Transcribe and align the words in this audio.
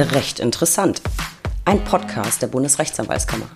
Recht 0.00 0.38
interessant. 0.38 1.02
Ein 1.64 1.82
Podcast 1.82 2.40
der 2.40 2.46
Bundesrechtsanwaltskammer. 2.46 3.46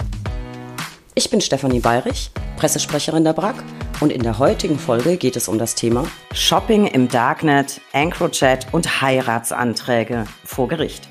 Ich 1.15 1.31
bin 1.31 1.41
Stefanie 1.41 1.79
Bayrich, 1.79 2.33
Pressesprecherin 2.57 3.23
der 3.23 3.33
BRAG 3.33 3.63
und 4.01 4.11
in 4.11 4.25
der 4.25 4.41
heutigen 4.41 4.77
Folge 4.77 5.19
geht 5.19 5.37
es 5.37 5.47
um 5.47 5.57
das 5.61 5.77
Thema 5.77 6.05
Shopping 6.35 6.89
im 6.89 7.09
Darknet, 7.09 7.81
EncroChat 7.93 8.75
und 8.75 9.01
Heiratsanträge 9.01 10.25
vor 10.45 10.67
Gericht. 10.67 11.09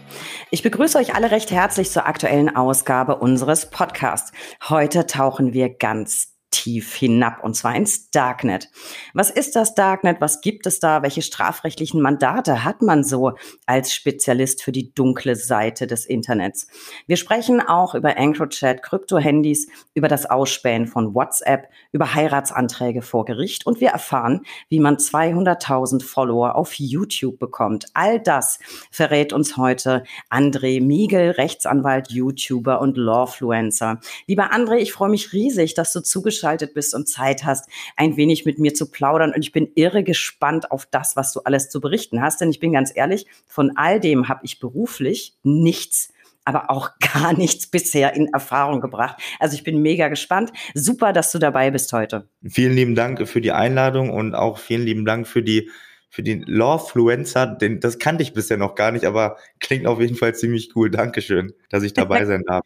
Ich 0.49 0.63
begrüße 0.63 0.97
euch 0.97 1.15
alle 1.15 1.31
recht 1.31 1.49
herzlich 1.49 1.91
zur 1.91 2.07
aktuellen 2.07 2.53
Ausgabe 2.53 3.15
unseres 3.15 3.69
Podcasts. 3.69 4.33
Heute 4.67 5.07
tauchen 5.07 5.53
wir 5.53 5.69
ganz 5.69 6.30
tief 6.51 6.93
hinab, 6.93 7.43
und 7.43 7.55
zwar 7.55 7.75
ins 7.75 8.11
Darknet. 8.11 8.69
Was 9.13 9.29
ist 9.31 9.55
das 9.55 9.73
Darknet? 9.73 10.19
Was 10.19 10.41
gibt 10.41 10.67
es 10.67 10.79
da? 10.79 11.01
Welche 11.01 11.21
strafrechtlichen 11.21 12.01
Mandate 12.01 12.63
hat 12.63 12.81
man 12.81 13.03
so 13.03 13.33
als 13.65 13.93
Spezialist 13.93 14.61
für 14.61 14.73
die 14.73 14.93
dunkle 14.93 15.35
Seite 15.35 15.87
des 15.87 16.05
Internets? 16.05 16.67
Wir 17.07 17.15
sprechen 17.15 17.61
auch 17.61 17.95
über 17.95 18.17
EncroChat, 18.17 18.83
Krypto-Handys, 18.83 19.67
über 19.93 20.09
das 20.09 20.29
Ausspähen 20.29 20.87
von 20.87 21.15
WhatsApp, 21.15 21.69
über 21.93 22.13
Heiratsanträge 22.13 23.01
vor 23.01 23.25
Gericht 23.25 23.65
und 23.65 23.79
wir 23.79 23.89
erfahren, 23.89 24.41
wie 24.67 24.79
man 24.79 24.97
200.000 24.97 26.03
Follower 26.03 26.55
auf 26.55 26.73
YouTube 26.73 27.39
bekommt. 27.39 27.85
All 27.93 28.19
das 28.19 28.59
verrät 28.91 29.31
uns 29.31 29.55
heute 29.55 30.03
André 30.29 30.83
Miegel, 30.83 31.31
Rechtsanwalt, 31.31 32.11
YouTuber 32.11 32.81
und 32.81 32.97
Lawfluencer. 32.97 33.99
Lieber 34.27 34.51
André, 34.53 34.75
ich 34.75 34.91
freue 34.91 35.09
mich 35.09 35.31
riesig, 35.31 35.75
dass 35.75 35.93
du 35.93 36.01
zugeschaltet 36.01 36.40
zugeschaltet 36.41 36.73
bist 36.73 36.93
und 36.93 37.07
Zeit 37.07 37.45
hast, 37.45 37.69
ein 37.95 38.17
wenig 38.17 38.45
mit 38.45 38.59
mir 38.59 38.73
zu 38.73 38.89
plaudern. 38.89 39.33
Und 39.33 39.41
ich 39.41 39.51
bin 39.51 39.69
irre 39.75 40.03
gespannt 40.03 40.71
auf 40.71 40.85
das, 40.85 41.15
was 41.15 41.33
du 41.33 41.41
alles 41.41 41.69
zu 41.69 41.79
berichten 41.79 42.21
hast. 42.21 42.41
Denn 42.41 42.49
ich 42.49 42.59
bin 42.59 42.73
ganz 42.73 42.91
ehrlich, 42.93 43.27
von 43.47 43.73
all 43.75 43.99
dem 43.99 44.27
habe 44.27 44.41
ich 44.43 44.59
beruflich 44.59 45.35
nichts 45.43 46.13
aber 46.43 46.71
auch 46.71 46.89
gar 47.13 47.37
nichts 47.37 47.67
bisher 47.67 48.15
in 48.15 48.27
Erfahrung 48.33 48.81
gebracht. 48.81 49.21
Also 49.39 49.53
ich 49.53 49.63
bin 49.63 49.79
mega 49.83 50.07
gespannt. 50.07 50.51
Super, 50.73 51.13
dass 51.13 51.31
du 51.31 51.37
dabei 51.37 51.69
bist 51.69 51.93
heute. 51.93 52.27
Vielen 52.43 52.73
lieben 52.73 52.95
Dank 52.95 53.27
für 53.27 53.41
die 53.41 53.51
Einladung 53.51 54.09
und 54.09 54.33
auch 54.33 54.57
vielen 54.57 54.81
lieben 54.81 55.05
Dank 55.05 55.27
für 55.27 55.43
die 55.43 55.69
für 56.09 56.23
den 56.23 56.41
Lawfluencer, 56.41 57.47
den, 57.47 57.79
das 57.79 57.97
kannte 57.97 58.21
ich 58.21 58.33
bisher 58.33 58.57
noch 58.57 58.75
gar 58.75 58.91
nicht, 58.91 59.05
aber 59.05 59.37
klingt 59.61 59.87
auf 59.87 60.01
jeden 60.01 60.17
Fall 60.17 60.35
ziemlich 60.35 60.75
cool. 60.75 60.91
Dankeschön, 60.91 61.53
dass 61.69 61.83
ich 61.83 61.93
dabei 61.93 62.25
sein 62.25 62.43
darf. 62.45 62.65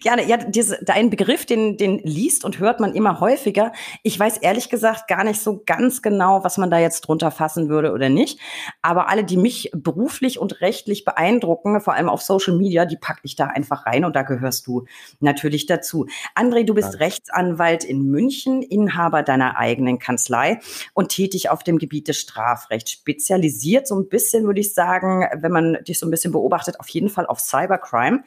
Gerne. 0.00 0.26
Ja, 0.26 0.38
diese, 0.38 0.78
dein 0.82 1.10
Begriff, 1.10 1.44
den, 1.44 1.76
den 1.76 1.98
liest 1.98 2.44
und 2.44 2.58
hört 2.58 2.80
man 2.80 2.94
immer 2.94 3.20
häufiger. 3.20 3.72
Ich 4.02 4.18
weiß 4.18 4.38
ehrlich 4.38 4.70
gesagt 4.70 5.06
gar 5.06 5.22
nicht 5.22 5.40
so 5.40 5.62
ganz 5.66 6.00
genau, 6.00 6.44
was 6.44 6.56
man 6.56 6.70
da 6.70 6.78
jetzt 6.78 7.02
drunter 7.02 7.30
fassen 7.30 7.68
würde 7.68 7.92
oder 7.92 8.08
nicht. 8.08 8.38
Aber 8.80 9.08
alle, 9.10 9.22
die 9.22 9.36
mich 9.36 9.70
beruflich 9.74 10.38
und 10.38 10.62
rechtlich 10.62 11.04
beeindrucken, 11.04 11.80
vor 11.80 11.94
allem 11.94 12.08
auf 12.08 12.22
Social 12.22 12.56
Media, 12.56 12.86
die 12.86 12.96
packe 12.96 13.20
ich 13.24 13.36
da 13.36 13.46
einfach 13.46 13.84
rein 13.84 14.06
und 14.06 14.16
da 14.16 14.22
gehörst 14.22 14.66
du 14.66 14.86
natürlich 15.20 15.66
dazu. 15.66 16.06
André, 16.34 16.64
du 16.64 16.74
bist 16.74 16.94
ja. 16.94 17.00
Rechtsanwalt 17.00 17.84
in 17.84 18.02
München, 18.04 18.62
Inhaber 18.62 19.22
deiner 19.22 19.58
eigenen 19.58 19.98
Kanzlei 19.98 20.60
und 20.94 21.10
tätig 21.10 21.50
auf 21.50 21.62
dem 21.62 21.78
Gebiet 21.78 22.08
des 22.08 22.18
Strafrechts. 22.18 22.92
Spezialisiert 22.92 23.86
so 23.86 23.98
ein 23.98 24.08
bisschen, 24.08 24.44
würde 24.44 24.60
ich 24.60 24.72
sagen, 24.72 25.26
wenn 25.36 25.52
man 25.52 25.78
dich 25.84 25.98
so 25.98 26.06
ein 26.06 26.10
bisschen 26.10 26.32
beobachtet, 26.32 26.80
auf 26.80 26.88
jeden 26.88 27.10
Fall 27.10 27.26
auf 27.26 27.40
Cybercrime. 27.40 28.24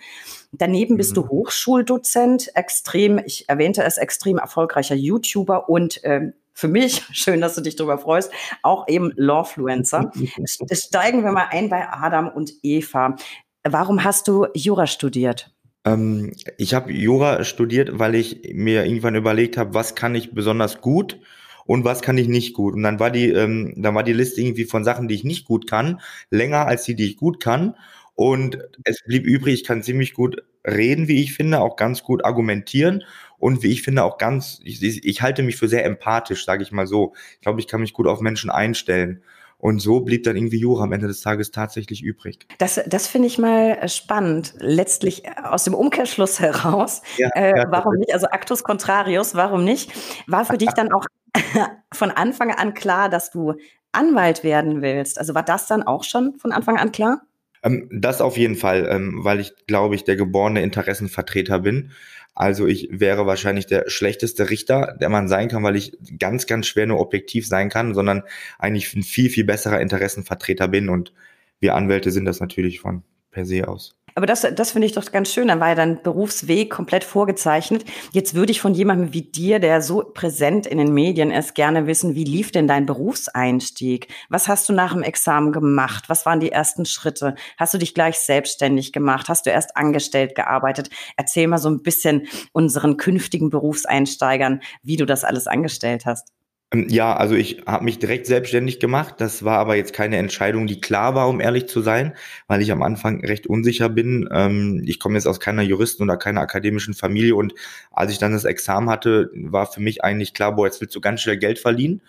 Daneben 0.52 0.98
bist 0.98 1.12
mhm. 1.12 1.16
du 1.16 1.28
Hochschuldozent, 1.30 2.56
extrem, 2.56 3.20
ich 3.20 3.48
erwähnte 3.50 3.84
es, 3.84 3.98
extrem 3.98 4.38
erfolgreicher 4.38 4.96
YouTuber 4.96 5.70
und 5.70 6.00
ähm, 6.04 6.34
für 6.54 6.68
mich, 6.68 7.04
schön, 7.12 7.42
dass 7.42 7.56
du 7.56 7.62
dich 7.62 7.76
darüber 7.76 7.98
freust, 7.98 8.32
auch 8.64 8.88
eben 8.88 9.12
Lawfluencer. 9.16 10.12
Steigen 10.72 11.24
wir 11.24 11.32
mal 11.32 11.48
ein 11.52 11.70
bei 11.70 11.88
Adam 11.90 12.30
und 12.30 12.54
Eva. 12.64 13.16
Warum 13.64 14.04
hast 14.04 14.28
du 14.28 14.48
Jura 14.54 14.88
studiert? 14.88 15.54
Ähm, 15.86 16.34
ich 16.58 16.74
habe 16.74 16.92
Jura 16.92 17.44
studiert, 17.44 18.00
weil 18.00 18.16
ich 18.16 18.54
mir 18.54 18.86
irgendwann 18.86 19.16
überlegt 19.16 19.58
habe, 19.58 19.74
was 19.74 19.96
kann 19.96 20.16
ich 20.16 20.34
besonders 20.34 20.82
gut 20.82 21.20
und 21.66 21.84
was 21.84 22.02
kann 22.02 22.18
ich 22.18 22.28
nicht 22.28 22.54
gut. 22.54 22.74
Und 22.74 22.84
dann 22.84 23.00
war 23.00 23.12
die, 23.12 23.30
ähm, 23.30 23.74
dann 23.78 23.94
war 23.94 24.04
die 24.04 24.14
Liste 24.14 24.42
irgendwie 24.42 24.66
von 24.66 24.84
Sachen, 24.84 25.08
die 25.08 25.16
ich 25.16 25.24
nicht 25.24 25.46
gut 25.46 25.70
kann, 25.70 26.02
länger 26.32 26.66
als 26.66 26.84
die, 26.86 26.96
die 26.96 27.06
ich 27.06 27.18
gut 27.18 27.40
kann. 27.40 27.76
Und 28.18 28.58
es 28.84 29.04
blieb 29.06 29.26
übrig, 29.26 29.54
ich 29.54 29.64
kann 29.64 29.84
ziemlich 29.84 30.16
gut 30.16 30.44
reden, 30.66 31.08
wie 31.08 31.22
ich 31.22 31.36
finde, 31.36 31.60
auch 31.60 31.76
ganz 31.76 32.02
gut 32.02 32.26
argumentieren 32.26 33.04
und 33.38 33.62
wie 33.62 33.72
ich 33.72 33.84
finde 33.84 34.04
auch 34.04 34.18
ganz, 34.18 34.60
ich, 34.64 35.06
ich 35.06 35.22
halte 35.22 35.44
mich 35.44 35.56
für 35.56 35.68
sehr 35.68 35.86
empathisch, 35.86 36.44
sage 36.44 36.64
ich 36.64 36.72
mal 36.72 36.88
so. 36.88 37.14
Ich 37.36 37.42
glaube, 37.42 37.60
ich 37.60 37.68
kann 37.68 37.80
mich 37.80 37.94
gut 37.94 38.08
auf 38.08 38.20
Menschen 38.20 38.50
einstellen. 38.50 39.22
Und 39.60 39.80
so 39.80 40.00
blieb 40.00 40.24
dann 40.24 40.36
irgendwie 40.36 40.58
Jura 40.58 40.86
am 40.86 40.94
Ende 40.94 41.06
des 41.06 41.22
Tages 41.22 41.52
tatsächlich 41.52 42.02
übrig. 42.02 42.40
Das, 42.58 42.82
das 42.88 43.06
finde 43.06 43.28
ich 43.28 43.38
mal 43.38 43.78
äh, 43.82 43.88
spannend. 43.88 44.56
Letztlich 44.58 45.26
äh, 45.26 45.34
aus 45.44 45.64
dem 45.64 45.76
Umkehrschluss 45.76 46.40
heraus, 46.40 47.04
ja, 47.18 47.30
äh, 47.36 47.66
warum 47.70 47.98
nicht? 47.98 48.14
Also 48.16 48.26
Actus 48.26 48.64
Contrarius, 48.64 49.36
warum 49.36 49.64
nicht? 49.64 49.92
War 50.26 50.44
für 50.44 50.58
dich 50.58 50.72
dann 50.72 50.92
auch 50.92 51.06
von 51.94 52.10
Anfang 52.10 52.50
an 52.50 52.74
klar, 52.74 53.10
dass 53.10 53.30
du 53.30 53.54
Anwalt 53.92 54.44
werden 54.44 54.82
willst? 54.82 55.20
Also 55.20 55.36
war 55.36 55.44
das 55.44 55.68
dann 55.68 55.84
auch 55.84 56.04
schon 56.04 56.40
von 56.40 56.52
Anfang 56.52 56.78
an 56.78 56.92
klar? 56.92 57.22
Ähm, 57.68 57.90
das 57.92 58.22
auf 58.22 58.38
jeden 58.38 58.56
Fall, 58.56 58.88
ähm, 58.90 59.24
weil 59.24 59.40
ich, 59.40 59.54
glaube 59.68 59.96
ich, 59.96 60.04
der 60.04 60.16
geborene 60.16 60.62
Interessenvertreter 60.64 61.60
bin. 61.60 61.92
Also 62.34 62.68
ich 62.68 62.90
wäre 62.92 63.26
wahrscheinlich 63.26 63.66
der 63.66 63.90
schlechteste 63.90 64.50
Richter, 64.50 64.96
der 65.02 65.10
man 65.10 65.28
sein 65.28 65.48
kann, 65.50 65.64
weil 65.64 65.76
ich 65.76 65.98
ganz, 66.20 66.46
ganz 66.46 66.68
schwer 66.68 66.86
nur 66.86 67.00
objektiv 67.00 67.48
sein 67.48 67.70
kann, 67.70 67.96
sondern 67.96 68.24
eigentlich 68.60 68.94
ein 68.96 69.04
viel, 69.04 69.30
viel 69.30 69.44
besserer 69.44 69.82
Interessenvertreter 69.82 70.68
bin. 70.68 70.90
Und 70.90 71.14
wir 71.60 71.76
Anwälte 71.76 72.12
sind 72.12 72.26
das 72.26 72.40
natürlich 72.40 72.80
von 72.80 73.04
per 73.32 73.46
se 73.46 73.68
aus. 73.68 73.97
Aber 74.18 74.26
das, 74.26 74.48
das 74.56 74.72
finde 74.72 74.88
ich 74.88 74.94
doch 74.94 75.12
ganz 75.12 75.32
schön. 75.32 75.48
Dann 75.48 75.60
war 75.60 75.70
ja 75.70 75.76
dein 75.76 76.02
Berufsweg 76.02 76.72
komplett 76.72 77.04
vorgezeichnet. 77.04 77.86
Jetzt 78.14 78.34
würde 78.34 78.52
ich 78.52 78.60
von 78.60 78.74
jemandem 78.74 79.14
wie 79.14 79.22
dir, 79.22 79.60
der 79.60 79.80
so 79.84 80.02
präsent 80.12 80.66
in 80.66 80.80
den 80.80 80.92
Medien 80.92 81.30
ist, 81.30 81.54
gerne 81.54 81.86
wissen, 81.86 82.16
wie 82.16 82.24
lief 82.24 82.52
denn 82.52 82.68
dein 82.68 82.88
Berufseinstieg? 82.88 84.08
Was 84.30 84.48
hast 84.48 84.68
du 84.70 84.74
nach 84.74 84.94
dem 84.94 85.04
Examen 85.04 85.52
gemacht? 85.52 86.06
Was 86.10 86.26
waren 86.26 86.40
die 86.40 86.52
ersten 86.52 86.88
Schritte? 86.88 87.36
Hast 87.60 87.76
du 87.76 87.78
dich 87.78 87.94
gleich 87.94 88.18
selbstständig 88.18 88.92
gemacht? 88.92 89.30
Hast 89.30 89.46
du 89.46 89.52
erst 89.52 89.78
angestellt 89.78 90.34
gearbeitet? 90.34 90.90
Erzähl 91.16 91.48
mal 91.48 91.60
so 91.60 91.70
ein 91.70 91.84
bisschen 91.84 92.26
unseren 92.54 92.98
künftigen 92.98 93.52
Berufseinsteigern, 93.52 94.62
wie 94.82 94.98
du 94.98 95.06
das 95.06 95.26
alles 95.26 95.46
angestellt 95.46 96.08
hast. 96.08 96.37
Ähm, 96.74 96.88
ja, 96.90 97.16
also 97.16 97.36
ich 97.36 97.64
habe 97.66 97.86
mich 97.86 98.00
direkt 98.00 98.26
selbstständig 98.28 98.80
gemacht. 98.80 99.16
Das 99.20 99.44
war 99.44 99.58
aber 99.60 99.76
jetzt 99.76 99.94
keine 99.94 100.18
Entscheidung, 100.18 100.68
die 100.68 100.82
klar 100.82 101.16
war, 101.16 101.30
um 101.30 101.40
ehrlich 101.40 101.68
zu 101.68 101.82
sein, 101.82 102.14
weil 102.48 102.62
ich 102.62 102.72
am 102.72 102.84
Anfang 102.84 103.24
recht 103.26 103.48
unsicher 103.48 103.90
bin. 103.90 104.28
Ähm, 104.32 104.84
ich 104.86 105.00
komme 105.00 105.16
jetzt 105.16 105.28
aus 105.28 105.40
keiner 105.40 105.62
Juristen- 105.64 106.04
oder 106.04 106.18
keiner 106.18 106.42
akademischen 106.42 106.94
Familie 106.94 107.36
und 107.36 107.54
als 107.92 108.12
ich 108.12 108.18
dann 108.20 108.34
das 108.34 108.46
Examen 108.46 108.90
hatte, 108.90 109.32
war 109.34 109.72
für 109.72 109.82
mich 109.82 110.04
eigentlich 110.04 110.34
klar, 110.34 110.56
boah, 110.56 110.66
jetzt 110.66 110.82
willst 110.82 110.96
du 110.96 111.02
ganz 111.02 111.22
schnell 111.22 111.38
Geld 111.38 111.60
verdienen. 111.60 112.02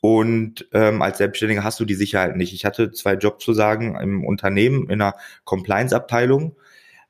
Und 0.00 0.68
ähm, 0.72 1.00
als 1.02 1.18
Selbstständiger 1.18 1.64
hast 1.64 1.80
du 1.80 1.84
die 1.86 1.94
Sicherheit 1.94 2.36
nicht. 2.36 2.52
Ich 2.52 2.64
hatte 2.66 2.92
zwei 2.92 3.14
Jobs 3.14 3.44
zu 3.44 3.54
sagen 3.54 3.96
im 4.00 4.24
Unternehmen, 4.24 4.84
in 4.90 5.00
einer 5.00 5.14
Compliance-Abteilung 5.44 6.56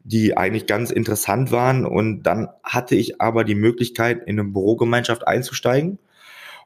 die 0.06 0.37
eigentlich 0.37 0.66
ganz 0.66 0.91
interessant 0.91 1.51
waren. 1.51 1.87
Und 1.87 2.25
dann 2.25 2.49
hatte 2.62 2.95
ich 2.95 3.22
aber 3.22 3.43
die 3.43 3.55
Möglichkeit, 3.55 4.22
in 4.27 4.39
eine 4.39 4.45
Bürogemeinschaft 4.51 5.27
einzusteigen 5.27 5.99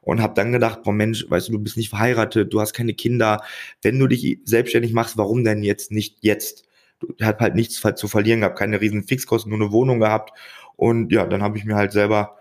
und 0.01 0.21
habe 0.21 0.33
dann 0.33 0.51
gedacht, 0.51 0.83
boah 0.83 0.93
Mensch, 0.93 1.25
weißt 1.29 1.49
du, 1.49 1.53
du 1.53 1.59
bist 1.59 1.77
nicht 1.77 1.89
verheiratet, 1.89 2.53
du 2.53 2.59
hast 2.59 2.73
keine 2.73 2.93
Kinder. 2.93 3.43
Wenn 3.81 3.99
du 3.99 4.07
dich 4.07 4.39
selbstständig 4.45 4.93
machst, 4.93 5.17
warum 5.17 5.43
denn 5.43 5.63
jetzt 5.63 5.91
nicht 5.91 6.17
jetzt? 6.21 6.65
Du 6.99 7.13
hast 7.21 7.39
halt 7.39 7.55
nichts 7.55 7.81
zu 7.95 8.07
verlieren 8.07 8.41
gehabt, 8.41 8.59
keine 8.59 8.81
riesen 8.81 9.03
Fixkosten, 9.03 9.49
nur 9.49 9.59
eine 9.59 9.71
Wohnung 9.71 9.99
gehabt. 9.99 10.37
Und 10.75 11.11
ja, 11.11 11.25
dann 11.25 11.43
habe 11.43 11.57
ich 11.57 11.65
mir 11.65 11.75
halt 11.75 11.91
selber 11.91 12.39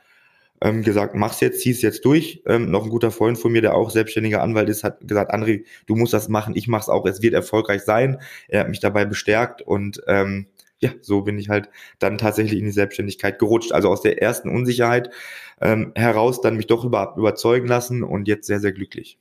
ähm, 0.61 0.83
gesagt, 0.83 1.15
mach's 1.15 1.41
jetzt, 1.41 1.61
zieh's 1.61 1.83
jetzt 1.83 2.05
durch. 2.05 2.43
Ähm, 2.47 2.71
noch 2.71 2.85
ein 2.85 2.91
guter 2.91 3.11
Freund 3.11 3.39
von 3.39 3.53
mir, 3.53 3.63
der 3.63 3.75
auch 3.75 3.91
selbstständiger 3.91 4.43
Anwalt 4.43 4.69
ist, 4.69 4.85
hat 4.85 5.07
gesagt, 5.07 5.33
André, 5.33 5.65
du 5.87 5.95
musst 5.95 6.13
das 6.13 6.29
machen, 6.29 6.57
ich 6.57 6.69
mach's 6.69 6.89
auch, 6.89 7.07
es 7.07 7.23
wird 7.23 7.35
erfolgreich 7.35 7.83
sein. 7.83 8.19
Er 8.49 8.61
hat 8.61 8.69
mich 8.69 8.81
dabei 8.81 9.05
bestärkt 9.05 9.63
und 9.63 10.03
ähm, 10.07 10.47
ja, 10.80 10.91
so 11.01 11.22
bin 11.22 11.39
ich 11.39 11.48
halt 11.48 11.69
dann 11.98 12.19
tatsächlich 12.19 12.59
in 12.59 12.66
die 12.66 12.71
Selbstständigkeit 12.71 13.39
gerutscht. 13.39 13.72
Also 13.72 13.89
aus 13.89 14.03
der 14.03 14.22
ersten 14.22 14.48
Unsicherheit 14.48 15.10
ähm, 15.60 15.92
heraus 15.95 16.41
dann 16.41 16.57
mich 16.57 16.66
doch 16.66 16.84
über, 16.84 17.15
überzeugen 17.16 17.66
lassen 17.66 18.03
und 18.03 18.28
jetzt 18.28 18.47
sehr, 18.47 18.60
sehr 18.60 18.72
glücklich. 18.72 19.19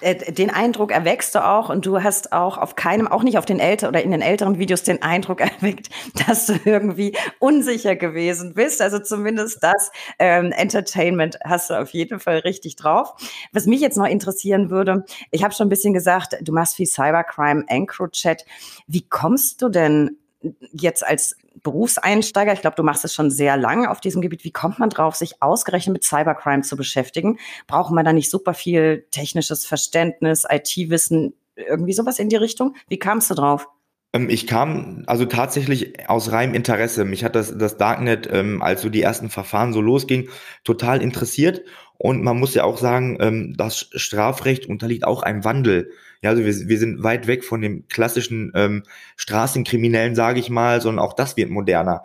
Äh, 0.00 0.32
den 0.32 0.50
Eindruck 0.50 0.92
erweckst 0.92 1.34
du 1.34 1.44
auch 1.44 1.68
und 1.68 1.86
du 1.86 2.02
hast 2.02 2.32
auch 2.32 2.58
auf 2.58 2.76
keinem, 2.76 3.06
auch 3.06 3.22
nicht 3.22 3.38
auf 3.38 3.44
den 3.44 3.60
älteren 3.60 3.90
oder 3.90 4.02
in 4.02 4.10
den 4.10 4.22
älteren 4.22 4.58
Videos 4.58 4.82
den 4.82 5.02
Eindruck 5.02 5.40
erweckt, 5.62 5.88
dass 6.26 6.46
du 6.46 6.54
irgendwie 6.64 7.16
unsicher 7.38 7.96
gewesen 7.96 8.54
bist. 8.54 8.80
Also 8.80 8.98
zumindest 8.98 9.62
das 9.62 9.90
ähm, 10.18 10.52
Entertainment 10.52 11.38
hast 11.44 11.70
du 11.70 11.74
auf 11.74 11.90
jeden 11.90 12.20
Fall 12.20 12.38
richtig 12.38 12.76
drauf. 12.76 13.14
Was 13.52 13.66
mich 13.66 13.80
jetzt 13.80 13.96
noch 13.96 14.06
interessieren 14.06 14.70
würde, 14.70 15.04
ich 15.30 15.44
habe 15.44 15.54
schon 15.54 15.66
ein 15.66 15.70
bisschen 15.70 15.94
gesagt, 15.94 16.36
du 16.40 16.52
machst 16.52 16.76
viel 16.76 16.86
Cybercrime, 16.86 17.64
EncroChat. 17.66 18.44
Wie 18.86 19.06
kommst 19.08 19.62
du 19.62 19.68
denn 19.68 20.16
jetzt 20.72 21.06
als 21.06 21.36
Berufseinsteiger, 21.62 22.52
ich 22.52 22.60
glaube, 22.60 22.76
du 22.76 22.82
machst 22.82 23.04
es 23.04 23.14
schon 23.14 23.30
sehr 23.30 23.56
lange 23.56 23.90
auf 23.90 24.00
diesem 24.00 24.22
Gebiet, 24.22 24.44
wie 24.44 24.52
kommt 24.52 24.78
man 24.78 24.90
drauf, 24.90 25.16
sich 25.16 25.42
ausgerechnet 25.42 25.92
mit 25.92 26.04
Cybercrime 26.04 26.62
zu 26.62 26.76
beschäftigen? 26.76 27.38
Braucht 27.66 27.92
man 27.92 28.04
da 28.04 28.12
nicht 28.12 28.30
super 28.30 28.54
viel 28.54 29.06
technisches 29.10 29.66
Verständnis, 29.66 30.46
IT-Wissen, 30.48 31.34
irgendwie 31.56 31.92
sowas 31.92 32.18
in 32.18 32.28
die 32.28 32.36
Richtung? 32.36 32.76
Wie 32.88 32.98
kamst 32.98 33.30
du 33.30 33.34
drauf? 33.34 33.68
Ähm, 34.12 34.30
ich 34.30 34.46
kam 34.46 35.02
also 35.06 35.24
tatsächlich 35.24 36.08
aus 36.08 36.32
reinem 36.32 36.54
Interesse. 36.54 37.04
Mich 37.04 37.24
hat 37.24 37.34
das, 37.34 37.56
das 37.56 37.76
Darknet, 37.76 38.28
ähm, 38.30 38.62
als 38.62 38.82
so 38.82 38.88
die 38.88 39.02
ersten 39.02 39.30
Verfahren 39.30 39.72
so 39.72 39.80
losging, 39.80 40.28
total 40.64 41.02
interessiert. 41.02 41.62
Und 41.98 42.22
man 42.22 42.38
muss 42.38 42.54
ja 42.54 42.64
auch 42.64 42.78
sagen, 42.78 43.18
ähm, 43.20 43.54
das 43.56 43.90
Strafrecht 43.92 44.66
unterliegt 44.66 45.04
auch 45.04 45.22
einem 45.22 45.44
Wandel. 45.44 45.90
Ja, 46.22 46.30
also 46.30 46.44
wir, 46.44 46.68
wir 46.68 46.78
sind 46.78 47.02
weit 47.02 47.26
weg 47.26 47.44
von 47.44 47.60
dem 47.60 47.86
klassischen 47.88 48.52
ähm, 48.54 48.82
Straßenkriminellen, 49.16 50.14
sage 50.14 50.40
ich 50.40 50.50
mal, 50.50 50.80
sondern 50.80 51.04
auch 51.04 51.12
das 51.12 51.36
wird 51.36 51.50
moderner. 51.50 52.04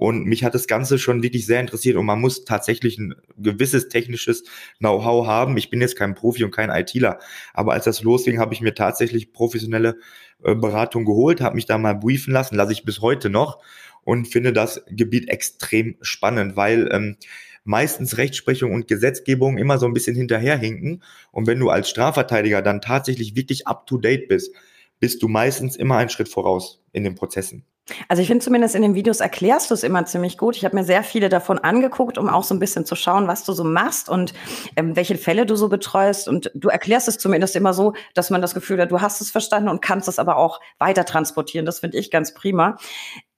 Und 0.00 0.24
mich 0.24 0.44
hat 0.44 0.54
das 0.54 0.66
Ganze 0.66 0.98
schon 0.98 1.22
wirklich 1.22 1.44
sehr 1.44 1.60
interessiert 1.60 1.98
und 1.98 2.06
man 2.06 2.18
muss 2.18 2.46
tatsächlich 2.46 2.96
ein 2.96 3.14
gewisses 3.36 3.88
technisches 3.88 4.44
Know-how 4.78 5.26
haben. 5.26 5.58
Ich 5.58 5.68
bin 5.68 5.82
jetzt 5.82 5.94
kein 5.94 6.14
Profi 6.14 6.42
und 6.42 6.52
kein 6.52 6.70
ITler, 6.70 7.18
aber 7.52 7.74
als 7.74 7.84
das 7.84 8.02
losging, 8.02 8.38
habe 8.38 8.54
ich 8.54 8.62
mir 8.62 8.74
tatsächlich 8.74 9.34
professionelle 9.34 9.98
äh, 10.42 10.54
Beratung 10.54 11.04
geholt, 11.04 11.42
habe 11.42 11.56
mich 11.56 11.66
da 11.66 11.76
mal 11.76 11.94
briefen 11.94 12.32
lassen, 12.32 12.56
lasse 12.56 12.72
ich 12.72 12.86
bis 12.86 13.02
heute 13.02 13.28
noch 13.28 13.62
und 14.02 14.26
finde 14.26 14.54
das 14.54 14.82
Gebiet 14.88 15.28
extrem 15.28 15.96
spannend, 16.00 16.56
weil 16.56 16.88
ähm, 16.92 17.16
meistens 17.64 18.16
Rechtsprechung 18.16 18.72
und 18.72 18.88
Gesetzgebung 18.88 19.58
immer 19.58 19.78
so 19.78 19.86
ein 19.86 19.92
bisschen 19.92 20.16
hinterherhinken. 20.16 21.02
Und 21.30 21.46
wenn 21.46 21.60
du 21.60 21.70
als 21.70 21.90
Strafverteidiger 21.90 22.62
dann 22.62 22.80
tatsächlich 22.80 23.36
wirklich 23.36 23.66
up-to-date 23.66 24.28
bist, 24.28 24.54
bist 24.98 25.22
du 25.22 25.28
meistens 25.28 25.76
immer 25.76 25.96
einen 25.96 26.10
Schritt 26.10 26.28
voraus 26.28 26.82
in 26.92 27.04
den 27.04 27.14
Prozessen. 27.14 27.64
Also 28.08 28.22
ich 28.22 28.28
finde 28.28 28.44
zumindest 28.44 28.74
in 28.74 28.82
den 28.82 28.94
Videos 28.94 29.20
erklärst 29.20 29.70
du 29.70 29.74
es 29.74 29.82
immer 29.82 30.04
ziemlich 30.06 30.38
gut. 30.38 30.56
Ich 30.56 30.64
habe 30.64 30.76
mir 30.76 30.84
sehr 30.84 31.02
viele 31.02 31.28
davon 31.28 31.58
angeguckt, 31.58 32.18
um 32.18 32.28
auch 32.28 32.44
so 32.44 32.54
ein 32.54 32.60
bisschen 32.60 32.84
zu 32.84 32.94
schauen, 32.94 33.26
was 33.26 33.44
du 33.44 33.52
so 33.52 33.64
machst 33.64 34.08
und 34.08 34.32
ähm, 34.76 34.96
welche 34.96 35.16
Fälle 35.16 35.46
du 35.46 35.56
so 35.56 35.68
betreust. 35.68 36.28
Und 36.28 36.50
du 36.54 36.68
erklärst 36.68 37.08
es 37.08 37.18
zumindest 37.18 37.56
immer 37.56 37.74
so, 37.74 37.94
dass 38.14 38.30
man 38.30 38.42
das 38.42 38.54
Gefühl 38.54 38.80
hat, 38.80 38.92
du 38.92 39.00
hast 39.00 39.20
es 39.20 39.30
verstanden 39.30 39.68
und 39.68 39.82
kannst 39.82 40.08
es 40.08 40.18
aber 40.18 40.36
auch 40.36 40.60
weiter 40.78 41.04
transportieren. 41.04 41.66
Das 41.66 41.80
finde 41.80 41.98
ich 41.98 42.10
ganz 42.10 42.32
prima. 42.34 42.76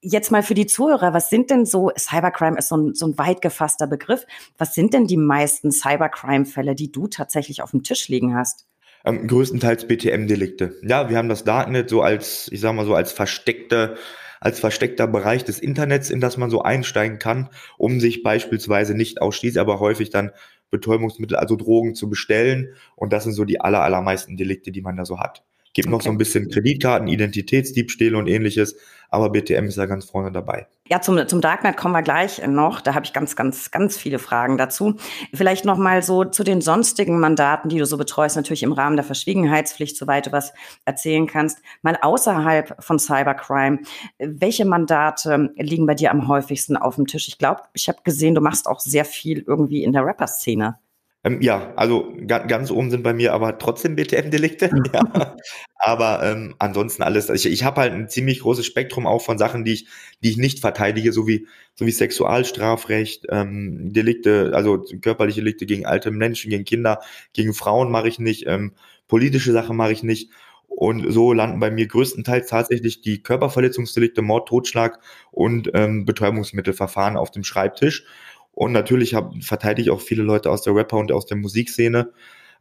Jetzt 0.05 0.33
mal 0.33 0.43
für 0.43 0.55
die 0.55 0.67
Zuhörer, 0.67 1.15
was 1.15 1.31
sind 1.31 1.49
denn 1.49 1.65
so, 1.65 1.93
Cybercrime 1.97 2.59
ist 2.59 2.69
so 2.69 2.77
ein, 2.77 2.95
so 2.95 3.07
ein 3.07 3.17
weit 3.19 3.41
gefasster 3.41 3.87
Begriff, 3.87 4.27
was 4.59 4.75
sind 4.75 4.95
denn 4.95 5.07
die 5.07 5.17
meisten 5.17 5.71
Cybercrime-Fälle, 5.71 6.75
die 6.75 6.91
du 6.91 7.07
tatsächlich 7.07 7.63
auf 7.63 7.71
dem 7.71 7.85
Tisch 7.85 8.09
liegen 8.09 8.35
hast? 8.35 8.67
Ähm, 9.05 9.29
größtenteils 9.29 9.87
BTM-Delikte. 9.87 10.75
Ja, 10.83 11.09
wir 11.09 11.19
haben 11.19 11.29
das 11.29 11.45
Darknet 11.45 11.89
so 11.89 12.03
als, 12.03 12.49
ich 12.51 12.61
sag 12.61 12.75
mal 12.75 12.85
so 12.85 12.95
als 12.95 13.13
versteckte 13.13 13.97
als 14.43 14.59
versteckter 14.59 15.07
Bereich 15.07 15.45
des 15.45 15.61
Internets, 15.61 16.11
in 16.11 16.21
das 16.21 16.37
man 16.37 16.51
so 16.51 16.63
einsteigen 16.63 17.21
kann, 17.21 17.49
um 17.79 18.01
sich 18.01 18.25
beispielsweise 18.25 18.93
nicht 18.93 19.23
ausschließlich, 19.23 19.61
aber 19.61 19.79
häufig 19.79 20.11
dann 20.11 20.33
Betäubungsmittel, 20.71 21.37
also 21.37 21.55
Drogen 21.55 21.95
zu 21.95 22.11
bestellen. 22.11 22.75
Und 22.97 23.13
das 23.13 23.23
sind 23.23 23.35
so 23.35 23.45
die 23.45 23.61
aller, 23.61 23.83
allermeisten 23.83 24.37
Delikte, 24.37 24.73
die 24.73 24.83
man 24.83 24.97
da 24.97 25.05
so 25.05 25.21
hat. 25.21 25.45
Gibt 25.75 25.89
okay. 25.89 25.97
noch 25.97 26.03
so 26.03 26.11
ein 26.11 26.19
bisschen 26.19 26.51
Kreditkarten, 26.51 27.09
Identitätsdiebstähle 27.09 28.19
und 28.19 28.27
ähnliches, 28.27 28.77
aber 29.09 29.31
BTM 29.31 29.67
ist 29.67 29.79
da 29.79 29.87
ganz 29.87 30.05
vorne 30.05 30.33
dabei. 30.33 30.67
Ja, 30.89 31.01
zum, 31.01 31.27
zum 31.29 31.41
Darknet 31.41 31.77
kommen 31.77 31.95
wir 31.95 32.03
gleich 32.03 32.47
noch. 32.47 32.81
Da 32.81 32.95
habe 32.95 33.07
ich 33.07 33.15
ganz, 33.15 33.37
ganz, 33.37 33.71
ganz 33.71 33.97
viele 33.97 34.19
Fragen 34.19 34.59
dazu. 34.59 34.97
Vielleicht 35.33 35.65
noch 35.65 35.79
mal 35.79 36.03
so 36.03 36.25
zu 36.25 36.45
den 36.45 36.61
sonstigen 36.61 37.21
Mandaten, 37.21 37.71
die 37.71 37.79
du 37.79 37.87
so 37.87 37.97
betreust, 37.97 38.37
natürlich 38.37 38.63
im 38.63 38.73
Rahmen 38.73 38.97
der 38.97 39.05
Verschwiegenheitspflicht, 39.05 39.97
soweit 39.97 40.27
du 40.27 40.33
was 40.33 40.53
erzählen 40.85 41.27
kannst. 41.27 41.61
Mal 41.81 41.97
außerhalb 42.01 42.83
von 42.83 42.99
Cybercrime, 42.99 43.81
welche 44.19 44.67
Mandate 44.67 45.51
liegen 45.57 45.87
bei 45.87 45.95
dir 45.95 46.11
am 46.11 46.29
häufigsten 46.29 46.77
auf 46.77 46.97
dem 46.97 47.07
Tisch? 47.07 47.29
Ich 47.29 47.39
glaube, 47.39 47.63
ich 47.73 47.89
habe 47.89 47.99
gesehen, 48.05 48.35
du 48.35 48.43
machst 48.43 48.67
auch 48.67 48.81
sehr 48.81 49.07
viel 49.07 49.45
irgendwie 49.47 49.85
in 49.85 49.93
der 49.93 50.05
Rapper-Szene. 50.05 50.79
Ähm, 51.25 51.41
ja, 51.41 51.73
also 51.77 52.13
ga, 52.27 52.39
ganz 52.39 52.71
oben 52.71 52.91
sind 52.91 53.05
bei 53.05 53.13
mir 53.13 53.33
aber 53.33 53.59
trotzdem 53.59 53.95
BTM-Delikte. 53.95 54.71
ja. 54.93 55.37
Aber 55.77 56.23
ähm, 56.25 56.55
ansonsten 56.59 57.03
alles. 57.03 57.29
Ich, 57.31 57.47
ich 57.47 57.65
habe 57.65 57.81
halt 57.81 57.93
ein 57.93 58.09
ziemlich 58.09 58.41
großes 58.41 58.67
Spektrum 58.67 59.07
auch 59.07 59.23
von 59.23 59.39
Sachen, 59.39 59.65
die 59.65 59.75
ich, 59.75 59.87
die 60.23 60.31
ich 60.31 60.37
nicht 60.37 60.61
verteidige, 60.61 61.13
so 61.13 61.29
wie, 61.29 61.47
so 61.75 61.87
wie 61.87 61.93
Sexualstrafrecht, 61.93 63.27
ähm, 63.31 63.93
Delikte, 63.93 64.53
also 64.55 64.85
körperliche 65.01 65.41
Delikte 65.41 65.67
gegen 65.67 65.87
alte 65.87 66.11
Menschen, 66.11 66.51
gegen 66.51 66.65
Kinder, 66.65 67.01
gegen 67.33 67.55
Frauen 67.55 67.91
mache 67.93 68.09
ich 68.09 68.19
nicht, 68.19 68.47
ähm, 68.49 68.73
politische 69.07 69.53
Sachen 69.53 69.77
mache 69.77 69.93
ich 69.93 70.03
nicht. 70.03 70.31
Und 70.67 71.13
so 71.13 71.33
landen 71.35 71.61
bei 71.61 71.71
mir 71.71 71.87
größtenteils 71.87 72.49
tatsächlich 72.49 73.03
die 73.03 73.23
Körperverletzungsdelikte, 73.23 74.23
Mord, 74.23 74.49
Totschlag 74.49 74.99
und 75.31 75.71
ähm, 75.75 76.07
Betäubungsmittelverfahren 76.07 77.17
auf 77.17 77.31
dem 77.31 77.45
Schreibtisch. 77.45 78.07
Und 78.53 78.73
natürlich 78.73 79.15
hab, 79.15 79.33
verteidige 79.43 79.83
ich 79.83 79.91
auch 79.91 80.01
viele 80.01 80.23
Leute 80.23 80.51
aus 80.51 80.63
der 80.63 80.75
Rapper- 80.75 80.99
und 80.99 81.11
aus 81.11 81.27
der 81.27 81.37
Musikszene. 81.37 82.13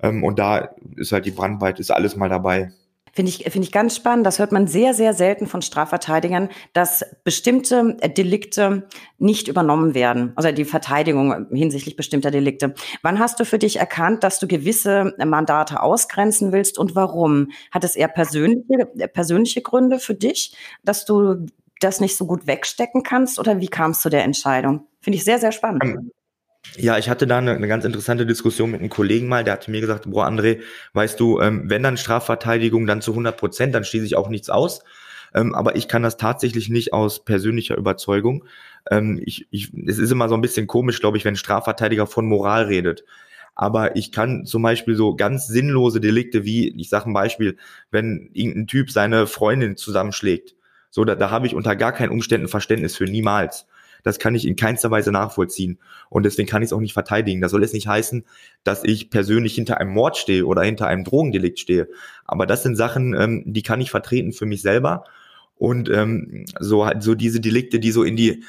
Ähm, 0.01 0.23
und 0.23 0.39
da 0.39 0.69
ist 0.95 1.11
halt 1.11 1.25
die 1.25 1.31
Brandweite, 1.31 1.81
ist 1.81 1.91
alles 1.91 2.15
mal 2.15 2.29
dabei. 2.29 2.71
Finde 3.13 3.29
ich, 3.29 3.43
finde 3.43 3.67
ich 3.67 3.73
ganz 3.73 3.97
spannend. 3.97 4.25
Das 4.25 4.39
hört 4.39 4.53
man 4.53 4.67
sehr, 4.67 4.93
sehr 4.93 5.13
selten 5.13 5.45
von 5.45 5.61
Strafverteidigern, 5.61 6.47
dass 6.71 7.03
bestimmte 7.25 7.97
Delikte 8.15 8.87
nicht 9.17 9.49
übernommen 9.49 9.93
werden. 9.93 10.31
Also 10.37 10.49
die 10.53 10.63
Verteidigung 10.63 11.47
hinsichtlich 11.51 11.97
bestimmter 11.97 12.31
Delikte. 12.31 12.73
Wann 13.01 13.19
hast 13.19 13.37
du 13.41 13.45
für 13.45 13.59
dich 13.59 13.79
erkannt, 13.79 14.23
dass 14.23 14.39
du 14.39 14.47
gewisse 14.47 15.13
Mandate 15.17 15.83
ausgrenzen 15.83 16.53
willst 16.53 16.79
und 16.79 16.95
warum? 16.95 17.51
Hat 17.71 17.83
es 17.83 17.97
eher 17.97 18.07
persönliche, 18.07 18.85
persönliche 19.13 19.61
Gründe 19.61 19.99
für 19.99 20.15
dich, 20.15 20.55
dass 20.85 21.03
du 21.03 21.47
das 21.83 21.99
nicht 21.99 22.17
so 22.17 22.25
gut 22.25 22.47
wegstecken 22.47 23.03
kannst 23.03 23.39
oder 23.39 23.59
wie 23.59 23.67
kam 23.67 23.91
es 23.91 24.01
zu 24.01 24.09
der 24.09 24.23
Entscheidung? 24.23 24.87
Finde 25.01 25.17
ich 25.17 25.23
sehr, 25.23 25.39
sehr 25.39 25.51
spannend. 25.51 25.83
Ähm, 25.83 26.11
ja, 26.77 26.97
ich 26.97 27.09
hatte 27.09 27.27
da 27.27 27.39
eine, 27.39 27.51
eine, 27.51 27.67
ganz 27.67 27.85
interessante 27.85 28.25
Diskussion 28.25 28.71
mit 28.71 28.79
einem 28.79 28.89
Kollegen 28.89 29.27
mal, 29.27 29.43
der 29.43 29.53
hatte 29.53 29.71
mir 29.71 29.81
gesagt, 29.81 30.09
boah, 30.09 30.27
André, 30.27 30.61
weißt 30.93 31.19
du, 31.19 31.41
ähm, 31.41 31.63
wenn 31.69 31.83
dann 31.83 31.97
Strafverteidigung, 31.97 32.85
dann 32.85 33.01
zu 33.01 33.11
100 33.11 33.35
Prozent, 33.35 33.75
dann 33.75 33.83
schließe 33.83 34.05
ich 34.05 34.15
auch 34.15 34.29
nichts 34.29 34.49
aus. 34.49 34.83
Ähm, 35.33 35.55
aber 35.55 35.75
ich 35.75 35.87
kann 35.87 36.03
das 36.03 36.17
tatsächlich 36.17 36.69
nicht 36.69 36.93
aus 36.93 37.23
persönlicher 37.23 37.77
Überzeugung. 37.77 38.45
Ähm, 38.89 39.19
ich, 39.23 39.47
ich, 39.49 39.73
es 39.87 39.97
ist 39.97 40.11
immer 40.11 40.29
so 40.29 40.35
ein 40.35 40.41
bisschen 40.41 40.67
komisch, 40.67 40.99
glaube 40.99 41.17
ich, 41.17 41.25
wenn 41.25 41.33
ein 41.33 41.37
Strafverteidiger 41.37 42.05
von 42.07 42.25
Moral 42.25 42.65
redet. 42.65 43.05
Aber 43.55 43.95
ich 43.95 44.11
kann 44.11 44.45
zum 44.45 44.61
Beispiel 44.61 44.95
so 44.95 45.15
ganz 45.15 45.47
sinnlose 45.47 45.99
Delikte 45.99 46.45
wie, 46.45 46.69
ich 46.79 46.89
sage 46.89 47.09
ein 47.09 47.13
Beispiel, 47.13 47.57
wenn 47.91 48.29
irgendein 48.33 48.67
Typ 48.67 48.91
seine 48.91 49.27
Freundin 49.27 49.75
zusammenschlägt, 49.75 50.55
so, 50.91 51.05
da, 51.05 51.15
da 51.15 51.31
habe 51.31 51.47
ich 51.47 51.55
unter 51.55 51.75
gar 51.75 51.93
keinen 51.93 52.11
Umständen 52.11 52.47
Verständnis 52.47 52.95
für, 52.95 53.05
niemals. 53.05 53.65
Das 54.03 54.19
kann 54.19 54.35
ich 54.35 54.47
in 54.47 54.55
keinster 54.55 54.91
Weise 54.91 55.11
nachvollziehen. 55.11 55.79
Und 56.09 56.23
deswegen 56.23 56.49
kann 56.49 56.61
ich 56.61 56.67
es 56.67 56.73
auch 56.73 56.79
nicht 56.79 56.93
verteidigen. 56.93 57.39
Das 57.39 57.51
soll 57.51 57.61
jetzt 57.61 57.73
nicht 57.73 57.87
heißen, 57.87 58.25
dass 58.63 58.83
ich 58.83 59.09
persönlich 59.09 59.55
hinter 59.55 59.79
einem 59.79 59.91
Mord 59.91 60.17
stehe 60.17 60.45
oder 60.45 60.63
hinter 60.63 60.87
einem 60.87 61.03
Drogendelikt 61.03 61.59
stehe. 61.59 61.87
Aber 62.25 62.45
das 62.45 62.63
sind 62.63 62.75
Sachen, 62.75 63.13
ähm, 63.13 63.43
die 63.45 63.61
kann 63.61 63.81
ich 63.81 63.91
vertreten 63.91 64.33
für 64.33 64.45
mich 64.45 64.61
selber. 64.61 65.05
Und 65.55 65.89
ähm, 65.89 66.45
so, 66.59 66.89
so 66.99 67.15
diese 67.15 67.39
Delikte, 67.39 67.79
die 67.79 67.91
so 67.91 68.03
in 68.03 68.15
die, 68.15 68.43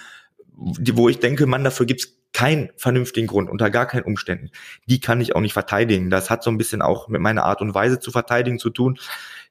die 0.56 0.96
wo 0.96 1.08
ich 1.08 1.18
denke, 1.18 1.46
man, 1.46 1.64
dafür 1.64 1.87
gibt's 1.87 2.16
keinen 2.32 2.70
vernünftigen 2.76 3.26
Grund, 3.26 3.50
unter 3.50 3.68
gar 3.68 3.87
keinen 3.87 4.04
Umständen. 4.04 4.50
Die 4.87 5.00
kann 5.00 5.20
ich 5.20 5.37
auch 5.37 5.42
nicht 5.42 5.52
verteidigen. 5.52 6.08
Das 6.08 6.30
hat 6.30 6.42
so 6.42 6.50
ein 6.50 6.56
bisschen 6.56 6.80
auch 6.80 7.08
mit 7.08 7.20
meiner 7.20 7.44
Art 7.44 7.61
und 7.61 7.75
Weise 7.75 8.00
zu 8.00 8.11
verteidigen 8.11 8.58
zu 8.58 8.70
tun 8.70 8.99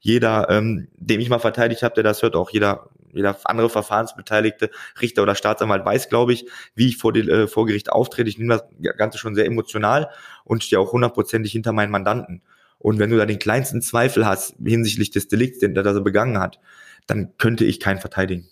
jeder, 0.02 0.50
ähm, 0.50 0.88
dem 0.98 1.22
ich 1.22 1.30
mal 1.30 1.40
verteidigt 1.40 1.84
habe, 1.84 1.96
der 1.96 2.04
das 2.04 2.24
hört, 2.24 2.36
auch 2.36 2.50
jeder, 2.50 2.90
jeder 3.14 3.38
andere 3.46 3.70
Verfahrensbeteiligte, 3.70 4.72
Richter 5.00 5.22
oder 5.22 5.36
Staatsanwalt 5.36 5.86
weiß, 5.86 6.10
glaube 6.10 6.34
ich, 6.34 6.48
wie 6.76 6.88
ich 6.90 6.98
vor, 6.98 7.14
die, 7.14 7.22
äh, 7.30 7.48
vor 7.48 7.68
Gericht 7.68 7.92
auftrete. 7.92 8.28
Ich 8.28 8.40
nehme 8.40 8.62
das 8.80 8.98
Ganze 8.98 9.20
schon 9.20 9.36
sehr 9.36 9.46
emotional 9.46 10.10
und 10.44 10.64
stehe 10.64 10.80
auch 10.80 10.92
hundertprozentig 10.92 11.52
hinter 11.52 11.72
meinen 11.72 11.92
Mandanten. 11.92 12.42
Und 12.80 12.98
wenn 12.98 13.12
du 13.12 13.18
da 13.18 13.28
den 13.28 13.38
kleinsten 13.38 13.84
Zweifel 13.84 14.26
hast 14.26 14.56
hinsichtlich 14.64 15.12
des 15.12 15.28
Delikts, 15.28 15.60
den 15.60 15.76
der 15.76 15.84
da 15.84 15.94
so 15.94 16.04
begangen 16.04 16.40
hat, 16.40 16.60
dann 17.06 17.38
könnte 17.38 17.64
ich 17.64 17.80
keinen 17.80 18.00
verteidigen. 18.00 18.51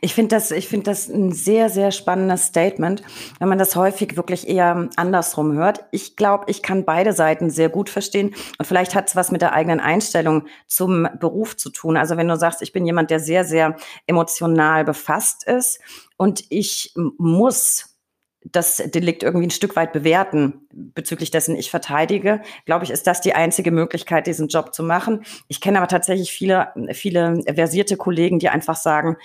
Ich 0.00 0.14
finde 0.14 0.36
das, 0.36 0.50
ich 0.50 0.68
finde 0.68 0.84
das 0.84 1.08
ein 1.08 1.32
sehr, 1.32 1.68
sehr 1.70 1.90
spannendes 1.90 2.46
Statement, 2.46 3.02
wenn 3.38 3.48
man 3.48 3.58
das 3.58 3.76
häufig 3.76 4.16
wirklich 4.16 4.48
eher 4.48 4.88
andersrum 4.96 5.52
hört. 5.52 5.84
Ich 5.90 6.16
glaube, 6.16 6.44
ich 6.48 6.62
kann 6.62 6.84
beide 6.84 7.12
Seiten 7.12 7.50
sehr 7.50 7.68
gut 7.68 7.90
verstehen 7.90 8.34
und 8.58 8.64
vielleicht 8.66 8.94
hat 8.94 9.08
es 9.08 9.16
was 9.16 9.30
mit 9.30 9.42
der 9.42 9.52
eigenen 9.52 9.80
Einstellung 9.80 10.46
zum 10.66 11.08
Beruf 11.20 11.56
zu 11.56 11.70
tun. 11.70 11.96
Also 11.96 12.16
wenn 12.16 12.28
du 12.28 12.36
sagst, 12.36 12.62
ich 12.62 12.72
bin 12.72 12.86
jemand, 12.86 13.10
der 13.10 13.20
sehr, 13.20 13.44
sehr 13.44 13.76
emotional 14.06 14.84
befasst 14.84 15.46
ist 15.46 15.80
und 16.16 16.44
ich 16.48 16.92
muss 16.96 17.98
das 18.44 18.76
Delikt 18.76 19.22
irgendwie 19.22 19.46
ein 19.46 19.50
Stück 19.50 19.76
weit 19.76 19.92
bewerten 19.92 20.66
bezüglich 20.70 21.30
dessen 21.30 21.56
ich 21.56 21.70
verteidige, 21.70 22.40
glaube 22.66 22.84
ich, 22.84 22.90
ist 22.90 23.06
das 23.06 23.20
die 23.20 23.34
einzige 23.34 23.70
Möglichkeit, 23.70 24.26
diesen 24.26 24.48
Job 24.48 24.74
zu 24.74 24.82
machen. 24.82 25.24
Ich 25.48 25.60
kenne 25.60 25.78
aber 25.78 25.88
tatsächlich 25.88 26.30
viele, 26.30 26.72
viele 26.92 27.42
versierte 27.52 27.96
Kollegen, 27.96 28.38
die 28.38 28.48
einfach 28.48 28.76
sagen, 28.76 29.16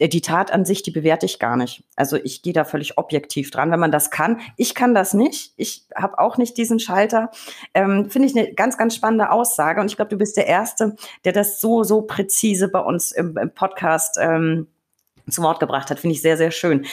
die 0.00 0.20
Tat 0.20 0.52
an 0.52 0.64
sich, 0.64 0.82
die 0.82 0.92
bewerte 0.92 1.26
ich 1.26 1.40
gar 1.40 1.56
nicht. 1.56 1.82
Also 1.96 2.16
ich 2.16 2.42
gehe 2.42 2.52
da 2.52 2.64
völlig 2.64 2.98
objektiv 2.98 3.50
dran, 3.50 3.72
wenn 3.72 3.80
man 3.80 3.90
das 3.90 4.12
kann. 4.12 4.40
Ich 4.56 4.76
kann 4.76 4.94
das 4.94 5.12
nicht. 5.12 5.52
Ich 5.56 5.86
habe 5.94 6.20
auch 6.20 6.38
nicht 6.38 6.56
diesen 6.56 6.78
Schalter. 6.78 7.32
Ähm, 7.74 8.08
Finde 8.08 8.28
ich 8.28 8.36
eine 8.36 8.54
ganz, 8.54 8.78
ganz 8.78 8.94
spannende 8.94 9.32
Aussage. 9.32 9.80
Und 9.80 9.90
ich 9.90 9.96
glaube, 9.96 10.10
du 10.10 10.16
bist 10.16 10.36
der 10.36 10.46
Erste, 10.46 10.94
der 11.24 11.32
das 11.32 11.60
so, 11.60 11.82
so 11.82 12.02
präzise 12.02 12.68
bei 12.68 12.80
uns 12.80 13.10
im, 13.10 13.36
im 13.36 13.50
Podcast 13.50 14.18
ähm, 14.20 14.68
zu 15.28 15.42
Wort 15.42 15.58
gebracht 15.58 15.90
hat. 15.90 15.98
Finde 15.98 16.14
ich 16.14 16.22
sehr, 16.22 16.36
sehr 16.36 16.52
schön. 16.52 16.86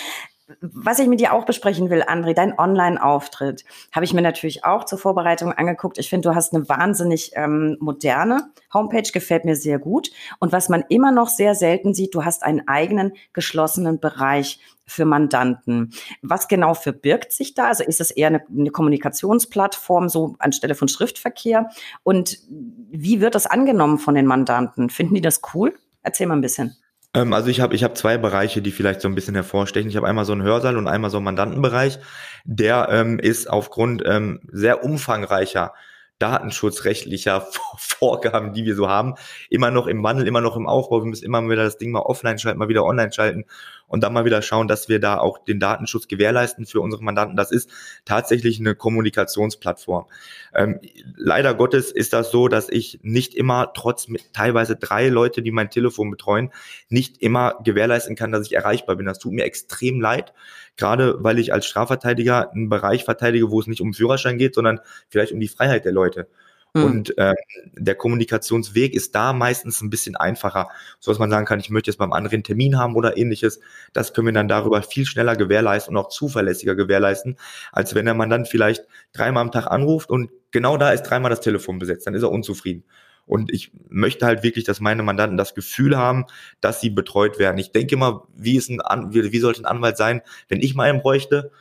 Was 0.61 0.99
ich 0.99 1.07
mit 1.07 1.19
dir 1.19 1.33
auch 1.33 1.45
besprechen 1.45 1.89
will, 1.89 2.03
André, 2.03 2.35
dein 2.35 2.57
Online-Auftritt, 2.57 3.65
habe 3.91 4.05
ich 4.05 4.13
mir 4.13 4.21
natürlich 4.21 4.63
auch 4.63 4.83
zur 4.85 4.99
Vorbereitung 4.99 5.51
angeguckt. 5.51 5.97
Ich 5.97 6.07
finde, 6.07 6.29
du 6.29 6.35
hast 6.35 6.53
eine 6.53 6.69
wahnsinnig 6.69 7.31
ähm, 7.33 7.77
moderne 7.79 8.51
Homepage, 8.71 9.09
gefällt 9.11 9.45
mir 9.45 9.55
sehr 9.55 9.79
gut. 9.79 10.11
Und 10.39 10.51
was 10.51 10.69
man 10.69 10.83
immer 10.87 11.11
noch 11.11 11.29
sehr 11.29 11.55
selten 11.55 11.95
sieht, 11.95 12.13
du 12.13 12.25
hast 12.25 12.43
einen 12.43 12.67
eigenen 12.67 13.13
geschlossenen 13.33 13.99
Bereich 13.99 14.59
für 14.85 15.05
Mandanten. 15.05 15.93
Was 16.21 16.47
genau 16.47 16.75
verbirgt 16.75 17.31
sich 17.31 17.55
da? 17.55 17.69
Also 17.69 17.83
ist 17.83 17.99
es 17.99 18.11
eher 18.11 18.27
eine, 18.27 18.43
eine 18.47 18.69
Kommunikationsplattform, 18.69 20.09
so 20.09 20.35
anstelle 20.37 20.75
von 20.75 20.87
Schriftverkehr? 20.87 21.71
Und 22.03 22.37
wie 22.47 23.19
wird 23.19 23.33
das 23.33 23.47
angenommen 23.47 23.97
von 23.97 24.13
den 24.13 24.27
Mandanten? 24.27 24.91
Finden 24.91 25.15
die 25.15 25.21
das 25.21 25.41
cool? 25.55 25.73
Erzähl 26.03 26.27
mal 26.27 26.35
ein 26.35 26.41
bisschen. 26.41 26.77
Ähm, 27.15 27.33
also 27.33 27.49
ich 27.49 27.61
habe 27.61 27.73
ich 27.73 27.83
hab 27.83 27.97
zwei 27.97 28.17
Bereiche, 28.17 28.61
die 28.61 28.71
vielleicht 28.71 29.01
so 29.01 29.07
ein 29.07 29.15
bisschen 29.15 29.35
hervorstechen. 29.35 29.89
Ich 29.89 29.95
habe 29.95 30.07
einmal 30.07 30.25
so 30.25 30.33
einen 30.33 30.43
Hörsaal 30.43 30.77
und 30.77 30.87
einmal 30.87 31.09
so 31.09 31.17
einen 31.17 31.23
Mandantenbereich. 31.23 31.97
Der 32.43 32.89
ähm, 32.91 33.17
ist 33.17 33.49
aufgrund 33.49 34.03
ähm, 34.05 34.41
sehr 34.51 34.83
umfangreicher 34.83 35.73
datenschutzrechtlicher 36.19 37.47
Vorgaben, 37.77 38.53
die 38.53 38.65
wir 38.65 38.75
so 38.75 38.89
haben, 38.89 39.15
immer 39.49 39.71
noch 39.71 39.87
im 39.87 40.03
Wandel, 40.03 40.27
immer 40.27 40.41
noch 40.41 40.55
im 40.55 40.67
Aufbau. 40.67 41.01
Wir 41.01 41.07
müssen 41.07 41.25
immer 41.25 41.41
wieder 41.49 41.63
das 41.63 41.77
Ding 41.77 41.91
mal 41.91 41.99
offline 41.99 42.39
schalten, 42.39 42.59
mal 42.59 42.69
wieder 42.69 42.85
online 42.85 43.11
schalten 43.11 43.45
und 43.87 44.03
dann 44.03 44.13
mal 44.13 44.25
wieder 44.25 44.41
schauen, 44.41 44.67
dass 44.67 44.89
wir 44.89 44.99
da 44.99 45.17
auch 45.17 45.37
den 45.43 45.59
Datenschutz 45.59 46.07
gewährleisten 46.07 46.65
für 46.65 46.81
unsere 46.81 47.03
Mandanten. 47.03 47.35
Das 47.35 47.51
ist 47.51 47.69
tatsächlich 48.05 48.59
eine 48.59 48.75
Kommunikationsplattform. 48.75 50.05
Ähm, 50.53 50.79
leider 51.15 51.53
Gottes 51.53 51.91
ist 51.91 52.13
das 52.13 52.31
so, 52.31 52.47
dass 52.47 52.69
ich 52.69 52.99
nicht 53.03 53.35
immer, 53.35 53.73
trotz 53.73 54.07
teilweise 54.33 54.75
drei 54.75 55.09
Leute, 55.09 55.41
die 55.41 55.51
mein 55.51 55.69
Telefon 55.69 56.11
betreuen, 56.11 56.51
nicht 56.89 57.21
immer 57.21 57.59
gewährleisten 57.63 58.15
kann, 58.15 58.31
dass 58.31 58.47
ich 58.47 58.53
erreichbar 58.53 58.95
bin. 58.95 59.05
Das 59.05 59.19
tut 59.19 59.33
mir 59.33 59.45
extrem 59.45 60.01
leid, 60.01 60.33
gerade 60.77 61.23
weil 61.23 61.39
ich 61.39 61.53
als 61.53 61.65
Strafverteidiger 61.65 62.51
einen 62.51 62.69
Bereich 62.69 63.03
verteidige, 63.03 63.51
wo 63.51 63.59
es 63.59 63.67
nicht 63.67 63.81
um 63.81 63.93
Führerschein 63.93 64.37
geht, 64.37 64.55
sondern 64.55 64.79
vielleicht 65.09 65.31
um 65.31 65.39
die 65.39 65.47
Freiheit 65.47 65.85
der 65.85 65.91
Leute. 65.91 66.27
Mhm. 66.75 66.83
Und 66.83 67.17
äh, 67.17 67.33
der 67.73 67.95
Kommunikationsweg 67.95 68.93
ist 68.93 69.15
da 69.15 69.31
meistens 69.31 69.81
ein 69.81 69.89
bisschen 69.89 70.17
einfacher, 70.17 70.69
so 70.99 71.09
dass 71.09 71.19
man 71.19 71.31
sagen 71.31 71.45
kann, 71.45 71.59
ich 71.59 71.69
möchte 71.69 71.89
jetzt 71.89 71.97
beim 71.97 72.11
anderen 72.11 72.43
Termin 72.43 72.77
haben 72.77 72.95
oder 72.95 73.17
ähnliches. 73.17 73.61
Das 73.93 74.13
können 74.13 74.27
wir 74.27 74.33
dann 74.33 74.49
darüber 74.49 74.81
viel 74.81 75.05
schneller 75.05 75.37
gewährleisten 75.37 75.95
und 75.95 76.03
auch 76.03 76.09
zuverlässiger 76.09 76.75
gewährleisten, 76.75 77.37
als 77.71 77.95
wenn 77.95 78.05
der 78.05 78.13
Mann 78.13 78.29
dann 78.29 78.45
vielleicht 78.45 78.85
dreimal 79.13 79.41
am 79.41 79.51
Tag 79.51 79.67
anruft 79.67 80.09
und 80.09 80.29
genau 80.51 80.77
da 80.77 80.91
ist 80.91 81.03
dreimal 81.03 81.29
das 81.29 81.39
Telefon 81.39 81.79
besetzt, 81.79 82.07
dann 82.07 82.13
ist 82.13 82.23
er 82.23 82.31
unzufrieden. 82.31 82.83
Und 83.25 83.51
ich 83.51 83.71
möchte 83.89 84.25
halt 84.25 84.43
wirklich, 84.43 84.65
dass 84.65 84.79
meine 84.79 85.03
Mandanten 85.03 85.37
das 85.37 85.55
Gefühl 85.55 85.97
haben, 85.97 86.25
dass 86.61 86.81
sie 86.81 86.89
betreut 86.89 87.39
werden. 87.39 87.57
Ich 87.57 87.71
denke 87.71 87.95
immer, 87.95 88.27
wie 88.35 88.55
ist 88.55 88.69
ein, 88.69 89.13
wie, 89.13 89.31
wie 89.31 89.39
sollte 89.39 89.61
ein 89.61 89.65
Anwalt 89.65 89.97
sein, 89.97 90.21
wenn 90.47 90.61
ich 90.61 90.75
mal 90.75 90.89
einen 90.89 91.01
bräuchte? 91.01 91.51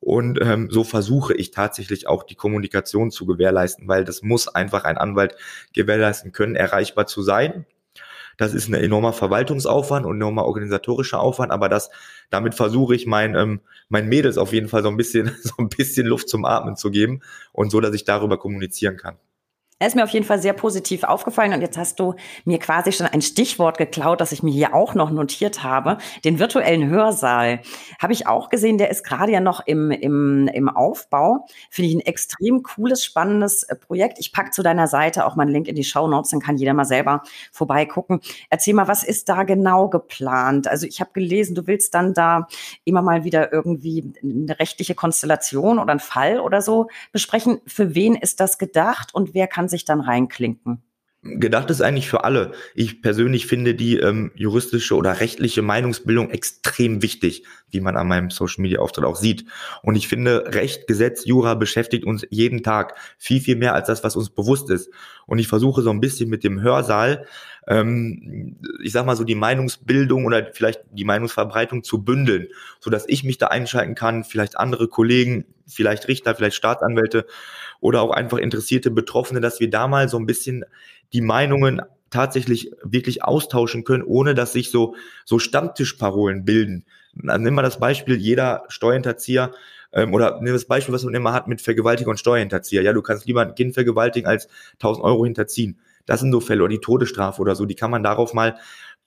Und 0.00 0.40
ähm, 0.40 0.68
so 0.70 0.82
versuche 0.82 1.34
ich 1.34 1.50
tatsächlich 1.50 2.08
auch 2.08 2.22
die 2.22 2.34
Kommunikation 2.34 3.10
zu 3.10 3.26
gewährleisten, 3.26 3.86
weil 3.86 4.04
das 4.04 4.22
muss 4.22 4.48
einfach 4.48 4.84
ein 4.84 4.96
Anwalt 4.96 5.36
gewährleisten 5.74 6.32
können, 6.32 6.56
erreichbar 6.56 7.06
zu 7.06 7.22
sein. 7.22 7.66
Das 8.38 8.54
ist 8.54 8.68
ein 8.68 8.74
enormer 8.74 9.12
Verwaltungsaufwand 9.12 10.06
und 10.06 10.16
enormer 10.16 10.46
organisatorischer 10.46 11.20
Aufwand, 11.20 11.52
aber 11.52 11.68
das, 11.68 11.90
damit 12.30 12.54
versuche 12.54 12.94
ich 12.94 13.04
mein, 13.06 13.34
ähm, 13.34 13.60
mein 13.90 14.08
Mädels 14.08 14.38
auf 14.38 14.54
jeden 14.54 14.68
Fall 14.68 14.82
so 14.82 14.88
ein 14.88 14.96
bisschen, 14.96 15.36
so 15.42 15.52
ein 15.58 15.68
bisschen 15.68 16.06
Luft 16.06 16.30
zum 16.30 16.46
Atmen 16.46 16.76
zu 16.76 16.90
geben 16.90 17.20
und 17.52 17.70
so, 17.70 17.82
dass 17.82 17.94
ich 17.94 18.04
darüber 18.04 18.38
kommunizieren 18.38 18.96
kann. 18.96 19.18
Er 19.82 19.86
ist 19.86 19.96
mir 19.96 20.04
auf 20.04 20.10
jeden 20.10 20.26
Fall 20.26 20.42
sehr 20.42 20.52
positiv 20.52 21.04
aufgefallen 21.04 21.54
und 21.54 21.62
jetzt 21.62 21.78
hast 21.78 21.98
du 21.98 22.14
mir 22.44 22.58
quasi 22.58 22.92
schon 22.92 23.06
ein 23.06 23.22
Stichwort 23.22 23.78
geklaut, 23.78 24.20
das 24.20 24.30
ich 24.30 24.42
mir 24.42 24.52
hier 24.52 24.74
auch 24.74 24.94
noch 24.94 25.10
notiert 25.10 25.62
habe. 25.62 25.96
Den 26.22 26.38
virtuellen 26.38 26.90
Hörsaal 26.90 27.60
habe 27.98 28.12
ich 28.12 28.26
auch 28.26 28.50
gesehen, 28.50 28.76
der 28.76 28.90
ist 28.90 29.04
gerade 29.04 29.32
ja 29.32 29.40
noch 29.40 29.66
im, 29.66 29.90
im, 29.90 30.48
im 30.48 30.68
Aufbau. 30.68 31.46
Finde 31.70 31.88
ich 31.88 31.94
ein 31.96 32.00
extrem 32.00 32.62
cooles, 32.62 33.02
spannendes 33.02 33.62
äh, 33.62 33.74
Projekt. 33.74 34.18
Ich 34.18 34.34
packe 34.34 34.50
zu 34.50 34.62
deiner 34.62 34.86
Seite 34.86 35.24
auch 35.24 35.34
mal 35.34 35.44
einen 35.44 35.52
Link 35.52 35.66
in 35.66 35.76
die 35.76 35.84
Show 35.84 36.06
Notes, 36.06 36.32
dann 36.32 36.40
kann 36.40 36.58
jeder 36.58 36.74
mal 36.74 36.84
selber 36.84 37.22
vorbeigucken. 37.50 38.20
Erzähl 38.50 38.74
mal, 38.74 38.86
was 38.86 39.02
ist 39.02 39.30
da 39.30 39.44
genau 39.44 39.88
geplant? 39.88 40.68
Also 40.68 40.86
ich 40.86 41.00
habe 41.00 41.12
gelesen, 41.14 41.54
du 41.54 41.66
willst 41.66 41.94
dann 41.94 42.12
da 42.12 42.48
immer 42.84 43.00
mal 43.00 43.24
wieder 43.24 43.50
irgendwie 43.50 44.12
eine 44.22 44.58
rechtliche 44.58 44.94
Konstellation 44.94 45.78
oder 45.78 45.92
einen 45.92 46.00
Fall 46.00 46.38
oder 46.38 46.60
so 46.60 46.88
besprechen. 47.12 47.62
Für 47.66 47.94
wen 47.94 48.14
ist 48.14 48.40
das 48.40 48.58
gedacht 48.58 49.14
und 49.14 49.32
wer 49.32 49.46
kann 49.46 49.69
sich 49.70 49.84
dann 49.84 50.00
reinklinken? 50.00 50.82
Gedacht 51.22 51.68
ist 51.68 51.82
eigentlich 51.82 52.08
für 52.08 52.24
alle. 52.24 52.52
Ich 52.74 53.02
persönlich 53.02 53.46
finde 53.46 53.74
die 53.74 53.98
ähm, 53.98 54.32
juristische 54.34 54.96
oder 54.96 55.20
rechtliche 55.20 55.60
Meinungsbildung 55.60 56.30
extrem 56.30 57.02
wichtig, 57.02 57.44
wie 57.68 57.80
man 57.80 57.98
an 57.98 58.08
meinem 58.08 58.30
Social 58.30 58.62
Media 58.62 58.80
Auftritt 58.80 59.04
auch 59.04 59.16
sieht. 59.16 59.44
Und 59.82 59.96
ich 59.96 60.08
finde, 60.08 60.54
Recht, 60.54 60.86
Gesetz, 60.86 61.26
Jura 61.26 61.56
beschäftigt 61.56 62.06
uns 62.06 62.26
jeden 62.30 62.62
Tag 62.62 62.94
viel, 63.18 63.42
viel 63.42 63.56
mehr 63.56 63.74
als 63.74 63.88
das, 63.88 64.02
was 64.02 64.16
uns 64.16 64.30
bewusst 64.30 64.70
ist. 64.70 64.90
Und 65.26 65.38
ich 65.38 65.46
versuche 65.46 65.82
so 65.82 65.90
ein 65.90 66.00
bisschen 66.00 66.30
mit 66.30 66.42
dem 66.42 66.62
Hörsaal, 66.62 67.26
ähm, 67.66 68.56
ich 68.82 68.92
sag 68.92 69.04
mal 69.04 69.14
so 69.14 69.24
die 69.24 69.34
Meinungsbildung 69.34 70.24
oder 70.24 70.48
vielleicht 70.54 70.80
die 70.90 71.04
Meinungsverbreitung 71.04 71.82
zu 71.84 72.02
bündeln, 72.02 72.48
so 72.80 72.88
dass 72.88 73.06
ich 73.06 73.24
mich 73.24 73.36
da 73.36 73.48
einschalten 73.48 73.94
kann, 73.94 74.24
vielleicht 74.24 74.56
andere 74.56 74.88
Kollegen, 74.88 75.44
vielleicht 75.66 76.08
Richter, 76.08 76.34
vielleicht 76.34 76.56
Staatsanwälte 76.56 77.26
oder 77.80 78.02
auch 78.02 78.10
einfach 78.10 78.38
interessierte 78.38 78.90
Betroffene, 78.90 79.40
dass 79.40 79.60
wir 79.60 79.70
da 79.70 79.88
mal 79.88 80.08
so 80.08 80.18
ein 80.18 80.26
bisschen 80.26 80.64
die 81.12 81.20
Meinungen 81.20 81.82
tatsächlich 82.10 82.72
wirklich 82.82 83.24
austauschen 83.24 83.84
können, 83.84 84.02
ohne 84.02 84.34
dass 84.34 84.52
sich 84.52 84.70
so, 84.70 84.94
so 85.24 85.38
Stammtischparolen 85.38 86.44
bilden. 86.44 86.84
Also 87.26 87.42
nimm 87.42 87.54
mal 87.54 87.62
das 87.62 87.78
Beispiel, 87.78 88.16
jeder 88.16 88.64
Steuerhinterzieher 88.68 89.52
ähm, 89.92 90.14
oder 90.14 90.40
nimm 90.40 90.52
das 90.52 90.64
Beispiel, 90.64 90.94
was 90.94 91.04
man 91.04 91.14
immer 91.14 91.32
hat 91.32 91.48
mit 91.48 91.60
Vergewaltiger 91.60 92.10
und 92.10 92.18
Steuerhinterzieher. 92.18 92.82
Ja, 92.82 92.92
du 92.92 93.02
kannst 93.02 93.26
lieber 93.26 93.42
ein 93.42 93.54
Kind 93.54 93.74
vergewaltigen 93.74 94.28
als 94.28 94.48
1000 94.74 95.04
Euro 95.04 95.24
hinterziehen. 95.24 95.78
Das 96.06 96.20
sind 96.20 96.32
so 96.32 96.40
Fälle 96.40 96.62
oder 96.62 96.70
die 96.70 96.80
Todesstrafe 96.80 97.40
oder 97.40 97.54
so. 97.54 97.66
Die 97.66 97.76
kann 97.76 97.90
man 97.90 98.02
darauf 98.02 98.34
mal 98.34 98.56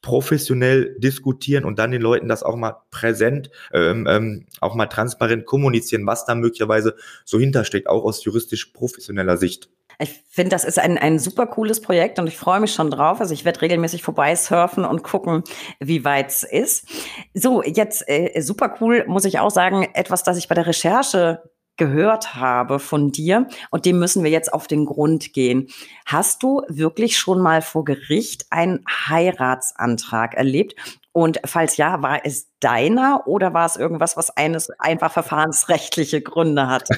professionell 0.04 0.96
diskutieren 1.00 1.64
und 1.64 1.80
dann 1.80 1.92
den 1.92 2.02
Leuten 2.02 2.28
das 2.28 2.44
auch 2.44 2.58
mal 2.58 2.76
präsent, 2.92 3.50
ähm, 3.74 4.06
ähm, 4.08 4.46
auch 4.60 4.76
mal 4.76 4.86
transparent 4.86 5.46
kommunizieren, 5.46 6.06
was 6.06 6.26
da 6.26 6.36
möglicherweise 6.36 6.96
so 7.26 7.40
hintersteckt, 7.40 7.88
auch 7.88 8.04
aus 8.04 8.24
juristisch 8.24 8.66
professioneller 8.68 9.38
Sicht. 9.38 9.70
Ich 10.00 10.24
finde, 10.30 10.50
das 10.50 10.66
ist 10.66 10.78
ein, 10.78 10.98
ein 10.98 11.20
super 11.20 11.48
cooles 11.48 11.80
Projekt 11.80 12.20
und 12.20 12.28
ich 12.28 12.38
freue 12.38 12.60
mich 12.60 12.74
schon 12.74 12.92
drauf. 12.92 13.22
Also 13.22 13.34
ich 13.34 13.46
werde 13.46 13.62
regelmäßig 13.62 14.04
vorbeisurfen 14.04 14.84
und 14.86 15.04
gucken, 15.04 15.44
wie 15.80 16.04
weit 16.04 16.30
es 16.30 16.44
ist. 16.44 16.88
So, 17.34 17.64
jetzt 17.64 18.04
äh, 18.08 18.42
super 18.42 18.76
cool, 18.82 19.06
muss 19.08 19.26
ich 19.26 19.40
auch 19.40 19.52
sagen, 19.52 19.88
etwas, 19.94 20.24
das 20.24 20.38
ich 20.38 20.50
bei 20.50 20.56
der 20.56 20.68
Recherche 20.68 21.44
gehört 21.78 22.36
habe 22.36 22.80
von 22.80 23.12
dir 23.12 23.48
und 23.72 23.86
dem 23.86 24.00
müssen 24.00 24.24
wir 24.24 24.32
jetzt 24.32 24.54
auf 24.54 24.68
den 24.68 24.86
Grund 24.86 25.34
gehen. 25.34 25.68
Hast 26.06 26.44
du 26.44 26.62
wirklich 26.68 27.18
schon 27.18 27.42
mal 27.42 27.62
vor 27.62 27.84
Gericht 27.86 28.46
einen 28.50 28.84
Heiratsantrag 28.88 30.36
erlebt? 30.36 30.76
Und 31.12 31.40
falls 31.46 31.78
ja, 31.78 32.02
war 32.02 32.26
es 32.26 32.50
deiner 32.60 33.28
oder 33.28 33.54
war 33.54 33.66
es 33.66 33.76
irgendwas, 33.76 34.18
was 34.18 34.30
eines 34.32 34.70
einfach 34.80 35.12
verfahrensrechtliche 35.12 36.22
Gründe 36.22 36.68
hat? 36.68 36.90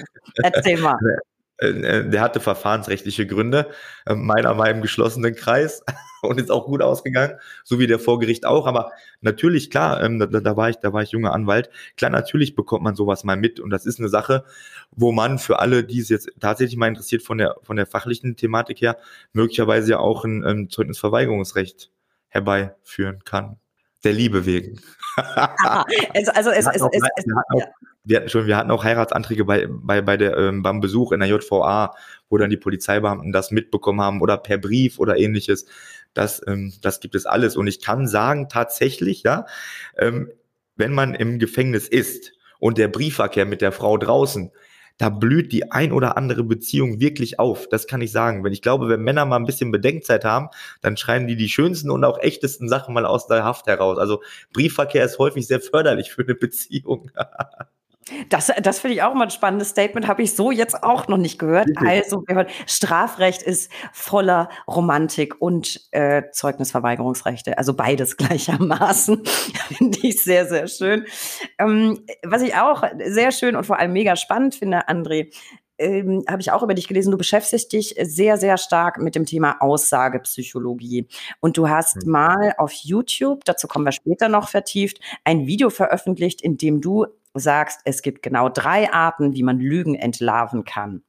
Erzähl 0.41 0.79
mal. 0.79 0.97
Äh, 1.57 1.67
äh, 1.67 2.09
der 2.09 2.21
hatte 2.21 2.39
verfahrensrechtliche 2.39 3.25
Gründe. 3.25 3.69
Ähm, 4.05 4.25
meiner 4.25 4.57
war 4.57 4.69
im 4.69 4.81
geschlossenen 4.81 5.35
Kreis 5.35 5.83
und 6.21 6.39
ist 6.39 6.51
auch 6.51 6.65
gut 6.65 6.81
ausgegangen, 6.81 7.39
so 7.63 7.79
wie 7.79 7.87
der 7.87 7.99
Vorgericht 7.99 8.45
auch. 8.45 8.67
Aber 8.67 8.91
natürlich, 9.21 9.69
klar, 9.69 10.03
ähm, 10.03 10.19
da, 10.19 10.25
da, 10.25 10.57
war 10.57 10.69
ich, 10.69 10.77
da 10.77 10.91
war 10.91 11.01
ich 11.01 11.11
junger 11.11 11.33
Anwalt. 11.33 11.69
Klar, 11.97 12.11
natürlich 12.11 12.55
bekommt 12.55 12.83
man 12.83 12.95
sowas 12.95 13.23
mal 13.23 13.37
mit. 13.37 13.59
Und 13.59 13.69
das 13.69 13.85
ist 13.85 13.99
eine 13.99 14.09
Sache, 14.09 14.43
wo 14.91 15.11
man 15.11 15.39
für 15.39 15.59
alle, 15.59 15.83
die 15.83 15.99
es 15.99 16.09
jetzt 16.09 16.29
tatsächlich 16.39 16.77
mal 16.77 16.87
interessiert 16.87 17.23
von 17.23 17.37
der, 17.37 17.55
von 17.63 17.77
der 17.77 17.85
fachlichen 17.85 18.35
Thematik 18.35 18.81
her, 18.81 18.97
möglicherweise 19.33 19.91
ja 19.91 19.99
auch 19.99 20.25
ein, 20.25 20.43
ein 20.43 20.69
Zeugnisverweigerungsrecht 20.69 21.91
herbeiführen 22.27 23.23
kann. 23.23 23.57
Der 24.05 24.13
Liebe 24.13 24.45
wegen. 24.45 24.79
also, 25.17 26.31
also 26.31 26.49
es, 26.51 26.65
es, 26.67 26.81
es, 26.81 27.01
es, 27.15 27.25
ja 27.55 27.65
wir 28.05 28.17
hatten 28.17 28.29
schon, 28.29 28.45
wir 28.45 28.55
hatten 28.55 28.71
auch 28.71 28.83
Heiratsanträge 28.83 29.45
bei, 29.45 29.67
bei, 29.67 30.01
bei 30.01 30.15
der, 30.15 30.37
ähm, 30.37 30.61
beim 30.61 30.79
Besuch 30.79 31.11
in 31.11 31.19
der 31.19 31.29
JVA, 31.29 31.95
wo 32.29 32.37
dann 32.37 32.49
die 32.49 32.57
Polizeibeamten 32.57 33.31
das 33.31 33.51
mitbekommen 33.51 33.99
haben 33.99 34.21
oder 34.21 34.37
per 34.37 34.57
Brief 34.57 34.99
oder 34.99 35.17
ähnliches. 35.17 35.65
Das, 36.13 36.41
ähm, 36.47 36.73
das 36.81 36.99
gibt 36.99 37.15
es 37.15 37.25
alles. 37.25 37.57
Und 37.57 37.67
ich 37.67 37.81
kann 37.81 38.07
sagen, 38.07 38.47
tatsächlich, 38.47 39.23
ja, 39.23 39.45
ähm, 39.97 40.29
wenn 40.75 40.93
man 40.93 41.15
im 41.15 41.39
Gefängnis 41.39 41.87
ist 41.87 42.33
und 42.59 42.77
der 42.77 42.87
Briefverkehr 42.87 43.45
mit 43.45 43.61
der 43.61 43.71
Frau 43.71 43.97
draußen, 43.97 44.51
da 44.97 45.09
blüht 45.09 45.51
die 45.51 45.71
ein 45.71 45.91
oder 45.91 46.17
andere 46.17 46.43
Beziehung 46.43 46.99
wirklich 46.99 47.39
auf. 47.39 47.67
Das 47.69 47.87
kann 47.87 48.01
ich 48.01 48.11
sagen. 48.11 48.43
Wenn 48.43 48.53
ich 48.53 48.61
glaube, 48.61 48.87
wenn 48.89 49.01
Männer 49.01 49.25
mal 49.25 49.37
ein 49.37 49.45
bisschen 49.45 49.71
Bedenkzeit 49.71 50.23
haben, 50.25 50.49
dann 50.81 50.97
schreiben 50.97 51.27
die 51.27 51.35
die 51.35 51.49
schönsten 51.49 51.91
und 51.91 52.03
auch 52.03 52.19
echtesten 52.19 52.69
Sachen 52.69 52.93
mal 52.93 53.05
aus 53.05 53.27
der 53.27 53.43
Haft 53.43 53.67
heraus. 53.67 53.97
Also 53.97 54.21
Briefverkehr 54.53 55.05
ist 55.05 55.19
häufig 55.19 55.47
sehr 55.47 55.59
förderlich 55.61 56.11
für 56.11 56.23
eine 56.23 56.35
Beziehung. 56.35 57.11
Das, 58.29 58.51
das 58.61 58.79
finde 58.79 58.95
ich 58.95 59.01
auch 59.01 59.15
mal 59.15 59.23
ein 59.23 59.29
spannendes 59.31 59.69
Statement, 59.69 60.07
habe 60.07 60.21
ich 60.21 60.35
so 60.35 60.51
jetzt 60.51 60.83
auch 60.83 61.07
noch 61.07 61.17
nicht 61.17 61.39
gehört. 61.39 61.69
Also, 61.75 62.23
Strafrecht 62.67 63.41
ist 63.41 63.71
voller 63.93 64.49
Romantik 64.67 65.41
und 65.41 65.81
äh, 65.89 66.23
Zeugnisverweigerungsrechte, 66.31 67.57
also 67.57 67.73
beides 67.73 68.15
gleichermaßen. 68.17 69.23
finde 69.77 69.99
ich 70.03 70.21
sehr, 70.21 70.45
sehr 70.45 70.67
schön. 70.67 71.05
Ähm, 71.57 72.05
was 72.23 72.43
ich 72.43 72.55
auch 72.55 72.83
sehr 73.05 73.31
schön 73.31 73.55
und 73.55 73.65
vor 73.65 73.79
allem 73.79 73.93
mega 73.93 74.15
spannend 74.15 74.53
finde, 74.53 74.87
André, 74.87 75.31
ähm, 75.77 76.23
habe 76.29 76.41
ich 76.41 76.51
auch 76.51 76.63
über 76.63 76.73
dich 76.73 76.87
gelesen, 76.87 77.11
du 77.11 77.17
beschäftigst 77.17 77.73
dich 77.73 77.95
sehr, 78.01 78.37
sehr 78.37 78.57
stark 78.57 78.99
mit 78.99 79.15
dem 79.15 79.25
Thema 79.25 79.57
Aussagepsychologie. 79.61 81.07
Und 81.39 81.57
du 81.57 81.69
hast 81.69 82.05
mhm. 82.05 82.11
mal 82.11 82.53
auf 82.57 82.71
YouTube, 82.71 83.43
dazu 83.45 83.67
kommen 83.67 83.85
wir 83.85 83.91
später 83.91 84.29
noch 84.29 84.49
vertieft, 84.49 84.99
ein 85.23 85.47
Video 85.47 85.69
veröffentlicht, 85.69 86.41
in 86.41 86.57
dem 86.57 86.81
du 86.81 87.07
sagst, 87.39 87.81
es 87.85 88.01
gibt 88.01 88.21
genau 88.21 88.49
drei 88.49 88.91
Arten, 88.91 89.33
wie 89.33 89.43
man 89.43 89.59
Lügen 89.59 89.95
entlarven 89.95 90.63
kann. 90.63 91.03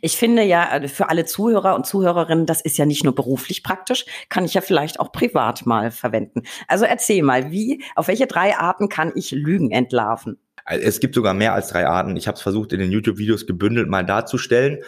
Ich 0.00 0.16
finde 0.16 0.42
ja 0.42 0.76
äh, 0.76 0.88
für 0.88 1.08
alle 1.08 1.24
Zuhörer 1.24 1.74
und 1.74 1.86
Zuhörerinnen, 1.86 2.46
das 2.46 2.60
ist 2.60 2.78
ja 2.78 2.86
nicht 2.86 3.04
nur 3.04 3.14
beruflich 3.14 3.62
praktisch, 3.62 4.04
kann 4.28 4.44
ich 4.44 4.54
ja 4.54 4.60
vielleicht 4.60 5.00
auch 5.00 5.12
privat 5.12 5.66
mal 5.66 5.90
verwenden. 5.90 6.42
Also 6.68 6.84
erzähl 6.84 7.22
mal, 7.22 7.50
wie, 7.50 7.82
auf 7.94 8.08
welche 8.08 8.26
drei 8.26 8.56
Arten 8.56 8.88
kann 8.88 9.12
ich 9.14 9.30
Lügen 9.30 9.70
entlarven? 9.70 10.38
Es 10.64 11.00
gibt 11.00 11.16
sogar 11.16 11.34
mehr 11.34 11.54
als 11.54 11.68
drei 11.68 11.86
Arten. 11.86 12.16
Ich 12.16 12.28
habe 12.28 12.36
es 12.36 12.42
versucht, 12.42 12.72
in 12.72 12.78
den 12.78 12.92
YouTube-Videos 12.92 13.46
gebündelt 13.46 13.88
mal 13.88 14.04
darzustellen. 14.04 14.78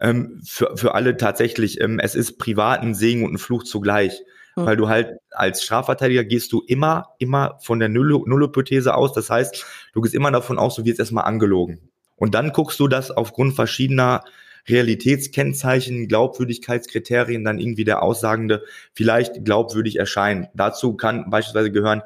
Ähm, 0.00 0.42
für, 0.44 0.76
für 0.76 0.94
alle 0.94 1.16
tatsächlich, 1.16 1.80
ähm, 1.80 1.98
es 1.98 2.14
ist 2.14 2.38
privat 2.38 2.82
ein 2.82 2.94
Segen 2.94 3.24
und 3.24 3.34
ein 3.34 3.38
Fluch 3.38 3.62
zugleich. 3.62 4.22
Mhm. 4.56 4.66
Weil 4.66 4.76
du 4.76 4.88
halt 4.88 5.18
als 5.30 5.62
Strafverteidiger 5.62 6.24
gehst 6.24 6.52
du 6.52 6.62
immer, 6.66 7.08
immer 7.18 7.58
von 7.60 7.78
der 7.78 7.88
Nullhypothese 7.88 8.94
aus. 8.94 9.12
Das 9.12 9.30
heißt, 9.30 9.64
du 9.92 10.00
gehst 10.00 10.14
immer 10.14 10.30
davon 10.30 10.58
aus, 10.58 10.76
du 10.76 10.84
wirst 10.84 10.98
erstmal 10.98 11.24
angelogen. 11.24 11.90
Und 12.16 12.34
dann 12.34 12.52
guckst 12.52 12.78
du, 12.78 12.88
dass 12.88 13.10
aufgrund 13.10 13.54
verschiedener 13.54 14.22
Realitätskennzeichen, 14.68 16.06
Glaubwürdigkeitskriterien 16.06 17.44
dann 17.44 17.58
irgendwie 17.58 17.84
der 17.84 18.02
Aussagende 18.02 18.62
vielleicht 18.92 19.44
glaubwürdig 19.44 19.96
erscheinen. 19.98 20.46
Dazu 20.54 20.96
kann 20.96 21.30
beispielsweise 21.30 21.72
gehören 21.72 22.02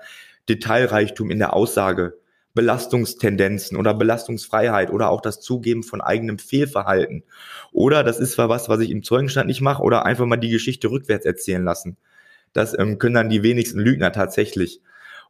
Detailreichtum 0.48 1.30
in 1.30 1.38
der 1.38 1.52
Aussage, 1.52 2.18
Belastungstendenzen 2.54 3.76
oder 3.76 3.92
Belastungsfreiheit 3.92 4.90
oder 4.90 5.10
auch 5.10 5.20
das 5.20 5.40
Zugeben 5.40 5.82
von 5.82 6.00
eigenem 6.00 6.38
Fehlverhalten. 6.38 7.24
Oder 7.72 8.02
das 8.02 8.18
ist 8.18 8.32
zwar 8.32 8.48
was, 8.48 8.70
was 8.70 8.80
ich 8.80 8.90
im 8.90 9.02
Zeugenstand 9.02 9.48
nicht 9.48 9.60
mache, 9.60 9.82
oder 9.82 10.06
einfach 10.06 10.24
mal 10.24 10.38
die 10.38 10.48
Geschichte 10.48 10.90
rückwärts 10.90 11.26
erzählen 11.26 11.64
lassen. 11.64 11.98
Das 12.52 12.78
ähm, 12.78 12.98
können 12.98 13.14
dann 13.14 13.28
die 13.28 13.42
wenigsten 13.42 13.78
Lügner 13.78 14.12
tatsächlich. 14.12 14.80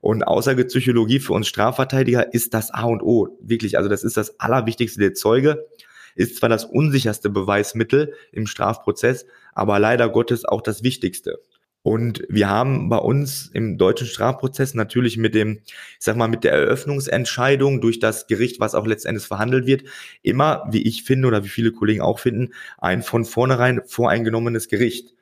Und 0.01 0.23
Aussagepsychologie 0.23 1.21
für 1.21 1.33
uns 1.33 1.49
Strafverteidiger 1.49 2.33
ist 2.33 2.55
das 2.55 2.71
A 2.71 2.85
und 2.85 3.03
O. 3.03 3.37
Wirklich, 3.41 3.77
also 3.79 3.89
das 3.89 4.05
ist 4.05 4.17
das 4.17 4.39
Allerwichtigste. 4.39 5.01
Der 5.01 5.15
Zeuge 5.15 5.67
ist 6.15 6.37
zwar 6.37 6.49
das 6.49 6.65
unsicherste 6.65 7.31
Beweismittel 7.31 8.15
im 8.33 8.47
Strafprozess, 8.47 9.27
aber 9.53 9.79
leider 9.79 10.09
Gottes 10.09 10.45
auch 10.45 10.63
das 10.63 10.83
Wichtigste. 10.83 11.41
Und 11.83 12.25
wir 12.29 12.49
haben 12.49 12.89
bei 12.89 12.99
uns 12.99 13.49
im 13.53 13.79
deutschen 13.79 14.09
Strafprozess 14.09 14.75
natürlich 14.75 15.19
mit 15.19 15.37
dem, 15.37 15.61
ich 15.65 15.75
sag 16.01 16.17
mal, 16.17 16.27
mit 16.27 16.43
der 16.43 16.51
Eröffnungsentscheidung 16.51 17.81
durch 17.81 18.01
das 18.01 18.27
Gericht, 18.27 18.59
was 18.59 18.75
auch 18.75 18.87
letztendlich 18.87 19.25
verhandelt 19.27 19.67
wird, 19.67 19.85
immer, 20.23 20.67
wie 20.69 20.83
ich 20.83 21.05
finde 21.05 21.29
oder 21.29 21.45
wie 21.45 21.49
viele 21.49 21.71
Kollegen 21.71 22.01
auch 22.01 22.19
finden, 22.19 22.55
ein 22.79 23.03
von 23.03 23.25
vornherein 23.25 23.83
voreingenommenes 23.87 24.67
Gericht 24.67 25.16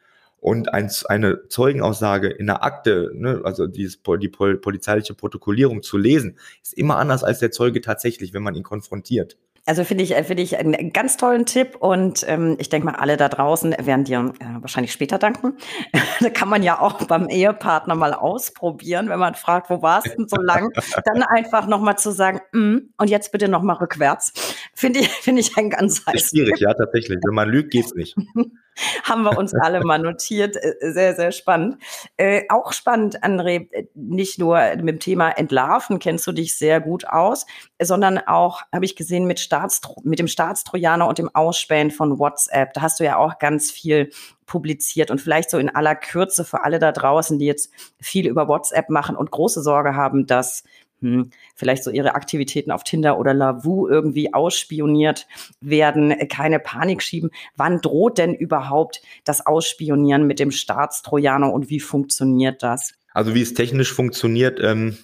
und 0.44 0.74
ein, 0.74 0.90
eine 1.06 1.48
Zeugenaussage 1.48 2.28
in 2.28 2.44
der 2.44 2.62
Akte, 2.62 3.10
ne, 3.14 3.40
also 3.44 3.66
dieses, 3.66 4.02
die 4.02 4.28
polizeiliche 4.28 5.14
Protokollierung 5.14 5.82
zu 5.82 5.96
lesen, 5.96 6.36
ist 6.62 6.74
immer 6.74 6.98
anders 6.98 7.24
als 7.24 7.38
der 7.38 7.50
Zeuge 7.50 7.80
tatsächlich, 7.80 8.34
wenn 8.34 8.42
man 8.42 8.54
ihn 8.54 8.62
konfrontiert. 8.62 9.38
Also 9.64 9.84
finde 9.84 10.04
ich, 10.04 10.12
finde 10.12 10.42
ich 10.42 10.58
einen 10.58 10.92
ganz 10.92 11.16
tollen 11.16 11.46
Tipp 11.46 11.76
und 11.76 12.26
ähm, 12.28 12.56
ich 12.58 12.68
denke 12.68 12.84
mal, 12.84 12.96
alle 12.96 13.16
da 13.16 13.30
draußen 13.30 13.74
werden 13.80 14.04
dir 14.04 14.34
äh, 14.38 14.44
wahrscheinlich 14.60 14.92
später 14.92 15.18
danken. 15.18 15.56
da 16.20 16.28
kann 16.28 16.50
man 16.50 16.62
ja 16.62 16.78
auch 16.78 17.02
beim 17.06 17.30
Ehepartner 17.30 17.94
mal 17.94 18.12
ausprobieren, 18.12 19.08
wenn 19.08 19.18
man 19.18 19.34
fragt, 19.36 19.70
wo 19.70 19.80
warst 19.80 20.08
du 20.08 20.16
denn 20.16 20.28
so 20.28 20.36
lang? 20.36 20.70
Dann 21.06 21.22
einfach 21.22 21.66
nochmal 21.66 21.96
zu 21.96 22.10
sagen, 22.10 22.42
mm, 22.52 22.90
und 22.98 23.08
jetzt 23.08 23.32
bitte 23.32 23.48
nochmal 23.48 23.76
rückwärts. 23.76 24.34
Finde 24.74 25.00
ich, 25.00 25.08
finde 25.08 25.40
ich 25.40 25.56
ein 25.56 25.70
ganz 25.70 26.04
heißes. 26.06 26.28
Schwierig, 26.28 26.60
ja, 26.60 26.74
tatsächlich. 26.74 27.18
Wenn 27.24 27.34
man 27.34 27.48
lügt, 27.48 27.70
geht's 27.70 27.94
nicht. 27.94 28.14
haben 29.04 29.22
wir 29.22 29.36
uns 29.38 29.54
alle 29.54 29.80
mal 29.84 29.98
notiert. 29.98 30.56
Äh, 30.56 30.92
sehr, 30.92 31.14
sehr 31.14 31.32
spannend. 31.32 31.78
Äh, 32.16 32.42
auch 32.48 32.72
spannend, 32.72 33.22
André, 33.22 33.70
äh, 33.72 33.86
nicht 33.94 34.38
nur 34.38 34.58
mit 34.76 34.88
dem 34.88 35.00
Thema 35.00 35.30
Entlarven 35.30 35.98
kennst 35.98 36.26
du 36.26 36.32
dich 36.32 36.56
sehr 36.56 36.80
gut 36.80 37.06
aus, 37.06 37.46
sondern 37.80 38.18
auch, 38.18 38.62
habe 38.72 38.84
ich 38.84 38.96
gesehen, 38.96 39.26
mit, 39.26 39.40
Staatstro 39.40 40.00
mit 40.04 40.18
dem 40.18 40.28
Staatstrojaner 40.28 41.06
und 41.06 41.18
dem 41.18 41.34
Ausspähen 41.34 41.90
von 41.90 42.18
WhatsApp. 42.18 42.72
Da 42.74 42.82
hast 42.82 43.00
du 43.00 43.04
ja 43.04 43.16
auch 43.16 43.38
ganz 43.38 43.70
viel 43.70 44.10
publiziert 44.46 45.10
und 45.10 45.20
vielleicht 45.20 45.50
so 45.50 45.58
in 45.58 45.74
aller 45.74 45.94
Kürze 45.94 46.44
für 46.44 46.64
alle 46.64 46.78
da 46.78 46.92
draußen, 46.92 47.38
die 47.38 47.46
jetzt 47.46 47.70
viel 48.00 48.26
über 48.26 48.48
WhatsApp 48.48 48.90
machen 48.90 49.16
und 49.16 49.30
große 49.30 49.62
Sorge 49.62 49.96
haben, 49.96 50.26
dass 50.26 50.64
hm, 51.04 51.30
vielleicht 51.54 51.84
so 51.84 51.90
ihre 51.90 52.14
Aktivitäten 52.14 52.70
auf 52.70 52.82
Tinder 52.82 53.18
oder 53.18 53.34
Lavu 53.34 53.86
irgendwie 53.86 54.32
ausspioniert 54.32 55.26
werden, 55.60 56.10
äh, 56.10 56.26
keine 56.26 56.58
Panik 56.58 57.02
schieben. 57.02 57.30
Wann 57.56 57.82
droht 57.82 58.16
denn 58.16 58.34
überhaupt 58.34 59.02
das 59.24 59.44
Ausspionieren 59.44 60.26
mit 60.26 60.38
dem 60.38 60.50
Staatstrojaner 60.50 61.52
und 61.52 61.68
wie 61.68 61.80
funktioniert 61.80 62.62
das? 62.62 62.94
Also 63.12 63.34
wie 63.34 63.42
es 63.42 63.52
technisch 63.52 63.92
funktioniert, 63.92 64.58
ähm, 64.62 64.96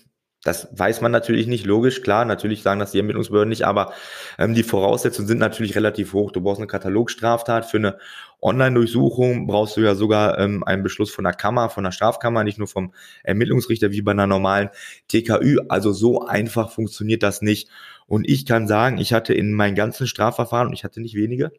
das 0.42 0.68
weiß 0.72 1.02
man 1.02 1.12
natürlich 1.12 1.46
nicht, 1.46 1.66
logisch, 1.66 2.00
klar, 2.00 2.24
natürlich 2.24 2.62
sagen 2.62 2.80
das 2.80 2.92
die 2.92 2.98
Ermittlungsbehörden 2.98 3.50
nicht, 3.50 3.66
aber 3.66 3.92
ähm, 4.38 4.54
die 4.54 4.62
Voraussetzungen 4.62 5.28
sind 5.28 5.38
natürlich 5.38 5.76
relativ 5.76 6.14
hoch. 6.14 6.32
Du 6.32 6.40
brauchst 6.40 6.60
eine 6.60 6.66
Katalogstraftat 6.66 7.66
für 7.66 7.76
eine 7.76 7.98
Online-Durchsuchung, 8.42 9.46
brauchst 9.46 9.76
du 9.76 9.80
ja 9.80 9.94
sogar 9.94 10.38
ähm, 10.38 10.64
einen 10.64 10.82
Beschluss 10.82 11.10
von 11.10 11.24
der 11.24 11.32
Kammer, 11.32 11.70
von 11.70 11.84
der 11.84 11.92
Strafkammer, 11.92 12.44
nicht 12.44 12.58
nur 12.58 12.68
vom 12.68 12.92
Ermittlungsrichter 13.22 13.90
wie 13.90 14.02
bei 14.02 14.12
einer 14.12 14.26
normalen 14.26 14.70
TKÜ. 15.08 15.58
Also 15.68 15.92
so 15.92 16.26
einfach 16.26 16.70
funktioniert 16.70 17.22
das 17.22 17.42
nicht. 17.42 17.68
Und 18.06 18.28
ich 18.28 18.44
kann 18.44 18.66
sagen, 18.66 18.98
ich 18.98 19.12
hatte 19.12 19.34
in 19.34 19.52
meinen 19.52 19.76
ganzen 19.76 20.06
Strafverfahren, 20.06 20.68
und 20.68 20.74
ich 20.74 20.82
hatte 20.82 21.00
nicht 21.00 21.14
wenige, 21.14 21.52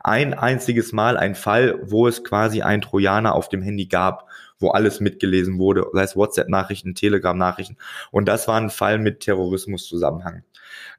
ein 0.00 0.32
einziges 0.32 0.92
Mal 0.92 1.18
einen 1.18 1.34
Fall, 1.34 1.78
wo 1.82 2.08
es 2.08 2.24
quasi 2.24 2.62
einen 2.62 2.80
Trojaner 2.80 3.34
auf 3.34 3.50
dem 3.50 3.60
Handy 3.60 3.86
gab 3.86 4.26
wo 4.58 4.70
alles 4.70 5.00
mitgelesen 5.00 5.58
wurde, 5.58 5.86
sei 5.92 6.02
es 6.02 6.16
WhatsApp-Nachrichten, 6.16 6.94
Telegram-Nachrichten. 6.94 7.76
Und 8.10 8.26
das 8.26 8.48
war 8.48 8.60
ein 8.60 8.70
Fall 8.70 8.98
mit 8.98 9.20
Terrorismuszusammenhang. 9.20 10.42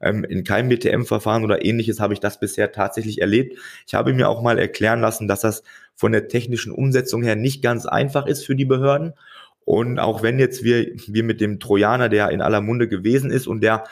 Ähm, 0.00 0.24
in 0.24 0.44
keinem 0.44 0.68
BTM-Verfahren 0.68 1.44
oder 1.44 1.64
ähnliches 1.64 2.00
habe 2.00 2.14
ich 2.14 2.20
das 2.20 2.40
bisher 2.40 2.72
tatsächlich 2.72 3.20
erlebt. 3.20 3.58
Ich 3.86 3.94
habe 3.94 4.12
mir 4.12 4.28
auch 4.28 4.42
mal 4.42 4.58
erklären 4.58 5.00
lassen, 5.00 5.28
dass 5.28 5.40
das 5.40 5.62
von 5.94 6.12
der 6.12 6.28
technischen 6.28 6.72
Umsetzung 6.72 7.22
her 7.22 7.36
nicht 7.36 7.62
ganz 7.62 7.86
einfach 7.86 8.26
ist 8.26 8.44
für 8.44 8.56
die 8.56 8.64
Behörden. 8.64 9.12
Und 9.64 9.98
auch 9.98 10.22
wenn 10.22 10.38
jetzt 10.38 10.64
wir, 10.64 10.86
wir 11.06 11.22
mit 11.22 11.40
dem 11.40 11.60
Trojaner, 11.60 12.08
der 12.08 12.30
in 12.30 12.40
aller 12.40 12.60
Munde 12.60 12.88
gewesen 12.88 13.30
ist 13.30 13.46
und 13.46 13.60
der 13.60 13.84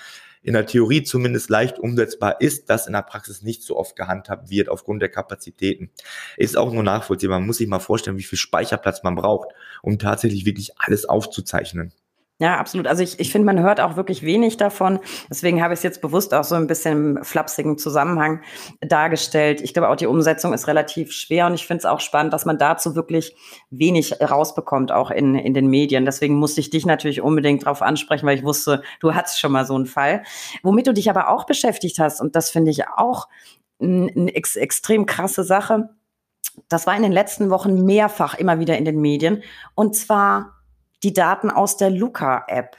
in 0.43 0.55
der 0.55 0.67
Theorie 0.67 1.03
zumindest 1.03 1.51
leicht 1.51 1.79
umsetzbar 1.79 2.41
ist, 2.41 2.71
das 2.71 2.87
in 2.87 2.93
der 2.93 3.03
Praxis 3.03 3.43
nicht 3.43 3.63
so 3.63 3.77
oft 3.77 3.97
gehandhabt 3.97 4.51
wird 4.51 4.69
aufgrund 4.69 5.03
der 5.03 5.09
Kapazitäten. 5.09 5.91
Ist 6.37 6.57
auch 6.57 6.73
nur 6.73 6.83
nachvollziehbar. 6.83 7.39
Man 7.39 7.47
muss 7.47 7.59
sich 7.59 7.69
mal 7.69 7.79
vorstellen, 7.79 8.19
wie 8.19 8.23
viel 8.23 8.39
Speicherplatz 8.39 9.03
man 9.03 9.15
braucht, 9.15 9.49
um 9.83 9.99
tatsächlich 9.99 10.47
wirklich 10.47 10.79
alles 10.79 11.05
aufzuzeichnen. 11.05 11.93
Ja, 12.41 12.57
absolut. 12.59 12.87
Also 12.87 13.03
ich, 13.03 13.19
ich 13.19 13.33
finde, 13.33 13.47
man 13.47 13.61
hört 13.61 13.81
auch 13.81 13.97
wirklich 13.97 14.23
wenig 14.23 14.57
davon. 14.57 15.01
Deswegen 15.29 15.61
habe 15.61 15.75
ich 15.75 15.79
es 15.79 15.83
jetzt 15.83 16.01
bewusst 16.01 16.33
auch 16.33 16.45
so 16.45 16.55
ein 16.55 16.69
bisschen 16.69 17.17
im 17.17 17.25
flapsigen 17.25 17.79
Zusammenhang 17.79 18.43
dargestellt. 18.81 19.61
Ich 19.61 19.75
glaube, 19.75 19.89
auch 19.89 19.97
die 19.97 20.07
Umsetzung 20.07 20.53
ist 20.53 20.69
relativ 20.69 21.11
schwer 21.11 21.47
und 21.47 21.55
ich 21.55 21.67
finde 21.67 21.81
es 21.81 21.85
auch 21.85 21.99
spannend, 21.99 22.33
dass 22.33 22.45
man 22.45 22.57
dazu 22.57 22.95
wirklich 22.95 23.35
wenig 23.71 24.21
rausbekommt, 24.21 24.93
auch 24.93 25.11
in, 25.11 25.35
in 25.35 25.53
den 25.53 25.67
Medien. 25.67 26.05
Deswegen 26.05 26.37
musste 26.37 26.61
ich 26.61 26.71
dich 26.71 26.87
natürlich 26.87 27.23
unbedingt 27.23 27.65
darauf 27.65 27.83
ansprechen, 27.83 28.25
weil 28.25 28.39
ich 28.39 28.45
wusste, 28.45 28.83
du 29.01 29.15
hattest 29.15 29.41
schon 29.41 29.51
mal 29.51 29.67
so 29.67 29.75
einen 29.75 29.87
Fall. 29.87 30.23
Womit 30.63 30.87
du 30.87 30.95
dich 30.95 31.11
aber 31.11 31.31
auch 31.31 31.45
beschäftigt 31.45 31.99
hast, 31.99 32.21
und 32.21 32.37
das 32.37 32.51
finde 32.51 32.71
ich 32.71 32.87
auch 32.87 33.27
eine 33.81 34.33
ex 34.33 34.55
extrem 34.55 35.07
krasse 35.07 35.43
Sache, 35.43 35.89
das 36.69 36.87
war 36.87 36.97
in 36.97 37.03
den 37.03 37.13
letzten 37.13 37.51
Wochen 37.51 37.85
mehrfach 37.85 38.35
immer 38.35 38.61
wieder 38.61 38.79
in 38.79 38.85
den 38.85 39.01
Medien. 39.01 39.43
Und 39.75 39.97
zwar 39.97 40.58
die 41.03 41.13
Daten 41.13 41.51
aus 41.51 41.77
der 41.77 41.91
Luca-App. 41.91 42.77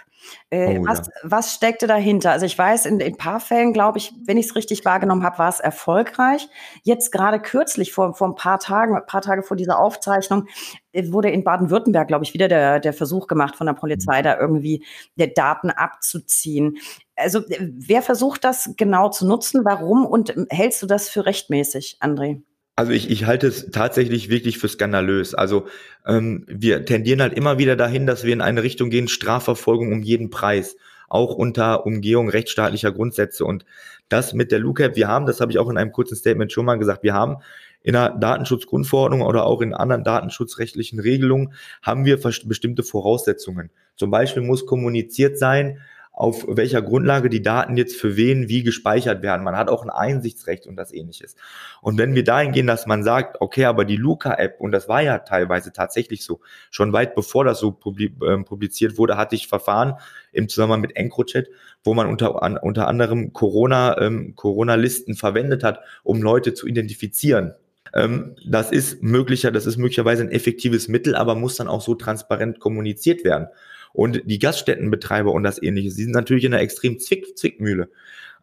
Äh, 0.49 0.79
oh, 0.79 0.85
was, 0.85 1.07
ja. 1.07 1.13
was 1.23 1.53
steckte 1.53 1.87
dahinter? 1.87 2.31
Also 2.31 2.45
ich 2.45 2.57
weiß, 2.57 2.85
in, 2.85 2.99
in 2.99 3.13
ein 3.13 3.17
paar 3.17 3.39
Fällen, 3.39 3.73
glaube 3.73 3.97
ich, 3.97 4.13
wenn 4.25 4.37
ich 4.37 4.47
es 4.47 4.55
richtig 4.55 4.83
wahrgenommen 4.85 5.23
habe, 5.23 5.37
war 5.37 5.49
es 5.49 5.59
erfolgreich. 5.59 6.47
Jetzt 6.83 7.11
gerade 7.11 7.39
kürzlich, 7.39 7.93
vor, 7.93 8.13
vor 8.13 8.27
ein 8.27 8.35
paar 8.35 8.59
Tagen, 8.59 8.95
ein 8.95 9.05
paar 9.05 9.21
Tage 9.21 9.43
vor 9.43 9.55
dieser 9.55 9.79
Aufzeichnung, 9.79 10.47
äh, 10.91 11.11
wurde 11.11 11.29
in 11.29 11.43
Baden-Württemberg, 11.43 12.07
glaube 12.07 12.25
ich, 12.25 12.33
wieder 12.33 12.47
der, 12.47 12.79
der 12.79 12.93
Versuch 12.93 13.27
gemacht 13.27 13.55
von 13.55 13.67
der 13.67 13.73
Polizei, 13.73 14.21
da 14.21 14.37
irgendwie 14.37 14.85
der 15.15 15.27
Daten 15.27 15.69
abzuziehen. 15.69 16.77
Also 17.15 17.41
wer 17.47 18.01
versucht 18.01 18.43
das 18.43 18.71
genau 18.77 19.09
zu 19.09 19.27
nutzen? 19.27 19.63
Warum? 19.63 20.05
Und 20.05 20.35
ähm, 20.35 20.47
hältst 20.49 20.81
du 20.81 20.85
das 20.85 21.09
für 21.09 21.25
rechtmäßig, 21.25 21.97
André? 22.01 22.41
Also 22.79 22.93
ich, 22.93 23.09
ich 23.09 23.25
halte 23.25 23.45
es 23.45 23.71
tatsächlich 23.71 24.29
wirklich 24.29 24.57
für 24.57 24.69
skandalös. 24.69 25.35
Also 25.35 25.67
ähm, 26.07 26.45
wir 26.47 26.85
tendieren 26.85 27.21
halt 27.21 27.33
immer 27.33 27.57
wieder 27.57 27.75
dahin, 27.75 28.07
dass 28.07 28.23
wir 28.23 28.31
in 28.31 28.39
eine 28.39 28.63
Richtung 28.63 28.89
gehen, 28.89 29.09
Strafverfolgung 29.09 29.91
um 29.91 30.01
jeden 30.01 30.29
Preis. 30.29 30.77
auch 31.09 31.35
unter 31.35 31.85
Umgehung 31.85 32.29
rechtsstaatlicher 32.29 32.93
Grundsätze. 32.93 33.43
Und 33.43 33.65
das 34.07 34.33
mit 34.33 34.49
der 34.53 34.59
LUCAP, 34.59 34.95
wir 34.95 35.09
haben, 35.09 35.25
das 35.25 35.41
habe 35.41 35.51
ich 35.51 35.59
auch 35.59 35.69
in 35.69 35.77
einem 35.77 35.91
kurzen 35.91 36.15
Statement 36.15 36.53
schon 36.53 36.63
mal 36.63 36.75
gesagt, 36.75 37.03
wir 37.03 37.13
haben 37.13 37.39
in 37.83 37.93
der 37.93 38.11
Datenschutzgrundverordnung 38.11 39.23
oder 39.23 39.45
auch 39.45 39.59
in 39.59 39.73
anderen 39.73 40.05
datenschutzrechtlichen 40.05 41.01
Regelungen 41.01 41.53
haben 41.81 42.05
wir 42.05 42.17
bestimmte 42.45 42.83
Voraussetzungen. 42.83 43.71
Zum 43.97 44.09
Beispiel 44.09 44.41
muss 44.41 44.65
kommuniziert 44.65 45.37
sein, 45.37 45.79
auf 46.19 46.45
welcher 46.49 46.81
Grundlage 46.81 47.29
die 47.29 47.41
Daten 47.41 47.77
jetzt 47.77 47.95
für 47.95 48.17
wen 48.17 48.49
wie 48.49 48.61
gespeichert 48.61 49.21
werden. 49.21 49.41
Man 49.41 49.55
hat 49.55 49.69
auch 49.69 49.83
ein 49.83 49.89
Einsichtsrecht 49.89 50.67
und 50.67 50.75
das 50.75 50.93
ähnliches. 50.93 51.37
Und 51.81 51.97
wenn 51.97 52.13
wir 52.13 52.25
dahin 52.25 52.51
gehen, 52.51 52.67
dass 52.67 52.85
man 52.85 53.05
sagt, 53.05 53.39
okay, 53.39 53.63
aber 53.63 53.85
die 53.85 53.95
Luca-App, 53.95 54.59
und 54.59 54.73
das 54.73 54.89
war 54.89 55.01
ja 55.01 55.19
teilweise 55.19 55.71
tatsächlich 55.71 56.25
so, 56.25 56.41
schon 56.71 56.91
weit 56.91 57.15
bevor 57.15 57.45
das 57.45 57.59
so 57.59 57.79
ähm, 58.27 58.43
publiziert 58.43 58.97
wurde, 58.97 59.15
hatte 59.15 59.35
ich 59.35 59.47
Verfahren 59.47 59.93
im 60.33 60.49
Zusammenhang 60.49 60.81
mit 60.81 60.97
EncroChat, 60.97 61.47
wo 61.85 61.93
man 61.93 62.07
unter, 62.07 62.43
an, 62.43 62.57
unter 62.57 62.89
anderem 62.89 63.31
Corona, 63.31 63.97
ähm, 64.01 64.35
Corona-Listen 64.35 65.15
verwendet 65.15 65.63
hat, 65.63 65.79
um 66.03 66.21
Leute 66.21 66.53
zu 66.53 66.67
identifizieren. 66.67 67.53
Ähm, 67.93 68.35
das 68.45 68.71
ist 68.71 69.01
möglicher, 69.01 69.51
das 69.51 69.65
ist 69.65 69.77
möglicherweise 69.77 70.23
ein 70.23 70.31
effektives 70.31 70.89
Mittel, 70.89 71.15
aber 71.15 71.35
muss 71.35 71.55
dann 71.55 71.69
auch 71.69 71.81
so 71.81 71.95
transparent 71.95 72.59
kommuniziert 72.59 73.23
werden. 73.23 73.47
Und 73.93 74.21
die 74.25 74.39
Gaststättenbetreiber 74.39 75.31
und 75.31 75.43
das 75.43 75.61
ähnliche, 75.61 75.91
sie 75.91 76.03
sind 76.03 76.13
natürlich 76.13 76.45
in 76.45 76.53
einer 76.53 76.61
extrem 76.61 76.99
Zwick 76.99 77.37
Zwickmühle. 77.37 77.89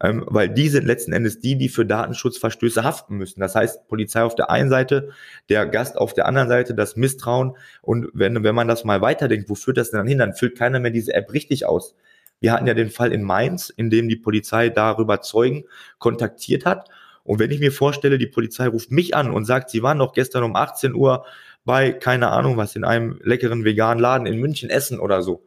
Ähm, 0.03 0.23
weil 0.27 0.49
die 0.49 0.69
sind 0.69 0.85
letzten 0.85 1.11
Endes 1.11 1.39
die, 1.39 1.57
die 1.57 1.69
für 1.69 1.85
Datenschutzverstöße 1.85 2.83
haften 2.83 3.17
müssen. 3.17 3.39
Das 3.39 3.55
heißt, 3.55 3.87
Polizei 3.87 4.21
auf 4.21 4.35
der 4.35 4.51
einen 4.51 4.69
Seite, 4.69 5.09
der 5.49 5.65
Gast 5.65 5.97
auf 5.97 6.13
der 6.13 6.27
anderen 6.27 6.49
Seite, 6.49 6.75
das 6.75 6.95
Misstrauen. 6.95 7.57
Und 7.81 8.09
wenn, 8.13 8.43
wenn 8.43 8.53
man 8.53 8.67
das 8.67 8.83
mal 8.83 9.01
weiterdenkt, 9.01 9.49
wo 9.49 9.55
führt 9.55 9.77
das 9.77 9.89
denn 9.89 9.97
dann 9.97 10.07
hin? 10.07 10.19
Dann 10.19 10.33
füllt 10.33 10.55
keiner 10.55 10.79
mehr 10.79 10.91
diese 10.91 11.13
App 11.13 11.33
richtig 11.33 11.65
aus. 11.65 11.95
Wir 12.39 12.51
hatten 12.51 12.67
ja 12.67 12.75
den 12.75 12.91
Fall 12.91 13.11
in 13.11 13.23
Mainz, 13.23 13.69
in 13.69 13.89
dem 13.89 14.07
die 14.07 14.15
Polizei 14.15 14.69
darüber 14.69 15.21
Zeugen 15.21 15.63
kontaktiert 15.97 16.65
hat. 16.65 16.89
Und 17.23 17.39
wenn 17.39 17.51
ich 17.51 17.59
mir 17.59 17.71
vorstelle, 17.71 18.19
die 18.19 18.27
Polizei 18.27 18.67
ruft 18.67 18.91
mich 18.91 19.15
an 19.15 19.31
und 19.31 19.45
sagt, 19.45 19.71
sie 19.71 19.81
waren 19.81 19.97
doch 19.97 20.13
gestern 20.13 20.43
um 20.43 20.55
18 20.55 20.93
Uhr 20.93 21.25
bei, 21.67 21.91
keine 21.91 22.29
Ahnung 22.29 22.57
was, 22.57 22.75
in 22.75 22.83
einem 22.83 23.19
leckeren 23.21 23.63
veganen 23.63 24.01
Laden 24.01 24.25
in 24.25 24.39
München 24.39 24.71
essen 24.71 24.99
oder 24.99 25.21
so, 25.21 25.45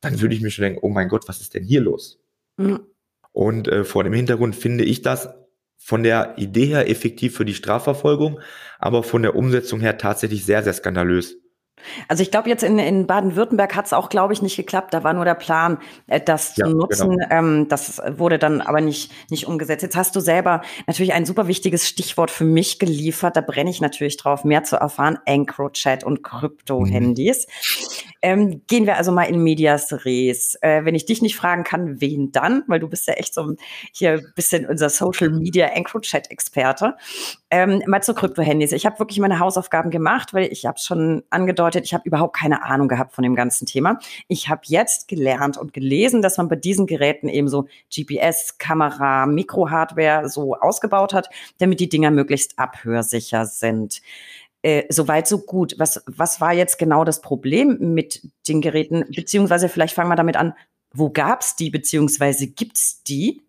dann 0.00 0.20
würde 0.20 0.34
ich 0.34 0.40
mir 0.40 0.50
schon 0.50 0.64
denken, 0.64 0.80
oh 0.82 0.88
mein 0.88 1.08
Gott, 1.08 1.28
was 1.28 1.40
ist 1.40 1.54
denn 1.54 1.62
hier 1.62 1.80
los? 1.80 2.18
Mhm. 2.56 2.80
Und 3.30 3.68
äh, 3.68 3.84
vor 3.84 4.02
dem 4.02 4.12
Hintergrund 4.12 4.56
finde 4.56 4.82
ich 4.82 5.02
das 5.02 5.28
von 5.76 6.02
der 6.02 6.34
Idee 6.38 6.66
her 6.66 6.90
effektiv 6.90 7.36
für 7.36 7.44
die 7.44 7.54
Strafverfolgung, 7.54 8.40
aber 8.80 9.04
von 9.04 9.22
der 9.22 9.36
Umsetzung 9.36 9.78
her 9.78 9.96
tatsächlich 9.98 10.44
sehr, 10.44 10.64
sehr 10.64 10.72
skandalös. 10.72 11.36
Also 12.08 12.22
ich 12.22 12.30
glaube, 12.30 12.48
jetzt 12.48 12.62
in, 12.62 12.78
in 12.78 13.06
Baden-Württemberg 13.06 13.74
hat 13.74 13.86
es 13.86 13.92
auch, 13.92 14.08
glaube 14.08 14.32
ich, 14.32 14.42
nicht 14.42 14.56
geklappt. 14.56 14.94
Da 14.94 15.04
war 15.04 15.12
nur 15.12 15.24
der 15.24 15.34
Plan, 15.34 15.78
äh, 16.06 16.20
das 16.20 16.56
ja, 16.56 16.66
zu 16.66 16.74
nutzen. 16.74 17.10
Genau. 17.10 17.26
Ähm, 17.30 17.68
das 17.68 18.00
wurde 18.16 18.38
dann 18.38 18.60
aber 18.60 18.80
nicht, 18.80 19.12
nicht 19.30 19.46
umgesetzt. 19.46 19.82
Jetzt 19.82 19.96
hast 19.96 20.14
du 20.16 20.20
selber 20.20 20.62
natürlich 20.86 21.12
ein 21.12 21.26
super 21.26 21.46
wichtiges 21.46 21.88
Stichwort 21.88 22.30
für 22.30 22.44
mich 22.44 22.78
geliefert. 22.78 23.36
Da 23.36 23.40
brenne 23.40 23.70
ich 23.70 23.80
natürlich 23.80 24.16
drauf, 24.16 24.44
mehr 24.44 24.64
zu 24.64 24.76
erfahren. 24.76 25.18
EncroChat 25.24 26.04
und 26.04 26.22
Krypto-Handys. 26.22 27.46
Mhm. 27.46 28.07
Ähm, 28.20 28.62
gehen 28.66 28.86
wir 28.86 28.96
also 28.96 29.12
mal 29.12 29.24
in 29.24 29.42
Medias 29.42 29.92
Res. 30.04 30.56
Äh, 30.60 30.84
wenn 30.84 30.94
ich 30.94 31.06
dich 31.06 31.22
nicht 31.22 31.36
fragen 31.36 31.64
kann, 31.64 32.00
wen 32.00 32.32
dann? 32.32 32.64
Weil 32.66 32.80
du 32.80 32.88
bist 32.88 33.06
ja 33.06 33.14
echt 33.14 33.32
so 33.32 33.54
hier 33.92 34.12
ein 34.12 34.32
bisschen 34.34 34.66
unser 34.66 34.90
Social 34.90 35.30
Media 35.30 35.66
EncroChat-Experte. 35.66 36.96
Ähm, 37.50 37.82
mal 37.86 38.02
zu 38.02 38.14
Krypto-Handys. 38.14 38.72
Ich 38.72 38.86
habe 38.86 38.98
wirklich 38.98 39.20
meine 39.20 39.38
Hausaufgaben 39.38 39.90
gemacht, 39.90 40.34
weil 40.34 40.52
ich 40.52 40.66
habe 40.66 40.78
schon 40.78 41.22
angedeutet, 41.30 41.84
ich 41.84 41.94
habe 41.94 42.02
überhaupt 42.06 42.36
keine 42.36 42.62
Ahnung 42.64 42.88
gehabt 42.88 43.14
von 43.14 43.22
dem 43.22 43.34
ganzen 43.34 43.66
Thema. 43.66 43.98
Ich 44.26 44.48
habe 44.48 44.62
jetzt 44.64 45.08
gelernt 45.08 45.56
und 45.56 45.72
gelesen, 45.72 46.20
dass 46.20 46.36
man 46.38 46.48
bei 46.48 46.56
diesen 46.56 46.86
Geräten 46.86 47.28
eben 47.28 47.48
so 47.48 47.68
GPS, 47.94 48.58
Kamera, 48.58 49.26
Mikrohardware 49.26 50.28
so 50.28 50.54
ausgebaut 50.56 51.14
hat, 51.14 51.30
damit 51.58 51.80
die 51.80 51.88
Dinger 51.88 52.10
möglichst 52.10 52.58
abhörsicher 52.58 53.46
sind. 53.46 54.02
Äh, 54.62 54.84
Soweit, 54.88 55.28
so 55.28 55.38
gut. 55.38 55.74
Was, 55.78 56.02
was 56.06 56.40
war 56.40 56.52
jetzt 56.52 56.78
genau 56.78 57.04
das 57.04 57.20
Problem 57.20 57.78
mit 57.94 58.22
den 58.48 58.60
Geräten? 58.60 59.04
Beziehungsweise 59.14 59.68
vielleicht 59.68 59.94
fangen 59.94 60.10
wir 60.10 60.16
damit 60.16 60.36
an, 60.36 60.54
wo 60.92 61.10
gab's 61.10 61.56
die, 61.56 61.70
beziehungsweise 61.70 62.48
gibt's 62.48 63.02
die? 63.02 63.42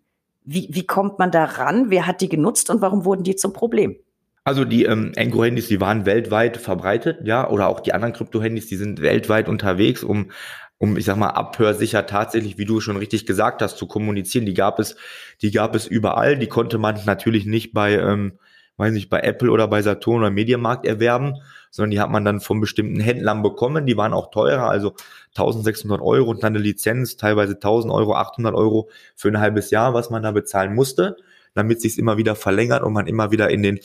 Wie, 0.44 0.68
wie 0.70 0.86
kommt 0.86 1.18
man 1.18 1.30
da 1.30 1.44
ran? 1.44 1.90
Wer 1.90 2.06
hat 2.06 2.20
die 2.20 2.28
genutzt 2.28 2.70
und 2.70 2.80
warum 2.80 3.04
wurden 3.04 3.24
die 3.24 3.36
zum 3.36 3.52
Problem? 3.52 3.96
Also 4.44 4.64
die 4.64 4.84
ähm, 4.84 5.12
Enco-Handys, 5.14 5.68
die 5.68 5.80
waren 5.80 6.06
weltweit 6.06 6.56
verbreitet, 6.56 7.18
ja, 7.24 7.48
oder 7.48 7.68
auch 7.68 7.80
die 7.80 7.92
anderen 7.92 8.14
Krypto-Handys, 8.14 8.68
die 8.68 8.76
sind 8.76 9.02
weltweit 9.02 9.48
unterwegs, 9.48 10.02
um, 10.02 10.30
um, 10.78 10.96
ich 10.96 11.04
sag 11.04 11.18
mal, 11.18 11.28
abhörsicher 11.28 12.06
tatsächlich, 12.06 12.56
wie 12.56 12.64
du 12.64 12.80
schon 12.80 12.96
richtig 12.96 13.26
gesagt 13.26 13.60
hast, 13.60 13.76
zu 13.76 13.86
kommunizieren. 13.86 14.46
Die 14.46 14.54
gab 14.54 14.78
es, 14.78 14.96
die 15.42 15.50
gab 15.50 15.74
es 15.74 15.86
überall. 15.86 16.38
Die 16.38 16.46
konnte 16.46 16.78
man 16.78 16.98
natürlich 17.04 17.44
nicht 17.44 17.74
bei, 17.74 17.98
ähm, 17.98 18.38
weiß 18.80 18.92
nicht, 18.92 19.10
bei 19.10 19.20
Apple 19.20 19.50
oder 19.50 19.68
bei 19.68 19.82
Saturn 19.82 20.20
oder 20.20 20.30
Mediamarkt 20.30 20.86
erwerben, 20.86 21.34
sondern 21.70 21.90
die 21.90 22.00
hat 22.00 22.10
man 22.10 22.24
dann 22.24 22.40
von 22.40 22.60
bestimmten 22.60 22.98
Händlern 22.98 23.42
bekommen. 23.42 23.86
Die 23.86 23.96
waren 23.96 24.12
auch 24.12 24.30
teurer, 24.30 24.68
also 24.70 24.94
1600 25.36 26.00
Euro 26.00 26.30
und 26.30 26.42
dann 26.42 26.54
eine 26.54 26.62
Lizenz, 26.62 27.16
teilweise 27.16 27.54
1000 27.54 27.92
Euro, 27.92 28.14
800 28.14 28.54
Euro 28.54 28.88
für 29.14 29.28
ein 29.28 29.38
halbes 29.38 29.70
Jahr, 29.70 29.94
was 29.94 30.10
man 30.10 30.22
da 30.22 30.32
bezahlen 30.32 30.74
musste, 30.74 31.16
damit 31.54 31.80
sich 31.80 31.98
immer 31.98 32.16
wieder 32.16 32.34
verlängert 32.34 32.82
und 32.82 32.92
man 32.92 33.06
immer 33.06 33.30
wieder 33.30 33.50
in 33.50 33.62
den, 33.62 33.80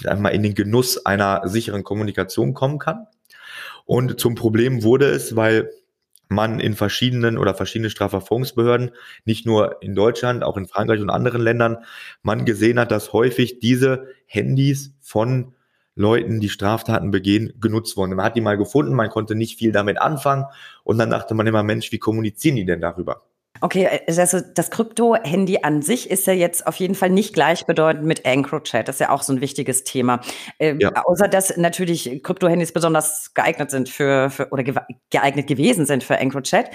sag 0.00 0.20
mal, 0.20 0.28
in 0.28 0.42
den 0.42 0.54
Genuss 0.54 1.04
einer 1.04 1.48
sicheren 1.48 1.82
Kommunikation 1.82 2.54
kommen 2.54 2.78
kann. 2.78 3.06
Und 3.86 4.20
zum 4.20 4.34
Problem 4.34 4.82
wurde 4.82 5.06
es, 5.06 5.36
weil 5.36 5.70
man 6.28 6.60
in 6.60 6.74
verschiedenen 6.74 7.38
oder 7.38 7.54
verschiedene 7.54 7.90
Strafverfolgungsbehörden, 7.90 8.90
nicht 9.24 9.46
nur 9.46 9.82
in 9.82 9.94
Deutschland, 9.94 10.42
auch 10.42 10.56
in 10.56 10.66
Frankreich 10.66 11.00
und 11.00 11.10
anderen 11.10 11.40
Ländern, 11.40 11.78
man 12.22 12.44
gesehen 12.44 12.78
hat, 12.78 12.90
dass 12.90 13.12
häufig 13.12 13.60
diese 13.60 14.08
Handys 14.26 14.94
von 15.00 15.54
Leuten, 15.94 16.40
die 16.40 16.50
Straftaten 16.50 17.10
begehen, 17.10 17.54
genutzt 17.58 17.96
wurden. 17.96 18.14
Man 18.14 18.24
hat 18.24 18.36
die 18.36 18.42
mal 18.42 18.58
gefunden, 18.58 18.94
man 18.94 19.08
konnte 19.08 19.34
nicht 19.34 19.58
viel 19.58 19.72
damit 19.72 19.98
anfangen 19.98 20.44
und 20.84 20.98
dann 20.98 21.10
dachte 21.10 21.34
man 21.34 21.46
immer, 21.46 21.62
Mensch, 21.62 21.90
wie 21.90 21.98
kommunizieren 21.98 22.56
die 22.56 22.66
denn 22.66 22.82
darüber? 22.82 23.22
Okay, 23.60 24.00
also 24.06 24.40
das 24.54 24.70
Krypto-Handy 24.70 25.60
an 25.62 25.82
sich 25.82 26.10
ist 26.10 26.26
ja 26.26 26.32
jetzt 26.32 26.66
auf 26.66 26.76
jeden 26.76 26.94
Fall 26.94 27.10
nicht 27.10 27.34
gleichbedeutend 27.34 28.04
mit 28.04 28.24
EncroChat. 28.24 28.88
Das 28.88 28.96
ist 28.96 29.00
ja 29.00 29.10
auch 29.10 29.22
so 29.22 29.32
ein 29.32 29.40
wichtiges 29.40 29.84
Thema. 29.84 30.20
Ähm, 30.58 30.78
ja. 30.80 30.92
Außer 31.04 31.28
dass 31.28 31.56
natürlich 31.56 32.22
Krypto-Handys 32.22 32.72
besonders 32.72 33.32
geeignet 33.34 33.70
sind 33.70 33.88
für, 33.88 34.30
für 34.30 34.48
oder 34.50 34.64
geeignet 35.10 35.46
gewesen 35.46 35.86
sind 35.86 36.04
für 36.04 36.16
EncroChat. 36.16 36.70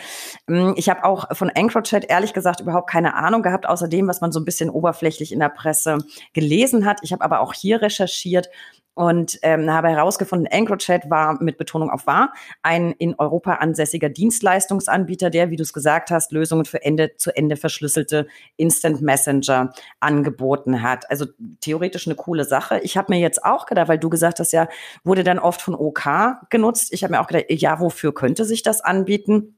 Ähm, 0.49 0.73
ich 0.77 0.89
habe 0.89 1.03
auch 1.03 1.35
von 1.35 1.49
EncroChat 1.49 2.09
ehrlich 2.09 2.33
gesagt 2.33 2.61
überhaupt 2.61 2.89
keine 2.89 3.15
Ahnung 3.15 3.43
gehabt, 3.43 3.67
außer 3.67 3.87
dem, 3.87 4.07
was 4.07 4.21
man 4.21 4.31
so 4.31 4.39
ein 4.39 4.45
bisschen 4.45 4.69
oberflächlich 4.69 5.31
in 5.31 5.39
der 5.39 5.49
Presse 5.49 5.99
gelesen 6.33 6.85
hat. 6.85 6.99
Ich 7.03 7.11
habe 7.13 7.23
aber 7.23 7.41
auch 7.41 7.53
hier 7.53 7.81
recherchiert 7.81 8.49
und 8.93 9.39
ähm, 9.41 9.71
habe 9.71 9.89
herausgefunden, 9.89 10.47
EncroChat 10.47 11.09
war 11.09 11.41
mit 11.41 11.57
Betonung 11.57 11.89
auf 11.89 12.07
war 12.07 12.33
ein 12.61 12.91
in 12.91 13.15
Europa 13.15 13.55
ansässiger 13.55 14.09
Dienstleistungsanbieter, 14.09 15.29
der, 15.29 15.49
wie 15.49 15.55
du 15.55 15.63
es 15.63 15.73
gesagt 15.73 16.11
hast, 16.11 16.31
Lösungen 16.31 16.65
für 16.65 16.83
Ende 16.83 17.15
zu 17.15 17.35
Ende 17.35 17.55
verschlüsselte 17.55 18.27
Instant 18.57 19.01
Messenger 19.01 19.73
angeboten 19.99 20.81
hat. 20.81 21.09
Also 21.09 21.25
theoretisch 21.61 22.07
eine 22.07 22.15
coole 22.15 22.43
Sache. 22.43 22.79
Ich 22.83 22.97
habe 22.97 23.13
mir 23.13 23.19
jetzt 23.19 23.45
auch 23.45 23.65
gedacht, 23.65 23.87
weil 23.87 23.99
du 23.99 24.09
gesagt 24.09 24.39
hast, 24.39 24.51
ja, 24.51 24.67
wurde 25.03 25.23
dann 25.23 25.39
oft 25.39 25.61
von 25.61 25.75
OK 25.75 26.09
genutzt. 26.49 26.91
Ich 26.91 27.03
habe 27.03 27.13
mir 27.13 27.21
auch 27.21 27.27
gedacht, 27.27 27.45
ja, 27.49 27.79
wofür 27.79 28.13
könnte 28.13 28.45
sich 28.45 28.61
das 28.61 28.81
anbieten? 28.81 29.55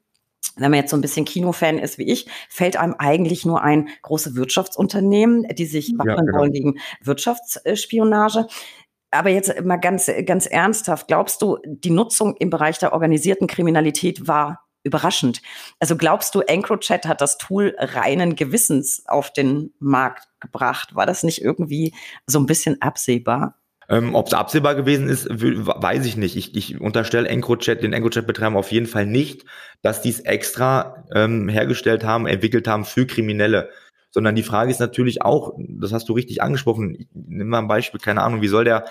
wenn 0.56 0.72
man 0.72 0.80
jetzt 0.80 0.91
so 0.91 0.98
ein 0.98 1.02
bisschen 1.02 1.26
Kinofan 1.26 1.80
ist 1.80 1.98
wie 1.98 2.12
ich, 2.12 2.28
fällt 2.50 2.78
einem 2.78 2.96
eigentlich 2.98 3.46
nur 3.46 3.62
ein 3.62 3.89
große 4.04 4.36
Wirtschaftsunternehmen, 4.36 5.48
die 5.56 5.65
sich 5.65 5.93
wappnen 5.98 6.17
ja, 6.17 6.22
genau. 6.24 6.39
wollen 6.39 6.52
gegen 6.52 6.80
Wirtschaftsspionage. 7.02 8.48
Aber 9.13 9.30
jetzt 9.30 9.63
mal 9.63 9.78
ganz, 9.78 10.12
ganz 10.26 10.45
ernsthaft, 10.47 11.08
glaubst 11.08 11.41
du, 11.41 11.60
die 11.65 11.91
Nutzung 11.91 12.36
im 12.38 12.49
Bereich 12.49 12.80
der 12.80 12.93
organisierten 12.93 13.47
Kriminalität 13.47 14.28
war 14.28 14.65
überraschend? 14.84 15.41
Also 15.80 15.95
glaubst 15.95 16.36
du, 16.36 16.41
EncroChat 16.41 17.06
hat 17.06 17.21
das 17.21 17.38
Tool 17.38 17.76
reinen 17.78 18.36
Gewissens 18.36 19.04
auf 19.08 19.32
den 19.32 19.71
Markt 19.80 20.28
gebracht? 20.39 20.95
War 20.95 21.06
das 21.06 21.23
nicht 21.23 21.41
irgendwie 21.41 21.93
so 22.26 22.39
ein 22.39 22.45
bisschen 22.45 22.82
absehbar? 22.82 23.60
Ähm, 23.89 24.15
Ob 24.15 24.28
es 24.28 24.34
absehbar 24.34 24.76
gewesen 24.76 25.10
ist, 25.10 25.28
weiß 25.30 26.06
ich 26.06 26.17
nicht. 26.17 26.36
Ich, 26.36 26.56
ich 26.56 26.80
unterstelle 26.82 27.28
EncroChat, 27.28 27.84
den 27.84 27.93
EncroChat-Betreibern 27.93 28.58
auf 28.58 28.71
jeden 28.71 28.88
Fall 28.88 29.06
nicht, 29.06 29.45
dass 29.82 30.02
die 30.02 30.10
es 30.10 30.21
extra 30.21 31.06
ähm, 31.13 31.49
hergestellt 31.49 32.04
haben, 32.04 32.26
entwickelt 32.26 32.67
haben 32.67 32.86
für 32.86 33.06
Kriminelle 33.06 33.69
sondern 34.13 34.36
die 34.36 34.43
Frage 34.43 34.69
ist 34.71 34.80
natürlich 34.80 35.23
auch, 35.23 35.54
das 35.58 35.91
hast 35.91 36.08
du 36.08 36.13
richtig 36.13 36.41
angesprochen, 36.41 37.08
nehme 37.13 37.49
mal 37.49 37.60
ein 37.60 37.67
Beispiel, 37.67 37.99
keine 37.99 38.21
Ahnung, 38.21 38.41
wie 38.41 38.47
soll 38.47 38.63
der, 38.63 38.86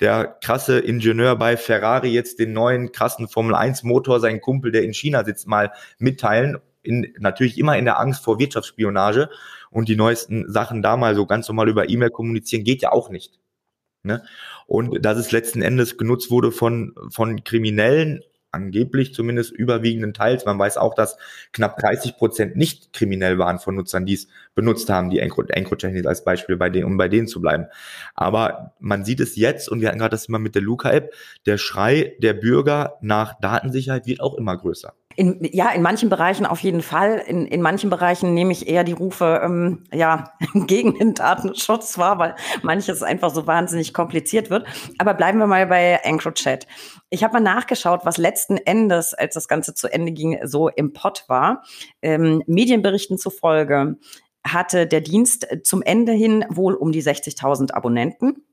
der 0.00 0.38
krasse 0.42 0.78
Ingenieur 0.78 1.36
bei 1.36 1.58
Ferrari 1.58 2.08
jetzt 2.08 2.38
den 2.38 2.54
neuen 2.54 2.90
krassen 2.90 3.28
Formel 3.28 3.54
1 3.54 3.82
Motor 3.82 4.18
seinen 4.18 4.40
Kumpel, 4.40 4.72
der 4.72 4.82
in 4.82 4.94
China 4.94 5.24
sitzt, 5.24 5.46
mal 5.46 5.72
mitteilen, 5.98 6.58
in, 6.82 7.14
natürlich 7.18 7.58
immer 7.58 7.76
in 7.76 7.84
der 7.84 8.00
Angst 8.00 8.24
vor 8.24 8.38
Wirtschaftsspionage 8.38 9.28
und 9.70 9.88
die 9.88 9.96
neuesten 9.96 10.50
Sachen 10.50 10.80
da 10.80 10.96
mal 10.96 11.14
so 11.14 11.26
ganz 11.26 11.46
normal 11.48 11.68
über 11.68 11.90
E-Mail 11.90 12.10
kommunizieren, 12.10 12.64
geht 12.64 12.80
ja 12.80 12.92
auch 12.92 13.10
nicht. 13.10 13.38
Ne? 14.02 14.24
Und 14.66 15.04
dass 15.04 15.18
es 15.18 15.32
letzten 15.32 15.60
Endes 15.60 15.98
genutzt 15.98 16.30
wurde 16.30 16.50
von, 16.50 16.94
von 17.10 17.44
Kriminellen, 17.44 18.22
angeblich 18.52 19.14
zumindest 19.14 19.52
überwiegenden 19.52 20.14
Teils. 20.14 20.44
Man 20.44 20.58
weiß 20.58 20.76
auch, 20.76 20.94
dass 20.94 21.16
knapp 21.52 21.78
30 21.78 22.16
Prozent 22.16 22.56
nicht 22.56 22.92
kriminell 22.92 23.38
waren 23.38 23.58
von 23.58 23.74
Nutzern, 23.74 24.06
die 24.06 24.14
es 24.14 24.28
benutzt 24.54 24.88
haben, 24.90 25.10
die 25.10 25.18
EncroChat 25.18 26.06
als 26.06 26.24
Beispiel, 26.24 26.56
bei 26.56 26.70
denen, 26.70 26.84
um 26.84 26.96
bei 26.96 27.08
denen 27.08 27.26
zu 27.26 27.40
bleiben. 27.40 27.66
Aber 28.14 28.74
man 28.78 29.04
sieht 29.04 29.20
es 29.20 29.36
jetzt, 29.36 29.68
und 29.68 29.80
wir 29.80 29.88
hatten 29.88 29.98
gerade 29.98 30.10
das 30.10 30.26
immer 30.26 30.38
mit 30.38 30.54
der 30.54 30.62
Luca-App, 30.62 31.12
der 31.46 31.58
Schrei 31.58 32.14
der 32.18 32.34
Bürger 32.34 32.98
nach 33.00 33.38
Datensicherheit 33.40 34.06
wird 34.06 34.20
auch 34.20 34.34
immer 34.34 34.56
größer. 34.56 34.94
In, 35.16 35.38
ja, 35.52 35.70
in 35.70 35.82
manchen 35.82 36.08
Bereichen 36.08 36.46
auf 36.46 36.60
jeden 36.60 36.82
Fall. 36.82 37.22
In, 37.26 37.46
in 37.46 37.62
manchen 37.62 37.90
Bereichen 37.90 38.34
nehme 38.34 38.52
ich 38.52 38.68
eher 38.68 38.84
die 38.84 38.92
Rufe 38.92 39.40
ähm, 39.44 39.84
ja, 39.92 40.32
gegen 40.54 40.98
den 40.98 41.14
Datenschutz 41.14 41.98
wahr, 41.98 42.18
weil 42.18 42.34
manches 42.62 43.02
einfach 43.02 43.30
so 43.30 43.46
wahnsinnig 43.46 43.94
kompliziert 43.94 44.50
wird. 44.50 44.66
Aber 44.98 45.14
bleiben 45.14 45.38
wir 45.38 45.46
mal 45.46 45.66
bei 45.66 46.00
EncroChat. 46.02 46.66
Ich 47.10 47.22
habe 47.22 47.34
mal 47.34 47.40
nachgeschaut, 47.40 48.00
was 48.04 48.18
letzten 48.18 48.56
Endes, 48.56 49.14
als 49.14 49.34
das 49.34 49.48
Ganze 49.48 49.74
zu 49.74 49.92
Ende 49.92 50.12
ging, 50.12 50.38
so 50.44 50.68
im 50.68 50.92
Pott 50.92 51.24
war. 51.28 51.62
Ähm, 52.00 52.42
Medienberichten 52.46 53.18
zufolge 53.18 53.96
hatte 54.44 54.86
der 54.86 55.00
Dienst 55.00 55.46
zum 55.62 55.82
Ende 55.82 56.12
hin 56.12 56.44
wohl 56.48 56.74
um 56.74 56.92
die 56.92 57.02
60.000 57.02 57.72
Abonnenten. 57.72 58.44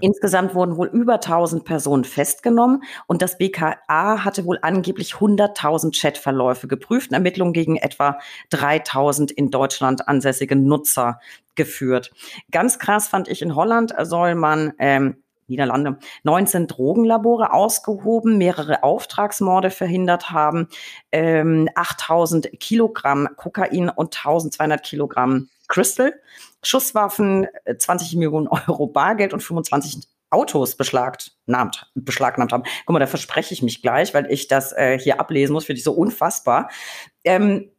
Insgesamt 0.00 0.54
wurden 0.54 0.76
wohl 0.76 0.88
über 0.88 1.14
1000 1.14 1.64
Personen 1.64 2.04
festgenommen 2.04 2.82
und 3.06 3.22
das 3.22 3.38
BKA 3.38 4.24
hatte 4.24 4.44
wohl 4.44 4.58
angeblich 4.62 5.14
100.000 5.14 5.98
Chatverläufe 5.98 6.68
geprüft 6.68 7.12
Ermittlungen 7.12 7.52
gegen 7.52 7.76
etwa 7.76 8.18
3000 8.50 9.30
in 9.30 9.50
Deutschland 9.50 10.08
ansässige 10.08 10.56
Nutzer 10.56 11.20
geführt. 11.54 12.12
Ganz 12.50 12.78
krass 12.78 13.08
fand 13.08 13.28
ich, 13.28 13.40
in 13.40 13.54
Holland 13.54 13.94
soll 14.02 14.34
man 14.34 14.72
ähm, 14.78 15.16
Niederlande, 15.46 15.98
19 16.22 16.66
Drogenlabore 16.66 17.52
ausgehoben, 17.52 18.38
mehrere 18.38 18.82
Auftragsmorde 18.82 19.70
verhindert 19.70 20.30
haben, 20.30 20.68
ähm, 21.12 21.68
8000 21.74 22.58
Kilogramm 22.60 23.28
Kokain 23.36 23.90
und 23.90 24.16
1200 24.16 24.82
Kilogramm 24.82 25.48
Crystal, 25.68 26.14
Schusswaffen, 26.64 27.46
20 27.78 28.12
äh, 28.12 28.16
Millionen 28.16 28.48
Euro 28.48 28.86
Bargeld 28.86 29.32
und 29.32 29.40
25 29.40 30.06
Autos 30.30 30.76
beschlagnahmt, 30.76 31.90
beschlagnahmt 31.94 32.52
haben. 32.52 32.64
Guck 32.86 32.92
mal, 32.92 32.98
da 32.98 33.06
verspreche 33.06 33.54
ich 33.54 33.62
mich 33.62 33.82
gleich, 33.82 34.14
weil 34.14 34.30
ich 34.30 34.48
das 34.48 34.72
äh, 34.72 34.98
hier 34.98 35.20
ablesen 35.20 35.52
muss, 35.52 35.64
finde 35.64 35.78
ich 35.78 35.84
so 35.84 35.92
unfassbar. 35.92 36.70
Ähm, 37.22 37.70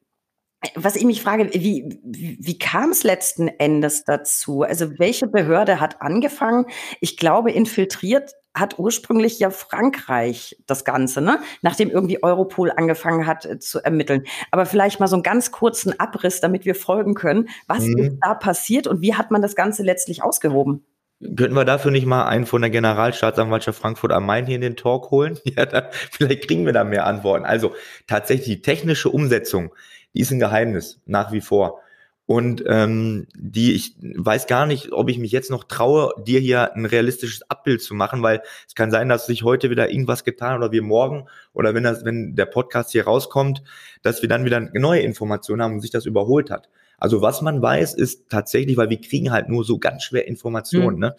was 0.74 0.96
ich 0.96 1.04
mich 1.04 1.22
frage, 1.22 1.54
wie, 1.54 2.00
wie, 2.04 2.38
wie 2.40 2.58
kam 2.58 2.92
es 2.92 3.04
letzten 3.04 3.48
Endes 3.48 4.06
dazu? 4.06 4.64
Also 4.64 4.98
welche 4.98 5.28
Behörde 5.28 5.80
hat 5.80 6.02
angefangen? 6.02 6.66
Ich 7.02 7.18
glaube, 7.18 7.52
infiltriert 7.52 8.32
hat 8.56 8.80
ursprünglich 8.80 9.38
ja 9.40 9.50
Frankreich 9.50 10.58
das 10.66 10.86
Ganze, 10.86 11.22
ne? 11.22 11.40
nachdem 11.62 11.90
irgendwie 11.90 12.24
Europol 12.24 12.72
angefangen 12.72 13.28
hat 13.28 13.46
äh, 13.46 13.60
zu 13.60 13.84
ermitteln. 13.84 14.24
Aber 14.52 14.66
vielleicht 14.66 15.00
mal 15.00 15.08
so 15.08 15.16
einen 15.16 15.24
ganz 15.24 15.52
kurzen 15.52 16.00
Abriss, 16.00 16.42
damit 16.42 16.66
wir 16.66 16.76
folgen 16.76 17.14
können. 17.14 17.50
Was 17.68 17.84
mhm. 17.84 17.98
ist 17.98 18.18
da 18.22 18.34
passiert 18.34 18.88
und 18.88 19.02
wie 19.02 19.14
hat 19.14 19.30
man 19.30 19.42
das 19.42 19.56
Ganze 19.56 19.84
letztlich 19.84 20.24
ausgehoben? 20.24 20.86
Könnten 21.22 21.56
wir 21.56 21.66
dafür 21.66 21.92
nicht 21.92 22.06
mal 22.06 22.26
einen 22.26 22.46
von 22.46 22.62
der 22.62 22.70
Generalstaatsanwaltschaft 22.72 23.80
Frankfurt 23.80 24.12
am 24.12 24.26
Main 24.26 24.46
hier 24.46 24.56
in 24.56 24.62
den 24.62 24.76
Talk 24.76 25.12
holen? 25.12 25.40
Ja, 25.46 25.66
da, 25.66 25.90
vielleicht 25.92 26.48
kriegen 26.48 26.66
wir 26.66 26.74
da 26.74 26.84
mehr 26.84 27.06
Antworten. 27.06 27.46
Also 27.46 27.74
tatsächlich 28.08 28.48
die 28.48 28.62
technische 28.62 29.10
Umsetzung 29.10 29.72
die 30.16 30.22
ist 30.22 30.32
ein 30.32 30.40
Geheimnis 30.40 31.02
nach 31.06 31.32
wie 31.32 31.42
vor. 31.42 31.82
Und 32.28 32.64
ähm, 32.68 33.28
die, 33.36 33.74
ich 33.74 33.96
weiß 34.02 34.48
gar 34.48 34.66
nicht, 34.66 34.92
ob 34.92 35.10
ich 35.10 35.20
mich 35.20 35.32
jetzt 35.32 35.52
noch 35.52 35.64
traue, 35.64 36.12
dir 36.24 36.40
hier 36.40 36.74
ein 36.74 36.86
realistisches 36.86 37.50
Abbild 37.52 37.84
zu 37.84 37.94
machen, 37.94 38.24
weil 38.24 38.42
es 38.68 38.74
kann 38.74 38.90
sein, 38.90 39.10
dass 39.10 39.28
sich 39.28 39.44
heute 39.44 39.70
wieder 39.70 39.92
irgendwas 39.92 40.24
getan 40.24 40.58
oder 40.58 40.72
wir 40.72 40.82
morgen 40.82 41.28
oder 41.54 41.76
wenn 41.76 41.84
das, 41.84 42.04
wenn 42.04 42.36
der 42.36 42.48
Podcast 42.48 42.92
hier 42.92 43.06
rauskommt, 43.06 43.62
dass 44.02 44.24
wir 44.24 44.30
dann 44.30 44.44
wieder 44.44 44.60
neue 44.60 45.02
Informationen 45.02 45.62
haben 45.62 45.74
und 45.76 45.82
sich 45.82 45.92
das 45.92 46.08
überholt 46.08 46.50
hat. 46.50 46.68
Also 46.98 47.22
was 47.22 47.42
man 47.42 47.62
weiß, 47.62 47.94
ist 47.94 48.30
tatsächlich, 48.30 48.78
weil 48.78 48.90
wir 48.90 49.02
kriegen 49.02 49.32
halt 49.32 49.48
nur 49.50 49.64
so 49.64 49.78
ganz 49.78 50.04
schwer 50.04 50.28
Informationen. 50.28 50.96
Mhm. 50.96 51.02
Ne? 51.02 51.16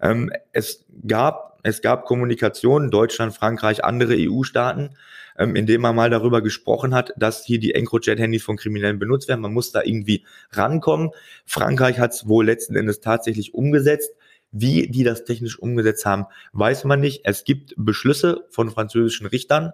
Ähm, 0.00 0.32
es 0.52 0.86
gab 1.06 1.56
es 1.64 1.82
gab 1.82 2.04
Kommunikation 2.04 2.92
Deutschland, 2.92 3.34
Frankreich, 3.34 3.84
andere 3.84 4.14
EU-Staaten 4.16 4.90
ähm, 5.38 5.56
indem 5.56 5.82
man 5.82 5.94
mal 5.94 6.10
darüber 6.10 6.42
gesprochen 6.42 6.94
hat, 6.94 7.12
dass 7.16 7.44
hier 7.44 7.58
die 7.58 7.74
EncroChat-Handys 7.74 8.42
von 8.42 8.56
Kriminellen 8.56 8.98
benutzt 8.98 9.28
werden. 9.28 9.40
Man 9.40 9.52
muss 9.52 9.72
da 9.72 9.82
irgendwie 9.82 10.24
rankommen. 10.50 11.10
Frankreich 11.44 11.98
hat 11.98 12.12
es 12.12 12.28
wohl 12.28 12.46
letzten 12.46 12.76
Endes 12.76 13.00
tatsächlich 13.00 13.54
umgesetzt. 13.54 14.10
Wie 14.52 14.88
die 14.88 15.04
das 15.04 15.24
technisch 15.24 15.58
umgesetzt 15.58 16.06
haben, 16.06 16.26
weiß 16.52 16.84
man 16.84 17.00
nicht. 17.00 17.22
Es 17.24 17.44
gibt 17.44 17.74
Beschlüsse 17.76 18.46
von 18.48 18.70
französischen 18.70 19.26
Richtern, 19.26 19.72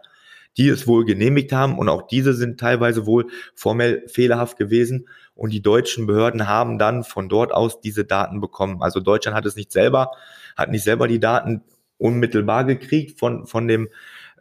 die 0.56 0.68
es 0.68 0.86
wohl 0.86 1.04
genehmigt 1.04 1.52
haben 1.52 1.78
und 1.78 1.88
auch 1.88 2.06
diese 2.06 2.34
sind 2.34 2.58
teilweise 2.58 3.06
wohl 3.06 3.26
formell 3.54 4.02
fehlerhaft 4.08 4.58
gewesen 4.58 5.08
und 5.34 5.52
die 5.52 5.62
deutschen 5.62 6.06
Behörden 6.06 6.48
haben 6.48 6.78
dann 6.78 7.04
von 7.04 7.28
dort 7.28 7.52
aus 7.52 7.80
diese 7.80 8.04
Daten 8.04 8.40
bekommen. 8.40 8.82
Also 8.82 9.00
Deutschland 9.00 9.36
hat 9.36 9.46
es 9.46 9.56
nicht 9.56 9.72
selber, 9.72 10.10
hat 10.56 10.70
nicht 10.70 10.84
selber 10.84 11.08
die 11.08 11.20
Daten 11.20 11.62
unmittelbar 11.98 12.64
gekriegt 12.64 13.18
von, 13.18 13.46
von 13.46 13.68
dem 13.68 13.88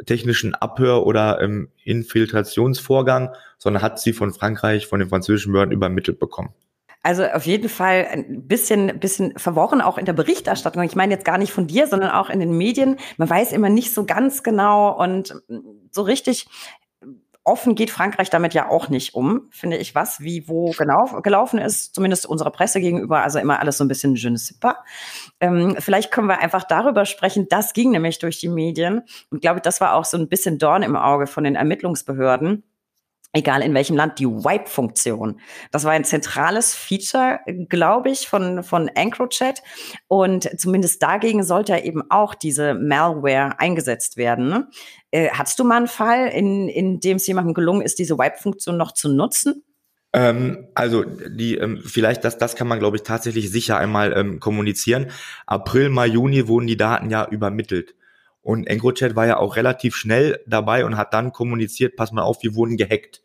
technischen 0.06 0.56
Abhör- 0.56 1.06
oder 1.06 1.42
ähm, 1.42 1.70
Infiltrationsvorgang, 1.84 3.34
sondern 3.58 3.82
hat 3.82 4.00
sie 4.00 4.14
von 4.14 4.34
Frankreich, 4.34 4.88
von 4.88 5.00
den 5.00 5.10
französischen 5.10 5.52
Behörden 5.52 5.74
übermittelt 5.74 6.20
bekommen. 6.20 6.54
Also 7.04 7.26
auf 7.26 7.48
jeden 7.48 7.68
Fall 7.68 8.08
ein 8.12 8.48
bisschen, 8.48 9.00
bisschen 9.00 9.38
verworren 9.38 9.82
auch 9.82 9.98
in 9.98 10.06
der 10.06 10.14
Berichterstattung. 10.14 10.84
Ich 10.84 10.96
meine 10.96 11.14
jetzt 11.14 11.26
gar 11.26 11.40
nicht 11.40 11.52
von 11.52 11.66
dir, 11.66 11.88
sondern 11.88 12.12
auch 12.12 12.30
in 12.30 12.40
den 12.40 12.56
Medien. 12.56 12.98
Man 13.18 13.30
weiß 13.30 13.54
immer 13.54 13.70
nicht 13.70 13.92
so 13.92 14.06
ganz 14.06 14.44
genau 14.44 15.02
und 15.02 15.36
so 15.90 16.04
richtig 16.04 16.46
offen 17.44 17.76
geht 17.76 17.90
Frankreich 17.90 18.30
damit 18.30 18.54
ja 18.54 18.70
auch 18.70 18.90
nicht 18.90 19.16
um, 19.16 19.48
finde 19.50 19.78
ich, 19.78 19.96
was, 19.96 20.20
wie, 20.20 20.48
wo 20.48 20.72
genau 20.78 21.22
gelaufen 21.22 21.60
ist, 21.60 21.96
zumindest 21.96 22.26
unserer 22.26 22.52
Presse 22.52 22.80
gegenüber, 22.80 23.24
also 23.24 23.40
immer 23.40 23.60
alles 23.60 23.78
so 23.78 23.84
ein 23.84 23.88
bisschen 23.88 24.16
je 24.16 24.30
ne 24.30 24.38
sais 24.38 24.60
pas. 24.60 24.76
Ähm, 25.40 25.76
vielleicht 25.80 26.12
können 26.12 26.28
wir 26.28 26.40
einfach 26.40 26.64
darüber 26.64 27.06
sprechen, 27.06 27.48
das 27.50 27.74
ging 27.74 27.92
nämlich 27.92 28.20
durch 28.20 28.40
die 28.40 28.50
Medien. 28.50 29.02
Und 29.32 29.42
glaube, 29.42 29.62
das 29.62 29.82
war 29.82 29.96
auch 29.96 30.06
so 30.06 30.18
ein 30.18 30.28
bisschen 30.28 30.60
Dorn 30.60 30.84
im 30.84 30.96
Auge 30.96 31.28
von 31.28 31.44
den 31.44 31.56
Ermittlungsbehörden 31.56 32.64
egal 33.34 33.62
in 33.62 33.74
welchem 33.74 33.96
Land, 33.96 34.20
die 34.20 34.28
Wipe-Funktion. 34.28 35.40
Das 35.72 35.84
war 35.84 35.92
ein 35.92 36.04
zentrales 36.04 36.74
Feature, 36.74 37.40
glaube 37.70 38.10
ich, 38.10 38.28
von, 38.28 38.64
von 38.64 38.88
EncroChat. 38.88 39.62
Und 40.08 40.50
zumindest 40.60 41.02
dagegen 41.02 41.44
sollte 41.44 41.78
eben 41.78 42.04
auch 42.10 42.36
diese 42.36 42.74
Malware 42.74 43.60
eingesetzt 43.60 44.18
werden. 44.18 44.50
Ne? 44.50 44.68
Äh, 45.12 45.30
hattest 45.30 45.60
du 45.60 45.64
mal 45.64 45.78
einen 45.78 45.88
Fall, 45.88 46.28
in, 46.28 46.68
in 46.68 47.00
dem 47.00 47.18
es 47.18 47.28
jemandem 47.28 47.54
gelungen 47.54 47.82
ist, 47.82 48.00
diese 48.00 48.18
Wipe-Funktion 48.18 48.78
noch 48.78 48.94
zu 48.94 49.10
nutzen? 49.10 49.64
Ähm, 50.14 50.68
also 50.76 51.04
die 51.04 51.56
ähm, 51.56 51.82
vielleicht 51.86 52.26
das 52.26 52.38
das 52.38 52.58
kann 52.58 52.68
man 52.68 52.80
glaube 52.80 52.98
ich 52.98 53.04
tatsächlich 53.04 53.50
sicher 53.50 53.78
einmal 53.78 54.12
ähm, 54.12 54.42
kommunizieren. 54.42 55.08
April, 55.46 55.90
Mai, 55.90 56.08
Juni 56.08 56.50
wurden 56.50 56.68
die 56.68 56.76
Daten 56.76 57.10
ja 57.10 57.26
übermittelt. 57.30 57.96
Und 58.42 58.68
EncroChat 58.68 59.16
war 59.16 59.28
ja 59.28 59.38
auch 59.38 59.56
relativ 59.56 59.96
schnell 59.96 60.40
dabei 60.48 60.86
und 60.86 60.98
hat 60.98 61.14
dann 61.14 61.32
kommuniziert, 61.32 61.96
pass 61.96 62.12
mal 62.12 62.24
auf, 62.24 62.42
wir 62.42 62.56
wurden 62.56 62.78
gehackt. 62.78 63.22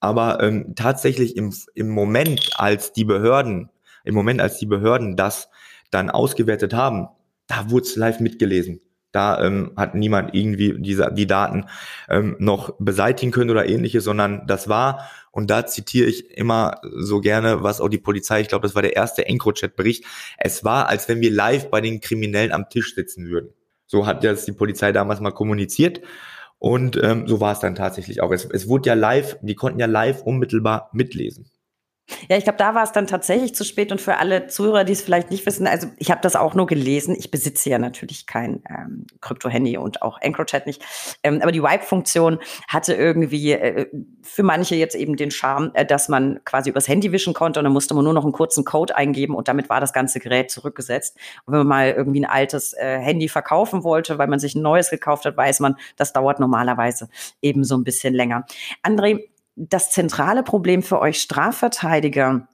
Aber 0.00 0.42
ähm, 0.42 0.74
tatsächlich 0.76 1.36
im, 1.36 1.54
im 1.74 1.90
Moment, 1.90 2.50
als 2.56 2.92
die 2.92 3.04
Behörden, 3.04 3.70
im 4.04 4.14
Moment, 4.14 4.40
als 4.40 4.58
die 4.58 4.66
Behörden 4.66 5.16
das 5.16 5.48
dann 5.90 6.10
ausgewertet 6.10 6.74
haben, 6.74 7.08
da 7.46 7.70
wurde 7.70 7.86
es 7.86 7.96
live 7.96 8.20
mitgelesen. 8.20 8.80
Da 9.12 9.42
ähm, 9.42 9.72
hat 9.76 9.94
niemand 9.94 10.34
irgendwie 10.34 10.74
diese, 10.78 11.10
die 11.10 11.26
Daten 11.26 11.64
ähm, 12.08 12.36
noch 12.38 12.74
beseitigen 12.78 13.32
können 13.32 13.50
oder 13.50 13.66
ähnliches, 13.66 14.04
sondern 14.04 14.46
das 14.46 14.68
war, 14.68 15.08
und 15.30 15.50
da 15.50 15.64
zitiere 15.64 16.06
ich 16.06 16.30
immer 16.36 16.80
so 16.82 17.20
gerne, 17.20 17.62
was 17.62 17.80
auch 17.80 17.88
die 17.88 17.98
Polizei, 17.98 18.42
ich 18.42 18.48
glaube, 18.48 18.66
das 18.66 18.74
war 18.74 18.82
der 18.82 18.96
erste 18.96 19.26
EncroChat-Bericht, 19.26 20.04
es 20.38 20.64
war, 20.64 20.88
als 20.88 21.08
wenn 21.08 21.20
wir 21.20 21.30
live 21.30 21.70
bei 21.70 21.80
den 21.80 22.00
Kriminellen 22.00 22.52
am 22.52 22.68
Tisch 22.68 22.94
sitzen 22.94 23.28
würden. 23.28 23.55
So 23.86 24.06
hat 24.06 24.24
das 24.24 24.44
die 24.44 24.52
Polizei 24.52 24.92
damals 24.92 25.20
mal 25.20 25.32
kommuniziert. 25.32 26.00
Und 26.58 27.00
ähm, 27.02 27.28
so 27.28 27.40
war 27.40 27.52
es 27.52 27.60
dann 27.60 27.74
tatsächlich 27.74 28.22
auch. 28.22 28.32
Es, 28.32 28.44
es 28.46 28.68
wurde 28.68 28.88
ja 28.88 28.94
live, 28.94 29.38
die 29.42 29.54
konnten 29.54 29.78
ja 29.78 29.86
live 29.86 30.22
unmittelbar 30.22 30.90
mitlesen. 30.92 31.50
Ja, 32.28 32.36
ich 32.36 32.44
glaube, 32.44 32.58
da 32.58 32.74
war 32.74 32.84
es 32.84 32.92
dann 32.92 33.08
tatsächlich 33.08 33.54
zu 33.54 33.64
spät 33.64 33.90
und 33.90 34.00
für 34.00 34.18
alle 34.18 34.46
Zuhörer, 34.46 34.84
die 34.84 34.92
es 34.92 35.02
vielleicht 35.02 35.30
nicht 35.30 35.44
wissen, 35.44 35.66
also 35.66 35.88
ich 35.98 36.10
habe 36.10 36.20
das 36.20 36.36
auch 36.36 36.54
nur 36.54 36.66
gelesen. 36.66 37.16
Ich 37.18 37.32
besitze 37.32 37.68
ja 37.68 37.78
natürlich 37.78 38.26
kein 38.26 38.62
ähm, 38.68 39.06
Krypto-Handy 39.20 39.76
und 39.76 40.02
auch 40.02 40.20
EncroChat 40.20 40.66
nicht. 40.66 40.84
Ähm, 41.24 41.40
aber 41.42 41.50
die 41.50 41.62
Wipe-Funktion 41.62 42.38
hatte 42.68 42.94
irgendwie 42.94 43.52
äh, 43.52 43.86
für 44.22 44.44
manche 44.44 44.76
jetzt 44.76 44.94
eben 44.94 45.16
den 45.16 45.32
Charme, 45.32 45.72
äh, 45.74 45.84
dass 45.84 46.08
man 46.08 46.40
quasi 46.44 46.70
übers 46.70 46.86
Handy 46.86 47.10
wischen 47.10 47.34
konnte 47.34 47.58
und 47.58 47.64
dann 47.64 47.72
musste 47.72 47.94
man 47.94 48.04
nur 48.04 48.12
noch 48.12 48.24
einen 48.24 48.32
kurzen 48.32 48.64
Code 48.64 48.96
eingeben 48.96 49.34
und 49.34 49.48
damit 49.48 49.68
war 49.68 49.80
das 49.80 49.92
ganze 49.92 50.20
Gerät 50.20 50.50
zurückgesetzt. 50.50 51.16
Und 51.44 51.52
wenn 51.52 51.60
man 51.60 51.68
mal 51.68 51.90
irgendwie 51.90 52.20
ein 52.20 52.30
altes 52.30 52.72
äh, 52.74 52.98
Handy 52.98 53.28
verkaufen 53.28 53.82
wollte, 53.82 54.18
weil 54.18 54.28
man 54.28 54.38
sich 54.38 54.54
ein 54.54 54.62
neues 54.62 54.90
gekauft 54.90 55.24
hat, 55.24 55.36
weiß 55.36 55.58
man, 55.58 55.76
das 55.96 56.12
dauert 56.12 56.38
normalerweise 56.38 57.08
eben 57.42 57.64
so 57.64 57.76
ein 57.76 57.82
bisschen 57.82 58.14
länger. 58.14 58.46
André, 58.84 59.24
das 59.56 59.90
zentrale 59.90 60.42
Problem 60.42 60.82
für 60.82 61.00
euch 61.00 61.20
Strafverteidiger 61.20 62.46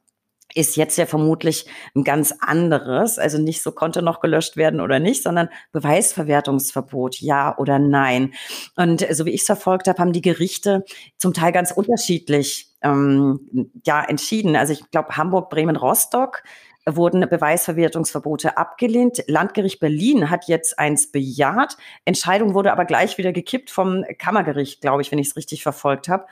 ist 0.55 0.77
jetzt 0.77 0.99
ja 0.99 1.07
vermutlich 1.07 1.67
ein 1.95 2.05
ganz 2.05 2.35
anderes. 2.41 3.19
Also 3.19 3.39
nicht 3.39 3.63
so 3.63 3.73
konnte 3.73 4.03
noch 4.03 4.21
gelöscht 4.21 4.57
werden 4.57 4.81
oder 4.81 4.99
nicht, 4.99 5.23
sondern 5.23 5.49
Beweisverwertungsverbot, 5.73 7.21
ja 7.21 7.57
oder 7.59 7.79
nein. 7.79 8.35
Und 8.77 9.07
so 9.13 9.25
wie 9.25 9.31
ich 9.31 9.41
es 9.41 9.47
verfolgt 9.47 9.89
habe, 9.89 9.99
haben 9.99 10.13
die 10.13 10.21
Gerichte 10.21 10.85
zum 11.17 11.33
Teil 11.33 11.53
ganz 11.53 11.73
unterschiedlich 11.73 12.69
ähm, 12.83 13.71
ja 13.87 14.03
entschieden. 14.03 14.57
Also 14.57 14.73
ich 14.73 14.91
glaube 14.91 15.17
Hamburg, 15.17 15.51
Bremen, 15.51 15.77
Rostock 15.77 16.43
wurden 16.87 17.29
Beweisverwertungsverbote 17.29 18.57
abgelehnt. 18.57 19.23
Landgericht 19.27 19.81
Berlin 19.81 20.31
hat 20.31 20.49
jetzt 20.49 20.79
eins 20.79 21.11
bejaht. 21.11 21.77
Entscheidung 22.05 22.55
wurde 22.55 22.73
aber 22.73 22.85
gleich 22.85 23.19
wieder 23.19 23.33
gekippt 23.33 23.71
vom 23.71 24.05
Kammergericht, 24.19 24.81
glaube 24.81 25.03
ich, 25.03 25.13
wenn 25.13 25.19
ich 25.19 25.29
es 25.29 25.37
richtig 25.37 25.63
verfolgt 25.63 26.09
habe. 26.09 26.27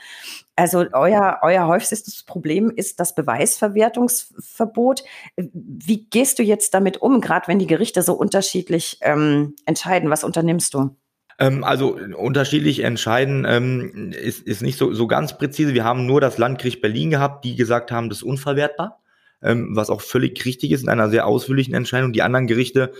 Also 0.56 0.84
euer, 0.92 1.38
euer 1.42 1.66
häufigstes 1.66 2.24
Problem 2.24 2.70
ist 2.74 3.00
das 3.00 3.14
Beweisverwertungsverbot. 3.14 5.04
Wie 5.36 6.06
gehst 6.06 6.38
du 6.38 6.42
jetzt 6.42 6.74
damit 6.74 6.98
um, 6.98 7.20
gerade 7.20 7.48
wenn 7.48 7.58
die 7.58 7.66
Gerichte 7.66 8.02
so 8.02 8.14
unterschiedlich 8.14 8.98
ähm, 9.02 9.54
entscheiden? 9.66 10.10
Was 10.10 10.24
unternimmst 10.24 10.74
du? 10.74 10.96
Ähm, 11.38 11.64
also 11.64 11.96
unterschiedlich 12.16 12.80
entscheiden 12.80 13.46
ähm, 13.48 14.12
ist, 14.12 14.42
ist 14.42 14.62
nicht 14.62 14.76
so, 14.76 14.92
so 14.92 15.06
ganz 15.06 15.38
präzise. 15.38 15.74
Wir 15.74 15.84
haben 15.84 16.06
nur 16.06 16.20
das 16.20 16.36
Landgericht 16.36 16.82
Berlin 16.82 17.10
gehabt, 17.10 17.44
die 17.44 17.56
gesagt 17.56 17.90
haben, 17.90 18.08
das 18.08 18.18
ist 18.18 18.24
unverwertbar 18.24 18.99
ähm, 19.42 19.76
was 19.76 19.90
auch 19.90 20.00
völlig 20.00 20.44
richtig 20.44 20.72
ist 20.72 20.82
in 20.82 20.88
einer 20.88 21.10
sehr 21.10 21.26
ausführlichen 21.26 21.74
Entscheidung. 21.74 22.12
Die 22.12 22.22
anderen 22.22 22.46
Gerichte 22.46 22.92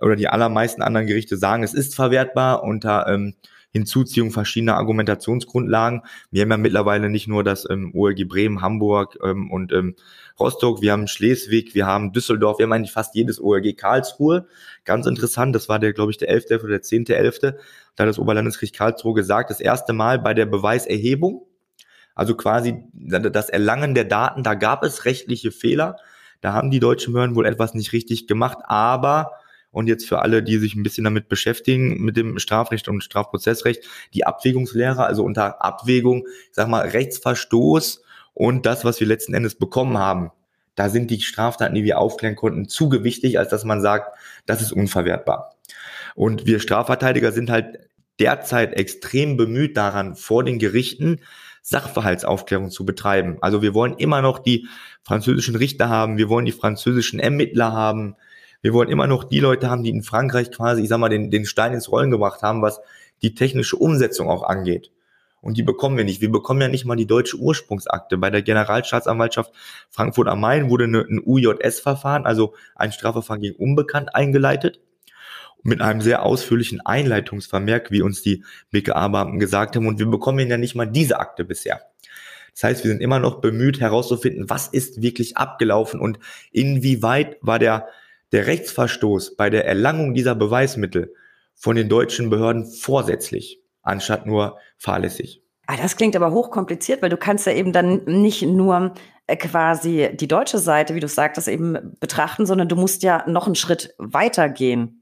oder 0.00 0.16
die 0.16 0.28
allermeisten 0.28 0.82
anderen 0.82 1.06
Gerichte 1.06 1.36
sagen, 1.36 1.62
es 1.62 1.74
ist 1.74 1.94
verwertbar 1.94 2.62
unter 2.62 3.06
ähm, 3.08 3.34
Hinzuziehung 3.76 4.30
verschiedener 4.30 4.76
Argumentationsgrundlagen. 4.76 6.02
Wir 6.30 6.42
haben 6.42 6.50
ja 6.50 6.56
mittlerweile 6.56 7.10
nicht 7.10 7.28
nur 7.28 7.44
das 7.44 7.68
ähm, 7.68 7.92
OLG 7.94 8.26
Bremen, 8.26 8.62
Hamburg 8.62 9.18
ähm, 9.22 9.50
und 9.50 9.72
ähm, 9.72 9.96
Rostock, 10.38 10.80
wir 10.80 10.92
haben 10.92 11.08
Schleswig, 11.08 11.74
wir 11.74 11.86
haben 11.86 12.12
Düsseldorf, 12.12 12.58
wir 12.58 12.64
haben 12.64 12.72
eigentlich 12.72 12.92
fast 12.92 13.14
jedes 13.14 13.40
OLG 13.40 13.76
Karlsruhe. 13.76 14.46
Ganz 14.84 15.06
interessant, 15.06 15.54
das 15.54 15.68
war 15.68 15.78
der, 15.78 15.92
glaube 15.92 16.10
ich, 16.10 16.18
der 16.18 16.28
11. 16.28 16.62
oder 16.62 16.78
der 16.78 16.82
10.11. 16.82 17.54
Da 17.96 18.02
hat 18.02 18.08
das 18.08 18.18
Oberlandesgericht 18.18 18.74
Karlsruhe 18.74 19.14
gesagt, 19.14 19.50
das 19.50 19.60
erste 19.60 19.92
Mal 19.92 20.18
bei 20.18 20.34
der 20.34 20.46
Beweiserhebung 20.46 21.46
also 22.16 22.34
quasi 22.34 22.82
das 22.92 23.50
Erlangen 23.50 23.94
der 23.94 24.06
Daten, 24.06 24.42
da 24.42 24.54
gab 24.54 24.82
es 24.82 25.04
rechtliche 25.04 25.52
Fehler. 25.52 25.96
Da 26.40 26.52
haben 26.52 26.70
die 26.70 26.80
deutschen 26.80 27.12
Behörden 27.12 27.36
wohl 27.36 27.46
etwas 27.46 27.74
nicht 27.74 27.92
richtig 27.92 28.26
gemacht, 28.26 28.58
aber 28.64 29.32
und 29.70 29.88
jetzt 29.88 30.08
für 30.08 30.22
alle, 30.22 30.42
die 30.42 30.56
sich 30.56 30.74
ein 30.74 30.82
bisschen 30.82 31.04
damit 31.04 31.28
beschäftigen, 31.28 32.02
mit 32.02 32.16
dem 32.16 32.38
Strafrecht 32.38 32.88
und 32.88 33.04
Strafprozessrecht, 33.04 33.84
die 34.14 34.24
Abwägungslehre, 34.24 35.04
also 35.04 35.22
unter 35.22 35.62
Abwägung, 35.62 36.26
sag 36.50 36.68
mal, 36.68 36.88
Rechtsverstoß 36.88 38.02
und 38.32 38.64
das, 38.64 38.86
was 38.86 39.00
wir 39.00 39.06
letzten 39.06 39.34
Endes 39.34 39.54
bekommen 39.54 39.98
haben, 39.98 40.30
da 40.76 40.88
sind 40.88 41.10
die 41.10 41.20
Straftaten, 41.20 41.74
die 41.74 41.84
wir 41.84 41.98
aufklären 41.98 42.36
konnten, 42.36 42.68
zu 42.68 42.88
gewichtig, 42.88 43.38
als 43.38 43.50
dass 43.50 43.64
man 43.64 43.82
sagt, 43.82 44.16
das 44.46 44.62
ist 44.62 44.72
unverwertbar. 44.72 45.54
Und 46.14 46.46
wir 46.46 46.60
Strafverteidiger 46.60 47.32
sind 47.32 47.50
halt 47.50 47.78
derzeit 48.18 48.72
extrem 48.72 49.36
bemüht 49.36 49.76
daran, 49.76 50.16
vor 50.16 50.42
den 50.42 50.58
Gerichten 50.58 51.20
Sachverhaltsaufklärung 51.68 52.70
zu 52.70 52.86
betreiben. 52.86 53.38
Also 53.40 53.60
wir 53.60 53.74
wollen 53.74 53.94
immer 53.94 54.22
noch 54.22 54.38
die 54.38 54.68
französischen 55.02 55.56
Richter 55.56 55.88
haben, 55.88 56.16
wir 56.16 56.28
wollen 56.28 56.44
die 56.44 56.52
französischen 56.52 57.18
Ermittler 57.18 57.72
haben, 57.72 58.14
wir 58.62 58.72
wollen 58.72 58.88
immer 58.88 59.08
noch 59.08 59.24
die 59.24 59.40
Leute 59.40 59.68
haben, 59.68 59.82
die 59.82 59.90
in 59.90 60.04
Frankreich 60.04 60.52
quasi, 60.52 60.82
ich 60.82 60.88
sag 60.88 60.98
mal, 60.98 61.08
den, 61.08 61.32
den 61.32 61.44
Stein 61.44 61.72
ins 61.72 61.90
Rollen 61.90 62.12
gebracht 62.12 62.42
haben, 62.42 62.62
was 62.62 62.80
die 63.20 63.34
technische 63.34 63.74
Umsetzung 63.74 64.28
auch 64.28 64.44
angeht. 64.44 64.92
Und 65.40 65.56
die 65.56 65.64
bekommen 65.64 65.96
wir 65.96 66.04
nicht. 66.04 66.20
Wir 66.20 66.30
bekommen 66.30 66.60
ja 66.60 66.68
nicht 66.68 66.84
mal 66.84 66.94
die 66.94 67.06
deutsche 67.06 67.36
Ursprungsakte. 67.36 68.16
Bei 68.16 68.30
der 68.30 68.42
Generalstaatsanwaltschaft 68.42 69.52
Frankfurt 69.90 70.28
am 70.28 70.40
Main 70.40 70.70
wurde 70.70 70.84
eine, 70.84 71.00
ein 71.00 71.20
UJS-Verfahren, 71.24 72.26
also 72.26 72.54
ein 72.76 72.92
Strafverfahren 72.92 73.42
gegen 73.42 73.56
Unbekannt, 73.56 74.14
eingeleitet 74.14 74.78
mit 75.66 75.80
einem 75.80 76.00
sehr 76.00 76.22
ausführlichen 76.24 76.80
Einleitungsvermerk, 76.80 77.90
wie 77.90 78.02
uns 78.02 78.22
die 78.22 78.44
BKA-Beamten 78.70 79.38
gesagt 79.38 79.76
haben. 79.76 79.86
Und 79.86 79.98
wir 79.98 80.06
bekommen 80.06 80.48
ja 80.48 80.56
nicht 80.56 80.74
mal 80.74 80.86
diese 80.86 81.18
Akte 81.18 81.44
bisher. 81.44 81.80
Das 82.54 82.64
heißt, 82.64 82.84
wir 82.84 82.90
sind 82.90 83.02
immer 83.02 83.18
noch 83.18 83.40
bemüht 83.40 83.80
herauszufinden, 83.80 84.48
was 84.48 84.68
ist 84.68 85.02
wirklich 85.02 85.36
abgelaufen 85.36 86.00
und 86.00 86.18
inwieweit 86.52 87.36
war 87.42 87.58
der, 87.58 87.86
der 88.32 88.46
Rechtsverstoß 88.46 89.36
bei 89.36 89.50
der 89.50 89.66
Erlangung 89.66 90.14
dieser 90.14 90.34
Beweismittel 90.34 91.12
von 91.54 91.76
den 91.76 91.90
deutschen 91.90 92.30
Behörden 92.30 92.64
vorsätzlich, 92.64 93.60
anstatt 93.82 94.24
nur 94.24 94.58
fahrlässig. 94.78 95.42
Ah, 95.66 95.76
das 95.76 95.96
klingt 95.96 96.16
aber 96.16 96.32
hochkompliziert, 96.32 97.02
weil 97.02 97.10
du 97.10 97.18
kannst 97.18 97.46
ja 97.46 97.52
eben 97.52 97.72
dann 97.72 98.04
nicht 98.04 98.42
nur 98.42 98.94
äh, 99.26 99.36
quasi 99.36 100.10
die 100.14 100.28
deutsche 100.28 100.58
Seite, 100.58 100.94
wie 100.94 101.00
du 101.00 101.08
sagtest, 101.08 101.48
eben 101.48 101.96
betrachten, 102.00 102.46
sondern 102.46 102.68
du 102.68 102.76
musst 102.76 103.02
ja 103.02 103.24
noch 103.26 103.46
einen 103.46 103.56
Schritt 103.56 103.94
weiter 103.98 104.48
gehen. 104.48 104.95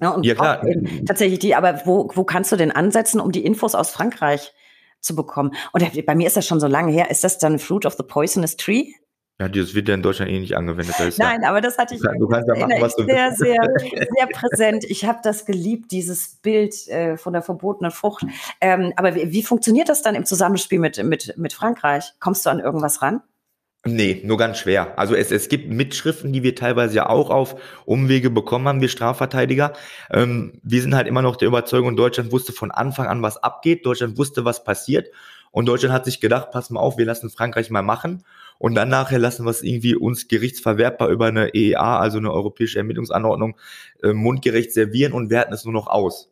Ja, 0.00 0.10
und 0.10 0.26
ja 0.26 0.34
klar. 0.34 0.64
Tatsächlich 1.06 1.38
die, 1.38 1.54
aber 1.54 1.82
wo, 1.84 2.10
wo 2.14 2.24
kannst 2.24 2.52
du 2.52 2.56
denn 2.56 2.72
ansetzen, 2.72 3.20
um 3.20 3.32
die 3.32 3.44
Infos 3.44 3.74
aus 3.74 3.90
Frankreich 3.90 4.52
zu 5.00 5.14
bekommen? 5.14 5.52
Und 5.72 6.06
bei 6.06 6.14
mir 6.14 6.26
ist 6.26 6.36
das 6.36 6.46
schon 6.46 6.60
so 6.60 6.66
lange 6.66 6.92
her. 6.92 7.10
Ist 7.10 7.24
das 7.24 7.38
dann 7.38 7.58
Fruit 7.58 7.86
of 7.86 7.94
the 7.94 8.02
Poisonous 8.02 8.56
Tree? 8.56 8.92
Ja, 9.40 9.48
das 9.48 9.74
wird 9.74 9.88
ja 9.88 9.94
in 9.94 10.02
Deutschland 10.02 10.30
eh 10.30 10.38
nicht 10.38 10.56
angewendet. 10.56 10.94
Nein, 11.18 11.42
ja, 11.42 11.48
aber 11.48 11.60
das 11.60 11.76
hatte 11.76 11.96
ich 11.96 12.00
du 12.00 12.28
kannst 12.28 12.48
ja 12.48 12.54
machen, 12.54 12.80
was 12.80 12.94
du 12.94 13.04
sehr, 13.04 13.32
sehr, 13.32 13.58
sehr 13.78 14.26
präsent. 14.32 14.84
Ich 14.84 15.04
habe 15.04 15.18
das 15.24 15.44
geliebt, 15.44 15.90
dieses 15.90 16.36
Bild 16.36 16.86
äh, 16.86 17.16
von 17.16 17.32
der 17.32 17.42
verbotenen 17.42 17.90
Frucht. 17.90 18.24
Ähm, 18.60 18.92
aber 18.94 19.16
wie, 19.16 19.32
wie 19.32 19.42
funktioniert 19.42 19.88
das 19.88 20.02
dann 20.02 20.14
im 20.14 20.24
Zusammenspiel 20.24 20.78
mit, 20.78 21.02
mit, 21.02 21.34
mit 21.36 21.52
Frankreich? 21.52 22.12
Kommst 22.20 22.46
du 22.46 22.50
an 22.50 22.60
irgendwas 22.60 23.02
ran? 23.02 23.22
Nee, 23.86 24.22
nur 24.24 24.38
ganz 24.38 24.58
schwer. 24.58 24.98
Also 24.98 25.14
es, 25.14 25.30
es 25.30 25.48
gibt 25.50 25.70
Mitschriften, 25.70 26.32
die 26.32 26.42
wir 26.42 26.54
teilweise 26.54 26.96
ja 26.96 27.08
auch 27.10 27.28
auf 27.28 27.56
Umwege 27.84 28.30
bekommen 28.30 28.66
haben, 28.66 28.80
wir 28.80 28.88
Strafverteidiger. 28.88 29.74
Ähm, 30.10 30.58
wir 30.62 30.80
sind 30.80 30.94
halt 30.94 31.06
immer 31.06 31.20
noch 31.20 31.36
der 31.36 31.48
Überzeugung, 31.48 31.94
Deutschland 31.94 32.32
wusste 32.32 32.52
von 32.52 32.70
Anfang 32.70 33.08
an, 33.08 33.20
was 33.20 33.36
abgeht. 33.36 33.84
Deutschland 33.84 34.16
wusste, 34.16 34.46
was 34.46 34.64
passiert. 34.64 35.08
Und 35.50 35.66
Deutschland 35.66 35.92
hat 35.92 36.06
sich 36.06 36.20
gedacht, 36.20 36.50
pass 36.50 36.70
mal 36.70 36.80
auf, 36.80 36.96
wir 36.96 37.04
lassen 37.04 37.28
Frankreich 37.28 37.68
mal 37.68 37.82
machen. 37.82 38.24
Und 38.58 38.74
dann 38.74 38.88
nachher 38.88 39.18
lassen 39.18 39.44
wir 39.44 39.50
es 39.50 39.62
irgendwie 39.62 39.94
uns 39.94 40.28
gerichtsverwertbar 40.28 41.10
über 41.10 41.26
eine 41.26 41.54
EEA, 41.54 41.98
also 41.98 42.16
eine 42.18 42.32
europäische 42.32 42.78
Ermittlungsanordnung, 42.78 43.56
äh, 44.02 44.14
mundgerecht 44.14 44.72
servieren 44.72 45.12
und 45.12 45.28
werten 45.28 45.52
es 45.52 45.64
nur 45.64 45.74
noch 45.74 45.88
aus. 45.88 46.30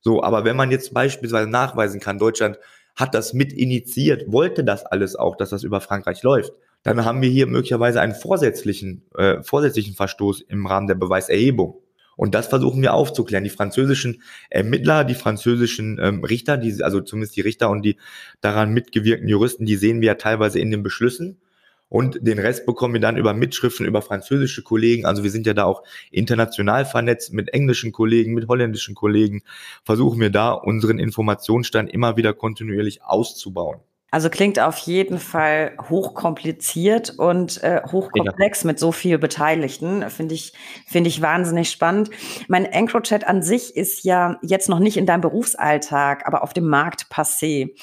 So, 0.00 0.22
aber 0.22 0.44
wenn 0.44 0.56
man 0.56 0.70
jetzt 0.70 0.94
beispielsweise 0.94 1.48
nachweisen 1.48 1.98
kann, 1.98 2.18
Deutschland 2.18 2.58
hat 2.94 3.14
das 3.14 3.32
mit 3.32 3.52
initiiert, 3.52 4.30
wollte 4.30 4.62
das 4.62 4.86
alles 4.86 5.16
auch, 5.16 5.36
dass 5.36 5.50
das 5.50 5.64
über 5.64 5.80
Frankreich 5.80 6.22
läuft, 6.22 6.52
dann 6.84 7.04
haben 7.04 7.22
wir 7.22 7.30
hier 7.30 7.46
möglicherweise 7.46 8.00
einen 8.00 8.14
vorsätzlichen, 8.14 9.02
äh, 9.16 9.42
vorsätzlichen 9.42 9.94
Verstoß 9.94 10.42
im 10.42 10.66
Rahmen 10.66 10.86
der 10.86 10.94
Beweiserhebung. 10.94 11.80
Und 12.16 12.34
das 12.34 12.46
versuchen 12.46 12.82
wir 12.82 12.94
aufzuklären. 12.94 13.42
Die 13.42 13.50
französischen 13.50 14.22
Ermittler, 14.50 15.02
die 15.02 15.14
französischen 15.14 15.98
ähm, 16.00 16.22
Richter, 16.22 16.56
die, 16.56 16.82
also 16.84 17.00
zumindest 17.00 17.36
die 17.36 17.40
Richter 17.40 17.70
und 17.70 17.82
die 17.82 17.96
daran 18.40 18.72
mitgewirkten 18.72 19.28
Juristen, 19.28 19.66
die 19.66 19.76
sehen 19.76 20.00
wir 20.00 20.08
ja 20.08 20.14
teilweise 20.14 20.60
in 20.60 20.70
den 20.70 20.84
Beschlüssen. 20.84 21.40
Und 21.88 22.18
den 22.26 22.38
Rest 22.38 22.66
bekommen 22.66 22.94
wir 22.94 23.00
dann 23.00 23.16
über 23.16 23.34
Mitschriften, 23.34 23.86
über 23.86 24.02
französische 24.02 24.62
Kollegen. 24.62 25.06
Also 25.06 25.22
wir 25.22 25.30
sind 25.30 25.46
ja 25.46 25.54
da 25.54 25.64
auch 25.64 25.82
international 26.10 26.84
vernetzt 26.84 27.32
mit 27.32 27.52
englischen 27.52 27.92
Kollegen, 27.92 28.34
mit 28.34 28.48
holländischen 28.48 28.94
Kollegen. 28.94 29.42
Versuchen 29.84 30.20
wir 30.20 30.30
da 30.30 30.52
unseren 30.52 30.98
Informationsstand 30.98 31.90
immer 31.90 32.16
wieder 32.16 32.32
kontinuierlich 32.32 33.02
auszubauen. 33.02 33.80
Also 34.14 34.30
klingt 34.30 34.60
auf 34.60 34.78
jeden 34.78 35.18
Fall 35.18 35.76
hochkompliziert 35.90 37.18
und 37.18 37.60
äh, 37.64 37.82
hochkomplex 37.84 38.62
ja. 38.62 38.68
mit 38.68 38.78
so 38.78 38.92
viel 38.92 39.18
Beteiligten. 39.18 40.08
Finde 40.08 40.36
ich, 40.36 40.52
finde 40.86 41.08
ich 41.08 41.20
wahnsinnig 41.20 41.68
spannend. 41.68 42.10
Mein 42.46 42.64
EncroChat 42.64 43.26
an 43.26 43.42
sich 43.42 43.74
ist 43.74 44.04
ja 44.04 44.38
jetzt 44.40 44.68
noch 44.68 44.78
nicht 44.78 44.98
in 44.98 45.06
deinem 45.06 45.22
Berufsalltag, 45.22 46.28
aber 46.28 46.44
auf 46.44 46.52
dem 46.52 46.68
Markt 46.68 47.06
passé. 47.10 47.74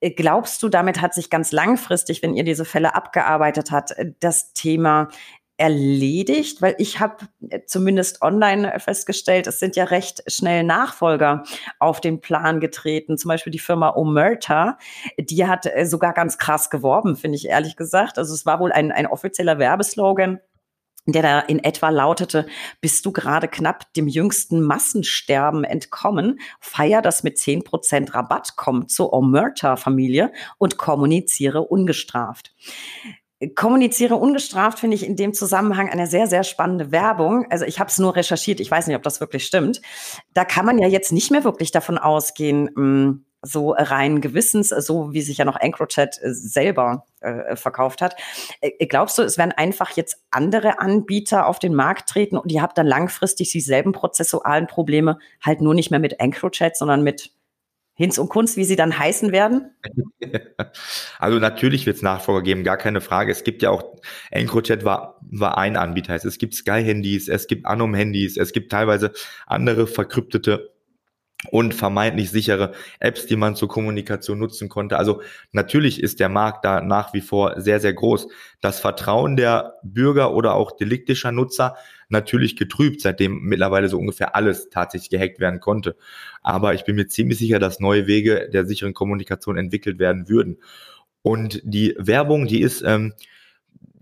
Äh, 0.00 0.12
glaubst 0.12 0.62
du, 0.62 0.70
damit 0.70 1.02
hat 1.02 1.12
sich 1.12 1.28
ganz 1.28 1.52
langfristig, 1.52 2.22
wenn 2.22 2.32
ihr 2.32 2.44
diese 2.44 2.64
Fälle 2.64 2.94
abgearbeitet 2.94 3.70
habt, 3.70 3.90
äh, 3.90 4.12
das 4.20 4.54
Thema 4.54 5.10
erledigt, 5.56 6.62
weil 6.62 6.74
ich 6.78 7.00
habe 7.00 7.28
äh, 7.48 7.60
zumindest 7.66 8.22
online 8.22 8.78
festgestellt, 8.80 9.46
es 9.46 9.60
sind 9.60 9.76
ja 9.76 9.84
recht 9.84 10.22
schnell 10.26 10.64
Nachfolger 10.64 11.44
auf 11.78 12.00
den 12.00 12.20
Plan 12.20 12.60
getreten. 12.60 13.18
Zum 13.18 13.28
Beispiel 13.28 13.52
die 13.52 13.58
Firma 13.58 13.94
Omerta, 13.94 14.78
die 15.18 15.46
hat 15.46 15.66
äh, 15.66 15.86
sogar 15.86 16.12
ganz 16.12 16.38
krass 16.38 16.70
geworben, 16.70 17.16
finde 17.16 17.36
ich 17.36 17.46
ehrlich 17.46 17.76
gesagt. 17.76 18.18
Also 18.18 18.34
es 18.34 18.46
war 18.46 18.60
wohl 18.60 18.72
ein, 18.72 18.90
ein 18.90 19.06
offizieller 19.06 19.58
Werbeslogan 19.58 20.40
der 21.06 21.22
da 21.22 21.40
in 21.40 21.62
etwa 21.62 21.90
lautete, 21.90 22.46
bist 22.80 23.04
du 23.04 23.12
gerade 23.12 23.48
knapp 23.48 23.92
dem 23.92 24.08
jüngsten 24.08 24.62
Massensterben 24.62 25.64
entkommen? 25.64 26.40
Feier 26.60 27.02
das 27.02 27.22
mit 27.22 27.38
zehn 27.38 27.62
Prozent 27.62 28.14
Rabatt, 28.14 28.54
komm 28.56 28.88
zur 28.88 29.12
Omerta-Familie 29.12 30.32
und 30.58 30.78
kommuniziere 30.78 31.62
ungestraft. 31.62 32.54
Kommuniziere 33.54 34.16
ungestraft 34.16 34.78
finde 34.78 34.96
ich 34.96 35.06
in 35.06 35.16
dem 35.16 35.34
Zusammenhang 35.34 35.90
eine 35.90 36.06
sehr, 36.06 36.26
sehr 36.26 36.44
spannende 36.44 36.92
Werbung. 36.92 37.46
Also 37.50 37.64
ich 37.64 37.80
habe 37.80 37.90
es 37.90 37.98
nur 37.98 38.16
recherchiert, 38.16 38.60
ich 38.60 38.70
weiß 38.70 38.86
nicht, 38.86 38.96
ob 38.96 39.02
das 39.02 39.20
wirklich 39.20 39.44
stimmt. 39.44 39.80
Da 40.32 40.44
kann 40.44 40.66
man 40.66 40.78
ja 40.78 40.88
jetzt 40.88 41.12
nicht 41.12 41.30
mehr 41.30 41.44
wirklich 41.44 41.70
davon 41.70 41.98
ausgehen, 41.98 42.70
hm, 42.74 43.24
so 43.44 43.72
rein 43.76 44.20
Gewissens, 44.20 44.70
so 44.70 45.12
wie 45.12 45.22
sich 45.22 45.38
ja 45.38 45.44
noch 45.44 45.60
EncroChat 45.60 46.18
äh, 46.22 46.32
selber 46.32 47.06
äh, 47.20 47.56
verkauft 47.56 48.00
hat. 48.00 48.16
Äh, 48.60 48.86
glaubst 48.86 49.18
du, 49.18 49.22
es 49.22 49.38
werden 49.38 49.52
einfach 49.52 49.90
jetzt 49.90 50.24
andere 50.30 50.78
Anbieter 50.80 51.46
auf 51.46 51.58
den 51.58 51.74
Markt 51.74 52.08
treten 52.08 52.36
und 52.36 52.50
ihr 52.50 52.62
habt 52.62 52.78
dann 52.78 52.86
langfristig 52.86 53.50
dieselben 53.50 53.92
prozessualen 53.92 54.66
Probleme, 54.66 55.18
halt 55.42 55.60
nur 55.60 55.74
nicht 55.74 55.90
mehr 55.90 56.00
mit 56.00 56.20
EncroChat, 56.20 56.76
sondern 56.76 57.02
mit 57.02 57.32
Hinz 57.94 58.18
und 58.18 58.28
Kunst, 58.28 58.56
wie 58.56 58.64
sie 58.64 58.76
dann 58.76 58.98
heißen 58.98 59.32
werden? 59.32 59.70
Also 61.18 61.38
natürlich 61.38 61.86
wird 61.86 61.96
es 61.96 62.02
Nachfolger 62.02 62.42
geben, 62.42 62.64
gar 62.64 62.76
keine 62.76 63.00
Frage. 63.00 63.30
Es 63.30 63.44
gibt 63.44 63.62
ja 63.62 63.70
auch, 63.70 63.96
EncroChat 64.30 64.84
war, 64.84 65.20
war 65.30 65.56
ein 65.58 65.76
Anbieter. 65.76 66.14
Es 66.14 66.38
gibt 66.38 66.54
Sky-Handys, 66.54 67.28
es 67.28 67.46
gibt 67.46 67.66
Anom-Handys, 67.66 68.36
es 68.36 68.52
gibt 68.52 68.72
teilweise 68.72 69.12
andere 69.46 69.86
verkryptete 69.86 70.73
und 71.50 71.74
vermeintlich 71.74 72.30
sichere 72.30 72.72
Apps, 73.00 73.26
die 73.26 73.36
man 73.36 73.56
zur 73.56 73.68
Kommunikation 73.68 74.38
nutzen 74.38 74.68
konnte. 74.68 74.98
Also 74.98 75.22
natürlich 75.52 76.02
ist 76.02 76.20
der 76.20 76.28
Markt 76.28 76.64
da 76.64 76.80
nach 76.80 77.12
wie 77.14 77.20
vor 77.20 77.60
sehr, 77.60 77.80
sehr 77.80 77.92
groß. 77.92 78.28
Das 78.60 78.80
Vertrauen 78.80 79.36
der 79.36 79.74
Bürger 79.82 80.34
oder 80.34 80.54
auch 80.54 80.72
deliktischer 80.72 81.32
Nutzer 81.32 81.76
natürlich 82.08 82.56
getrübt, 82.56 83.00
seitdem 83.00 83.40
mittlerweile 83.42 83.88
so 83.88 83.98
ungefähr 83.98 84.36
alles 84.36 84.68
tatsächlich 84.70 85.10
gehackt 85.10 85.40
werden 85.40 85.60
konnte. 85.60 85.96
Aber 86.42 86.74
ich 86.74 86.84
bin 86.84 86.96
mir 86.96 87.08
ziemlich 87.08 87.38
sicher, 87.38 87.58
dass 87.58 87.80
neue 87.80 88.06
Wege 88.06 88.48
der 88.52 88.66
sicheren 88.66 88.94
Kommunikation 88.94 89.56
entwickelt 89.56 89.98
werden 89.98 90.28
würden. 90.28 90.58
Und 91.22 91.60
die 91.64 91.94
Werbung, 91.98 92.46
die 92.46 92.60
ist, 92.60 92.82
ähm, 92.82 93.14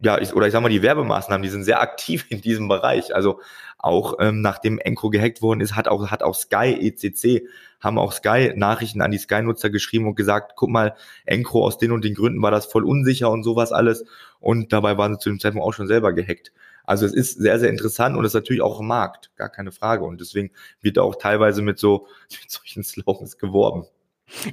ja, 0.02 0.18
ich, 0.18 0.34
oder 0.34 0.46
ich 0.46 0.52
sag 0.52 0.62
mal, 0.62 0.68
die 0.68 0.82
Werbemaßnahmen, 0.82 1.42
die 1.42 1.48
sind 1.48 1.62
sehr 1.64 1.80
aktiv 1.80 2.26
in 2.28 2.40
diesem 2.40 2.66
Bereich. 2.68 3.14
Also 3.14 3.40
auch 3.78 4.16
ähm, 4.20 4.40
nachdem 4.40 4.78
Encro 4.78 5.10
gehackt 5.10 5.42
worden 5.42 5.60
ist, 5.60 5.76
hat 5.76 5.86
auch, 5.88 6.10
hat 6.10 6.22
auch 6.22 6.34
Sky 6.34 6.76
ECC, 6.80 7.46
haben 7.80 7.98
auch 7.98 8.12
Sky 8.12 8.52
Nachrichten 8.56 9.00
an 9.00 9.12
die 9.12 9.18
Sky-Nutzer 9.18 9.70
geschrieben 9.70 10.06
und 10.06 10.16
gesagt, 10.16 10.54
guck 10.56 10.70
mal, 10.70 10.94
Encro 11.24 11.64
aus 11.64 11.78
den 11.78 11.92
und 11.92 12.04
den 12.04 12.14
Gründen 12.14 12.42
war 12.42 12.50
das 12.50 12.66
voll 12.66 12.84
unsicher 12.84 13.30
und 13.30 13.44
sowas 13.44 13.72
alles. 13.72 14.04
Und 14.40 14.72
dabei 14.72 14.98
waren 14.98 15.14
sie 15.14 15.20
zu 15.20 15.30
dem 15.30 15.38
Zeitpunkt 15.38 15.66
auch 15.66 15.72
schon 15.72 15.86
selber 15.86 16.12
gehackt. 16.12 16.52
Also 16.84 17.06
es 17.06 17.12
ist 17.14 17.38
sehr, 17.38 17.60
sehr 17.60 17.70
interessant 17.70 18.16
und 18.16 18.24
es 18.24 18.30
ist 18.30 18.34
natürlich 18.34 18.62
auch 18.62 18.80
im 18.80 18.88
Markt, 18.88 19.30
gar 19.36 19.48
keine 19.48 19.70
Frage. 19.70 20.04
Und 20.04 20.20
deswegen 20.20 20.50
wird 20.80 20.98
auch 20.98 21.14
teilweise 21.14 21.62
mit 21.62 21.78
so 21.78 22.08
mit 22.42 22.50
solchen 22.50 22.82
Slogans 22.82 23.38
geworben. 23.38 23.86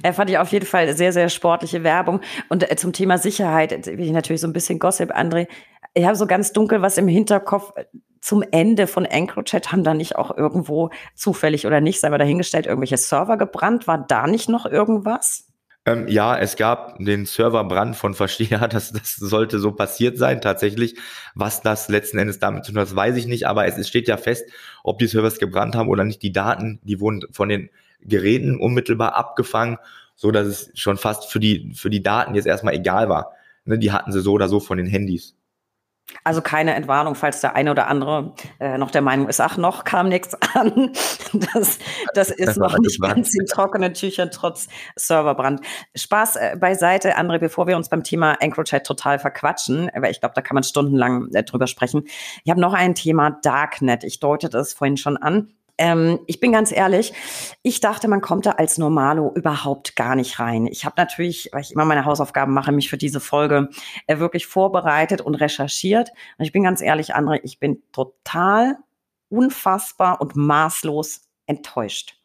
Er 0.02 0.14
fand 0.14 0.30
ich 0.30 0.38
auf 0.38 0.52
jeden 0.52 0.66
Fall 0.66 0.94
sehr, 0.96 1.12
sehr 1.12 1.28
sportliche 1.28 1.82
Werbung. 1.84 2.20
Und 2.48 2.70
äh, 2.70 2.76
zum 2.76 2.92
Thema 2.92 3.18
Sicherheit 3.18 3.86
will 3.86 4.00
ich 4.00 4.12
natürlich 4.12 4.40
so 4.40 4.46
ein 4.46 4.52
bisschen 4.52 4.78
Gossip, 4.78 5.16
André. 5.16 5.46
Ich 5.94 6.04
habe 6.04 6.16
so 6.16 6.26
ganz 6.26 6.52
dunkel 6.52 6.82
was 6.82 6.98
im 6.98 7.08
Hinterkopf 7.08 7.72
zum 8.20 8.44
Ende 8.50 8.86
von 8.86 9.04
EncroChat 9.04 9.72
haben 9.72 9.82
da 9.82 9.94
nicht 9.94 10.16
auch 10.16 10.36
irgendwo 10.36 10.90
zufällig 11.14 11.66
oder 11.66 11.80
nicht, 11.80 12.00
sei 12.00 12.10
mal 12.10 12.18
dahingestellt, 12.18 12.66
irgendwelche 12.66 12.98
Server 12.98 13.36
gebrannt? 13.36 13.86
War 13.86 14.04
da 14.06 14.26
nicht 14.26 14.48
noch 14.48 14.66
irgendwas? 14.66 15.46
Ähm, 15.86 16.06
ja, 16.08 16.36
es 16.36 16.56
gab 16.56 16.98
den 16.98 17.24
Serverbrand 17.24 17.96
von 17.96 18.14
Versteher, 18.14 18.68
das, 18.68 18.92
das 18.92 19.16
sollte 19.16 19.58
so 19.58 19.72
passiert 19.72 20.18
sein, 20.18 20.40
tatsächlich. 20.40 20.96
Was 21.34 21.62
das 21.62 21.88
letzten 21.88 22.18
Endes 22.18 22.38
damit 22.38 22.64
zu 22.64 22.72
tun 22.72 22.80
hat, 22.80 22.94
weiß 22.94 23.16
ich 23.16 23.26
nicht, 23.26 23.46
aber 23.46 23.66
es, 23.66 23.78
es 23.78 23.88
steht 23.88 24.06
ja 24.06 24.18
fest, 24.18 24.44
ob 24.84 24.98
die 24.98 25.06
Servers 25.06 25.38
gebrannt 25.38 25.74
haben 25.74 25.88
oder 25.88 26.04
nicht. 26.04 26.22
Die 26.22 26.32
Daten, 26.32 26.80
die 26.82 27.00
wurden 27.00 27.22
von 27.32 27.48
den 27.48 27.70
Geräten 28.02 28.58
unmittelbar 28.58 29.14
abgefangen, 29.14 29.78
so 30.14 30.30
dass 30.30 30.46
es 30.46 30.70
schon 30.74 30.96
fast 30.96 31.30
für 31.30 31.40
die, 31.40 31.72
für 31.74 31.90
die 31.90 32.02
Daten 32.02 32.34
jetzt 32.34 32.46
erstmal 32.46 32.74
egal 32.74 33.08
war. 33.08 33.32
Ne, 33.64 33.78
die 33.78 33.92
hatten 33.92 34.12
sie 34.12 34.20
so 34.20 34.32
oder 34.32 34.48
so 34.48 34.60
von 34.60 34.78
den 34.78 34.86
Handys. 34.86 35.36
Also 36.24 36.42
keine 36.42 36.74
Entwarnung, 36.74 37.14
falls 37.14 37.40
der 37.40 37.54
eine 37.54 37.70
oder 37.70 37.86
andere 37.86 38.34
äh, 38.58 38.78
noch 38.78 38.90
der 38.90 39.00
Meinung 39.00 39.28
ist, 39.28 39.40
ach, 39.40 39.56
noch 39.56 39.84
kam 39.84 40.08
nichts 40.08 40.34
an. 40.54 40.92
Das, 41.54 41.78
das 42.14 42.30
ist 42.36 42.56
noch 42.56 42.78
nicht 42.78 43.00
ganz 43.00 43.34
in 43.34 43.46
trockenen 43.46 43.94
Tüchern 43.94 44.30
trotz 44.32 44.68
Serverbrand. 44.96 45.60
Spaß 45.94 46.36
äh, 46.36 46.56
beiseite, 46.58 47.16
André, 47.16 47.38
bevor 47.38 47.66
wir 47.66 47.76
uns 47.76 47.88
beim 47.88 48.02
Thema 48.02 48.34
EncroChat 48.34 48.84
total 48.84 49.18
verquatschen, 49.18 49.90
weil 49.94 50.10
ich 50.10 50.20
glaube, 50.20 50.34
da 50.34 50.42
kann 50.42 50.54
man 50.54 50.64
stundenlang 50.64 51.28
äh, 51.32 51.42
drüber 51.42 51.66
sprechen. 51.66 52.04
Ich 52.44 52.50
habe 52.50 52.60
noch 52.60 52.74
ein 52.74 52.94
Thema 52.94 53.38
Darknet. 53.42 54.04
Ich 54.04 54.20
deutete 54.20 54.58
es 54.58 54.72
vorhin 54.72 54.96
schon 54.96 55.16
an. 55.16 55.52
Ähm, 55.80 56.20
ich 56.26 56.40
bin 56.40 56.52
ganz 56.52 56.72
ehrlich, 56.72 57.14
ich 57.62 57.80
dachte, 57.80 58.06
man 58.06 58.20
kommt 58.20 58.44
da 58.44 58.52
als 58.52 58.76
Normalo 58.76 59.32
überhaupt 59.34 59.96
gar 59.96 60.14
nicht 60.14 60.38
rein. 60.38 60.66
Ich 60.66 60.84
habe 60.84 60.94
natürlich, 60.98 61.48
weil 61.52 61.62
ich 61.62 61.72
immer 61.72 61.86
meine 61.86 62.04
Hausaufgaben 62.04 62.52
mache, 62.52 62.70
mich 62.70 62.90
für 62.90 62.98
diese 62.98 63.18
Folge 63.18 63.70
äh, 64.06 64.18
wirklich 64.18 64.46
vorbereitet 64.46 65.22
und 65.22 65.36
recherchiert. 65.36 66.10
Und 66.36 66.44
ich 66.44 66.52
bin 66.52 66.62
ganz 66.64 66.82
ehrlich, 66.82 67.16
André, 67.16 67.40
ich 67.44 67.58
bin 67.58 67.82
total 67.92 68.76
unfassbar 69.30 70.20
und 70.20 70.36
maßlos 70.36 71.22
enttäuscht. 71.46 72.16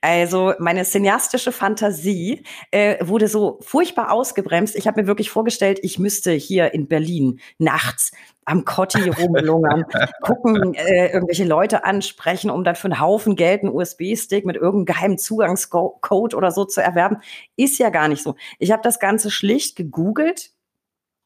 Also 0.00 0.54
meine 0.58 0.84
cineastische 0.84 1.52
Fantasie 1.52 2.42
äh, 2.72 2.96
wurde 3.06 3.28
so 3.28 3.60
furchtbar 3.62 4.10
ausgebremst. 4.10 4.74
Ich 4.74 4.88
habe 4.88 5.00
mir 5.00 5.06
wirklich 5.06 5.30
vorgestellt, 5.30 5.78
ich 5.82 5.98
müsste 6.00 6.32
hier 6.32 6.74
in 6.74 6.88
Berlin 6.88 7.38
nachts 7.58 8.10
am 8.46 8.64
Kotti 8.64 9.10
rumlungern, 9.10 9.84
gucken, 10.22 10.74
äh, 10.74 11.12
irgendwelche 11.12 11.44
Leute 11.44 11.84
ansprechen, 11.84 12.50
um 12.50 12.64
dann 12.64 12.76
für 12.76 12.86
einen 12.86 13.00
Haufen 13.00 13.36
Geld 13.36 13.62
einen 13.62 13.74
USB-Stick 13.74 14.46
mit 14.46 14.56
irgendeinem 14.56 14.86
geheimen 14.86 15.18
Zugangscode 15.18 16.34
oder 16.34 16.50
so 16.50 16.64
zu 16.64 16.82
erwerben. 16.82 17.18
Ist 17.56 17.78
ja 17.78 17.90
gar 17.90 18.08
nicht 18.08 18.22
so. 18.22 18.36
Ich 18.58 18.72
habe 18.72 18.82
das 18.82 18.98
Ganze 18.98 19.30
schlicht 19.30 19.76
gegoogelt, 19.76 20.52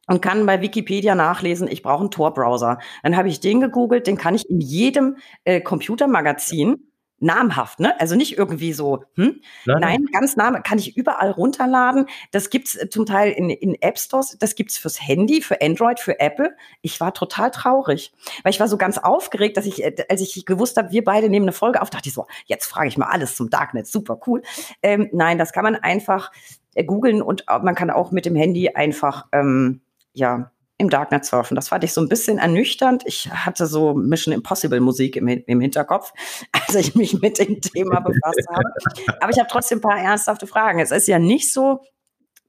und 0.07 0.21
kann 0.21 0.45
bei 0.45 0.61
Wikipedia 0.61 1.15
nachlesen, 1.15 1.69
ich 1.69 1.85
brauche 1.85 2.01
einen 2.01 2.11
Tor-Browser. 2.11 2.81
Dann 3.05 3.17
habe 3.17 3.29
ich 3.29 3.39
den 3.39 3.61
gegoogelt, 3.61 4.09
den 4.09 4.17
kann 4.19 4.35
ich 4.35 4.51
in 4.51 4.61
jedem 4.61 5.19
äh, 5.45 5.61
Computermagazin 5.61 6.90
namhaft, 7.21 7.81
ne? 7.81 7.99
Also 8.01 8.17
nicht 8.17 8.37
irgendwie 8.37 8.73
so, 8.73 9.05
hm? 9.15 9.41
Nein, 9.67 9.81
Nein 9.81 10.07
ganz 10.13 10.37
nah, 10.37 10.59
kann 10.61 10.79
ich 10.79 10.97
überall 10.97 11.31
runterladen. 11.31 12.07
Das 12.33 12.51
gibt's 12.51 12.75
äh, 12.75 12.89
zum 12.89 13.07
Teil 13.07 13.31
in, 13.33 13.51
in 13.51 13.81
App 13.81 13.99
Stores, 13.99 14.37
das 14.39 14.55
gibt's 14.55 14.79
fürs 14.79 15.01
Handy, 15.01 15.43
für 15.43 15.61
Android, 15.61 16.01
für 16.01 16.19
Apple. 16.19 16.57
Ich 16.81 17.01
war 17.01 17.13
total 17.15 17.51
traurig, 17.51 18.13
weil 18.43 18.51
ich 18.51 18.61
war 18.61 18.69
so 18.69 18.79
ganz 18.79 18.99
aufgeregt, 18.99 19.57
dass 19.57 19.67
ich, 19.67 19.85
äh, 19.85 19.95
als 20.09 20.23
ich 20.23 20.45
gewusst 20.47 20.77
habe, 20.79 20.91
wir 20.91 21.05
beide 21.05 21.29
nehmen 21.29 21.45
eine 21.45 21.53
Folge 21.53 21.83
auf, 21.83 21.91
dachte 21.91 22.09
ich 22.09 22.15
so, 22.15 22.27
jetzt 22.47 22.67
frage 22.67 22.89
ich 22.89 22.97
mal 22.97 23.09
alles 23.09 23.37
zum 23.37 23.51
Darknet, 23.51 23.87
super 23.87 24.19
cool. 24.27 24.43
Ähm, 24.83 25.09
nein, 25.13 25.39
das 25.39 25.53
kann 25.53 25.65
man 25.65 25.77
einfach 25.77 26.33
äh, 26.75 26.85
googeln 26.85 27.21
und 27.21 27.45
man 27.47 27.75
kann 27.75 27.91
auch 27.91 28.11
mit 28.13 28.25
dem 28.25 28.35
Handy 28.35 28.71
einfach, 28.71 29.27
ähm, 29.33 29.83
ja, 30.15 30.51
im 30.81 30.89
Darknet 30.89 31.27
surfen. 31.27 31.55
Das 31.55 31.69
fand 31.69 31.85
ich 31.85 31.93
so 31.93 32.01
ein 32.01 32.09
bisschen 32.09 32.39
ernüchternd. 32.39 33.03
Ich 33.07 33.31
hatte 33.31 33.67
so 33.67 33.95
Mission 33.95 34.33
Impossible 34.33 34.81
Musik 34.81 35.17
im, 35.17 35.29
im 35.29 35.61
Hinterkopf, 35.61 36.13
als 36.53 36.75
ich 36.75 36.95
mich 36.95 37.21
mit 37.21 37.39
dem 37.39 37.61
Thema 37.61 38.01
befasst 38.01 38.49
habe. 38.49 39.15
Aber 39.21 39.31
ich 39.31 39.39
habe 39.39 39.49
trotzdem 39.51 39.79
ein 39.79 39.83
paar 39.83 39.99
ernsthafte 39.99 40.47
Fragen. 40.47 40.81
Es 40.81 40.91
ist 40.91 41.07
ja 41.07 41.19
nicht 41.19 41.53
so, 41.53 41.81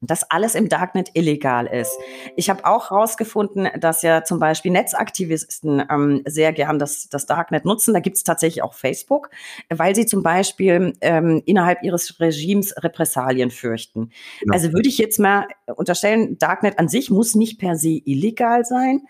dass 0.02 0.30
alles 0.30 0.56
im 0.56 0.68
Darknet 0.68 1.12
illegal 1.14 1.68
ist. 1.68 1.94
Ich 2.36 2.50
habe 2.50 2.66
auch 2.66 2.90
herausgefunden, 2.90 3.70
dass 3.80 4.02
ja 4.02 4.24
zum 4.24 4.40
Beispiel 4.40 4.72
Netzaktivisten 4.72 5.84
ähm, 5.90 6.24
sehr 6.26 6.54
gern 6.54 6.80
das, 6.80 7.08
das 7.08 7.28
Darknet 7.28 7.66
nutzen. 7.66 7.94
Da 7.94 8.00
gibt 8.00 8.18
es 8.18 8.24
tatsächlich 8.24 8.64
auch 8.64 8.74
Facebook, 8.74 9.30
weil 9.70 9.96
sie 9.96 10.08
zum 10.08 10.24
Beispiel 10.24 10.94
ähm, 11.02 11.44
innerhalb 11.46 11.84
ihres 11.84 12.20
Regimes 12.20 12.74
Repressalien 12.78 13.52
fürchten. 13.52 14.12
Genau. 14.40 14.54
Also 14.54 14.74
würde 14.74 14.90
ich 14.90 14.98
jetzt 14.98 15.20
mal 15.20 15.48
unterstellen, 15.76 16.38
Darknet 16.40 16.80
an 16.80 16.90
sich 16.90 17.12
muss 17.12 17.36
nicht 17.36 17.60
per 17.60 17.76
se 17.76 18.02
illegal 18.04 18.66
sein. 18.66 19.02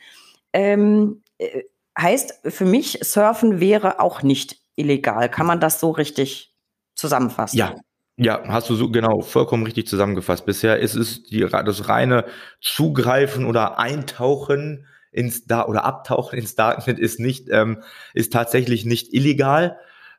Ähm, 0.54 1.24
äh, 1.38 1.64
heißt 1.98 2.42
für 2.46 2.66
mich, 2.66 3.00
Surfen 3.02 3.60
wäre 3.60 4.00
auch 4.00 4.24
nicht 4.24 4.58
illegal. 4.76 5.30
Kann 5.30 5.46
man 5.46 5.60
das 5.60 5.80
so 5.80 5.92
richtig 5.92 6.54
zusammenfassen? 6.96 7.58
Ja, 7.58 7.76
ja, 8.22 8.44
hast 8.48 8.70
du 8.70 8.76
so 8.76 8.92
genau 8.92 9.22
vollkommen 9.22 9.64
richtig 9.64 9.88
zusammengefasst. 9.88 10.46
Bisher 10.46 10.78
ist 10.78 10.94
es 10.94 11.24
die, 11.24 11.40
das 11.40 11.90
reine 11.90 12.26
Zugreifen 12.62 13.46
oder 13.46 13.80
Eintauchen 13.80 14.86
ins 15.12 15.46
da 15.46 15.66
oder 15.66 15.86
Abtauchen 15.86 16.38
ins 16.38 16.54
Darknet 16.54 17.00
ist 17.00 17.20
nicht 17.20 17.50
ähm, 17.50 17.82
ist 18.14 18.32
tatsächlich 18.32 18.86
nicht 18.86 19.12
illegal. 19.12 19.78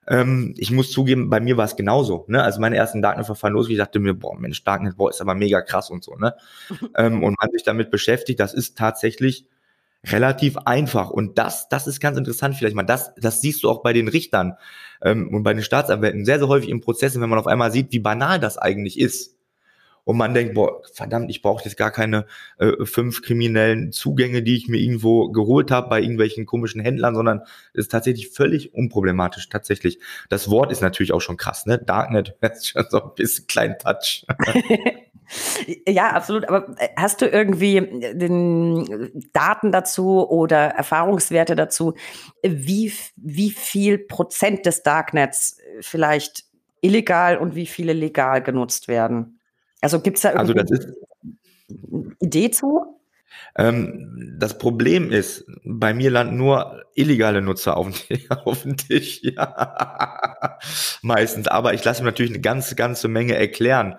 Ähm, 0.09 0.53
ich 0.59 0.73
muss 0.73 0.91
zugeben, 0.91 1.31
bei 1.31 1.39
mir 1.39 1.57
war 1.57 1.65
es 1.65 1.77
genauso. 1.77 2.25
Ne? 2.27 2.43
Also 2.43 2.61
meine 2.61 2.77
ersten 2.77 3.03
Darknet-Verfahren 3.03 3.55
los, 3.55 3.69
ich 3.69 3.77
dachte 3.77 4.01
mir, 4.01 4.15
boah, 4.15 4.37
Mensch, 4.37 4.65
Darknet, 4.65 4.97
boah, 4.97 5.09
ist 5.09 5.21
aber 5.21 5.37
mega 5.37 5.63
krass 5.63 5.89
und 5.89 6.03
so. 6.03 6.17
Ne? 6.17 6.35
ähm, 6.97 7.23
und 7.23 7.37
man 7.41 7.51
sich 7.53 7.63
damit 7.63 7.93
beschäftigt, 7.93 8.41
das 8.41 8.53
ist 8.53 8.77
tatsächlich 8.77 9.47
relativ 10.05 10.57
einfach. 10.59 11.11
Und 11.11 11.39
das, 11.39 11.69
das 11.69 11.87
ist 11.87 12.01
ganz 12.01 12.19
interessant 12.19 12.57
vielleicht 12.57 12.75
mal. 12.75 12.83
Das, 12.83 13.15
das 13.15 13.41
siehst 13.41 13.63
du 13.63 13.71
auch 13.71 13.83
bei 13.83 13.93
den 13.93 14.09
Richtern 14.09 14.55
ähm, 15.03 15.29
und 15.35 15.43
bei 15.43 15.55
den 15.55 15.63
Staatsanwälten 15.63 16.25
sehr, 16.25 16.39
sehr 16.39 16.49
häufig 16.49 16.71
im 16.71 16.81
Prozess, 16.81 17.21
wenn 17.21 17.29
man 17.29 17.39
auf 17.39 17.47
einmal 17.47 17.73
sieht, 17.73 17.93
wie 17.93 17.99
banal 17.99 18.41
das 18.41 18.59
eigentlich 18.59 18.99
ist. 18.99 19.37
Und 20.05 20.17
man 20.17 20.35
denkt, 20.35 20.55
boah, 20.55 20.83
verdammt, 20.93 21.31
ich 21.31 21.43
brauche 21.43 21.65
jetzt 21.65 21.77
gar 21.77 21.93
keine 21.93 22.27
äh, 22.59 22.85
fünf 22.85 23.23
kriminellen 23.23 23.93
Zugänge, 23.93 24.43
die 24.43 24.57
ich 24.57 24.69
mir 24.69 24.79
irgendwo 24.79 25.31
geholt 25.31 25.71
habe 25.71 25.89
bei 25.89 26.01
irgendwelchen 26.01 26.45
komischen 26.45 26.81
Händlern, 26.81 27.15
sondern 27.15 27.43
ist 27.73 27.93
tatsächlich 27.93 28.31
völlig 28.31 28.75
unproblematisch, 28.75 29.49
tatsächlich. 29.49 30.01
Das 30.29 30.51
Wort 30.51 30.73
ist 30.73 30.83
natürlich 30.83 31.13
auch 31.13 31.21
schon 31.21 31.37
krass, 31.37 31.67
ne? 31.67 31.79
Darknet, 31.79 32.37
das 32.41 32.59
ist 32.59 32.69
schon 32.71 32.85
so 32.91 33.03
ein 33.03 33.15
bisschen 33.15 33.47
klein 33.47 33.77
Touch. 33.79 34.27
Ja, 35.89 36.11
absolut. 36.11 36.49
Aber 36.49 36.75
äh, 36.79 36.89
hast 36.97 37.21
du 37.21 37.27
irgendwie 37.27 37.77
äh, 37.77 38.15
den 38.15 39.13
Daten 39.33 39.73
dazu 39.73 40.29
oder 40.29 40.69
Erfahrungswerte 40.69 41.57
dazu, 41.57 41.95
wie, 42.43 42.93
wie 43.17 43.51
viel 43.51 43.99
Prozent 43.99 44.67
des 44.67 44.83
Darknets 44.83 45.59
vielleicht 45.81 46.45
illegal 46.81 47.39
und 47.39 47.55
wie 47.55 47.67
viele 47.67 47.93
legal 47.93 48.43
genutzt 48.43 48.89
werden? 48.89 49.41
Also 49.81 50.01
gibt 50.01 50.19
es 50.19 50.23
da 50.23 50.31
also 50.31 50.53
irgendwie 50.55 50.75
also 50.75 50.95
eine 51.93 52.17
Idee 52.21 52.51
zu? 52.51 52.99
Ähm, 53.57 54.37
das 54.39 54.59
Problem 54.59 55.11
ist, 55.11 55.45
bei 55.65 55.93
mir 55.93 56.11
landen 56.11 56.37
nur 56.37 56.85
illegale 56.95 57.43
Nutzer 57.43 57.77
auf 57.77 58.07
dem, 58.09 58.21
auf 58.45 58.63
dem 58.63 58.77
Tisch, 58.77 59.21
ja. 59.23 60.59
Meistens. 61.03 61.49
Aber 61.49 61.75
ich 61.75 61.85
lasse 61.85 62.03
mir 62.03 62.09
natürlich 62.09 62.33
eine 62.33 62.41
ganze, 62.41 62.75
ganze 62.75 63.09
Menge 63.09 63.37
erklären. 63.37 63.97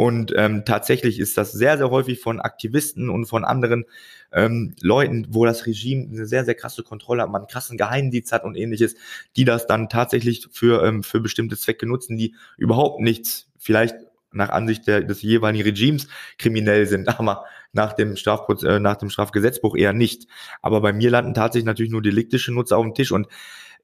Und 0.00 0.32
ähm, 0.34 0.64
tatsächlich 0.64 1.20
ist 1.20 1.36
das 1.36 1.52
sehr, 1.52 1.76
sehr 1.76 1.90
häufig 1.90 2.20
von 2.20 2.40
Aktivisten 2.40 3.10
und 3.10 3.26
von 3.26 3.44
anderen 3.44 3.84
ähm, 4.32 4.74
Leuten, 4.80 5.26
wo 5.28 5.44
das 5.44 5.66
Regime 5.66 6.08
eine 6.08 6.24
sehr, 6.24 6.46
sehr 6.46 6.54
krasse 6.54 6.82
Kontrolle 6.82 7.20
hat, 7.20 7.28
man 7.28 7.42
einen 7.42 7.48
krassen 7.48 7.76
Geheimdienst 7.76 8.32
hat 8.32 8.44
und 8.44 8.56
ähnliches, 8.56 8.94
die 9.36 9.44
das 9.44 9.66
dann 9.66 9.90
tatsächlich 9.90 10.48
für, 10.52 10.82
ähm, 10.86 11.02
für 11.02 11.20
bestimmte 11.20 11.54
Zwecke 11.58 11.84
nutzen, 11.84 12.16
die 12.16 12.34
überhaupt 12.56 13.02
nichts, 13.02 13.50
vielleicht 13.58 13.94
nach 14.32 14.48
Ansicht 14.48 14.86
der, 14.86 15.02
des 15.02 15.20
jeweiligen 15.20 15.64
Regimes 15.64 16.08
kriminell 16.38 16.86
sind, 16.86 17.06
aber 17.20 17.44
nach 17.74 17.92
dem, 17.92 18.14
äh, 18.14 18.78
nach 18.78 18.96
dem 18.96 19.10
Strafgesetzbuch 19.10 19.76
eher 19.76 19.92
nicht. 19.92 20.28
Aber 20.62 20.80
bei 20.80 20.94
mir 20.94 21.10
landen 21.10 21.34
tatsächlich 21.34 21.66
natürlich 21.66 21.92
nur 21.92 22.00
deliktische 22.00 22.54
Nutzer 22.54 22.78
auf 22.78 22.84
dem 22.84 22.94
Tisch 22.94 23.12
und 23.12 23.26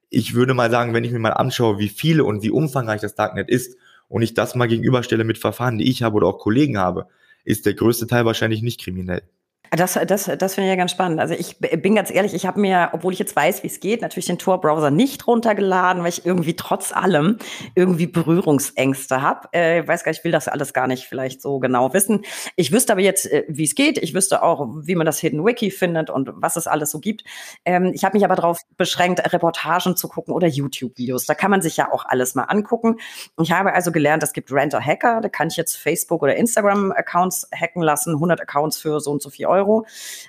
ich 0.09 0.33
würde 0.33 0.55
mal 0.55 0.71
sagen, 0.71 0.95
wenn 0.95 1.03
ich 1.03 1.11
mir 1.11 1.19
mal 1.19 1.29
anschaue, 1.33 1.77
wie 1.77 1.89
viele 1.89 2.23
und 2.23 2.41
wie 2.41 2.49
umfangreich 2.49 3.01
das 3.01 3.13
Darknet 3.13 3.49
ist 3.49 3.77
und 4.07 4.21
ich 4.21 4.33
das 4.33 4.55
mal 4.55 4.67
gegenüberstelle 4.67 5.23
mit 5.23 5.37
Verfahren, 5.37 5.77
die 5.77 5.89
ich 5.89 6.03
habe 6.03 6.15
oder 6.15 6.27
auch 6.27 6.39
Kollegen 6.39 6.77
habe, 6.77 7.07
ist 7.43 7.65
der 7.65 7.73
größte 7.73 8.07
Teil 8.07 8.25
wahrscheinlich 8.25 8.61
nicht 8.61 8.81
kriminell. 8.81 9.23
Das, 9.71 9.93
das, 9.93 10.25
das 10.25 10.55
finde 10.55 10.67
ich 10.67 10.71
ja 10.71 10.75
ganz 10.75 10.91
spannend. 10.91 11.19
Also 11.19 11.33
ich 11.33 11.57
bin 11.59 11.95
ganz 11.95 12.11
ehrlich, 12.11 12.33
ich 12.33 12.45
habe 12.45 12.59
mir, 12.59 12.89
obwohl 12.93 13.13
ich 13.13 13.19
jetzt 13.19 13.35
weiß, 13.35 13.63
wie 13.63 13.67
es 13.67 13.79
geht, 13.79 14.01
natürlich 14.01 14.25
den 14.25 14.37
Tor-Browser 14.37 14.91
nicht 14.91 15.27
runtergeladen, 15.27 16.03
weil 16.03 16.09
ich 16.09 16.25
irgendwie 16.25 16.55
trotz 16.55 16.93
allem 16.93 17.37
irgendwie 17.75 18.07
Berührungsängste 18.07 19.21
habe. 19.21 19.49
Äh, 19.53 19.81
ich 19.81 19.87
weiß 19.87 20.03
gar 20.03 20.11
nicht, 20.11 20.19
ich 20.19 20.23
will 20.23 20.31
das 20.31 20.47
alles 20.47 20.73
gar 20.73 20.87
nicht 20.87 21.05
vielleicht 21.05 21.41
so 21.41 21.59
genau 21.59 21.93
wissen. 21.93 22.23
Ich 22.55 22.71
wüsste 22.71 22.93
aber 22.93 23.01
jetzt, 23.01 23.31
äh, 23.31 23.43
wie 23.47 23.63
es 23.63 23.75
geht. 23.75 23.97
Ich 23.97 24.13
wüsste 24.13 24.43
auch, 24.43 24.67
wie 24.81 24.95
man 24.95 25.05
das 25.05 25.19
Hidden 25.19 25.45
Wiki 25.45 25.71
findet 25.71 26.09
und 26.09 26.29
was 26.33 26.55
es 26.55 26.67
alles 26.67 26.91
so 26.91 26.99
gibt. 26.99 27.23
Ähm, 27.65 27.91
ich 27.93 28.03
habe 28.03 28.15
mich 28.15 28.25
aber 28.25 28.35
darauf 28.35 28.61
beschränkt, 28.77 29.33
Reportagen 29.33 29.95
zu 29.95 30.07
gucken 30.07 30.33
oder 30.33 30.47
YouTube-Videos. 30.47 31.25
Da 31.25 31.33
kann 31.33 31.51
man 31.51 31.61
sich 31.61 31.77
ja 31.77 31.91
auch 31.91 32.05
alles 32.05 32.35
mal 32.35 32.43
angucken. 32.43 32.97
Ich 33.41 33.51
habe 33.51 33.73
also 33.73 33.91
gelernt, 33.91 34.23
es 34.23 34.33
gibt 34.33 34.51
Renter 34.51 34.81
Hacker. 34.81 35.21
Da 35.21 35.29
kann 35.29 35.49
ich 35.49 35.57
jetzt 35.57 35.75
Facebook- 35.75 36.23
oder 36.23 36.35
Instagram-Accounts 36.35 37.49
hacken 37.53 37.81
lassen. 37.81 38.13
100 38.13 38.41
Accounts 38.41 38.77
für 38.77 38.99
so 38.99 39.11
und 39.11 39.21
so 39.21 39.29
viel 39.29 39.47
Euro. 39.47 39.56
Euro. 39.57 39.85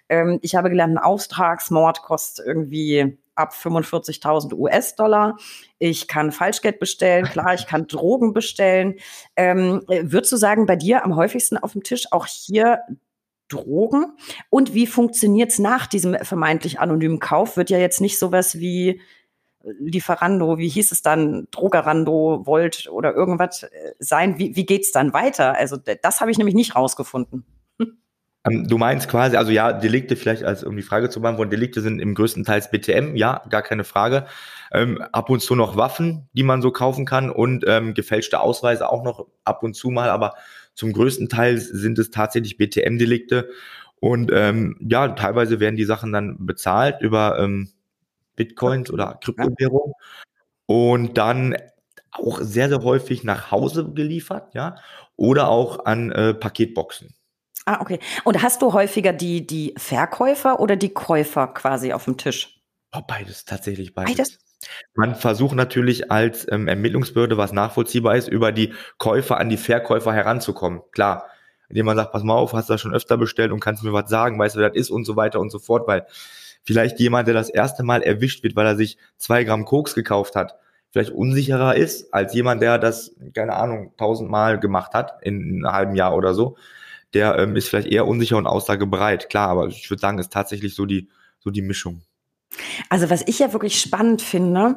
Ähm, 0.09 0.39
ich 0.43 0.55
habe 0.55 0.70
gelernt, 0.70 0.95
ein 0.95 1.03
Auftragsmord 1.03 2.03
kostet 2.03 2.47
irgendwie 2.47 3.18
ab 3.35 3.55
45.000 3.55 4.53
US-Dollar. 4.55 5.37
Ich 5.79 6.09
kann 6.09 6.33
Falschgeld 6.33 6.81
bestellen, 6.81 7.24
klar, 7.24 7.55
ich 7.55 7.66
kann 7.66 7.87
Drogen 7.89 8.33
bestellen. 8.33 8.97
Ähm, 9.37 9.83
würdest 9.87 10.33
du 10.33 10.37
sagen, 10.37 10.66
bei 10.66 10.76
dir 10.76 11.05
am 11.05 11.16
häufigsten 11.16 11.57
auf 11.57 11.72
dem 11.72 11.83
Tisch 11.83 12.07
auch 12.11 12.26
hier 12.26 12.81
Drogen? 13.49 14.12
Und 14.51 14.74
wie 14.74 14.87
funktioniert 14.87 15.53
es 15.53 15.59
nach 15.59 15.87
diesem 15.87 16.14
vermeintlich 16.22 16.81
anonymen 16.81 17.20
Kauf? 17.20 17.57
Wird 17.57 17.70
ja 17.70 17.79
jetzt 17.79 18.01
nicht 18.01 18.18
sowas 18.18 18.59
wie 18.59 19.01
Lieferando, 19.62 20.59
wie 20.59 20.68
hieß 20.68 20.93
es 20.93 21.03
dann, 21.03 21.49
Drogerando, 21.51 22.47
Volt 22.47 22.89
oder 22.91 23.14
irgendwas 23.14 23.64
äh, 23.64 23.95
sein? 23.99 24.39
Wie, 24.39 24.57
wie 24.57 24.66
geht 24.66 24.83
es 24.83 24.93
dann 24.93 25.12
weiter? 25.12 25.57
Also 25.57 25.76
das 25.76 26.20
habe 26.20 26.31
ich 26.31 26.39
nämlich 26.39 26.55
nicht 26.55 26.76
rausgefunden. 26.76 27.45
Ähm, 28.45 28.68
du 28.68 28.78
meinst 28.78 29.09
quasi, 29.09 29.36
also 29.36 29.51
ja, 29.51 29.72
Delikte 29.72 30.16
vielleicht 30.16 30.45
als 30.45 30.64
um 30.64 30.76
die 30.76 30.82
Frage 30.82 31.11
zu 31.11 31.20
beantworten, 31.20 31.51
Delikte 31.51 31.80
sind 31.80 32.01
im 32.01 32.14
größten 32.14 32.45
Teils 32.45 32.70
BTM, 32.70 33.16
ja, 33.16 33.43
gar 33.51 33.62
keine 33.62 33.84
Frage. 33.84 34.26
Ähm, 34.72 35.01
ab 35.12 35.30
und 35.30 35.41
zu 35.41 35.55
noch 35.55 35.76
Waffen, 35.76 36.28
die 36.32 36.43
man 36.43 36.62
so 36.62 36.70
kaufen 36.70 37.07
kann 37.07 37.30
und 37.30 37.64
ähm, 37.66 37.95
gefälschte 37.95 38.41
Ausweise 38.41 38.91
auch 38.91 39.03
noch 39.03 39.26
ab 39.45 39.62
und 39.62 39.74
zu 39.74 39.91
mal, 39.91 40.11
aber 40.11 40.34
zum 40.74 40.93
größten 40.93 41.28
Teil 41.28 41.59
sind 41.59 41.99
es 41.99 42.11
tatsächlich 42.11 42.57
BTM-Delikte 42.59 43.49
und 44.01 44.30
ähm, 44.32 44.76
ja, 44.80 45.09
teilweise 45.09 45.61
werden 45.61 45.76
die 45.76 45.84
Sachen 45.84 46.12
dann 46.12 46.36
bezahlt 46.47 47.01
über 47.01 47.39
ähm, 47.41 47.70
Bitcoins 48.36 48.91
oder 48.91 49.18
Kryptowährung 49.22 49.95
und 50.66 51.18
dann 51.18 51.57
auch 52.12 52.41
sehr, 52.43 52.68
sehr 52.68 52.82
häufig 52.82 53.24
nach 53.24 53.51
Hause 53.51 53.93
geliefert, 53.93 54.55
ja, 54.55 54.76
oder 55.16 55.49
auch 55.49 55.84
an 55.86 56.12
äh, 56.12 56.34
Paketboxen. 56.34 57.14
Ah, 57.68 57.82
okay. 57.82 57.98
Und 58.24 58.42
hast 58.42 58.62
du 58.62 58.72
häufiger 58.72 59.12
die, 59.12 59.46
die 59.46 59.74
Verkäufer 59.76 60.58
oder 60.58 60.74
die 60.74 60.88
Käufer 60.88 61.48
quasi 61.48 61.92
auf 61.92 62.06
dem 62.06 62.16
Tisch? 62.16 62.62
Oh, 62.96 63.02
beides, 63.06 63.44
tatsächlich 63.44 63.94
beides. 63.94 64.16
beides. 64.16 64.38
Man 64.94 65.14
versucht 65.14 65.54
natürlich 65.54 66.10
als 66.10 66.50
ähm, 66.50 66.66
Ermittlungsbehörde, 66.66 67.36
was 67.36 67.52
nachvollziehbar 67.52 68.16
ist, 68.16 68.26
über 68.26 68.52
die 68.52 68.72
Käufer 68.96 69.36
an 69.36 69.50
die 69.50 69.58
Verkäufer 69.58 70.14
heranzukommen. 70.14 70.80
Klar, 70.92 71.26
indem 71.68 71.84
man 71.84 71.96
sagt, 71.96 72.12
pass 72.12 72.22
mal 72.22 72.36
auf, 72.36 72.54
hast 72.54 72.70
du 72.70 72.72
das 72.72 72.80
schon 72.80 72.94
öfter 72.94 73.18
bestellt 73.18 73.52
und 73.52 73.60
kannst 73.60 73.84
mir 73.84 73.92
was 73.92 74.08
sagen, 74.08 74.38
weißt 74.38 74.56
du, 74.56 74.60
wer 74.60 74.70
das 74.70 74.78
ist 74.78 74.90
und 74.90 75.04
so 75.04 75.16
weiter 75.16 75.38
und 75.38 75.50
so 75.50 75.58
fort, 75.58 75.86
weil 75.86 76.06
vielleicht 76.64 76.98
jemand, 76.98 77.28
der 77.28 77.34
das 77.34 77.50
erste 77.50 77.82
Mal 77.82 78.02
erwischt 78.02 78.44
wird, 78.44 78.56
weil 78.56 78.66
er 78.66 78.76
sich 78.76 78.96
zwei 79.18 79.44
Gramm 79.44 79.66
Koks 79.66 79.94
gekauft 79.94 80.36
hat, 80.36 80.54
vielleicht 80.88 81.10
unsicherer 81.10 81.76
ist 81.76 82.14
als 82.14 82.32
jemand, 82.32 82.62
der 82.62 82.78
das, 82.78 83.14
keine 83.34 83.56
Ahnung, 83.56 83.92
tausendmal 83.98 84.58
gemacht 84.58 84.94
hat 84.94 85.18
in 85.20 85.66
einem 85.66 85.70
halben 85.70 85.96
Jahr 85.96 86.16
oder 86.16 86.32
so 86.32 86.56
der 87.14 87.38
ähm, 87.38 87.56
ist 87.56 87.68
vielleicht 87.68 87.88
eher 87.88 88.06
unsicher 88.06 88.36
und 88.36 88.46
aussagebereit. 88.46 89.30
Klar, 89.30 89.48
aber 89.48 89.68
ich 89.68 89.88
würde 89.90 90.00
sagen, 90.00 90.18
ist 90.18 90.32
tatsächlich 90.32 90.74
so 90.74 90.86
die, 90.86 91.09
so 91.38 91.50
die 91.50 91.62
Mischung. 91.62 92.02
Also 92.88 93.11
was 93.11 93.22
ich 93.26 93.38
ja 93.38 93.52
wirklich 93.52 93.80
spannend 93.80 94.22
finde, 94.22 94.76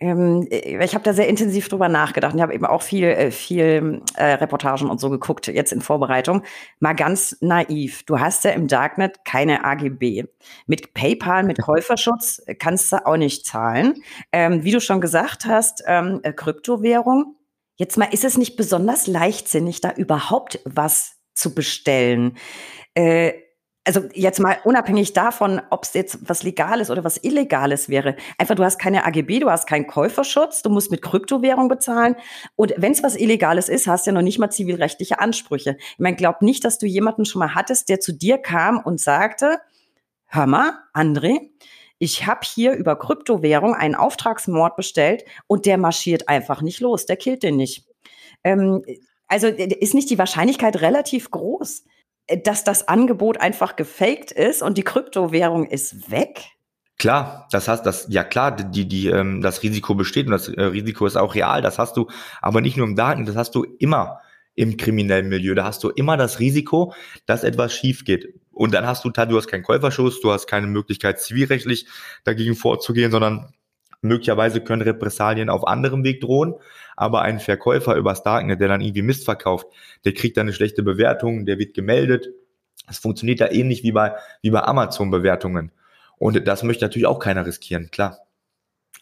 ähm, 0.00 0.46
äh, 0.50 0.82
ich 0.82 0.94
habe 0.94 1.04
da 1.04 1.12
sehr 1.12 1.28
intensiv 1.28 1.68
drüber 1.68 1.88
nachgedacht. 1.88 2.34
Ich 2.34 2.40
habe 2.40 2.54
eben 2.54 2.64
auch 2.64 2.82
viel, 2.82 3.04
äh, 3.04 3.30
viel 3.30 4.02
äh, 4.14 4.24
Reportagen 4.32 4.88
und 4.88 4.98
so 4.98 5.10
geguckt 5.10 5.46
jetzt 5.46 5.72
in 5.72 5.82
Vorbereitung. 5.82 6.42
Mal 6.80 6.94
ganz 6.94 7.36
naiv. 7.40 8.02
Du 8.04 8.18
hast 8.18 8.44
ja 8.44 8.50
im 8.52 8.66
Darknet 8.66 9.24
keine 9.24 9.64
AGB. 9.64 10.24
Mit 10.66 10.94
PayPal, 10.94 11.44
mit 11.44 11.58
Käuferschutz 11.62 12.42
kannst 12.58 12.92
du 12.92 13.06
auch 13.06 13.16
nicht 13.16 13.46
zahlen. 13.46 14.02
Ähm, 14.32 14.64
wie 14.64 14.72
du 14.72 14.80
schon 14.80 15.00
gesagt 15.00 15.44
hast, 15.44 15.82
ähm, 15.86 16.20
äh, 16.22 16.32
Kryptowährung. 16.32 17.36
Jetzt 17.76 17.96
mal, 17.96 18.08
ist 18.12 18.24
es 18.24 18.36
nicht 18.36 18.56
besonders 18.56 19.06
leichtsinnig, 19.06 19.80
da 19.80 19.92
überhaupt 19.92 20.60
was 20.64 21.19
zu 21.40 21.54
bestellen. 21.54 22.36
Äh, 22.94 23.32
also 23.84 24.02
jetzt 24.12 24.40
mal 24.40 24.58
unabhängig 24.64 25.14
davon, 25.14 25.60
ob 25.70 25.84
es 25.84 25.94
jetzt 25.94 26.18
was 26.28 26.42
Legales 26.42 26.90
oder 26.90 27.02
was 27.02 27.16
Illegales 27.24 27.88
wäre. 27.88 28.14
Einfach, 28.38 28.54
du 28.54 28.62
hast 28.62 28.78
keine 28.78 29.04
AGB, 29.06 29.40
du 29.40 29.50
hast 29.50 29.66
keinen 29.66 29.86
Käuferschutz, 29.86 30.62
du 30.62 30.70
musst 30.70 30.90
mit 30.90 31.00
Kryptowährung 31.02 31.68
bezahlen. 31.68 32.14
Und 32.56 32.74
wenn 32.76 32.92
es 32.92 33.02
was 33.02 33.16
Illegales 33.16 33.68
ist, 33.68 33.86
hast 33.86 34.06
du 34.06 34.10
ja 34.10 34.14
noch 34.14 34.22
nicht 34.22 34.38
mal 34.38 34.50
zivilrechtliche 34.50 35.18
Ansprüche. 35.18 35.76
Ich 35.92 35.98
meine, 35.98 36.16
glaub 36.16 36.42
nicht, 36.42 36.64
dass 36.64 36.78
du 36.78 36.86
jemanden 36.86 37.24
schon 37.24 37.40
mal 37.40 37.54
hattest, 37.54 37.88
der 37.88 38.00
zu 38.00 38.12
dir 38.12 38.38
kam 38.38 38.78
und 38.78 39.00
sagte, 39.00 39.60
hör 40.26 40.46
mal, 40.46 40.74
André, 40.92 41.50
ich 41.98 42.26
habe 42.26 42.40
hier 42.44 42.72
über 42.74 42.96
Kryptowährung 42.96 43.74
einen 43.74 43.94
Auftragsmord 43.94 44.76
bestellt 44.76 45.24
und 45.46 45.66
der 45.66 45.78
marschiert 45.78 46.28
einfach 46.28 46.60
nicht 46.62 46.80
los, 46.80 47.06
der 47.06 47.16
killt 47.16 47.42
den 47.42 47.56
nicht. 47.56 47.86
Ähm, 48.44 48.82
also 49.30 49.46
ist 49.46 49.94
nicht 49.94 50.10
die 50.10 50.18
Wahrscheinlichkeit 50.18 50.80
relativ 50.80 51.30
groß, 51.30 51.84
äh, 52.26 52.38
dass 52.38 52.64
das 52.64 52.88
Angebot 52.88 53.40
einfach 53.40 53.76
gefaked 53.76 54.32
ist 54.32 54.62
und 54.62 54.76
die 54.76 54.82
Kryptowährung 54.82 55.66
ist 55.66 56.10
weg? 56.10 56.44
Klar, 56.98 57.48
das 57.50 57.66
heißt, 57.66 57.86
das 57.86 58.08
ja 58.10 58.24
klar, 58.24 58.54
die 58.54 58.86
die 58.86 59.06
ähm, 59.06 59.40
das 59.40 59.62
Risiko 59.62 59.94
besteht 59.94 60.26
und 60.26 60.32
das 60.32 60.48
äh, 60.48 60.62
Risiko 60.62 61.06
ist 61.06 61.16
auch 61.16 61.34
real. 61.34 61.62
Das 61.62 61.78
hast 61.78 61.96
du, 61.96 62.08
aber 62.42 62.60
nicht 62.60 62.76
nur 62.76 62.86
im 62.86 62.96
Daten, 62.96 63.24
das 63.24 63.36
hast 63.36 63.54
du 63.54 63.64
immer 63.78 64.20
im 64.54 64.76
kriminellen 64.76 65.30
Milieu. 65.30 65.54
Da 65.54 65.64
hast 65.64 65.82
du 65.82 65.88
immer 65.88 66.18
das 66.18 66.40
Risiko, 66.40 66.92
dass 67.24 67.44
etwas 67.44 67.72
schief 67.72 68.04
geht. 68.04 68.34
Und 68.52 68.74
dann 68.74 68.86
hast 68.86 69.04
du, 69.04 69.10
du 69.10 69.36
hast 69.36 69.46
keinen 69.46 69.62
Käuferschuss, 69.62 70.20
du 70.20 70.30
hast 70.30 70.46
keine 70.46 70.66
Möglichkeit 70.66 71.20
zivilrechtlich 71.20 71.86
dagegen 72.24 72.54
vorzugehen, 72.54 73.10
sondern 73.10 73.54
möglicherweise 74.02 74.60
können 74.60 74.82
Repressalien 74.82 75.50
auf 75.50 75.66
anderem 75.66 76.04
Weg 76.04 76.20
drohen 76.20 76.54
aber 77.00 77.22
ein 77.22 77.40
Verkäufer 77.40 77.96
übers 77.96 78.22
Darknet, 78.22 78.60
der 78.60 78.68
dann 78.68 78.82
irgendwie 78.82 79.00
Mist 79.00 79.24
verkauft, 79.24 79.66
der 80.04 80.12
kriegt 80.12 80.36
dann 80.36 80.42
eine 80.42 80.52
schlechte 80.52 80.82
Bewertung, 80.82 81.46
der 81.46 81.58
wird 81.58 81.72
gemeldet. 81.72 82.28
Es 82.90 82.98
funktioniert 82.98 83.40
da 83.40 83.48
ähnlich 83.48 83.82
wie 83.82 83.92
bei, 83.92 84.14
wie 84.42 84.50
bei 84.50 84.62
Amazon-Bewertungen. 84.62 85.72
Und 86.18 86.46
das 86.46 86.62
möchte 86.62 86.84
natürlich 86.84 87.06
auch 87.06 87.18
keiner 87.18 87.46
riskieren, 87.46 87.90
klar. 87.90 88.18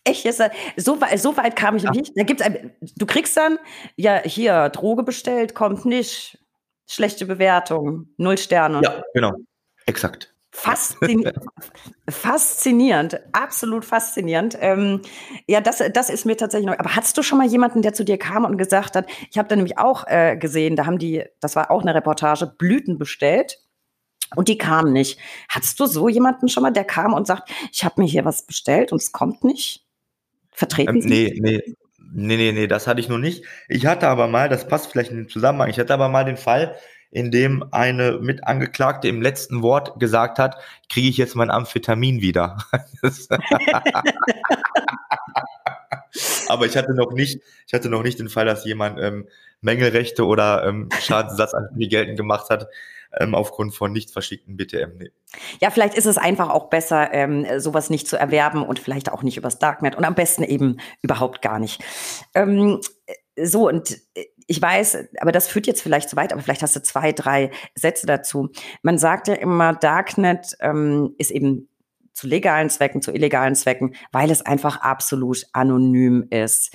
Echt? 0.05 0.24
Jetzt, 0.24 0.40
so, 0.76 0.96
so 1.16 1.36
weit 1.36 1.57
kam 1.57 1.74
ich 1.74 1.82
ja. 1.82 1.90
nicht. 1.90 2.12
Da 2.14 2.22
gibt's, 2.22 2.44
du 2.96 3.05
kriegst 3.05 3.36
dann, 3.36 3.59
ja, 3.96 4.22
hier, 4.24 4.68
Droge 4.68 5.03
bestellt, 5.03 5.57
kommt 5.57 5.84
nicht. 5.84 6.38
Schlechte 6.86 7.26
Bewertung, 7.26 8.11
null 8.16 8.38
Sterne. 8.38 8.80
Ja, 8.84 9.03
genau. 9.12 9.32
Exakt. 9.86 10.32
Faszini 10.61 11.30
faszinierend, 12.11 13.20
absolut 13.32 13.84
faszinierend. 13.84 14.59
Ähm, 14.61 15.02
ja, 15.46 15.61
das, 15.61 15.80
das 15.92 16.11
ist 16.11 16.26
mir 16.26 16.36
tatsächlich 16.36 16.66
noch. 16.66 16.78
Aber 16.78 16.96
hattest 16.96 17.16
du 17.16 17.22
schon 17.22 17.38
mal 17.38 17.46
jemanden, 17.46 17.80
der 17.80 17.94
zu 17.94 18.04
dir 18.04 18.18
kam 18.18 18.44
und 18.44 18.59
gesagt 18.59 18.96
hat, 18.96 19.06
ich 19.30 19.38
habe 19.38 19.48
da 19.48 19.54
nämlich 19.54 19.78
auch 19.78 20.06
äh, 20.09 20.36
gesehen, 20.36 20.74
da 20.74 20.86
haben 20.86 20.98
die, 20.98 21.24
das 21.40 21.54
war 21.54 21.70
auch 21.70 21.82
eine 21.82 21.94
Reportage, 21.94 22.46
Blüten 22.59 22.98
bestellt. 22.98 23.61
Und 24.34 24.48
die 24.48 24.59
kamen 24.59 24.92
nicht. 24.92 25.18
Hattest 25.48 25.78
du 25.80 25.86
so 25.86 26.09
jemanden 26.09 26.48
schon 26.48 26.62
mal, 26.62 26.72
der 26.72 26.84
kam 26.84 27.14
und 27.14 27.26
sagt, 27.26 27.50
ich 27.72 27.84
habe 27.84 28.02
mir 28.02 28.09
hier 28.09 28.24
was 28.24 28.44
bestellt 28.44 28.92
und 28.92 29.00
es 29.00 29.12
kommt 29.12 29.44
nicht? 29.44 29.86
Vertreten 30.50 30.96
ähm, 30.96 31.09
Nee, 31.09 31.38
nee, 31.40 31.76
Nee, 32.11 32.36
nee, 32.36 32.52
nee, 32.52 32.66
das 32.66 32.86
hatte 32.86 33.00
ich 33.00 33.09
noch 33.09 33.18
nicht. 33.18 33.44
Ich 33.68 33.86
hatte 33.86 34.09
aber 34.09 34.28
mal, 34.28 34.48
das 34.48 34.66
passt 34.66 34.90
vielleicht 34.90 35.11
in 35.11 35.18
den 35.18 35.28
Zusammenhang, 35.28 35.68
ich 35.68 35.78
hatte 35.78 35.92
aber 35.92 36.09
mal 36.09 36.24
den 36.24 36.38
Fall, 36.38 36.74
in 37.11 37.30
dem 37.30 37.64
eine 37.72 38.18
Mitangeklagte 38.18 39.09
im 39.09 39.22
letzten 39.22 39.62
Wort 39.62 39.98
gesagt 39.98 40.38
hat, 40.38 40.56
kriege 40.88 41.09
ich 41.09 41.16
jetzt 41.16 41.34
mein 41.34 41.50
Amphetamin 41.50 42.20
wieder. 42.20 42.59
aber 46.48 46.66
ich 46.66 46.76
hatte 46.76 46.94
noch 46.94 47.12
nicht, 47.12 47.40
ich 47.66 47.74
hatte 47.74 47.88
noch 47.88 48.02
nicht 48.02 48.18
den 48.18 48.28
Fall, 48.28 48.44
dass 48.44 48.64
jemand 48.64 49.00
ähm, 49.00 49.26
Mängelrechte 49.61 50.26
oder 50.26 50.64
ähm, 50.66 50.88
Schadensersatz 51.00 51.54
an 51.54 51.68
mir 51.74 51.88
geltend 51.88 52.16
gemacht 52.18 52.50
hat 52.50 52.68
ähm, 53.18 53.34
aufgrund 53.34 53.74
von 53.74 53.92
nicht 53.92 54.11
verschickten 54.11 54.56
BTM. 54.56 54.98
Nee. 54.98 55.11
Ja, 55.61 55.70
vielleicht 55.70 55.94
ist 55.94 56.06
es 56.06 56.18
einfach 56.18 56.50
auch 56.50 56.68
besser, 56.68 57.12
ähm, 57.12 57.46
sowas 57.59 57.90
nicht 57.90 58.09
zu 58.09 58.16
erwerben 58.16 58.62
und 58.62 58.78
vielleicht 58.78 59.11
auch 59.11 59.22
nicht 59.22 59.36
übers 59.36 59.59
Darknet 59.59 59.94
und 59.94 60.04
am 60.04 60.14
besten 60.14 60.44
eben 60.44 60.78
überhaupt 61.02 61.42
gar 61.42 61.59
nicht. 61.59 61.82
Ähm, 62.34 62.80
so, 63.36 63.68
und 63.68 63.98
äh, 64.14 64.26
ich 64.49 64.61
weiß, 64.61 64.96
aber 65.20 65.30
das 65.30 65.46
führt 65.46 65.66
jetzt 65.66 65.82
vielleicht 65.82 66.09
zu 66.09 66.16
weit, 66.16 66.32
aber 66.32 66.42
vielleicht 66.42 66.62
hast 66.62 66.74
du 66.74 66.82
zwei, 66.82 67.12
drei 67.12 67.51
Sätze 67.74 68.07
dazu. 68.07 68.49
Man 68.82 68.99
sagt 68.99 69.28
ja 69.28 69.34
immer, 69.34 69.74
Darknet 69.74 70.57
ähm, 70.61 71.14
ist 71.18 71.30
eben 71.30 71.68
zu 72.14 72.26
legalen 72.26 72.70
Zwecken, 72.70 73.03
zu 73.03 73.12
illegalen 73.12 73.55
Zwecken, 73.55 73.94
weil 74.11 74.30
es 74.30 74.44
einfach 74.44 74.80
absolut 74.80 75.44
anonym 75.53 76.26
ist. 76.30 76.74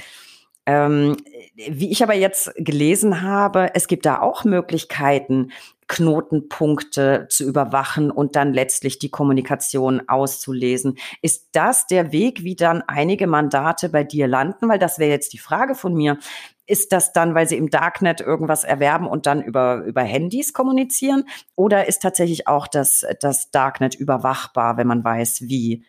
Ähm, 0.65 1.17
wie 1.55 1.91
ich 1.91 2.03
aber 2.03 2.13
jetzt 2.13 2.53
gelesen 2.55 3.21
habe, 3.21 3.71
es 3.73 3.87
gibt 3.87 4.05
da 4.05 4.21
auch 4.21 4.45
Möglichkeiten, 4.45 5.51
Knotenpunkte 5.87 7.27
zu 7.29 7.43
überwachen 7.43 8.09
und 8.09 8.35
dann 8.35 8.53
letztlich 8.53 8.99
die 8.99 9.09
Kommunikation 9.09 10.07
auszulesen. 10.07 10.97
Ist 11.21 11.49
das 11.51 11.87
der 11.87 12.11
Weg, 12.11 12.43
wie 12.43 12.55
dann 12.55 12.81
einige 12.81 13.27
Mandate 13.27 13.89
bei 13.89 14.03
dir 14.03 14.27
landen? 14.27 14.69
Weil 14.69 14.79
das 14.79 14.99
wäre 14.99 15.11
jetzt 15.11 15.33
die 15.33 15.39
Frage 15.39 15.75
von 15.75 15.93
mir. 15.93 16.17
Ist 16.65 16.91
das 16.93 17.11
dann, 17.11 17.35
weil 17.35 17.47
sie 17.47 17.57
im 17.57 17.69
Darknet 17.69 18.21
irgendwas 18.21 18.63
erwerben 18.63 19.07
und 19.07 19.25
dann 19.25 19.41
über, 19.41 19.83
über 19.85 20.01
Handys 20.01 20.53
kommunizieren? 20.53 21.25
Oder 21.55 21.87
ist 21.87 22.01
tatsächlich 22.01 22.47
auch 22.47 22.67
das, 22.67 23.05
das 23.19 23.51
Darknet 23.51 23.95
überwachbar, 23.95 24.77
wenn 24.77 24.87
man 24.87 25.03
weiß, 25.03 25.41
wie, 25.43 25.83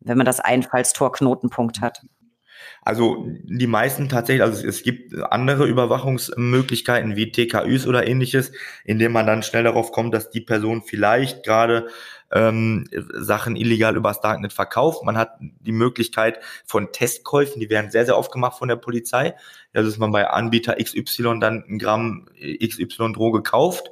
wenn 0.00 0.16
man 0.16 0.26
das 0.26 0.40
Einfallstor-Knotenpunkt 0.40 1.80
hat? 1.80 2.02
Also 2.84 3.28
die 3.44 3.66
meisten 3.66 4.08
tatsächlich, 4.08 4.42
also 4.42 4.66
es 4.66 4.82
gibt 4.82 5.14
andere 5.30 5.66
Überwachungsmöglichkeiten 5.66 7.14
wie 7.16 7.30
TKÜs 7.30 7.86
oder 7.86 8.06
ähnliches, 8.06 8.52
indem 8.84 9.12
man 9.12 9.26
dann 9.26 9.42
schnell 9.42 9.62
darauf 9.62 9.92
kommt, 9.92 10.14
dass 10.14 10.30
die 10.30 10.40
Person 10.40 10.82
vielleicht 10.82 11.44
gerade 11.44 11.88
ähm, 12.32 12.86
Sachen 13.14 13.56
illegal 13.56 13.96
übers 13.96 14.20
Darknet 14.20 14.52
verkauft. 14.52 15.04
Man 15.04 15.16
hat 15.16 15.36
die 15.40 15.72
Möglichkeit 15.72 16.40
von 16.64 16.92
Testkäufen, 16.92 17.60
die 17.60 17.70
werden 17.70 17.90
sehr, 17.90 18.06
sehr 18.06 18.16
oft 18.16 18.32
gemacht 18.32 18.58
von 18.58 18.68
der 18.68 18.76
Polizei. 18.76 19.34
Also 19.74 19.88
ist 19.88 19.98
man 19.98 20.12
bei 20.12 20.28
Anbieter 20.28 20.76
XY 20.82 21.38
dann 21.40 21.64
ein 21.68 21.78
Gramm 21.78 22.26
XY 22.36 23.12
Droge 23.12 23.42
kauft. 23.42 23.90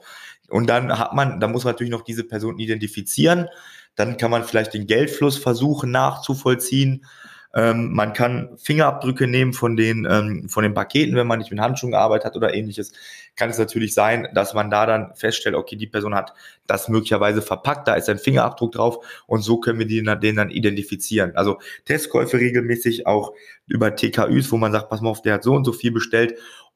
Und 0.49 0.68
dann 0.68 0.99
hat 0.99 1.14
man, 1.14 1.38
da 1.38 1.47
muss 1.47 1.64
man 1.64 1.74
natürlich 1.74 1.93
noch 1.93 2.03
diese 2.03 2.24
Person 2.24 2.59
identifizieren. 2.59 3.49
Dann 3.95 4.16
kann 4.16 4.30
man 4.30 4.45
vielleicht 4.45 4.74
den 4.74 4.86
Geldfluss 4.86 5.38
versuchen 5.38 5.91
nachzuvollziehen. 5.91 7.05
Ähm, 7.53 7.93
man 7.93 8.12
kann 8.12 8.57
Fingerabdrücke 8.59 9.26
nehmen 9.26 9.53
von 9.53 9.76
den, 9.76 10.07
ähm, 10.09 10.49
von 10.49 10.62
den 10.62 10.74
Paketen, 10.74 11.16
wenn 11.16 11.26
man 11.26 11.41
nicht 11.41 11.51
mit 11.51 11.61
Handschuhen 11.61 11.93
gearbeitet 11.93 12.26
hat 12.26 12.36
oder 12.36 12.55
ähnliches. 12.55 12.93
Kann 13.41 13.49
es 13.49 13.57
natürlich 13.57 13.95
sein, 13.95 14.28
dass 14.34 14.53
man 14.53 14.70
da 14.70 14.84
dann 14.84 15.14
feststellt, 15.14 15.55
okay, 15.55 15.74
die 15.74 15.86
Person 15.86 16.14
hat 16.14 16.34
das 16.66 16.91
möglicherweise 16.91 17.41
verpackt, 17.41 17.88
da 17.88 17.95
ist 17.95 18.07
ein 18.11 18.18
Fingerabdruck 18.18 18.72
drauf 18.72 19.24
und 19.26 19.41
so 19.41 19.59
können 19.61 19.78
wir 19.78 19.86
den, 19.86 20.20
den 20.20 20.36
dann 20.36 20.51
identifizieren. 20.51 21.34
Also 21.36 21.59
Testkäufe 21.86 22.36
regelmäßig 22.36 23.07
auch 23.07 23.32
über 23.66 23.97
TKÜs, 23.97 24.53
wo 24.53 24.59
man 24.59 24.72
sagt, 24.72 24.91
pass 24.91 25.01
mal 25.01 25.09
auf, 25.09 25.22
der 25.22 25.32
hat 25.32 25.43
so 25.43 25.55
und 25.55 25.64
so 25.64 25.72
viel 25.72 25.91
bestellt 25.91 26.34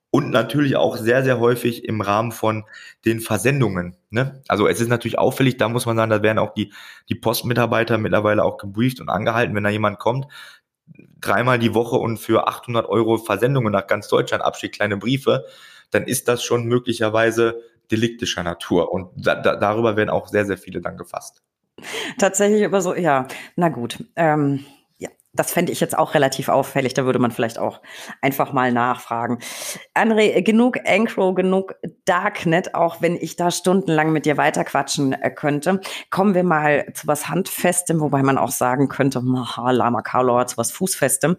und 0.09 0.31
natürlich 0.31 0.77
auch 0.77 0.97
sehr, 0.97 1.23
sehr 1.23 1.39
häufig 1.39 1.85
im 1.85 2.01
Rahmen 2.01 2.33
von 2.33 2.65
den 3.05 3.21
Versendungen. 3.21 3.99
Ne? 4.09 4.41
Also 4.49 4.67
es 4.67 4.81
ist 4.81 4.89
natürlich 4.89 5.19
auffällig, 5.19 5.59
da 5.59 5.69
muss 5.69 5.85
man 5.85 5.99
sagen, 5.99 6.11
da 6.11 6.23
werden 6.23 6.39
auch 6.39 6.55
die, 6.55 6.73
die 7.11 7.15
Postmitarbeiter 7.15 7.99
mittlerweile 7.99 8.43
auch 8.43 8.57
gebrieft 8.57 9.03
und 9.03 9.11
angehalten, 9.11 9.55
wenn 9.55 9.65
da 9.65 9.71
jemand 9.71 9.99
kommt, 9.99 10.29
dreimal 11.21 11.59
die 11.59 11.75
Woche 11.75 11.97
und 11.97 12.17
für 12.17 12.49
800 12.49 12.89
Euro 12.89 13.19
Versendungen 13.19 13.71
nach 13.71 13.87
ganz 13.87 14.09
Deutschland 14.09 14.43
abschickt, 14.43 14.77
kleine 14.77 14.97
Briefe, 14.97 15.45
dann 15.95 16.05
ist 16.05 16.29
das 16.29 16.43
schon 16.43 16.67
möglicherweise 16.67 17.63
deliktischer 17.91 18.43
Natur. 18.43 18.93
Und 18.93 19.11
da, 19.17 19.35
da, 19.35 19.57
darüber 19.57 19.97
werden 19.97 20.11
auch 20.11 20.29
sehr, 20.29 20.47
sehr 20.47 20.59
viele 20.59 20.81
dann 20.81 20.97
gefasst. 20.97 21.43
Tatsächlich 22.19 22.63
über 22.63 22.81
so, 22.81 22.95
ja, 22.95 23.27
na 23.57 23.69
gut. 23.69 24.05
Ähm, 24.17 24.65
das 25.35 25.53
fände 25.53 25.73
ich 25.73 25.81
jetzt 25.81 25.99
auch 25.99 26.15
relativ 26.15 26.49
auffällig. 26.49 26.95
Da 26.95 27.05
würde 27.05 27.19
man 27.19 27.33
vielleicht 27.33 27.59
auch 27.59 27.81
einfach 28.21 28.53
mal 28.53 28.73
nachfragen. 28.73 29.41
André, 29.95 30.41
genug 30.43 30.79
Ankro, 30.87 31.35
genug 31.35 31.75
Darknet, 32.05 32.75
auch 32.75 33.03
wenn 33.03 33.17
ich 33.17 33.37
da 33.37 33.51
stundenlang 33.51 34.13
mit 34.13 34.27
dir 34.27 34.37
weiterquatschen 34.37 35.13
äh, 35.13 35.31
könnte. 35.31 35.81
Kommen 36.11 36.35
wir 36.35 36.45
mal 36.45 36.87
zu 36.95 37.07
was 37.07 37.29
Handfestem, 37.29 38.01
wobei 38.01 38.23
man 38.23 38.39
auch 38.39 38.51
sagen 38.51 38.89
könnte, 38.89 39.21
Lama 39.21 40.03
Carlo 40.03 40.39
hat 40.39 40.51
zu 40.51 40.57
was 40.57 40.71
Fußfestem. 40.71 41.37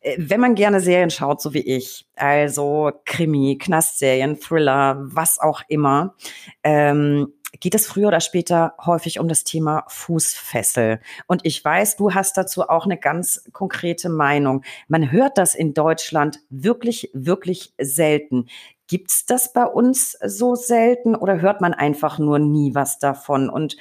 Äh, 0.00 0.16
wenn 0.18 0.40
man 0.40 0.54
gerne 0.54 0.80
Serien 0.80 1.10
schaut, 1.10 1.40
so 1.40 1.54
wie 1.54 1.60
ich, 1.60 2.06
also 2.16 2.92
Krimi, 3.04 3.58
Knastserien, 3.58 4.38
Thriller, 4.40 4.98
was 5.00 5.38
auch 5.38 5.62
immer, 5.68 6.14
ähm, 6.62 7.32
geht 7.60 7.74
es 7.74 7.86
früher 7.86 8.08
oder 8.08 8.20
später 8.20 8.74
häufig 8.84 9.18
um 9.18 9.28
das 9.28 9.44
Thema 9.44 9.84
Fußfessel. 9.88 11.00
Und 11.26 11.40
ich 11.44 11.64
weiß, 11.64 11.96
du 11.96 12.14
hast 12.14 12.36
dazu 12.36 12.68
auch 12.68 12.84
eine 12.84 12.98
ganz 12.98 13.44
konkrete 13.52 14.08
Meinung. 14.08 14.62
Man 14.86 15.10
hört 15.10 15.38
das 15.38 15.54
in 15.54 15.74
Deutschland 15.74 16.40
wirklich, 16.50 17.10
wirklich 17.14 17.72
selten. 17.78 18.46
Gibt's 18.86 19.26
das 19.26 19.52
bei 19.52 19.64
uns 19.64 20.12
so 20.24 20.54
selten 20.54 21.14
oder 21.14 21.40
hört 21.40 21.60
man 21.60 21.74
einfach 21.74 22.18
nur 22.18 22.38
nie 22.38 22.74
was 22.74 22.98
davon? 22.98 23.50
Und 23.50 23.76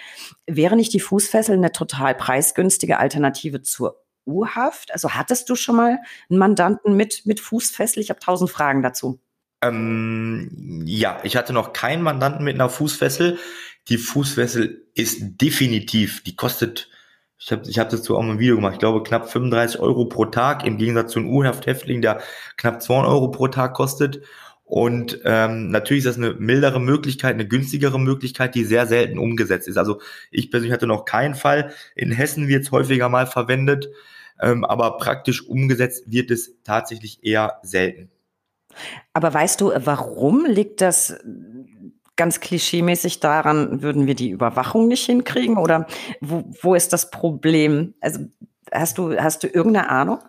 wäre 0.45 0.75
nicht 0.75 0.93
die 0.93 0.99
Fußfessel 0.99 1.55
eine 1.55 1.71
total 1.71 2.15
preisgünstige 2.15 2.97
Alternative 2.97 3.61
zur 3.61 4.01
U-Haft? 4.27 4.93
Also 4.93 5.11
hattest 5.11 5.49
du 5.49 5.55
schon 5.55 5.75
mal 5.75 5.99
einen 6.29 6.39
Mandanten 6.39 6.95
mit, 6.95 7.25
mit 7.25 7.39
Fußfessel? 7.39 8.01
Ich 8.01 8.09
habe 8.09 8.19
tausend 8.19 8.51
Fragen 8.51 8.83
dazu. 8.83 9.19
Ähm, 9.61 10.83
ja, 10.85 11.19
ich 11.23 11.35
hatte 11.35 11.53
noch 11.53 11.73
keinen 11.73 12.03
Mandanten 12.03 12.43
mit 12.43 12.55
einer 12.55 12.69
Fußfessel. 12.69 13.39
Die 13.89 13.97
Fußfessel 13.97 14.85
ist 14.93 15.41
definitiv, 15.41 16.23
die 16.23 16.35
kostet, 16.35 16.89
ich 17.39 17.51
habe 17.51 17.63
ich 17.67 17.79
hab 17.79 17.89
dazu 17.89 18.17
auch 18.17 18.21
mal 18.21 18.33
ein 18.33 18.39
Video 18.39 18.55
gemacht, 18.55 18.73
ich 18.73 18.79
glaube 18.79 19.03
knapp 19.03 19.31
35 19.31 19.79
Euro 19.79 20.05
pro 20.05 20.25
Tag, 20.25 20.65
im 20.65 20.77
Gegensatz 20.77 21.13
zu 21.13 21.19
einem 21.19 21.29
U-Haft-Häftling, 21.29 22.01
der 22.01 22.21
knapp 22.57 22.81
200 22.81 23.09
Euro 23.09 23.31
pro 23.31 23.47
Tag 23.47 23.73
kostet. 23.73 24.21
Und 24.67 25.21
ähm, 25.23 25.69
natürlich 25.69 26.03
ist 26.03 26.17
das 26.17 26.17
eine 26.17 26.33
mildere 26.33 26.81
Möglichkeit, 26.81 27.35
eine 27.35 27.47
günstigere 27.47 27.97
Möglichkeit, 27.97 28.53
die 28.53 28.65
sehr 28.65 28.85
selten 28.85 29.17
umgesetzt 29.17 29.69
ist. 29.69 29.77
Also 29.77 30.01
ich 30.29 30.51
persönlich 30.51 30.73
hatte 30.73 30.87
noch 30.87 31.05
keinen 31.05 31.35
Fall. 31.35 31.71
In 31.95 32.11
Hessen 32.11 32.49
wird 32.49 32.63
es 32.63 32.71
häufiger 32.71 33.07
mal 33.07 33.27
verwendet, 33.27 33.87
ähm, 34.41 34.65
aber 34.65 34.97
praktisch 34.97 35.47
umgesetzt 35.47 36.11
wird 36.11 36.31
es 36.31 36.53
tatsächlich 36.63 37.23
eher 37.23 37.59
selten. 37.63 38.09
Aber 39.13 39.33
weißt 39.33 39.61
du, 39.61 39.71
warum 39.75 40.45
liegt 40.45 40.81
das 40.81 41.17
ganz 42.15 42.39
klischeemäßig 42.39 43.19
daran, 43.19 43.81
würden 43.81 44.07
wir 44.07 44.15
die 44.15 44.29
Überwachung 44.29 44.87
nicht 44.87 45.05
hinkriegen? 45.05 45.57
Oder 45.57 45.87
wo, 46.19 46.51
wo 46.61 46.75
ist 46.75 46.91
das 46.91 47.11
Problem? 47.11 47.93
Also 48.01 48.21
hast 48.71 48.97
du, 48.97 49.17
hast 49.17 49.43
du 49.43 49.47
irgendeine 49.47 49.89
Ahnung? 49.89 50.19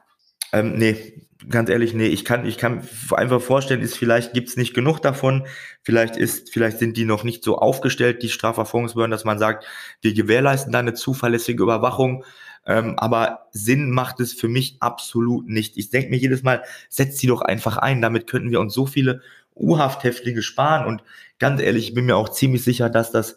Ähm, 0.52 0.76
nee, 0.76 1.26
ganz 1.48 1.70
ehrlich, 1.70 1.94
nee, 1.94 2.06
ich 2.06 2.24
kann, 2.24 2.46
ich 2.46 2.58
kann 2.58 2.86
einfach 3.12 3.40
vorstellen, 3.40 3.80
ist 3.80 3.96
vielleicht 3.96 4.32
gibt's 4.32 4.56
nicht 4.56 4.74
genug 4.74 5.00
davon, 5.00 5.46
vielleicht 5.82 6.16
ist, 6.16 6.52
vielleicht 6.52 6.78
sind 6.78 6.96
die 6.96 7.04
noch 7.04 7.24
nicht 7.24 7.42
so 7.42 7.58
aufgestellt, 7.58 8.22
die 8.22 8.28
Strafverfolgungsbehörden, 8.28 9.10
dass 9.10 9.24
man 9.24 9.38
sagt, 9.38 9.66
wir 10.00 10.14
gewährleisten 10.14 10.72
da 10.72 10.78
eine 10.78 10.94
zuverlässige 10.94 11.62
Überwachung. 11.62 12.24
Ähm, 12.68 12.98
aber 12.98 13.48
Sinn 13.50 13.90
macht 13.90 14.20
es 14.20 14.34
für 14.34 14.46
mich 14.46 14.76
absolut 14.80 15.48
nicht. 15.48 15.78
Ich 15.78 15.88
denke 15.88 16.10
mir 16.10 16.18
jedes 16.18 16.42
Mal, 16.42 16.62
setzt 16.90 17.18
sie 17.18 17.26
doch 17.26 17.40
einfach 17.40 17.78
ein. 17.78 18.02
Damit 18.02 18.26
könnten 18.26 18.50
wir 18.50 18.60
uns 18.60 18.74
so 18.74 18.86
viele 18.86 19.22
U-Hafthäftlinge 19.56 20.42
sparen. 20.42 20.86
Und 20.86 21.02
ganz 21.38 21.60
ehrlich, 21.62 21.88
ich 21.88 21.94
bin 21.94 22.04
mir 22.04 22.16
auch 22.16 22.28
ziemlich 22.28 22.62
sicher, 22.62 22.90
dass 22.90 23.10
das 23.10 23.36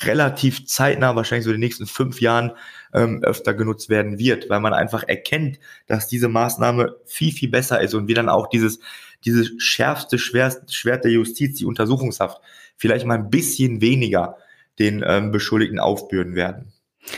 relativ 0.00 0.66
zeitnah, 0.66 1.16
wahrscheinlich 1.16 1.44
so 1.44 1.50
in 1.50 1.56
den 1.56 1.66
nächsten 1.66 1.86
fünf 1.86 2.20
Jahren, 2.20 2.52
ähm, 2.94 3.22
öfter 3.24 3.52
genutzt 3.52 3.88
werden 3.88 4.18
wird, 4.18 4.48
weil 4.48 4.60
man 4.60 4.74
einfach 4.74 5.02
erkennt, 5.02 5.58
dass 5.86 6.06
diese 6.06 6.28
Maßnahme 6.28 6.96
viel, 7.04 7.32
viel 7.32 7.50
besser 7.50 7.80
ist 7.80 7.94
und 7.94 8.06
wir 8.06 8.14
dann 8.14 8.28
auch 8.28 8.48
dieses, 8.48 8.78
dieses 9.24 9.50
schärfste 9.58 10.18
Schwert, 10.18 10.72
Schwert 10.72 11.04
der 11.04 11.10
Justiz, 11.10 11.58
die 11.58 11.64
Untersuchungshaft, 11.64 12.40
vielleicht 12.76 13.06
mal 13.06 13.14
ein 13.14 13.30
bisschen 13.30 13.80
weniger 13.80 14.36
den 14.78 15.02
ähm, 15.04 15.32
Beschuldigten 15.32 15.80
aufbürden 15.80 16.36
werden. 16.36 16.72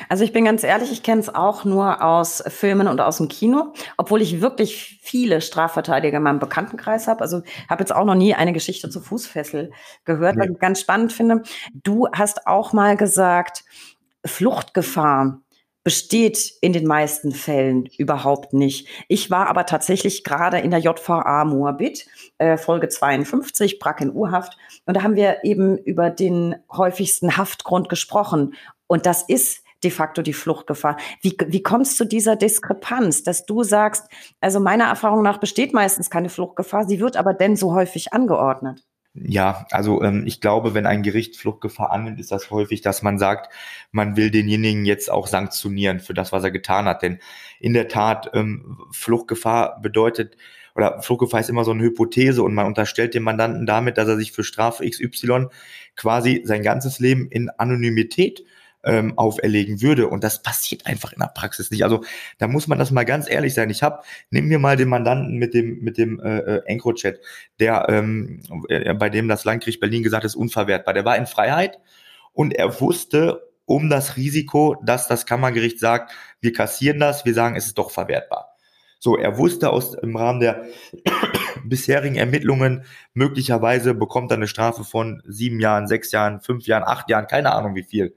Also 0.08 0.24
ich 0.24 0.32
bin 0.32 0.44
ganz 0.44 0.64
ehrlich, 0.64 0.92
ich 0.92 1.02
kenne 1.02 1.20
es 1.20 1.34
auch 1.34 1.64
nur 1.64 2.02
aus 2.02 2.42
Filmen 2.48 2.88
und 2.88 3.00
aus 3.00 3.18
dem 3.18 3.28
Kino, 3.28 3.72
obwohl 3.96 4.22
ich 4.22 4.40
wirklich 4.40 5.00
viele 5.02 5.40
Strafverteidiger 5.40 6.18
in 6.18 6.22
meinem 6.22 6.38
Bekanntenkreis 6.38 7.06
habe. 7.06 7.20
Also 7.22 7.42
habe 7.68 7.82
jetzt 7.82 7.94
auch 7.94 8.04
noch 8.04 8.14
nie 8.14 8.34
eine 8.34 8.52
Geschichte 8.52 8.90
zu 8.90 9.00
Fußfessel 9.00 9.72
gehört, 10.04 10.36
nee. 10.36 10.42
was 10.42 10.50
ich 10.50 10.58
ganz 10.58 10.80
spannend 10.80 11.12
finde. 11.12 11.42
Du 11.72 12.08
hast 12.12 12.46
auch 12.46 12.72
mal 12.72 12.96
gesagt, 12.96 13.64
Fluchtgefahr 14.24 15.40
besteht 15.82 16.52
in 16.60 16.72
den 16.72 16.86
meisten 16.86 17.32
Fällen 17.32 17.86
überhaupt 17.96 18.52
nicht. 18.52 18.86
Ich 19.08 19.30
war 19.30 19.46
aber 19.48 19.64
tatsächlich 19.64 20.24
gerade 20.24 20.58
in 20.58 20.70
der 20.70 20.80
JVA 20.80 21.44
Moabit, 21.44 22.06
äh, 22.38 22.58
Folge 22.58 22.88
52, 22.88 23.78
Brack 23.78 24.02
in 24.02 24.12
Urhaft. 24.12 24.58
Und 24.84 24.96
da 24.96 25.02
haben 25.02 25.16
wir 25.16 25.42
eben 25.42 25.78
über 25.78 26.10
den 26.10 26.56
häufigsten 26.70 27.36
Haftgrund 27.36 27.88
gesprochen. 27.88 28.54
Und 28.86 29.06
das 29.06 29.22
ist 29.22 29.64
de 29.82 29.90
facto 29.90 30.22
die 30.22 30.32
Fluchtgefahr. 30.32 30.96
Wie, 31.22 31.36
wie 31.46 31.62
kommst 31.62 31.92
du 31.92 32.04
zu 32.04 32.08
dieser 32.08 32.36
Diskrepanz, 32.36 33.22
dass 33.22 33.46
du 33.46 33.62
sagst, 33.62 34.06
also 34.40 34.60
meiner 34.60 34.84
Erfahrung 34.84 35.22
nach 35.22 35.38
besteht 35.38 35.72
meistens 35.74 36.10
keine 36.10 36.28
Fluchtgefahr, 36.28 36.86
sie 36.86 37.00
wird 37.00 37.16
aber 37.16 37.34
denn 37.34 37.56
so 37.56 37.74
häufig 37.74 38.12
angeordnet? 38.12 38.84
Ja, 39.14 39.66
also 39.72 40.02
ähm, 40.02 40.24
ich 40.24 40.40
glaube, 40.40 40.72
wenn 40.72 40.86
ein 40.86 41.02
Gericht 41.02 41.36
Fluchtgefahr 41.36 41.90
annimmt, 41.90 42.20
ist 42.20 42.30
das 42.30 42.50
häufig, 42.50 42.80
dass 42.80 43.02
man 43.02 43.18
sagt, 43.18 43.52
man 43.90 44.16
will 44.16 44.30
denjenigen 44.30 44.84
jetzt 44.84 45.10
auch 45.10 45.26
sanktionieren 45.26 45.98
für 45.98 46.14
das, 46.14 46.30
was 46.30 46.44
er 46.44 46.52
getan 46.52 46.84
hat. 46.84 47.02
Denn 47.02 47.18
in 47.58 47.74
der 47.74 47.88
Tat, 47.88 48.30
ähm, 48.34 48.78
Fluchtgefahr 48.92 49.80
bedeutet, 49.80 50.36
oder 50.76 51.02
Fluchtgefahr 51.02 51.40
ist 51.40 51.50
immer 51.50 51.64
so 51.64 51.72
eine 51.72 51.82
Hypothese 51.82 52.42
und 52.44 52.54
man 52.54 52.66
unterstellt 52.66 53.14
dem 53.14 53.24
Mandanten 53.24 53.66
damit, 53.66 53.98
dass 53.98 54.06
er 54.06 54.16
sich 54.16 54.30
für 54.30 54.44
Strafe 54.44 54.88
XY 54.88 55.48
quasi 55.96 56.42
sein 56.44 56.62
ganzes 56.62 57.00
Leben 57.00 57.28
in 57.28 57.50
Anonymität 57.50 58.44
ähm, 58.84 59.18
auferlegen 59.18 59.82
würde. 59.82 60.08
Und 60.08 60.24
das 60.24 60.42
passiert 60.42 60.86
einfach 60.86 61.12
in 61.12 61.20
der 61.20 61.28
Praxis 61.28 61.70
nicht. 61.70 61.84
Also 61.84 62.02
da 62.38 62.48
muss 62.48 62.66
man 62.66 62.78
das 62.78 62.90
mal 62.90 63.04
ganz 63.04 63.30
ehrlich 63.30 63.54
sein. 63.54 63.70
Ich 63.70 63.82
habe, 63.82 64.02
nehmen 64.30 64.50
wir 64.50 64.58
mal 64.58 64.76
den 64.76 64.88
Mandanten 64.88 65.36
mit 65.36 65.54
dem 65.54 65.80
mit 65.80 65.98
dem 65.98 66.20
äh, 66.20 66.38
äh 66.38 66.62
EncroChat, 66.66 67.20
der 67.58 67.86
ähm, 67.88 68.40
äh, 68.68 68.94
bei 68.94 69.10
dem 69.10 69.28
das 69.28 69.44
Landgericht 69.44 69.80
Berlin 69.80 70.02
gesagt 70.02 70.24
ist 70.24 70.36
unverwertbar. 70.36 70.94
Der 70.94 71.04
war 71.04 71.16
in 71.16 71.26
Freiheit 71.26 71.78
und 72.32 72.54
er 72.54 72.80
wusste 72.80 73.50
um 73.66 73.88
das 73.88 74.16
Risiko, 74.16 74.76
dass 74.82 75.06
das 75.06 75.26
Kammergericht 75.26 75.78
sagt, 75.78 76.12
wir 76.40 76.52
kassieren 76.52 76.98
das, 76.98 77.24
wir 77.24 77.34
sagen, 77.34 77.54
es 77.54 77.66
ist 77.66 77.78
doch 77.78 77.92
verwertbar. 77.92 78.56
So, 78.98 79.16
er 79.16 79.38
wusste 79.38 79.70
aus 79.70 79.94
im 79.94 80.16
Rahmen 80.16 80.40
der 80.40 80.64
bisherigen 81.64 82.16
Ermittlungen, 82.16 82.84
möglicherweise 83.14 83.94
bekommt 83.94 84.30
er 84.32 84.38
eine 84.38 84.48
Strafe 84.48 84.84
von 84.84 85.22
sieben 85.24 85.60
Jahren, 85.60 85.86
sechs 85.86 86.12
Jahren, 86.12 86.40
fünf 86.40 86.66
Jahren, 86.66 86.82
acht 86.82 87.08
Jahren, 87.08 87.26
keine 87.26 87.52
Ahnung 87.52 87.74
wie 87.76 87.84
viel. 87.84 88.14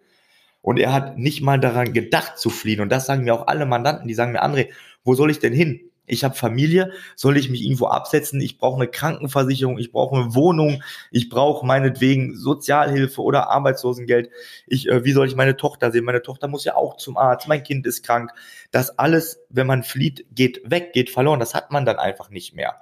Und 0.63 0.79
er 0.79 0.93
hat 0.93 1.17
nicht 1.17 1.41
mal 1.41 1.59
daran 1.59 1.91
gedacht 1.91 2.39
zu 2.39 2.49
fliehen. 2.49 2.79
Und 2.79 2.89
das 2.89 3.05
sagen 3.05 3.25
mir 3.25 3.35
auch 3.35 3.47
alle 3.47 3.65
Mandanten, 3.65 4.07
die 4.07 4.13
sagen 4.13 4.31
mir, 4.31 4.43
André, 4.43 4.69
wo 5.03 5.13
soll 5.13 5.29
ich 5.29 5.39
denn 5.39 5.53
hin? 5.53 5.91
Ich 6.05 6.23
habe 6.23 6.35
Familie, 6.35 6.91
soll 7.17 7.37
ich 7.37 7.49
mich 7.49 7.61
irgendwo 7.63 7.87
absetzen? 7.87 8.39
Ich 8.39 8.57
brauche 8.57 8.77
eine 8.77 8.89
Krankenversicherung, 8.89 9.77
ich 9.77 9.91
brauche 9.91 10.15
eine 10.15 10.35
Wohnung, 10.35 10.81
ich 11.11 11.29
brauche 11.29 11.65
meinetwegen 11.65 12.35
Sozialhilfe 12.37 13.21
oder 13.21 13.49
Arbeitslosengeld. 13.49 14.29
Ich, 14.65 14.87
äh, 14.87 15.03
wie 15.03 15.11
soll 15.11 15.27
ich 15.27 15.35
meine 15.35 15.57
Tochter 15.57 15.91
sehen? 15.91 16.05
Meine 16.05 16.21
Tochter 16.21 16.47
muss 16.47 16.63
ja 16.63 16.75
auch 16.75 16.95
zum 16.95 17.17
Arzt, 17.17 17.49
mein 17.49 17.63
Kind 17.63 17.85
ist 17.85 18.03
krank. 18.03 18.31
Das 18.71 18.97
alles, 18.97 19.41
wenn 19.49 19.67
man 19.67 19.83
flieht, 19.83 20.25
geht 20.31 20.61
weg, 20.63 20.93
geht 20.93 21.09
verloren. 21.09 21.41
Das 21.41 21.53
hat 21.53 21.71
man 21.71 21.85
dann 21.85 21.97
einfach 21.97 22.29
nicht 22.29 22.55
mehr 22.55 22.75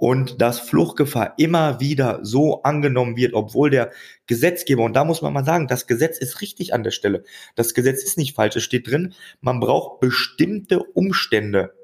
und 0.00 0.40
dass 0.40 0.60
Fluchtgefahr 0.60 1.34
immer 1.36 1.78
wieder 1.78 2.20
so 2.22 2.62
angenommen 2.62 3.18
wird, 3.18 3.34
obwohl 3.34 3.68
der 3.68 3.92
Gesetzgeber, 4.26 4.82
und 4.82 4.94
da 4.94 5.04
muss 5.04 5.20
man 5.20 5.34
mal 5.34 5.44
sagen, 5.44 5.66
das 5.66 5.86
Gesetz 5.86 6.16
ist 6.16 6.40
richtig 6.40 6.72
an 6.72 6.82
der 6.82 6.90
Stelle. 6.90 7.22
Das 7.54 7.74
Gesetz 7.74 8.02
ist 8.02 8.16
nicht 8.16 8.34
falsch. 8.34 8.56
Es 8.56 8.62
steht 8.62 8.90
drin, 8.90 9.12
man 9.42 9.60
braucht 9.60 10.00
bestimmte 10.00 10.82
Umstände. 10.82 11.74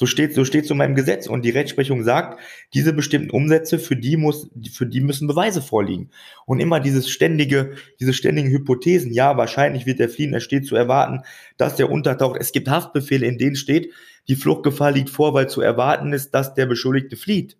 So 0.00 0.06
steht, 0.06 0.34
so 0.34 0.46
steht 0.46 0.70
in 0.70 0.78
meinem 0.78 0.94
Gesetz. 0.94 1.26
Und 1.26 1.44
die 1.44 1.50
Rechtsprechung 1.50 2.04
sagt, 2.04 2.40
diese 2.72 2.94
bestimmten 2.94 3.28
Umsätze, 3.32 3.78
für 3.78 3.96
die 3.96 4.16
muss, 4.16 4.48
für 4.72 4.86
die 4.86 5.02
müssen 5.02 5.28
Beweise 5.28 5.60
vorliegen. 5.60 6.08
Und 6.46 6.58
immer 6.58 6.80
dieses 6.80 7.10
ständige, 7.10 7.74
diese 8.00 8.14
ständigen 8.14 8.48
Hypothesen, 8.48 9.12
ja, 9.12 9.36
wahrscheinlich 9.36 9.84
wird 9.84 9.98
der 9.98 10.08
fliehen, 10.08 10.32
es 10.32 10.42
steht 10.42 10.64
zu 10.64 10.74
erwarten, 10.74 11.20
dass 11.58 11.76
der 11.76 11.90
untertaucht. 11.90 12.40
Es 12.40 12.52
gibt 12.52 12.70
Haftbefehle, 12.70 13.26
in 13.26 13.36
denen 13.36 13.56
steht, 13.56 13.92
die 14.26 14.36
Fluchtgefahr 14.36 14.90
liegt 14.90 15.10
vor, 15.10 15.34
weil 15.34 15.50
zu 15.50 15.60
erwarten 15.60 16.14
ist, 16.14 16.30
dass 16.30 16.54
der 16.54 16.64
Beschuldigte 16.64 17.16
flieht. 17.16 17.58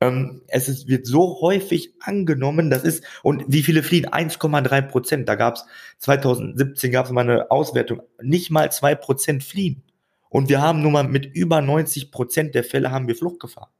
Ähm, 0.00 0.42
es 0.48 0.68
ist, 0.68 0.88
wird 0.88 1.06
so 1.06 1.40
häufig 1.40 1.92
angenommen, 2.00 2.70
das 2.70 2.82
ist, 2.82 3.04
und 3.22 3.44
wie 3.46 3.62
viele 3.62 3.84
fliehen? 3.84 4.06
1,3 4.06 4.82
Prozent. 4.82 5.28
Da 5.28 5.36
gab 5.36 5.54
es 5.54 5.64
2017 5.98 6.90
gab 6.90 7.06
es 7.06 7.12
mal 7.12 7.20
eine 7.20 7.52
Auswertung, 7.52 8.02
nicht 8.20 8.50
mal 8.50 8.72
zwei 8.72 8.96
Prozent 8.96 9.44
fliehen. 9.44 9.84
Und 10.30 10.48
wir 10.48 10.60
haben 10.60 10.82
nun 10.82 10.92
mal 10.92 11.04
mit 11.04 11.26
über 11.26 11.60
90 11.60 12.10
Prozent 12.10 12.54
der 12.54 12.64
Fälle 12.64 12.90
haben 12.90 13.08
wir 13.08 13.16
Fluchtgefahr. 13.16 13.70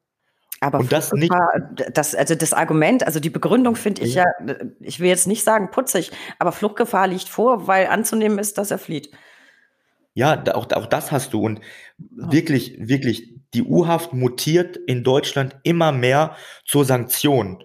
Aber 0.61 0.81
und 0.81 0.93
das 0.93 1.13
nicht. 1.13 1.33
Das, 1.93 2.15
also 2.15 2.35
das 2.35 2.53
Argument, 2.53 3.07
also 3.07 3.21
die 3.21 3.31
Begründung 3.31 3.77
finde 3.77 4.03
ich 4.03 4.15
ja, 4.15 4.25
ich 4.81 4.99
will 4.99 5.09
jetzt 5.09 5.27
nicht 5.27 5.45
sagen 5.45 5.71
putzig, 5.71 6.11
aber 6.39 6.53
Fluchtgefahr 6.53 7.07
liegt 7.07 7.29
vor, 7.29 7.67
weil 7.69 7.87
anzunehmen 7.87 8.39
ist, 8.39 8.59
dass 8.59 8.71
er 8.71 8.79
flieht. 8.79 9.11
Ja, 10.15 10.43
auch, 10.55 10.69
auch 10.73 10.87
das 10.87 11.13
hast 11.13 11.33
du. 11.33 11.43
Und 11.43 11.61
wirklich, 11.97 12.77
wirklich, 12.81 13.35
die 13.55 13.63
U-Haft 13.63 14.13
mutiert 14.13 14.77
in 14.77 15.05
Deutschland 15.05 15.57
immer 15.63 15.93
mehr 15.93 16.35
zur 16.65 16.85
Sanktion 16.85 17.63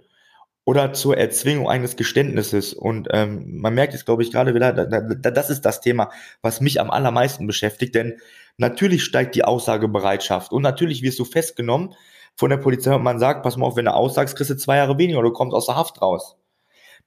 oder 0.64 0.94
zur 0.94 1.18
Erzwingung 1.18 1.68
eines 1.68 1.96
Geständnisses. 1.96 2.74
Und 2.74 3.08
ähm, 3.12 3.60
man 3.60 3.74
merkt 3.74 3.94
jetzt, 3.94 4.06
glaube 4.06 4.22
ich, 4.22 4.32
gerade 4.32 4.54
wieder, 4.54 4.72
da, 4.72 4.86
da, 4.86 5.32
das 5.32 5.50
ist 5.50 5.62
das 5.62 5.82
Thema, 5.82 6.12
was 6.44 6.62
mich 6.62 6.80
am 6.80 6.92
allermeisten 6.92 7.48
beschäftigt. 7.48 7.96
Denn 7.96 8.20
natürlich 8.58 9.04
steigt 9.04 9.36
die 9.36 9.44
Aussagebereitschaft 9.44 10.52
und 10.52 10.62
natürlich 10.62 11.02
wirst 11.02 11.20
du 11.20 11.26
festgenommen 11.26 11.96
von 12.36 12.50
der 12.50 12.58
Polizei 12.58 12.94
und 12.96 13.04
man 13.04 13.20
sagt, 13.20 13.44
pass 13.44 13.58
mal 13.58 13.66
auf, 13.66 13.76
wenn 13.76 13.86
du 13.86 13.94
aussagst, 13.94 14.36
kriegst 14.36 14.52
du 14.52 14.58
zwei 14.58 14.78
Jahre 14.78 14.98
weniger 14.98 15.20
oder 15.20 15.30
du 15.30 15.34
kommst 15.34 15.54
aus 15.54 15.68
der 15.68 15.76
Haft 15.76 16.02
raus. 16.02 16.36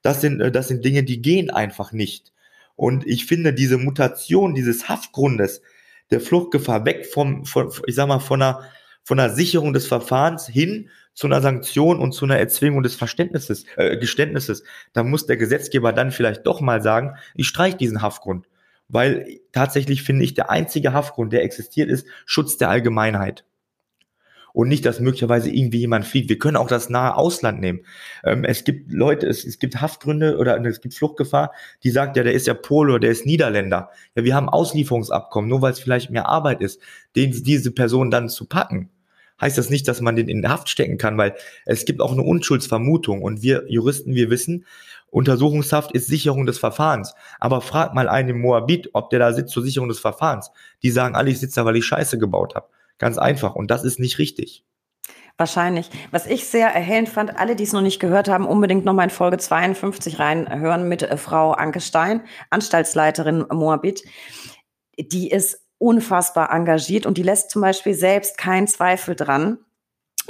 Das 0.02 0.20
sind, 0.20 0.40
äh, 0.40 0.52
das 0.52 0.68
sind 0.68 0.84
Dinge, 0.84 1.02
die 1.02 1.22
gehen 1.22 1.50
einfach 1.50 1.92
nicht. 1.92 2.32
Und 2.76 3.06
ich 3.06 3.26
finde 3.26 3.54
diese 3.54 3.78
Mutation 3.78 4.54
dieses 4.54 4.88
Haftgrundes 4.88 5.62
der 6.10 6.20
Fluchtgefahr 6.20 6.84
weg 6.84 7.06
vom, 7.06 7.44
von, 7.44 7.72
ich 7.86 7.94
sag 7.94 8.06
mal, 8.06 8.20
von 8.20 8.42
einer, 8.42 8.62
von 9.02 9.18
einer 9.18 9.34
Sicherung 9.34 9.72
des 9.72 9.86
Verfahrens 9.86 10.46
hin 10.46 10.90
zu 11.14 11.26
einer 11.26 11.40
Sanktion 11.40 11.98
und 11.98 12.12
zu 12.12 12.26
einer 12.26 12.38
Erzwingung 12.38 12.82
des 12.82 12.94
Verständnisses, 12.94 13.64
äh, 13.76 13.96
Geständnisses. 13.96 14.62
Da 14.92 15.02
muss 15.02 15.26
der 15.26 15.38
Gesetzgeber 15.38 15.92
dann 15.92 16.12
vielleicht 16.12 16.46
doch 16.46 16.60
mal 16.60 16.82
sagen, 16.82 17.16
ich 17.34 17.48
streiche 17.48 17.78
diesen 17.78 18.02
Haftgrund. 18.02 18.46
Weil 18.88 19.40
tatsächlich 19.52 20.02
finde 20.02 20.24
ich, 20.24 20.34
der 20.34 20.50
einzige 20.50 20.92
Haftgrund, 20.92 21.32
der 21.32 21.42
existiert, 21.42 21.90
ist 21.90 22.06
Schutz 22.24 22.56
der 22.56 22.70
Allgemeinheit 22.70 23.44
und 24.56 24.68
nicht, 24.68 24.86
dass 24.86 25.00
möglicherweise 25.00 25.50
irgendwie 25.50 25.80
jemand 25.80 26.06
flieht. 26.06 26.30
Wir 26.30 26.38
können 26.38 26.56
auch 26.56 26.66
das 26.66 26.88
nahe 26.88 27.14
Ausland 27.14 27.60
nehmen. 27.60 27.84
Ähm, 28.24 28.42
es 28.42 28.64
gibt 28.64 28.90
Leute, 28.90 29.26
es, 29.26 29.44
es 29.44 29.58
gibt 29.58 29.82
Haftgründe 29.82 30.38
oder 30.38 30.58
es 30.64 30.80
gibt 30.80 30.94
Fluchtgefahr, 30.94 31.52
die 31.82 31.90
sagt, 31.90 32.16
ja, 32.16 32.22
der 32.22 32.32
ist 32.32 32.46
ja 32.46 32.54
Pole, 32.54 32.98
der 32.98 33.10
ist 33.10 33.26
Niederländer. 33.26 33.90
Ja, 34.14 34.24
wir 34.24 34.34
haben 34.34 34.48
Auslieferungsabkommen, 34.48 35.50
nur 35.50 35.60
weil 35.60 35.72
es 35.72 35.78
vielleicht 35.78 36.10
mehr 36.10 36.26
Arbeit 36.26 36.62
ist, 36.62 36.80
den, 37.16 37.32
diese 37.32 37.70
Person 37.70 38.10
dann 38.10 38.30
zu 38.30 38.46
packen 38.46 38.88
heißt 39.40 39.58
das 39.58 39.70
nicht, 39.70 39.86
dass 39.88 40.00
man 40.00 40.16
den 40.16 40.28
in 40.28 40.48
Haft 40.48 40.68
stecken 40.68 40.98
kann, 40.98 41.18
weil 41.18 41.34
es 41.64 41.84
gibt 41.84 42.00
auch 42.00 42.12
eine 42.12 42.22
Unschuldsvermutung 42.22 43.22
und 43.22 43.42
wir 43.42 43.64
Juristen, 43.68 44.14
wir 44.14 44.30
wissen, 44.30 44.64
Untersuchungshaft 45.10 45.92
ist 45.92 46.08
Sicherung 46.08 46.46
des 46.46 46.58
Verfahrens. 46.58 47.14
Aber 47.38 47.60
frag 47.60 47.94
mal 47.94 48.08
einen 48.08 48.30
im 48.30 48.40
Moabit, 48.40 48.90
ob 48.92 49.10
der 49.10 49.18
da 49.18 49.32
sitzt 49.32 49.52
zur 49.52 49.62
Sicherung 49.62 49.88
des 49.88 50.00
Verfahrens. 50.00 50.50
Die 50.82 50.90
sagen 50.90 51.14
alle, 51.14 51.30
ich 51.30 51.38
sitze 51.38 51.56
da, 51.56 51.64
weil 51.64 51.76
ich 51.76 51.86
Scheiße 51.86 52.18
gebaut 52.18 52.54
habe. 52.54 52.68
Ganz 52.98 53.18
einfach. 53.18 53.54
Und 53.54 53.70
das 53.70 53.84
ist 53.84 53.98
nicht 53.98 54.18
richtig. 54.18 54.64
Wahrscheinlich. 55.38 55.90
Was 56.10 56.26
ich 56.26 56.46
sehr 56.46 56.68
erhellend 56.68 57.10
fand, 57.10 57.38
alle, 57.38 57.56
die 57.56 57.64
es 57.64 57.74
noch 57.74 57.82
nicht 57.82 58.00
gehört 58.00 58.28
haben, 58.28 58.46
unbedingt 58.46 58.86
nochmal 58.86 59.04
in 59.04 59.10
Folge 59.10 59.36
52 59.36 60.18
reinhören 60.18 60.88
mit 60.88 61.02
äh, 61.02 61.16
Frau 61.18 61.52
Anke 61.52 61.80
Stein, 61.80 62.22
Anstaltsleiterin 62.48 63.44
Moabit. 63.52 64.02
Die 64.98 65.30
ist 65.30 65.65
unfassbar 65.78 66.52
engagiert 66.52 67.06
und 67.06 67.18
die 67.18 67.22
lässt 67.22 67.50
zum 67.50 67.62
Beispiel 67.62 67.94
selbst 67.94 68.38
keinen 68.38 68.66
Zweifel 68.66 69.14
dran, 69.14 69.58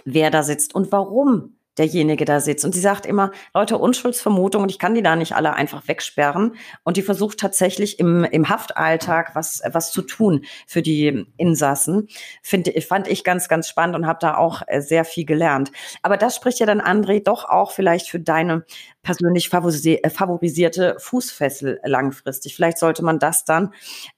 wer 0.04 0.30
da 0.30 0.42
sitzt 0.42 0.74
und 0.74 0.92
warum 0.92 1.56
derjenige 1.78 2.24
da 2.24 2.40
sitzt. 2.40 2.64
Und 2.64 2.72
sie 2.72 2.80
sagt 2.80 3.06
immer, 3.06 3.32
Leute, 3.54 3.78
Unschuldsvermutung 3.78 4.62
und 4.62 4.70
ich 4.70 4.78
kann 4.78 4.94
die 4.94 5.02
da 5.02 5.16
nicht 5.16 5.34
alle 5.34 5.52
einfach 5.54 5.86
wegsperren. 5.88 6.54
Und 6.84 6.96
die 6.96 7.02
versucht 7.02 7.38
tatsächlich 7.38 7.98
im, 7.98 8.24
im 8.24 8.48
Haftalltag 8.48 9.34
was, 9.34 9.62
was 9.70 9.92
zu 9.92 10.02
tun 10.02 10.44
für 10.66 10.82
die 10.82 11.26
Insassen. 11.36 12.08
Finde, 12.42 12.80
fand 12.80 13.08
ich 13.08 13.24
ganz, 13.24 13.48
ganz 13.48 13.68
spannend 13.68 13.96
und 13.96 14.06
habe 14.06 14.18
da 14.20 14.36
auch 14.36 14.62
äh, 14.66 14.80
sehr 14.80 15.04
viel 15.04 15.26
gelernt. 15.26 15.70
Aber 16.02 16.16
das 16.16 16.36
spricht 16.36 16.58
ja 16.60 16.66
dann, 16.66 16.80
André, 16.80 17.22
doch 17.22 17.44
auch 17.44 17.72
vielleicht 17.72 18.08
für 18.08 18.20
deine 18.20 18.64
persönlich 19.06 19.52
äh, 19.52 20.10
favorisierte 20.10 20.96
Fußfessel 20.98 21.80
langfristig. 21.84 22.56
Vielleicht 22.56 22.78
sollte 22.78 23.04
man 23.04 23.20
das 23.20 23.44
dann 23.44 23.66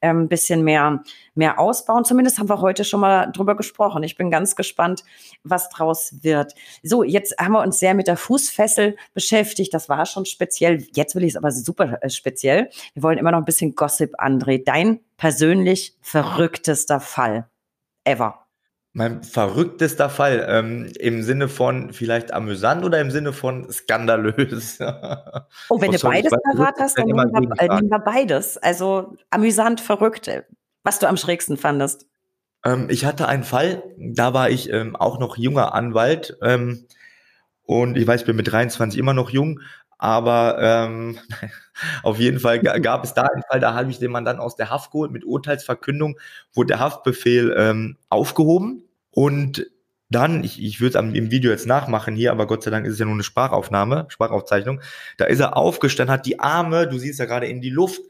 ein 0.01 0.21
ähm, 0.23 0.29
bisschen 0.29 0.65
mehr, 0.65 1.03
mehr 1.35 1.59
ausbauen. 1.59 2.07
Zumindest 2.07 2.39
haben 2.39 2.49
wir 2.49 2.63
heute 2.63 2.85
schon 2.85 3.01
mal 3.01 3.27
drüber 3.27 3.55
gesprochen. 3.55 4.03
Ich 4.03 4.17
bin 4.17 4.31
ganz 4.31 4.57
gespannt, 4.57 5.05
was 5.45 5.69
draus 5.69 6.15
wird. 6.23 6.55
So, 6.83 7.03
jetzt 7.03 7.37
haben 7.39 7.53
wir 7.53 7.61
uns 7.61 7.79
sehr 7.79 7.93
mit 7.93 8.07
der 8.07 8.17
Fußfessel 8.17 8.97
beschäftigt. 9.13 9.75
Das 9.75 9.91
war 9.91 10.07
schon 10.07 10.25
speziell. 10.25 10.87
Jetzt 10.95 11.15
will 11.15 11.25
ich 11.25 11.33
es 11.33 11.37
aber 11.37 11.53
super 11.53 11.99
äh, 12.03 12.09
speziell. 12.09 12.71
Wir 12.95 13.03
wollen 13.03 13.19
immer 13.19 13.33
noch 13.33 13.39
ein 13.39 13.45
bisschen 13.45 13.75
Gossip, 13.75 14.19
André. 14.19 14.65
Dein 14.65 15.01
persönlich 15.19 15.99
verrücktester 16.01 17.01
Fall 17.01 17.51
ever. 18.05 18.48
Mein 18.93 19.23
verrücktester 19.23 20.09
Fall 20.09 20.47
ähm, 20.49 20.91
im 20.99 21.23
Sinne 21.23 21.49
von 21.49 21.93
vielleicht 21.93 22.33
amüsant 22.33 22.85
oder 22.85 23.01
im 23.01 23.11
Sinne 23.11 23.33
von 23.33 23.71
skandalös? 23.71 24.79
Oh, 25.71 25.81
wenn 25.81 25.93
du 25.93 25.99
beides 25.99 26.33
parat 26.53 26.75
hast, 26.79 26.99
dann 26.99 27.07
nehmen 27.07 27.31
wir, 27.31 27.63
äh, 27.63 27.69
nehmen 27.69 27.91
wir, 27.91 27.99
beides. 27.99 28.57
Also 28.59 29.17
amüsant, 29.31 29.81
verrückt. 29.81 30.31
Was 30.83 30.99
du 30.99 31.07
am 31.07 31.17
schrägsten 31.17 31.57
fandest? 31.57 32.07
Ähm, 32.65 32.87
ich 32.91 33.05
hatte 33.05 33.29
einen 33.29 33.45
Fall, 33.45 33.83
da 33.99 34.35
war 34.35 34.51
ich 34.51 34.73
ähm, 34.73 34.97
auch 34.97 35.19
noch 35.19 35.37
junger 35.37 35.75
Anwalt 35.75 36.37
ähm, 36.43 36.87
und 37.63 37.97
ich 37.97 38.07
weiß, 38.07 38.23
ich 38.23 38.27
bin 38.27 38.37
mit 38.37 38.51
23 38.51 38.99
immer 38.99 39.15
noch 39.15 39.31
jung, 39.31 39.61
aber 39.99 40.59
ähm, 40.61 41.19
auf 42.03 42.19
jeden 42.19 42.41
Fall 42.41 42.61
gab 42.61 43.05
es 43.05 43.15
da 43.15 43.23
einen 43.23 43.43
Fall, 43.43 43.61
da 43.61 43.75
habe 43.75 43.91
ich 43.91 43.99
den 43.99 44.11
Mann 44.11 44.25
dann 44.25 44.39
aus 44.39 44.57
der 44.57 44.71
Haft 44.71 44.93
geholt 44.93 45.11
mit 45.11 45.25
Urteilsverkündung, 45.25 46.19
wurde 46.55 46.69
der 46.69 46.81
Haftbefehl 46.81 47.55
ähm, 47.57 47.97
aufgehoben 48.09 48.85
und 49.11 49.67
dann, 50.11 50.43
ich, 50.43 50.63
ich 50.63 50.81
würde 50.81 50.99
es 50.99 51.15
im 51.15 51.31
Video 51.31 51.51
jetzt 51.51 51.67
nachmachen 51.67 52.17
hier, 52.17 52.33
aber 52.33 52.47
Gott 52.47 52.63
sei 52.63 52.71
Dank 52.71 52.87
ist 52.87 52.95
es 52.95 52.99
ja 52.99 53.05
nur 53.05 53.15
eine 53.15 53.23
Sprachaufnahme, 53.23 54.07
Sprachaufzeichnung. 54.09 54.81
Da 55.19 55.27
ist 55.27 55.41
er 55.41 55.57
aufgestanden, 55.57 56.13
hat 56.13 56.25
die 56.25 56.41
Arme, 56.41 56.89
du 56.89 56.99
siehst 56.99 57.19
ja 57.19 57.27
gerade 57.27 57.47
in 57.47 57.61
die 57.61 57.69
Luft, 57.69 58.01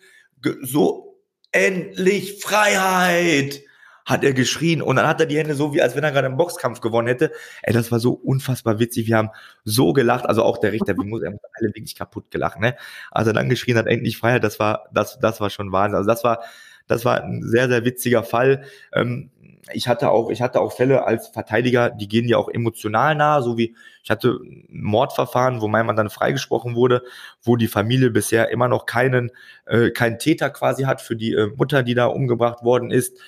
so 0.62 1.20
endlich 1.50 2.40
Freiheit 2.40 3.62
hat 4.08 4.24
er 4.24 4.32
geschrien 4.32 4.80
und 4.80 4.96
dann 4.96 5.06
hat 5.06 5.20
er 5.20 5.26
die 5.26 5.36
Hände 5.36 5.54
so, 5.54 5.74
wie 5.74 5.82
als 5.82 5.94
wenn 5.94 6.02
er 6.02 6.12
gerade 6.12 6.26
einen 6.26 6.38
Boxkampf 6.38 6.80
gewonnen 6.80 7.08
hätte. 7.08 7.30
Ey, 7.62 7.74
das 7.74 7.92
war 7.92 8.00
so 8.00 8.12
unfassbar 8.12 8.78
witzig. 8.78 9.06
Wir 9.06 9.18
haben 9.18 9.30
so 9.64 9.92
gelacht, 9.92 10.26
also 10.26 10.42
auch 10.44 10.56
der 10.56 10.72
Richter, 10.72 10.96
wir 10.96 11.04
muss, 11.04 11.22
er 11.22 11.30
muss 11.30 11.40
alle 11.52 11.68
wirklich 11.68 11.94
kaputt 11.94 12.30
gelacht, 12.30 12.58
ne? 12.58 12.74
Also 13.10 13.32
dann 13.32 13.50
geschrien 13.50 13.76
hat, 13.76 13.86
endlich 13.86 14.16
Freiheit, 14.16 14.42
das 14.42 14.58
war, 14.58 14.88
das, 14.94 15.18
das 15.18 15.42
war 15.42 15.50
schon 15.50 15.72
Wahnsinn. 15.72 15.98
Also 15.98 16.08
das 16.08 16.24
war, 16.24 16.40
das 16.86 17.04
war 17.04 17.22
ein 17.22 17.42
sehr, 17.42 17.68
sehr 17.68 17.84
witziger 17.84 18.22
Fall. 18.22 18.64
Ähm, 18.94 19.30
ich 19.74 19.88
hatte 19.88 20.10
auch, 20.10 20.30
ich 20.30 20.40
hatte 20.40 20.62
auch 20.62 20.72
Fälle 20.72 21.04
als 21.04 21.28
Verteidiger, 21.28 21.90
die 21.90 22.08
gehen 22.08 22.26
ja 22.26 22.38
auch 22.38 22.48
emotional 22.48 23.14
nahe, 23.14 23.42
so 23.42 23.58
wie 23.58 23.76
ich 24.02 24.10
hatte 24.10 24.38
ein 24.42 24.66
Mordverfahren, 24.70 25.60
wo 25.60 25.68
mein 25.68 25.84
Mann 25.84 25.96
dann 25.96 26.08
freigesprochen 26.08 26.74
wurde, 26.74 27.02
wo 27.42 27.56
die 27.56 27.68
Familie 27.68 28.10
bisher 28.10 28.48
immer 28.48 28.68
noch 28.68 28.86
keinen, 28.86 29.32
äh, 29.66 29.90
keinen 29.90 30.18
Täter 30.18 30.48
quasi 30.48 30.84
hat 30.84 31.02
für 31.02 31.14
die 31.14 31.34
äh, 31.34 31.48
Mutter, 31.54 31.82
die 31.82 31.94
da 31.94 32.06
umgebracht 32.06 32.64
worden 32.64 32.90
ist. 32.90 33.18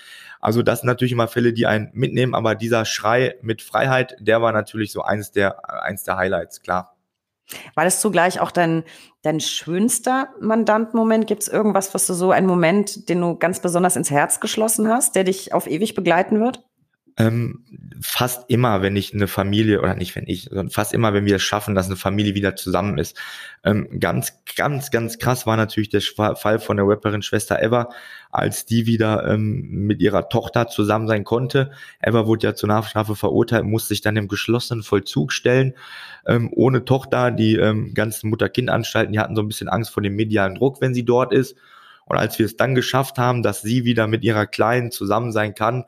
Also 0.41 0.63
das 0.63 0.81
sind 0.81 0.87
natürlich 0.87 1.13
immer 1.13 1.29
Fälle, 1.29 1.53
die 1.53 1.67
einen 1.67 1.91
mitnehmen, 1.93 2.35
aber 2.35 2.55
dieser 2.55 2.85
Schrei 2.85 3.37
mit 3.43 3.63
Freiheit, 3.63 4.17
der 4.21 4.41
war 4.41 4.53
natürlich 4.53 4.93
so 4.93 5.03
eins 5.03 5.33
der, 5.33 5.83
eins 5.83 6.05
der 6.05 6.17
Highlights, 6.17 6.63
klar. 6.63 6.97
War 7.75 7.85
das 7.85 8.01
zugleich 8.01 8.41
auch 8.41 8.51
dein, 8.51 8.85
dein 9.23 9.41
schönster 9.41 10.29
Mandantenmoment? 10.41 11.27
Gibt 11.27 11.43
es 11.43 11.49
irgendwas, 11.49 11.93
was 11.95 12.07
du 12.07 12.15
so, 12.15 12.31
einen 12.31 12.47
Moment, 12.47 13.09
den 13.09 13.21
du 13.21 13.37
ganz 13.37 13.61
besonders 13.61 13.97
ins 13.97 14.11
Herz 14.11 14.41
geschlossen 14.41 14.89
hast, 14.89 15.17
der 15.17 15.25
dich 15.25 15.53
auf 15.53 15.67
ewig 15.67 15.95
begleiten 15.95 16.41
wird? 16.41 16.65
Ähm, 17.21 17.65
fast 18.01 18.49
immer, 18.49 18.81
wenn 18.81 18.97
ich 18.97 19.13
eine 19.13 19.29
Familie, 19.29 19.81
oder 19.81 19.95
nicht 19.95 20.17
wenn 20.17 20.27
ich, 20.27 20.45
sondern 20.45 20.71
fast 20.71 20.95
immer, 20.95 21.13
wenn 21.13 21.27
wir 21.27 21.37
es 21.37 21.43
schaffen, 21.43 21.75
dass 21.75 21.87
eine 21.87 21.97
Familie 21.97 22.35
wieder 22.35 22.57
zusammen 22.57 22.97
ist. 22.97 23.15
Ähm, 23.63 24.01
ganz, 24.01 24.33
ganz, 24.57 24.91
ganz 24.91 25.19
krass 25.19 25.47
war 25.47 25.59
natürlich 25.59 25.91
der 25.91 26.01
Fall 26.01 26.59
von 26.61 26.79
der 26.79 26.87
Rapperin 26.87 27.21
Schwester 27.21 27.63
Eva, 27.63 27.91
als 28.31 28.65
die 28.65 28.87
wieder 28.87 29.29
ähm, 29.29 29.69
mit 29.87 30.01
ihrer 30.01 30.31
Tochter 30.31 30.69
zusammen 30.69 31.09
sein 31.09 31.25
konnte. 31.25 31.73
Eva 32.03 32.27
wurde 32.27 32.47
ja 32.47 32.55
zur 32.55 32.71
Nachstrafe 32.71 33.15
verurteilt, 33.15 33.65
musste 33.65 33.89
sich 33.89 34.01
dann 34.01 34.17
im 34.17 34.29
geschlossenen 34.29 34.83
Vollzug 34.83 35.33
stellen, 35.33 35.75
ähm, 36.27 36.49
ohne 36.55 36.87
Tochter. 36.87 37.31
Die 37.31 37.57
ähm, 37.57 37.93
ganzen 37.93 38.31
Mutter-Kind-Anstalten, 38.31 39.13
die 39.13 39.19
hatten 39.19 39.37
so 39.37 39.43
ein 39.43 39.49
bisschen 39.49 39.69
Angst 39.69 39.91
vor 39.91 40.03
dem 40.03 40.17
medialen 40.17 40.55
Druck, 40.55 40.81
wenn 40.81 40.95
sie 40.95 41.05
dort 41.05 41.35
ist. 41.35 41.55
Und 42.07 42.17
als 42.17 42.39
wir 42.39 42.47
es 42.47 42.57
dann 42.57 42.75
geschafft 42.75 43.19
haben, 43.19 43.43
dass 43.43 43.61
sie 43.61 43.85
wieder 43.85 44.07
mit 44.07 44.25
ihrer 44.25 44.47
Kleinen 44.47 44.91
zusammen 44.91 45.33
sein 45.33 45.55
kann, 45.55 45.85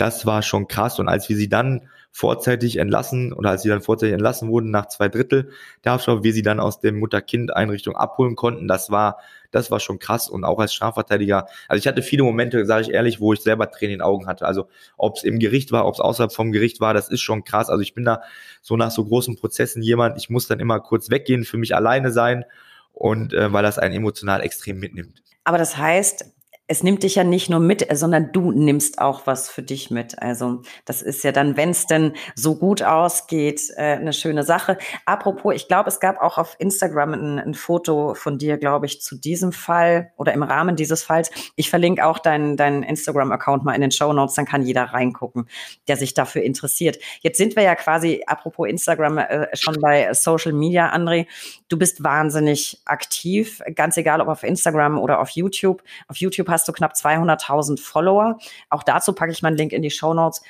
das 0.00 0.24
war 0.24 0.42
schon 0.42 0.66
krass. 0.66 0.98
Und 0.98 1.08
als 1.08 1.28
wir 1.28 1.36
sie 1.36 1.48
dann 1.48 1.88
vorzeitig 2.10 2.76
entlassen 2.78 3.32
oder 3.32 3.50
als 3.50 3.62
sie 3.62 3.68
dann 3.68 3.82
vorzeitig 3.82 4.14
entlassen 4.14 4.48
wurden 4.48 4.70
nach 4.70 4.86
zwei 4.86 5.08
Drittel 5.08 5.50
der 5.84 5.92
Haftstrafe, 5.92 6.24
wir 6.24 6.32
sie 6.32 6.42
dann 6.42 6.58
aus 6.58 6.80
der 6.80 6.92
Mutter-Kind-Einrichtung 6.92 7.94
abholen 7.94 8.34
konnten, 8.34 8.66
das 8.66 8.90
war, 8.90 9.18
das 9.50 9.70
war 9.70 9.78
schon 9.78 9.98
krass. 9.98 10.28
Und 10.28 10.44
auch 10.44 10.58
als 10.58 10.72
Strafverteidiger, 10.72 11.46
also 11.68 11.78
ich 11.78 11.86
hatte 11.86 12.02
viele 12.02 12.22
Momente, 12.22 12.64
sage 12.64 12.82
ich 12.82 12.90
ehrlich, 12.90 13.20
wo 13.20 13.32
ich 13.32 13.40
selber 13.40 13.70
Tränen 13.70 13.92
in 13.92 13.98
den 13.98 14.04
Augen 14.04 14.26
hatte. 14.26 14.46
Also 14.46 14.68
ob 14.96 15.18
es 15.18 15.22
im 15.22 15.38
Gericht 15.38 15.70
war, 15.70 15.86
ob 15.86 15.94
es 15.94 16.00
außerhalb 16.00 16.32
vom 16.32 16.50
Gericht 16.50 16.80
war, 16.80 16.94
das 16.94 17.08
ist 17.08 17.20
schon 17.20 17.44
krass. 17.44 17.68
Also 17.68 17.82
ich 17.82 17.94
bin 17.94 18.04
da 18.04 18.22
so 18.62 18.76
nach 18.76 18.90
so 18.90 19.04
großen 19.04 19.36
Prozessen 19.36 19.82
jemand, 19.82 20.16
ich 20.16 20.30
muss 20.30 20.48
dann 20.48 20.60
immer 20.60 20.80
kurz 20.80 21.10
weggehen, 21.10 21.44
für 21.44 21.58
mich 21.58 21.76
alleine 21.76 22.10
sein 22.10 22.44
und 22.92 23.34
äh, 23.34 23.52
weil 23.52 23.62
das 23.62 23.78
einen 23.78 23.94
emotional 23.94 24.40
extrem 24.40 24.78
mitnimmt. 24.78 25.22
Aber 25.44 25.58
das 25.58 25.76
heißt, 25.76 26.24
es 26.70 26.84
nimmt 26.84 27.02
dich 27.02 27.16
ja 27.16 27.24
nicht 27.24 27.50
nur 27.50 27.58
mit, 27.58 27.84
sondern 27.92 28.30
du 28.30 28.52
nimmst 28.52 29.00
auch 29.00 29.26
was 29.26 29.50
für 29.50 29.60
dich 29.60 29.90
mit. 29.90 30.22
Also 30.22 30.62
das 30.84 31.02
ist 31.02 31.24
ja 31.24 31.32
dann, 31.32 31.56
wenn 31.56 31.70
es 31.70 31.86
denn 31.86 32.12
so 32.36 32.54
gut 32.54 32.80
ausgeht, 32.84 33.72
äh, 33.76 33.96
eine 33.96 34.12
schöne 34.12 34.44
Sache. 34.44 34.78
Apropos, 35.04 35.52
ich 35.56 35.66
glaube, 35.66 35.88
es 35.88 35.98
gab 35.98 36.22
auch 36.22 36.38
auf 36.38 36.54
Instagram 36.60 37.14
ein, 37.14 37.38
ein 37.40 37.54
Foto 37.54 38.14
von 38.14 38.38
dir, 38.38 38.56
glaube 38.56 38.86
ich, 38.86 39.02
zu 39.02 39.16
diesem 39.16 39.50
Fall 39.50 40.12
oder 40.16 40.32
im 40.32 40.44
Rahmen 40.44 40.76
dieses 40.76 41.02
Falls. 41.02 41.32
Ich 41.56 41.70
verlinke 41.70 42.06
auch 42.06 42.20
deinen 42.20 42.56
dein 42.56 42.84
Instagram-Account 42.84 43.64
mal 43.64 43.74
in 43.74 43.80
den 43.80 43.90
Show 43.90 44.12
Notes, 44.12 44.36
dann 44.36 44.46
kann 44.46 44.62
jeder 44.62 44.84
reingucken, 44.84 45.48
der 45.88 45.96
sich 45.96 46.14
dafür 46.14 46.42
interessiert. 46.42 46.98
Jetzt 47.20 47.38
sind 47.38 47.56
wir 47.56 47.64
ja 47.64 47.74
quasi, 47.74 48.22
apropos 48.28 48.68
Instagram, 48.68 49.18
äh, 49.18 49.48
schon 49.56 49.74
bei 49.80 50.14
Social 50.14 50.52
Media, 50.52 50.94
André. 50.94 51.26
Du 51.68 51.76
bist 51.76 52.04
wahnsinnig 52.04 52.80
aktiv, 52.84 53.60
ganz 53.74 53.96
egal 53.96 54.20
ob 54.20 54.28
auf 54.28 54.44
Instagram 54.44 55.00
oder 55.00 55.20
auf 55.20 55.30
YouTube. 55.30 55.82
Auf 56.06 56.18
YouTube 56.18 56.48
hast 56.48 56.59
hast 56.60 56.68
du 56.68 56.72
knapp 56.72 56.92
200.000 56.92 57.80
Follower. 57.80 58.38
Auch 58.68 58.82
dazu 58.82 59.14
packe 59.14 59.32
ich 59.32 59.42
meinen 59.42 59.56
Link 59.56 59.72
in 59.72 59.82
die 59.82 59.90
Show 59.90 60.12
Notes. 60.12 60.42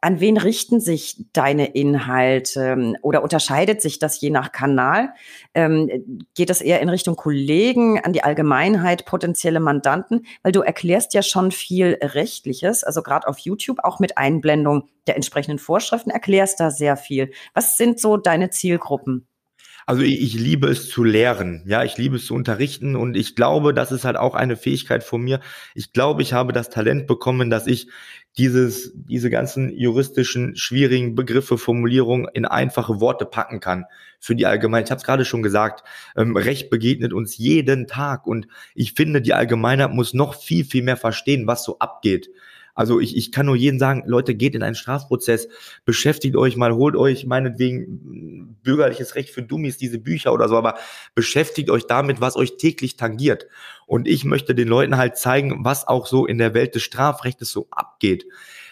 An 0.00 0.20
wen 0.20 0.36
richten 0.36 0.78
sich 0.78 1.16
deine 1.32 1.74
Inhalte 1.74 2.94
oder 3.02 3.24
unterscheidet 3.24 3.82
sich 3.82 3.98
das 3.98 4.20
je 4.20 4.30
nach 4.30 4.52
Kanal? 4.52 5.14
Ähm, 5.54 6.24
geht 6.34 6.50
es 6.50 6.60
eher 6.60 6.80
in 6.80 6.88
Richtung 6.88 7.16
Kollegen, 7.16 7.98
an 7.98 8.12
die 8.12 8.22
Allgemeinheit, 8.22 9.06
potenzielle 9.06 9.58
Mandanten? 9.58 10.26
Weil 10.42 10.52
du 10.52 10.60
erklärst 10.60 11.14
ja 11.14 11.22
schon 11.22 11.50
viel 11.50 11.98
Rechtliches, 12.00 12.84
also 12.84 13.02
gerade 13.02 13.26
auf 13.26 13.38
YouTube, 13.38 13.78
auch 13.82 13.98
mit 13.98 14.16
Einblendung 14.16 14.88
der 15.08 15.16
entsprechenden 15.16 15.58
Vorschriften 15.58 16.10
erklärst 16.10 16.60
da 16.60 16.70
sehr 16.70 16.96
viel. 16.96 17.32
Was 17.54 17.76
sind 17.76 17.98
so 17.98 18.16
deine 18.16 18.50
Zielgruppen? 18.50 19.26
Also 19.88 20.02
ich, 20.02 20.20
ich 20.20 20.34
liebe 20.34 20.68
es 20.68 20.88
zu 20.88 21.04
lehren, 21.04 21.62
ja, 21.64 21.84
ich 21.84 21.96
liebe 21.96 22.16
es 22.16 22.26
zu 22.26 22.34
unterrichten 22.34 22.96
und 22.96 23.16
ich 23.16 23.36
glaube, 23.36 23.72
das 23.72 23.92
ist 23.92 24.04
halt 24.04 24.16
auch 24.16 24.34
eine 24.34 24.56
Fähigkeit 24.56 25.04
von 25.04 25.22
mir. 25.22 25.40
Ich 25.76 25.92
glaube, 25.92 26.22
ich 26.22 26.32
habe 26.32 26.52
das 26.52 26.70
Talent 26.70 27.06
bekommen, 27.06 27.50
dass 27.50 27.68
ich 27.68 27.88
dieses, 28.36 28.92
diese 28.96 29.30
ganzen 29.30 29.70
juristischen, 29.70 30.56
schwierigen 30.56 31.14
Begriffe, 31.14 31.56
Formulierungen 31.56 32.26
in 32.34 32.46
einfache 32.46 33.00
Worte 33.00 33.26
packen 33.26 33.60
kann 33.60 33.84
für 34.18 34.34
die 34.34 34.46
Allgemeinheit. 34.46 34.88
Ich 34.88 34.90
habe 34.90 34.98
es 34.98 35.04
gerade 35.06 35.24
schon 35.24 35.42
gesagt, 35.42 35.84
ähm, 36.16 36.36
Recht 36.36 36.68
begegnet 36.68 37.12
uns 37.12 37.38
jeden 37.38 37.86
Tag 37.86 38.26
und 38.26 38.48
ich 38.74 38.92
finde, 38.94 39.22
die 39.22 39.34
Allgemeinheit 39.34 39.92
muss 39.92 40.14
noch 40.14 40.34
viel, 40.34 40.64
viel 40.64 40.82
mehr 40.82 40.96
verstehen, 40.96 41.46
was 41.46 41.64
so 41.64 41.78
abgeht. 41.78 42.28
Also 42.76 43.00
ich, 43.00 43.16
ich 43.16 43.32
kann 43.32 43.46
nur 43.46 43.56
jedem 43.56 43.78
sagen, 43.80 44.04
Leute, 44.06 44.34
geht 44.34 44.54
in 44.54 44.62
einen 44.62 44.74
Strafprozess, 44.76 45.48
beschäftigt 45.84 46.36
euch 46.36 46.56
mal, 46.56 46.74
holt 46.74 46.94
euch 46.94 47.26
meinetwegen 47.26 48.58
bürgerliches 48.62 49.14
Recht 49.14 49.30
für 49.30 49.42
Dummies, 49.42 49.78
diese 49.78 49.98
Bücher 49.98 50.32
oder 50.32 50.46
so, 50.48 50.56
aber 50.56 50.74
beschäftigt 51.14 51.70
euch 51.70 51.86
damit, 51.86 52.20
was 52.20 52.36
euch 52.36 52.58
täglich 52.58 52.96
tangiert. 52.96 53.46
Und 53.86 54.06
ich 54.06 54.24
möchte 54.24 54.54
den 54.54 54.68
Leuten 54.68 54.98
halt 54.98 55.16
zeigen, 55.16 55.64
was 55.64 55.88
auch 55.88 56.06
so 56.06 56.26
in 56.26 56.38
der 56.38 56.52
Welt 56.52 56.74
des 56.74 56.82
Strafrechtes 56.82 57.50
so 57.50 57.66
abgeht. 57.70 58.26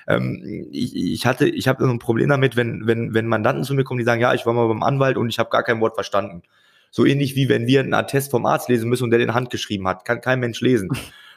Ähm, 0.06 0.68
ich, 0.70 0.94
ich 0.94 1.24
hatte, 1.24 1.48
ich 1.48 1.66
habe 1.66 1.82
so 1.82 1.90
ein 1.90 1.98
Problem 1.98 2.28
damit, 2.28 2.56
wenn, 2.56 2.86
wenn, 2.86 3.14
wenn 3.14 3.26
Mandanten 3.26 3.64
zu 3.64 3.74
mir 3.74 3.84
kommen, 3.84 3.98
die 3.98 4.04
sagen, 4.04 4.20
ja, 4.20 4.34
ich 4.34 4.44
war 4.44 4.52
mal 4.52 4.68
beim 4.68 4.82
Anwalt 4.82 5.16
und 5.16 5.30
ich 5.30 5.38
habe 5.38 5.48
gar 5.48 5.62
kein 5.62 5.80
Wort 5.80 5.94
verstanden. 5.94 6.42
So 6.90 7.06
ähnlich 7.06 7.36
wie 7.36 7.48
wenn 7.48 7.66
wir 7.66 7.80
einen 7.80 7.94
Attest 7.94 8.30
vom 8.30 8.44
Arzt 8.44 8.68
lesen 8.68 8.90
müssen 8.90 9.04
und 9.04 9.10
der 9.10 9.18
den 9.18 9.34
Hand 9.34 9.50
geschrieben 9.50 9.88
hat. 9.88 10.04
Kann 10.04 10.20
kein 10.20 10.40
Mensch 10.40 10.60
lesen. 10.60 10.90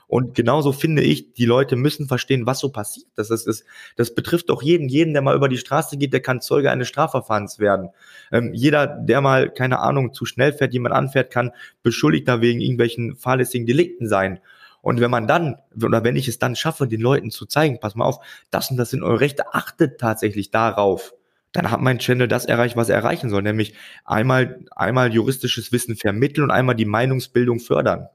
Und 0.07 0.35
genauso 0.35 0.71
finde 0.71 1.01
ich, 1.01 1.33
die 1.33 1.45
Leute 1.45 1.75
müssen 1.75 2.07
verstehen, 2.07 2.45
was 2.45 2.59
so 2.59 2.69
passiert. 2.69 3.07
Das, 3.15 3.29
ist, 3.29 3.45
das, 3.45 3.65
das 3.97 4.15
betrifft 4.15 4.49
doch 4.49 4.61
jeden, 4.61 4.87
jeden, 4.87 5.13
der 5.13 5.21
mal 5.21 5.35
über 5.35 5.49
die 5.49 5.57
Straße 5.57 5.97
geht, 5.97 6.13
der 6.13 6.21
kann 6.21 6.39
Zeuge 6.39 6.71
eines 6.71 6.87
Strafverfahrens 6.87 7.59
werden. 7.59 7.89
Ähm, 8.31 8.53
jeder, 8.53 8.87
der 8.87 9.19
mal, 9.19 9.49
keine 9.49 9.79
Ahnung, 9.79 10.13
zu 10.13 10.25
schnell 10.25 10.53
fährt, 10.53 10.73
jemand 10.73 10.95
anfährt, 10.95 11.29
kann 11.31 11.51
Beschuldigter 11.83 12.39
wegen 12.39 12.61
irgendwelchen 12.61 13.17
fahrlässigen 13.17 13.67
Delikten 13.67 14.07
sein. 14.07 14.39
Und 14.81 15.01
wenn 15.01 15.11
man 15.11 15.27
dann, 15.27 15.57
oder 15.75 16.05
wenn 16.05 16.15
ich 16.15 16.29
es 16.29 16.39
dann 16.39 16.55
schaffe, 16.55 16.87
den 16.87 17.01
Leuten 17.01 17.29
zu 17.29 17.45
zeigen, 17.45 17.81
pass 17.81 17.95
mal 17.95 18.05
auf, 18.05 18.19
das 18.49 18.71
und 18.71 18.77
das 18.77 18.91
sind 18.91 19.03
eure 19.03 19.19
Rechte, 19.19 19.53
achtet 19.53 19.99
tatsächlich 19.99 20.51
darauf 20.51 21.13
dann 21.53 21.71
hat 21.71 21.81
mein 21.81 21.97
Channel 21.97 22.27
das 22.27 22.45
erreicht, 22.45 22.75
was 22.75 22.89
er 22.89 22.97
erreichen 22.97 23.29
soll, 23.29 23.41
nämlich 23.41 23.73
einmal, 24.05 24.59
einmal 24.75 25.11
juristisches 25.11 25.71
Wissen 25.71 25.95
vermitteln 25.95 26.43
und 26.43 26.51
einmal 26.51 26.75
die 26.75 26.85
Meinungsbildung 26.85 27.59
fördern. 27.59 28.09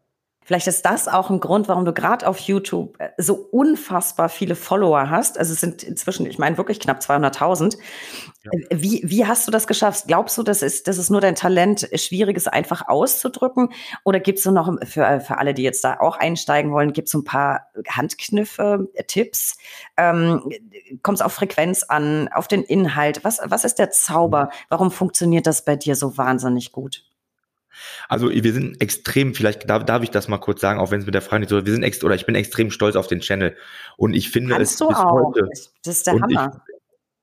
Vielleicht 0.44 0.66
ist 0.66 0.84
das 0.84 1.08
auch 1.08 1.30
ein 1.30 1.40
Grund, 1.40 1.68
warum 1.68 1.84
du 1.84 1.92
gerade 1.92 2.26
auf 2.26 2.38
YouTube 2.38 2.98
äh, 2.98 3.10
so 3.16 3.34
unfassbar 3.34 4.28
viele 4.28 4.56
Follower 4.56 5.08
hast. 5.08 5.38
Also 5.38 5.52
es 5.52 5.60
sind 5.60 5.82
inzwischen, 5.82 6.26
ich 6.26 6.38
meine 6.38 6.56
wirklich 6.56 6.80
knapp 6.80 7.00
200.000. 7.00 7.78
Ja. 8.42 8.50
Äh, 8.52 8.76
wie, 8.82 9.02
wie 9.04 9.26
hast 9.26 9.46
du 9.46 9.52
das 9.52 9.66
geschafft? 9.66 10.06
Glaubst 10.08 10.36
du, 10.36 10.42
das 10.42 10.62
ist, 10.62 10.88
das 10.88 10.98
ist 10.98 11.10
nur 11.10 11.20
dein 11.20 11.36
Talent, 11.36 11.88
Schwieriges 11.94 12.48
einfach 12.48 12.88
auszudrücken? 12.88 13.68
Oder 14.04 14.18
gibt 14.18 14.40
es 14.40 14.44
noch 14.46 14.72
für, 14.84 15.04
äh, 15.04 15.20
für 15.20 15.38
alle, 15.38 15.54
die 15.54 15.62
jetzt 15.62 15.84
da 15.84 16.00
auch 16.00 16.16
einsteigen 16.16 16.72
wollen, 16.72 16.92
gibt 16.92 17.08
es 17.08 17.14
ein 17.14 17.24
paar 17.24 17.68
Handkniffe, 17.88 18.88
Tipps? 19.06 19.56
Ähm, 19.96 20.42
Kommt 21.02 21.18
es 21.18 21.22
auf 21.22 21.32
Frequenz 21.32 21.84
an, 21.84 22.28
auf 22.28 22.48
den 22.48 22.62
Inhalt? 22.62 23.24
Was, 23.24 23.40
was 23.44 23.64
ist 23.64 23.78
der 23.78 23.90
Zauber? 23.90 24.50
Warum 24.68 24.90
funktioniert 24.90 25.46
das 25.46 25.64
bei 25.64 25.76
dir 25.76 25.94
so 25.94 26.18
wahnsinnig 26.18 26.72
gut? 26.72 27.04
Also 28.08 28.30
wir 28.30 28.52
sind 28.52 28.80
extrem, 28.80 29.34
vielleicht 29.34 29.68
darf, 29.68 29.84
darf 29.84 30.02
ich 30.02 30.10
das 30.10 30.28
mal 30.28 30.38
kurz 30.38 30.60
sagen, 30.60 30.80
auch 30.80 30.90
wenn 30.90 31.00
es 31.00 31.06
mit 31.06 31.14
der 31.14 31.22
Frage 31.22 31.40
nicht 31.40 31.50
so, 31.50 31.64
wir 31.64 31.72
sind 31.72 31.82
extra 31.82 32.06
oder 32.06 32.14
ich 32.14 32.26
bin 32.26 32.34
extrem 32.34 32.70
stolz 32.70 32.96
auf 32.96 33.06
den 33.06 33.20
Channel 33.20 33.56
und 33.96 34.14
ich 34.14 34.30
finde 34.30 34.54
Kannst 34.54 34.72
es 34.72 34.78
du 34.78 34.88
bis 34.88 34.96
auch. 34.96 35.26
heute 35.26 35.48
Das 35.84 35.96
ist 35.96 36.06
der 36.06 36.14
Hammer. 36.14 36.62
Ich, 36.66 36.72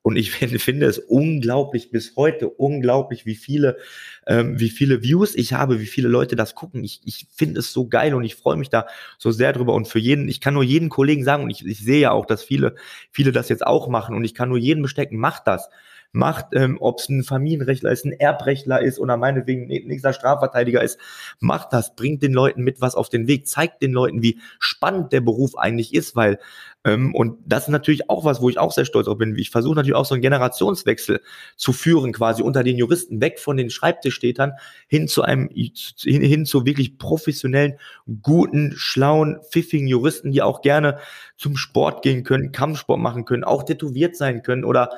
und 0.01 0.15
ich 0.15 0.31
finde, 0.31 0.59
finde 0.59 0.85
es 0.85 0.97
unglaublich 0.97 1.91
bis 1.91 2.15
heute, 2.15 2.49
unglaublich, 2.49 3.25
wie 3.25 3.35
viele, 3.35 3.77
ähm, 4.25 4.59
wie 4.59 4.69
viele 4.69 5.03
Views 5.03 5.35
ich 5.35 5.53
habe, 5.53 5.79
wie 5.81 5.85
viele 5.85 6.07
Leute 6.07 6.35
das 6.35 6.55
gucken. 6.55 6.83
Ich, 6.83 7.01
ich 7.03 7.27
finde 7.35 7.59
es 7.59 7.73
so 7.73 7.87
geil 7.87 8.13
und 8.13 8.23
ich 8.23 8.35
freue 8.35 8.55
mich 8.55 8.69
da 8.69 8.87
so 9.17 9.31
sehr 9.31 9.51
drüber. 9.51 9.73
Und 9.73 9.87
für 9.87 9.99
jeden, 9.99 10.29
ich 10.29 10.39
kann 10.39 10.53
nur 10.53 10.63
jeden 10.63 10.89
Kollegen 10.89 11.23
sagen, 11.23 11.43
und 11.43 11.49
ich, 11.49 11.65
ich 11.65 11.79
sehe 11.79 11.99
ja 11.99 12.11
auch, 12.11 12.25
dass 12.25 12.43
viele, 12.43 12.75
viele 13.11 13.31
das 13.31 13.49
jetzt 13.49 13.65
auch 13.67 13.89
machen. 13.89 14.15
Und 14.15 14.23
ich 14.23 14.33
kann 14.33 14.49
nur 14.49 14.57
jeden 14.57 14.81
bestecken, 14.81 15.19
macht 15.19 15.45
das 15.47 15.69
macht, 16.11 16.47
ähm, 16.53 16.77
ob 16.79 16.99
es 16.99 17.09
ein 17.09 17.23
Familienrechtler 17.23 17.91
ist, 17.91 18.05
ein 18.05 18.13
Erbrechtler 18.13 18.81
ist 18.81 18.99
oder 18.99 19.17
meinetwegen 19.17 19.63
ein 19.63 19.87
nächster 19.87 20.13
Strafverteidiger 20.13 20.83
ist, 20.83 20.99
macht 21.39 21.71
das, 21.71 21.95
bringt 21.95 22.23
den 22.23 22.33
Leuten 22.33 22.63
mit 22.63 22.81
was 22.81 22.95
auf 22.95 23.09
den 23.09 23.27
Weg, 23.27 23.47
zeigt 23.47 23.81
den 23.81 23.93
Leuten, 23.93 24.23
wie 24.23 24.39
spannend 24.59 25.13
der 25.13 25.21
Beruf 25.21 25.57
eigentlich 25.57 25.93
ist, 25.93 26.15
weil 26.15 26.39
ähm, 26.85 27.13
und 27.13 27.37
das 27.45 27.63
ist 27.63 27.69
natürlich 27.69 28.09
auch 28.09 28.23
was, 28.23 28.41
wo 28.41 28.49
ich 28.49 28.57
auch 28.57 28.71
sehr 28.71 28.85
stolz 28.85 29.05
drauf 29.05 29.17
bin. 29.17 29.35
Ich 29.37 29.49
versuche 29.49 29.75
natürlich 29.75 29.95
auch 29.95 30.05
so 30.05 30.15
einen 30.15 30.21
Generationswechsel 30.21 31.21
zu 31.57 31.73
führen, 31.73 32.13
quasi 32.13 32.41
unter 32.41 32.63
den 32.63 32.77
Juristen, 32.77 33.21
weg 33.21 33.39
von 33.39 33.57
den 33.57 33.69
Schreibtischstätern 33.69 34.53
hin 34.87 35.07
zu 35.07 35.21
einem, 35.21 35.49
hin, 35.49 36.21
hin 36.21 36.45
zu 36.45 36.65
wirklich 36.65 36.97
professionellen, 36.97 37.77
guten, 38.21 38.73
schlauen, 38.77 39.41
pfiffigen 39.51 39.87
Juristen, 39.87 40.31
die 40.31 40.41
auch 40.41 40.61
gerne 40.61 40.99
zum 41.35 41.57
Sport 41.57 42.01
gehen 42.01 42.23
können, 42.23 42.51
Kampfsport 42.53 42.99
machen 42.99 43.25
können, 43.25 43.43
auch 43.43 43.63
tätowiert 43.63 44.15
sein 44.15 44.41
können 44.41 44.63
oder 44.63 44.89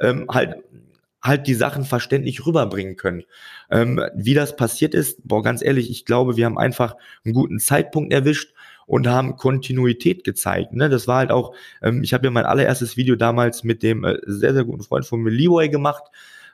ähm, 0.00 0.26
halt 0.30 0.56
halt 1.22 1.46
die 1.46 1.54
Sachen 1.54 1.84
verständlich 1.84 2.46
rüberbringen 2.46 2.96
können. 2.96 3.24
Ähm, 3.70 4.02
wie 4.14 4.34
das 4.34 4.56
passiert 4.56 4.94
ist, 4.94 5.20
boah, 5.26 5.42
ganz 5.42 5.62
ehrlich, 5.62 5.90
ich 5.90 6.04
glaube, 6.04 6.36
wir 6.36 6.46
haben 6.46 6.58
einfach 6.58 6.96
einen 7.24 7.34
guten 7.34 7.58
Zeitpunkt 7.58 8.12
erwischt 8.12 8.54
und 8.86 9.06
haben 9.06 9.36
Kontinuität 9.36 10.24
gezeigt. 10.24 10.72
Ne? 10.72 10.88
Das 10.88 11.06
war 11.06 11.18
halt 11.18 11.30
auch, 11.30 11.54
ähm, 11.82 12.02
ich 12.02 12.14
habe 12.14 12.26
ja 12.26 12.30
mein 12.30 12.46
allererstes 12.46 12.96
Video 12.96 13.16
damals 13.16 13.64
mit 13.64 13.82
dem 13.82 14.04
äh, 14.04 14.18
sehr, 14.24 14.54
sehr 14.54 14.64
guten 14.64 14.82
Freund 14.82 15.04
von 15.06 15.20
mir, 15.20 15.30
Leroy, 15.30 15.68
gemacht, 15.68 16.04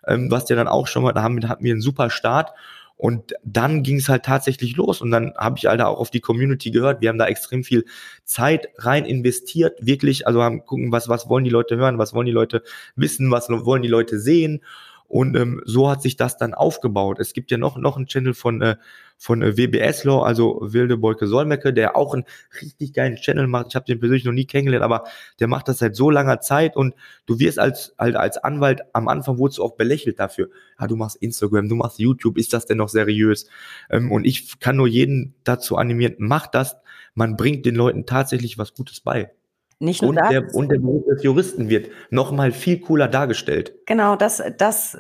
ähm, 0.07 0.31
was 0.31 0.47
der 0.47 0.57
dann 0.57 0.69
auch 0.69 0.87
schon 0.89 1.03
mal, 1.05 1.13
da 1.13 1.23
haben, 1.23 1.49
hatten 1.49 1.65
wir 1.65 1.73
einen 1.73 1.81
super 1.81 2.11
Start 2.11 2.51
und 2.97 3.35
dann 3.45 3.83
ging 3.83 3.97
es 3.97 4.09
halt 4.09 4.25
tatsächlich 4.25 4.77
los 4.77 5.01
und 5.01 5.11
dann 5.11 5.35
habe 5.37 5.59
ich 5.59 5.67
halt 5.67 5.81
auch 5.83 5.99
auf 5.99 6.11
die 6.11 6.21
Community 6.21 6.71
gehört. 6.71 7.01
Wir 7.01 7.11
haben 7.11 7.19
da 7.19 7.27
extrem 7.27 7.63
viel 7.63 7.85
Zeit 8.25 8.69
rein 8.79 9.05
investiert, 9.05 9.85
wirklich. 9.85 10.27
Also 10.27 10.43
haben 10.43 10.65
gucken, 10.65 10.93
was 10.93 11.09
was 11.09 11.29
wollen 11.29 11.45
die 11.45 11.51
Leute 11.51 11.77
hören, 11.77 11.99
was 11.99 12.15
wollen 12.15 12.27
die 12.27 12.33
Leute 12.33 12.63
wissen, 12.95 13.31
was 13.31 13.49
wollen 13.51 13.83
die 13.83 13.89
Leute 13.89 14.19
sehen 14.19 14.63
und 15.09 15.37
ähm, 15.37 15.63
so 15.65 15.89
hat 15.89 16.03
sich 16.03 16.17
das 16.17 16.37
dann 16.37 16.55
aufgebaut. 16.55 17.19
Es 17.21 17.33
gibt 17.33 17.51
ja 17.51 17.59
noch, 17.59 17.77
noch 17.77 17.97
einen 17.97 18.07
Channel 18.07 18.35
von, 18.35 18.61
äh, 18.61 18.77
von 19.17 19.43
äh, 19.43 19.57
WBS 19.57 20.05
Law, 20.05 20.23
also 20.25 20.59
Wilde 20.61 20.97
Bolke 20.97 21.27
Solmecke, 21.27 21.73
der 21.73 21.97
auch 21.97 22.13
einen 22.15 22.25
richtig 22.61 22.93
geilen 22.93 23.17
Channel 23.17 23.47
macht. 23.47 23.67
Ich 23.69 23.77
habe 23.77 23.87
den 23.87 24.01
persönlich 24.01 24.25
noch 24.25 24.33
nie 24.33 24.47
kennengelernt, 24.47 24.85
aber 24.85 25.05
der 25.39 25.47
macht 25.47 25.69
das 25.69 25.79
seit 25.79 25.95
so 25.95 26.11
langer 26.11 26.41
Zeit 26.41 26.77
und 26.77 26.95
du 27.27 27.39
wirst 27.39 27.59
als, 27.59 27.95
halt 27.99 28.17
als 28.17 28.37
Anwalt, 28.39 28.83
am 28.93 29.09
Anfang 29.09 29.39
wurdest 29.39 29.59
du 29.59 29.65
auch 29.65 29.77
belächelt 29.77 30.19
dafür. 30.19 30.51
Ja, 30.81 30.87
du 30.87 30.97
machst 30.97 31.17
Instagram, 31.17 31.69
du 31.69 31.77
machst 31.77 31.99
YouTube, 31.99 32.37
ist 32.37 32.53
das 32.53 32.67
denn 32.67 32.79
noch 32.79 32.89
seriös? 32.89 33.47
Ähm, 33.91 34.11
und 34.11 34.25
ich 34.25 34.59
kann 34.59 34.77
nur 34.77 34.89
jeden 34.89 35.35
dazu 35.45 35.77
animieren, 35.77 36.17
mach 36.19 36.49
das. 36.49 36.77
Man 37.15 37.37
bringt 37.37 37.65
den 37.65 37.77
Leuten 37.77 38.07
tatsächlich 38.07 38.59
was 38.59 38.75
Gutes 38.75 39.01
bei. 39.01 39.31
Nicht 39.79 40.03
nur 40.03 40.11
und, 40.11 40.17
das. 40.17 40.31
der, 40.31 40.55
und 40.55 40.71
der 40.71 40.79
Beruf 40.79 41.05
des 41.05 41.23
Juristen 41.23 41.69
wird 41.69 41.91
nochmal 42.11 42.53
viel 42.53 42.81
cooler 42.81 43.09
dargestellt. 43.09 43.75
Genau, 43.87 44.17
das, 44.17 44.43
das 44.57 44.97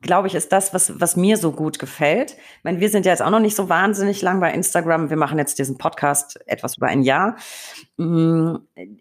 glaube 0.00 0.28
ich, 0.28 0.34
ist 0.34 0.52
das, 0.52 0.72
was, 0.72 1.00
was 1.00 1.16
mir 1.16 1.36
so 1.36 1.52
gut 1.52 1.78
gefällt. 1.78 2.32
Ich 2.32 2.64
meine, 2.64 2.80
wir 2.80 2.90
sind 2.90 3.06
ja 3.06 3.12
jetzt 3.12 3.22
auch 3.22 3.30
noch 3.30 3.40
nicht 3.40 3.56
so 3.56 3.68
wahnsinnig 3.68 4.22
lang 4.22 4.40
bei 4.40 4.52
Instagram. 4.52 5.10
Wir 5.10 5.16
machen 5.16 5.38
jetzt 5.38 5.58
diesen 5.58 5.78
Podcast 5.78 6.38
etwas 6.46 6.76
über 6.76 6.86
ein 6.86 7.02
Jahr. 7.02 7.36
Mm, 7.96 8.56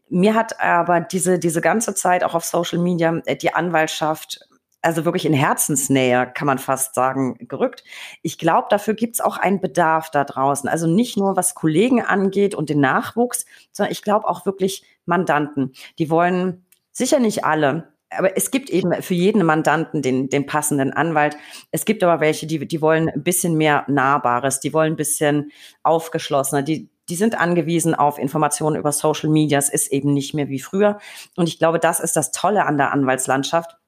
mir 0.09 0.33
hat 0.35 0.59
aber 0.59 1.01
diese, 1.01 1.37
diese 1.37 1.61
ganze 1.61 1.93
Zeit 1.93 2.23
auch 2.23 2.33
auf 2.33 2.45
Social 2.45 2.79
Media 2.79 3.21
äh, 3.25 3.35
die 3.35 3.53
Anwaltschaft 3.53 4.45
also 4.81 5.03
wirklich 5.03 5.25
in 5.25 5.33
Herzensnähe, 5.33 6.31
kann 6.33 6.45
man 6.45 6.57
fast 6.57 6.95
sagen, 6.95 7.35
gerückt. 7.49 7.83
Ich 8.21 8.37
glaube, 8.37 8.67
dafür 8.69 8.93
gibt 8.93 9.15
es 9.15 9.21
auch 9.21 9.37
einen 9.37 9.59
Bedarf 9.59 10.09
da 10.09 10.23
draußen. 10.23 10.69
Also 10.69 10.87
nicht 10.87 11.17
nur 11.17 11.35
was 11.35 11.53
Kollegen 11.53 12.01
angeht 12.01 12.55
und 12.55 12.69
den 12.69 12.79
Nachwuchs, 12.79 13.45
sondern 13.73 13.91
ich 13.91 14.01
glaube 14.03 14.27
auch 14.29 14.45
wirklich 14.45 14.85
Mandanten. 15.09 15.73
Die 15.97 16.09
wollen 16.09 16.65
sicher 16.91 17.19
nicht 17.19 17.43
alle, 17.43 17.91
aber 18.09 18.35
es 18.35 18.51
gibt 18.51 18.69
eben 18.69 19.01
für 19.01 19.13
jeden 19.13 19.43
Mandanten 19.43 20.01
den, 20.01 20.29
den 20.29 20.45
passenden 20.45 20.93
Anwalt. 20.93 21.37
Es 21.71 21.85
gibt 21.85 22.03
aber 22.03 22.21
welche, 22.21 22.47
die, 22.47 22.65
die 22.65 22.81
wollen 22.81 23.09
ein 23.09 23.23
bisschen 23.23 23.55
mehr 23.55 23.83
Nahbares, 23.87 24.59
die 24.59 24.73
wollen 24.73 24.93
ein 24.93 24.97
bisschen 24.97 25.51
aufgeschlossener, 25.83 26.63
die, 26.63 26.89
die 27.09 27.15
sind 27.15 27.39
angewiesen 27.39 27.95
auf 27.95 28.17
Informationen 28.17 28.77
über 28.77 28.91
Social 28.91 29.29
Media. 29.29 29.57
Es 29.57 29.69
ist 29.69 29.91
eben 29.91 30.13
nicht 30.13 30.33
mehr 30.33 30.47
wie 30.47 30.59
früher. 30.59 30.99
Und 31.35 31.47
ich 31.47 31.59
glaube, 31.59 31.79
das 31.79 31.99
ist 31.99 32.15
das 32.15 32.31
Tolle 32.31 32.65
an 32.65 32.77
der 32.77 32.91
Anwaltslandschaft 32.91 33.78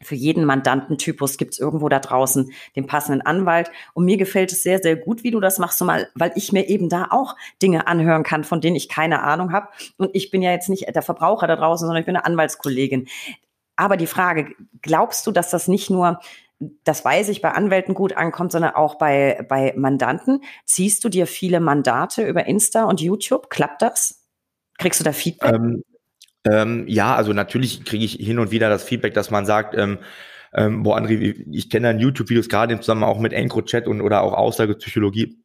für 0.00 0.14
jeden 0.14 0.44
Mandantentypus 0.44 1.38
gibt's 1.38 1.58
irgendwo 1.58 1.88
da 1.88 1.98
draußen 1.98 2.52
den 2.76 2.86
passenden 2.86 3.22
Anwalt. 3.22 3.70
Und 3.94 4.04
mir 4.04 4.16
gefällt 4.16 4.52
es 4.52 4.62
sehr, 4.62 4.78
sehr 4.78 4.96
gut, 4.96 5.24
wie 5.24 5.30
du 5.30 5.40
das 5.40 5.58
machst, 5.58 5.80
mal, 5.82 6.08
weil 6.14 6.32
ich 6.36 6.52
mir 6.52 6.68
eben 6.68 6.88
da 6.88 7.08
auch 7.10 7.36
Dinge 7.62 7.86
anhören 7.86 8.22
kann, 8.22 8.44
von 8.44 8.60
denen 8.60 8.76
ich 8.76 8.88
keine 8.88 9.22
Ahnung 9.22 9.52
habe. 9.52 9.68
Und 9.96 10.10
ich 10.14 10.30
bin 10.30 10.42
ja 10.42 10.52
jetzt 10.52 10.68
nicht 10.68 10.86
der 10.94 11.02
Verbraucher 11.02 11.46
da 11.46 11.56
draußen, 11.56 11.86
sondern 11.86 12.00
ich 12.00 12.06
bin 12.06 12.16
eine 12.16 12.24
Anwaltskollegin. 12.24 13.08
Aber 13.76 13.96
die 13.96 14.06
Frage, 14.06 14.54
glaubst 14.82 15.26
du, 15.26 15.32
dass 15.32 15.50
das 15.50 15.68
nicht 15.68 15.90
nur, 15.90 16.20
das 16.84 17.04
weiß 17.04 17.28
ich, 17.28 17.42
bei 17.42 17.52
Anwälten 17.52 17.94
gut 17.94 18.16
ankommt, 18.16 18.52
sondern 18.52 18.74
auch 18.74 18.96
bei, 18.96 19.44
bei 19.48 19.72
Mandanten? 19.76 20.42
Ziehst 20.64 21.04
du 21.04 21.08
dir 21.08 21.26
viele 21.26 21.60
Mandate 21.60 22.26
über 22.26 22.46
Insta 22.46 22.84
und 22.84 23.00
YouTube? 23.00 23.50
Klappt 23.50 23.82
das? 23.82 24.24
Kriegst 24.78 25.00
du 25.00 25.04
da 25.04 25.12
Feedback? 25.12 25.54
Ähm, 25.54 25.82
ähm, 26.44 26.84
ja, 26.86 27.14
also 27.14 27.32
natürlich 27.32 27.84
kriege 27.84 28.04
ich 28.04 28.12
hin 28.14 28.38
und 28.38 28.50
wieder 28.50 28.68
das 28.68 28.84
Feedback, 28.84 29.14
dass 29.14 29.30
man 29.30 29.46
sagt, 29.46 29.76
ähm, 29.76 29.98
ähm, 30.54 30.82
boah, 30.82 30.98
André, 30.98 31.44
ich 31.50 31.70
kenne 31.70 31.88
dann 31.88 31.98
YouTube-Videos 32.00 32.48
gerade 32.48 32.72
im 32.72 32.80
Zusammenhang 32.80 33.10
auch 33.10 33.18
mit 33.20 33.32
EncroChat 33.32 33.86
und 33.86 34.00
oder 34.00 34.22
auch 34.22 34.32
Aussagepsychologie, 34.32 35.36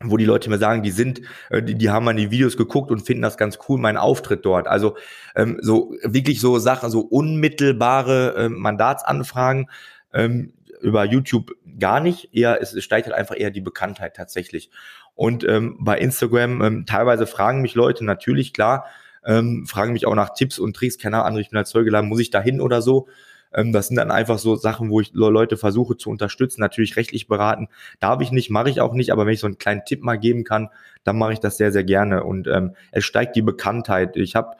wo 0.00 0.16
die 0.16 0.26
Leute 0.26 0.50
mir 0.50 0.58
sagen, 0.58 0.82
die 0.82 0.90
sind, 0.90 1.22
äh, 1.50 1.62
die, 1.62 1.76
die 1.76 1.90
haben 1.90 2.04
mal 2.04 2.14
die 2.14 2.30
Videos 2.30 2.56
geguckt 2.56 2.90
und 2.90 3.00
finden 3.00 3.22
das 3.22 3.36
ganz 3.36 3.58
cool, 3.68 3.78
mein 3.78 3.96
Auftritt 3.96 4.44
dort. 4.44 4.66
Also 4.66 4.96
ähm, 5.34 5.58
so 5.62 5.94
wirklich 6.02 6.40
so 6.40 6.58
Sachen, 6.58 6.90
so 6.90 7.00
unmittelbare 7.00 8.34
äh, 8.36 8.48
Mandatsanfragen 8.48 9.70
ähm, 10.12 10.52
über 10.82 11.04
YouTube 11.04 11.52
gar 11.78 12.00
nicht. 12.00 12.34
Eher, 12.34 12.60
es 12.60 12.82
steigt 12.82 13.06
halt 13.06 13.16
einfach 13.16 13.36
eher 13.38 13.50
die 13.50 13.62
Bekanntheit 13.62 14.14
tatsächlich. 14.14 14.70
Und 15.14 15.44
ähm, 15.44 15.78
bei 15.80 15.98
Instagram 15.98 16.60
ähm, 16.60 16.86
teilweise 16.86 17.26
fragen 17.26 17.62
mich 17.62 17.74
Leute 17.74 18.04
natürlich 18.04 18.52
klar, 18.52 18.86
ähm, 19.26 19.66
fragen 19.66 19.92
mich 19.92 20.06
auch 20.06 20.14
nach 20.14 20.34
Tipps 20.34 20.58
und 20.58 20.76
Tricks, 20.76 20.98
keine 20.98 21.24
Ahnung, 21.24 21.40
ich 21.40 21.50
bin 21.50 21.58
als 21.58 21.70
Zeuge 21.70 21.86
geladen, 21.86 22.08
muss 22.08 22.20
ich 22.20 22.30
da 22.30 22.40
hin 22.40 22.60
oder 22.60 22.82
so? 22.82 23.08
Ähm, 23.54 23.72
das 23.72 23.88
sind 23.88 23.96
dann 23.96 24.10
einfach 24.10 24.38
so 24.38 24.56
Sachen, 24.56 24.90
wo 24.90 25.00
ich 25.00 25.12
Leute 25.14 25.56
versuche 25.56 25.96
zu 25.96 26.10
unterstützen, 26.10 26.60
natürlich 26.60 26.96
rechtlich 26.96 27.28
beraten. 27.28 27.68
Darf 28.00 28.20
ich 28.20 28.32
nicht, 28.32 28.50
mache 28.50 28.70
ich 28.70 28.80
auch 28.80 28.94
nicht, 28.94 29.12
aber 29.12 29.26
wenn 29.26 29.34
ich 29.34 29.40
so 29.40 29.46
einen 29.46 29.58
kleinen 29.58 29.84
Tipp 29.84 30.02
mal 30.02 30.16
geben 30.16 30.44
kann, 30.44 30.68
dann 31.04 31.16
mache 31.16 31.32
ich 31.32 31.40
das 31.40 31.56
sehr, 31.56 31.72
sehr 31.72 31.84
gerne. 31.84 32.24
Und 32.24 32.48
ähm, 32.48 32.74
es 32.92 33.04
steigt 33.04 33.36
die 33.36 33.42
Bekanntheit. 33.42 34.16
Ich 34.16 34.34
habe 34.34 34.56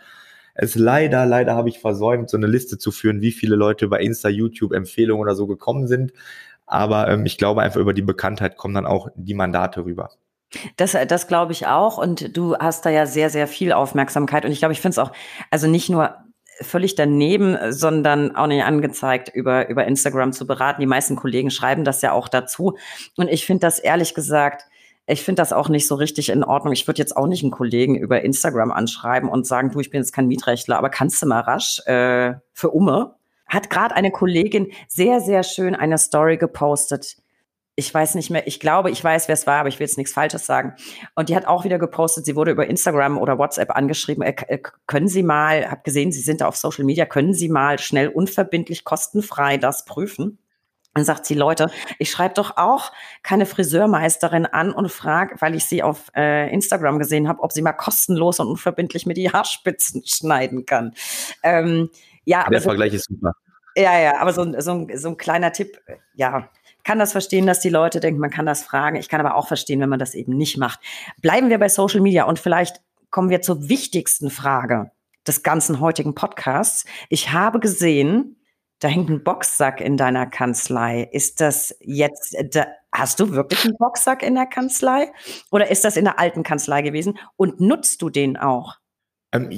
es 0.55 0.77
leider, 0.77 1.27
leider 1.27 1.55
habe 1.57 1.69
ich 1.69 1.81
versäumt, 1.81 2.31
so 2.31 2.37
eine 2.37 2.47
Liste 2.47 2.79
zu 2.79 2.93
führen, 2.93 3.21
wie 3.21 3.33
viele 3.33 3.57
Leute 3.57 3.89
bei 3.89 4.01
Insta, 4.01 4.29
YouTube, 4.29 4.73
Empfehlungen 4.73 5.23
oder 5.23 5.35
so 5.35 5.47
gekommen 5.47 5.89
sind. 5.89 6.13
Aber 6.67 7.09
ähm, 7.09 7.27
ich 7.27 7.39
glaube 7.39 7.63
einfach 7.63 7.81
über 7.81 7.93
die 7.93 8.03
Bekanntheit 8.03 8.57
kommen 8.57 8.75
dann 8.75 8.87
auch 8.87 9.09
die 9.17 9.35
Mandate 9.35 9.85
rüber. 9.85 10.11
Das, 10.77 10.97
das 11.09 11.27
glaube 11.27 11.53
ich 11.53 11.67
auch. 11.67 11.99
Und 11.99 12.37
du 12.37 12.57
hast 12.57 12.87
da 12.87 12.91
ja 12.91 13.07
sehr, 13.07 13.31
sehr 13.31 13.47
viel 13.47 13.73
Aufmerksamkeit. 13.73 14.45
Und 14.45 14.53
ich 14.53 14.59
glaube, 14.59 14.73
ich 14.73 14.81
finde 14.81 14.95
es 14.95 14.99
auch, 14.99 15.13
also 15.51 15.67
nicht 15.67 15.89
nur 15.89 16.17
völlig 16.61 16.95
daneben, 16.95 17.57
sondern 17.73 18.37
auch 18.37 18.47
nicht 18.47 18.65
angezeigt, 18.65 19.29
über, 19.35 19.69
über 19.69 19.87
Instagram 19.87 20.33
zu 20.33 20.47
beraten. 20.47 20.81
Die 20.81 20.87
meisten 20.87 21.17
Kollegen 21.17 21.51
schreiben 21.51 21.85
das 21.85 22.03
ja 22.03 22.13
auch 22.13 22.29
dazu. 22.29 22.77
Und 23.17 23.29
ich 23.29 23.45
finde 23.47 23.61
das 23.61 23.79
ehrlich 23.79 24.15
gesagt, 24.15 24.67
ich 25.07 25.23
finde 25.23 25.43
das 25.43 25.53
auch 25.53 25.69
nicht 25.69 25.87
so 25.87 25.97
richtig 25.97 26.31
in 26.31 26.45
Ordnung. 26.45 26.73
Ich 26.73 26.87
würde 26.87 26.99
jetzt 26.99 27.17
auch 27.17 27.27
nicht 27.27 27.43
einen 27.43 27.51
Kollegen 27.51 27.97
über 27.97 28.23
Instagram 28.23 28.73
anschreiben 28.73 29.29
und 29.29 29.47
sagen, 29.47 29.71
du, 29.71 29.81
ich 29.81 29.91
bin 29.91 30.01
jetzt 30.01 30.15
kein 30.15 30.27
Mietrechtler, 30.27 30.79
aber 30.79 30.89
kannst 30.89 31.21
du 31.21 31.27
mal 31.27 31.41
rasch 31.41 31.81
äh, 31.87 32.35
für 32.53 32.71
Umme? 32.71 33.17
Hat 33.47 33.69
gerade 33.69 33.95
eine 33.95 34.11
Kollegin 34.11 34.73
sehr, 34.89 35.21
sehr 35.21 35.43
schön 35.43 35.75
eine 35.75 35.99
Story 35.99 36.39
gepostet 36.39 37.17
ich 37.77 37.93
weiß 37.93 38.15
nicht 38.15 38.31
mehr, 38.31 38.47
ich 38.47 38.61
glaube, 38.61 38.91
ich 38.91 39.03
weiß, 39.03 39.29
wer 39.29 39.33
es 39.33 39.47
war, 39.47 39.61
aber 39.61 39.69
ich 39.69 39.79
will 39.79 39.87
jetzt 39.87 39.99
nichts 39.99 40.13
Falsches 40.13 40.47
sagen. 40.47 40.75
Und 41.15 41.29
die 41.29 41.37
hat 41.37 41.47
auch 41.47 41.65
wieder 41.65 41.79
gepostet, 41.79 42.25
sie 42.25 42.37
wurde 42.37 42.53
über 42.53 42.67
Instagram 42.67 43.19
oder 43.19 43.39
WhatsApp 43.39 43.71
angeschrieben, 43.71 44.23
äh, 44.23 44.35
äh, 44.47 44.59
können 44.87 45.09
Sie 45.09 45.23
mal, 45.23 45.71
hab 45.71 45.83
gesehen, 45.85 46.13
Sie 46.13 46.21
sind 46.21 46.41
da 46.41 46.47
auf 46.47 46.57
Social 46.57 46.85
Media, 46.85 47.05
können 47.07 47.35
Sie 47.35 47.49
mal 47.49 47.79
schnell 47.79 48.09
unverbindlich, 48.09 48.85
kostenfrei 48.85 49.57
das 49.57 49.85
prüfen? 49.85 50.39
Dann 50.95 51.05
sagt 51.05 51.27
sie, 51.27 51.35
Leute, 51.35 51.73
ich 51.99 52.09
schreibe 52.09 52.35
doch 52.35 52.57
auch 52.57 52.93
keine 53.25 53.47
Friseurmeisterin 53.47 54.47
an 54.47 54.73
und 54.73 54.93
frage, 54.93 55.35
weil 55.41 55.57
ich 55.57 55.65
sie 55.65 55.83
auf 55.83 56.13
äh, 56.15 56.49
Instagram 56.55 57.01
gesehen 57.01 57.27
habe, 57.27 57.43
ob 57.43 57.51
sie 57.51 57.63
mal 57.63 57.73
kostenlos 57.73 58.39
und 58.39 58.47
unverbindlich 58.47 59.05
mir 59.05 59.15
die 59.15 59.33
Haarspitzen 59.33 60.03
schneiden 60.07 60.67
kann. 60.67 60.95
Ähm, 61.43 61.91
ja, 62.25 62.49
Der 62.49 62.63
Vergleich 62.63 62.95
ist 62.95 63.07
super. 63.07 63.33
Ja, 63.77 63.99
ja, 63.99 64.21
aber 64.21 64.33
so, 64.33 64.45
so, 64.61 64.87
so 64.95 65.09
ein 65.09 65.17
kleiner 65.17 65.51
Tipp, 65.51 65.81
ja, 66.15 66.49
kann 66.85 66.99
das 66.99 67.13
verstehen, 67.13 67.47
dass 67.47 67.61
die 67.61 67.71
Leute 67.71 68.01
denken, 68.01 68.21
man 68.21 68.31
kann 68.31 68.47
das 68.47 68.63
fragen. 68.63 68.97
Ich 68.97 69.09
kann 69.09 69.21
aber 69.21 69.35
auch 69.37 69.49
verstehen, 69.49 69.81
wenn 69.81 69.89
man 69.89 69.99
das 69.99 70.15
eben 70.15 70.37
nicht 70.37 70.59
macht. 70.59 70.81
Bleiben 71.21 71.49
wir 71.49 71.59
bei 71.59 71.69
Social 71.69 72.01
Media 72.01 72.25
und 72.25 72.39
vielleicht 72.39 72.81
kommen 73.11 73.31
wir 73.31 73.43
zur 73.43 73.69
wichtigsten 73.69 74.31
Frage 74.31 74.91
des 75.27 75.43
ganzen 75.43 75.81
heutigen 75.81 76.15
Podcasts. 76.15 76.85
Ich 77.09 77.33
habe 77.33 77.61
gesehen, 77.61 78.37
da 78.81 78.89
hängt 78.89 79.09
ein 79.09 79.25
Boxsack 79.25 79.81
in 79.81 79.97
deiner 79.97 80.27
Kanzlei. 80.27 81.09
Ist 81.11 81.41
das 81.41 81.75
jetzt, 81.81 82.37
da, 82.51 82.67
hast 82.93 83.19
du 83.21 83.31
wirklich 83.31 83.65
einen 83.65 83.77
Boxsack 83.79 84.23
in 84.23 84.35
der 84.35 84.47
Kanzlei? 84.47 85.13
Oder 85.51 85.71
ist 85.71 85.85
das 85.85 85.97
in 85.97 86.05
der 86.05 86.19
alten 86.19 86.43
Kanzlei 86.43 86.83
gewesen? 86.83 87.19
Und 87.37 87.61
nutzt 87.61 88.03
du 88.03 88.11
den 88.11 88.37
auch? 88.37 88.77
Ähm, 89.33 89.51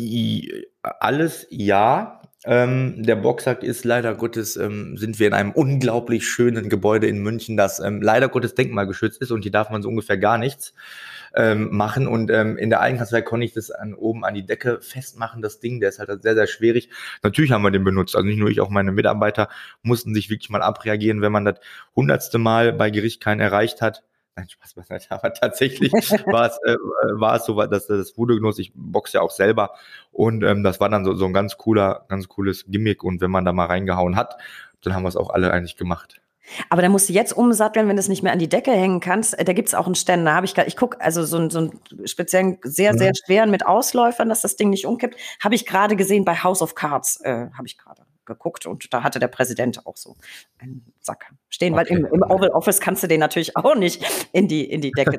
alles 1.01 1.47
ja. 1.51 2.16
Ähm, 2.47 3.03
der 3.03 3.17
Boxsack 3.17 3.65
ist 3.65 3.85
leider 3.85 4.15
Gottes, 4.15 4.57
ähm, 4.57 4.97
sind 4.97 5.19
wir 5.19 5.27
in 5.27 5.33
einem 5.33 5.51
unglaublich 5.51 6.29
schönen 6.29 6.69
Gebäude 6.69 7.09
in 7.09 7.19
München, 7.19 7.57
das 7.57 7.81
ähm, 7.81 8.01
leider 8.01 8.29
Gottes 8.29 8.55
denkmalgeschützt 8.55 9.21
ist 9.21 9.33
und 9.33 9.43
hier 9.43 9.51
darf 9.51 9.71
man 9.71 9.83
so 9.83 9.89
ungefähr 9.89 10.17
gar 10.17 10.39
nichts 10.39 10.73
ähm, 11.35 11.75
machen. 11.77 12.07
Und 12.07 12.31
ähm, 12.31 12.57
in 12.57 12.71
der 12.71 12.81
Eigenkanzlei 12.81 13.23
konnte 13.23 13.47
ich 13.47 13.53
das 13.53 13.73
an, 13.73 13.95
oben 13.95 14.25
an 14.25 14.35
die 14.35 14.47
Decke 14.47 14.81
festmachen, 14.81 15.43
das 15.43 15.59
Ding, 15.59 15.81
der 15.81 15.89
ist 15.89 15.99
halt 15.99 16.23
sehr, 16.23 16.35
sehr 16.35 16.47
schwierig. 16.47 16.89
Natürlich 17.25 17.51
haben 17.51 17.63
wir 17.63 17.73
den 17.73 17.83
benutzt. 17.83 18.15
Also 18.15 18.27
nicht 18.27 18.39
nur 18.39 18.49
ich, 18.49 18.61
auch 18.61 18.71
meine 18.71 18.93
Mitarbeiter 18.93 19.49
mussten 19.83 20.15
sich 20.15 20.31
wirklich 20.31 20.51
mal 20.51 20.63
abreagieren, 20.63 21.23
wenn 21.23 21.33
man 21.33 21.45
das 21.45 21.59
hundertste 21.97 22.39
Mal 22.39 22.73
bei 22.73 22.91
Gericht 22.91 23.21
keinen 23.21 23.41
erreicht 23.41 23.83
hat 23.83 24.05
Nein, 24.37 24.49
Spaß 24.51 24.75
beiseite, 24.75 25.07
aber 25.11 25.33
tatsächlich 25.33 25.93
war 25.93 26.47
es, 26.47 26.59
äh, 26.67 26.77
war 27.19 27.37
es 27.37 27.47
so, 27.47 27.61
dass 27.67 27.87
das 27.87 28.17
Voodoo-Genuss, 28.17 28.59
ich 28.59 28.73
boxe 28.75 29.15
ja 29.15 29.23
auch 29.23 29.31
selber 29.31 29.71
und 30.13 30.43
ähm, 30.45 30.63
das 30.63 30.79
war 30.79 30.91
dann 30.91 31.05
so, 31.05 31.15
so 31.15 31.25
ein 31.25 31.33
ganz 31.33 31.57
cooler, 31.57 32.05
ganz 32.09 32.29
cooles 32.29 32.67
Gimmick 32.69 33.03
und 33.03 33.21
wenn 33.21 33.31
man 33.31 33.45
da 33.45 33.53
mal 33.53 33.67
reingehauen 33.67 34.17
hat, 34.17 34.37
dann 34.83 34.95
haben 34.95 35.03
wir 35.03 35.09
es 35.09 35.17
auch 35.17 35.31
alle 35.31 35.53
eigentlich 35.53 35.77
gemacht. 35.77 36.21
Aber 36.69 36.83
da 36.83 36.89
musst 36.89 37.09
du 37.09 37.13
jetzt 37.13 37.33
umsatteln, 37.33 37.89
wenn 37.89 37.97
du 37.97 38.01
es 38.01 38.09
nicht 38.09 38.23
mehr 38.23 38.33
an 38.33 38.39
die 38.39 38.49
Decke 38.49 38.71
hängen 38.71 39.01
kannst. 39.01 39.37
Äh, 39.37 39.45
da 39.45 39.53
gibt's 39.53 39.75
auch 39.75 39.87
einen 39.87 39.97
Ständer. 39.97 40.35
Hab 40.35 40.45
ich 40.45 40.57
ich 40.57 40.77
guck 40.77 41.01
also 41.01 41.25
so, 41.25 41.39
ein, 41.39 41.51
so 41.51 41.59
einen 41.59 41.81
speziellen, 42.07 42.59
sehr, 42.63 42.95
sehr 42.95 43.11
mhm. 43.11 43.15
schweren 43.25 43.51
mit 43.51 43.67
Ausläufern, 43.67 44.29
dass 44.29 44.43
das 44.43 44.55
Ding 44.55 44.71
nicht 44.71 44.87
umkippt. 44.87 45.17
Habe 45.43 45.55
ich 45.55 45.67
gerade 45.67 45.97
gesehen 45.97 46.25
bei 46.25 46.37
House 46.37 46.63
of 46.63 46.75
Cards, 46.75 47.21
äh, 47.23 47.49
habe 47.57 47.67
ich 47.67 47.79
gerade 47.79 48.06
geguckt 48.27 48.67
und 48.67 48.93
da 48.93 49.03
hatte 49.03 49.19
der 49.19 49.29
Präsident 49.29 49.87
auch 49.87 49.97
so 49.97 50.17
einen 50.59 50.93
Sack 51.01 51.27
stehen, 51.49 51.75
okay. 51.75 51.91
weil 51.91 51.99
im, 51.99 52.07
im, 52.07 52.23
Oval 52.23 52.51
Office 52.51 52.81
kannst 52.81 53.03
du 53.03 53.07
den 53.07 53.21
natürlich 53.21 53.57
auch 53.57 53.75
nicht 53.75 54.05
in 54.33 54.49
die, 54.49 54.69
in 54.69 54.81
die 54.81 54.91
Decke 54.91 55.19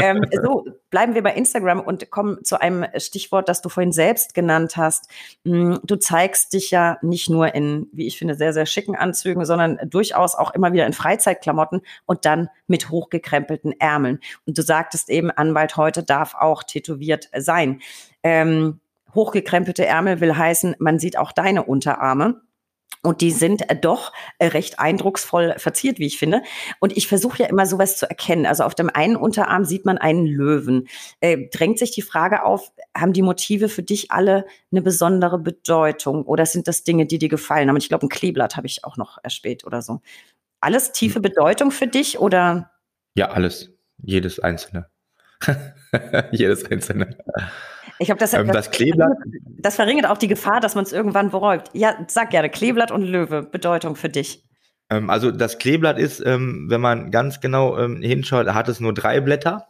ähm, 0.00 0.24
so, 0.42 0.66
bleiben 0.90 1.14
wir 1.14 1.22
bei 1.22 1.34
Instagram 1.34 1.80
und 1.80 2.10
kommen 2.10 2.44
zu 2.44 2.60
einem 2.60 2.84
Stichwort, 2.96 3.48
das 3.48 3.62
du 3.62 3.68
vorhin 3.68 3.92
selbst 3.92 4.34
genannt 4.34 4.76
hast. 4.76 5.10
Hm, 5.44 5.80
du 5.84 5.96
zeigst 5.96 6.52
dich 6.52 6.70
ja 6.70 6.98
nicht 7.02 7.30
nur 7.30 7.54
in, 7.54 7.88
wie 7.92 8.06
ich 8.06 8.18
finde, 8.18 8.34
sehr, 8.34 8.52
sehr 8.52 8.66
schicken 8.66 8.96
Anzügen, 8.96 9.44
sondern 9.44 9.78
durchaus 9.88 10.34
auch 10.34 10.52
immer 10.54 10.72
wieder 10.72 10.86
in 10.86 10.92
Freizeitklamotten 10.92 11.82
und 12.04 12.24
dann 12.24 12.48
mit 12.66 12.90
hochgekrempelten 12.90 13.72
Ärmeln. 13.80 14.20
Und 14.44 14.58
du 14.58 14.62
sagtest 14.62 15.08
eben, 15.08 15.30
Anwalt 15.30 15.76
heute 15.76 16.02
darf 16.02 16.34
auch 16.34 16.62
tätowiert 16.62 17.28
sein. 17.36 17.80
Ähm, 18.22 18.80
hochgekrempelte 19.16 19.84
Ärmel 19.84 20.20
will 20.20 20.36
heißen, 20.36 20.76
man 20.78 21.00
sieht 21.00 21.18
auch 21.18 21.32
deine 21.32 21.64
Unterarme. 21.64 22.42
Und 23.02 23.20
die 23.20 23.30
sind 23.30 23.70
äh, 23.70 23.76
doch 23.76 24.12
äh, 24.38 24.46
recht 24.46 24.80
eindrucksvoll 24.80 25.54
verziert, 25.58 26.00
wie 26.00 26.06
ich 26.06 26.18
finde. 26.18 26.42
Und 26.80 26.96
ich 26.96 27.06
versuche 27.06 27.44
ja 27.44 27.48
immer 27.48 27.66
sowas 27.66 27.98
zu 27.98 28.08
erkennen. 28.08 28.46
Also 28.46 28.64
auf 28.64 28.74
dem 28.74 28.90
einen 28.90 29.14
Unterarm 29.14 29.64
sieht 29.64 29.84
man 29.84 29.96
einen 29.96 30.26
Löwen. 30.26 30.88
Äh, 31.20 31.48
drängt 31.52 31.78
sich 31.78 31.92
die 31.92 32.02
Frage 32.02 32.44
auf, 32.44 32.72
haben 32.96 33.12
die 33.12 33.22
Motive 33.22 33.68
für 33.68 33.84
dich 33.84 34.10
alle 34.10 34.44
eine 34.72 34.82
besondere 34.82 35.38
Bedeutung? 35.38 36.24
Oder 36.24 36.46
sind 36.46 36.66
das 36.66 36.82
Dinge, 36.82 37.06
die 37.06 37.18
dir 37.18 37.28
gefallen 37.28 37.68
haben? 37.68 37.76
Ich 37.76 37.88
glaube, 37.88 38.06
ein 38.06 38.10
Kleeblatt 38.10 38.56
habe 38.56 38.66
ich 38.66 38.84
auch 38.84 38.96
noch 38.96 39.18
erspäht 39.22 39.64
oder 39.64 39.82
so. 39.82 40.00
Alles 40.60 40.90
tiefe 40.90 41.16
hm. 41.16 41.22
Bedeutung 41.22 41.70
für 41.70 41.86
dich 41.86 42.18
oder? 42.18 42.72
Ja, 43.14 43.30
alles. 43.30 43.70
Jedes 44.02 44.40
einzelne. 44.40 44.90
Jedes 46.32 46.68
einzelne. 46.70 47.16
Ich 47.98 48.06
glaube, 48.06 48.18
das, 48.18 48.34
ähm, 48.34 48.46
das, 48.46 48.56
das, 48.56 48.70
Kleeblatt. 48.70 49.16
Das 49.58 49.76
verringert 49.76 50.06
auch 50.06 50.18
die 50.18 50.28
Gefahr, 50.28 50.60
dass 50.60 50.74
man 50.74 50.84
es 50.84 50.92
irgendwann 50.92 51.30
bereut. 51.30 51.64
Ja, 51.72 51.96
sag 52.08 52.30
gerne, 52.30 52.50
Kleeblatt 52.50 52.90
und 52.90 53.02
Löwe, 53.02 53.42
Bedeutung 53.42 53.96
für 53.96 54.08
dich. 54.08 54.44
Ähm, 54.90 55.10
also 55.10 55.30
das 55.30 55.58
Kleeblatt 55.58 55.98
ist, 55.98 56.20
ähm, 56.24 56.66
wenn 56.68 56.80
man 56.80 57.10
ganz 57.10 57.40
genau 57.40 57.78
ähm, 57.78 58.02
hinschaut, 58.02 58.48
hat 58.48 58.68
es 58.68 58.80
nur 58.80 58.92
drei 58.92 59.20
Blätter, 59.20 59.66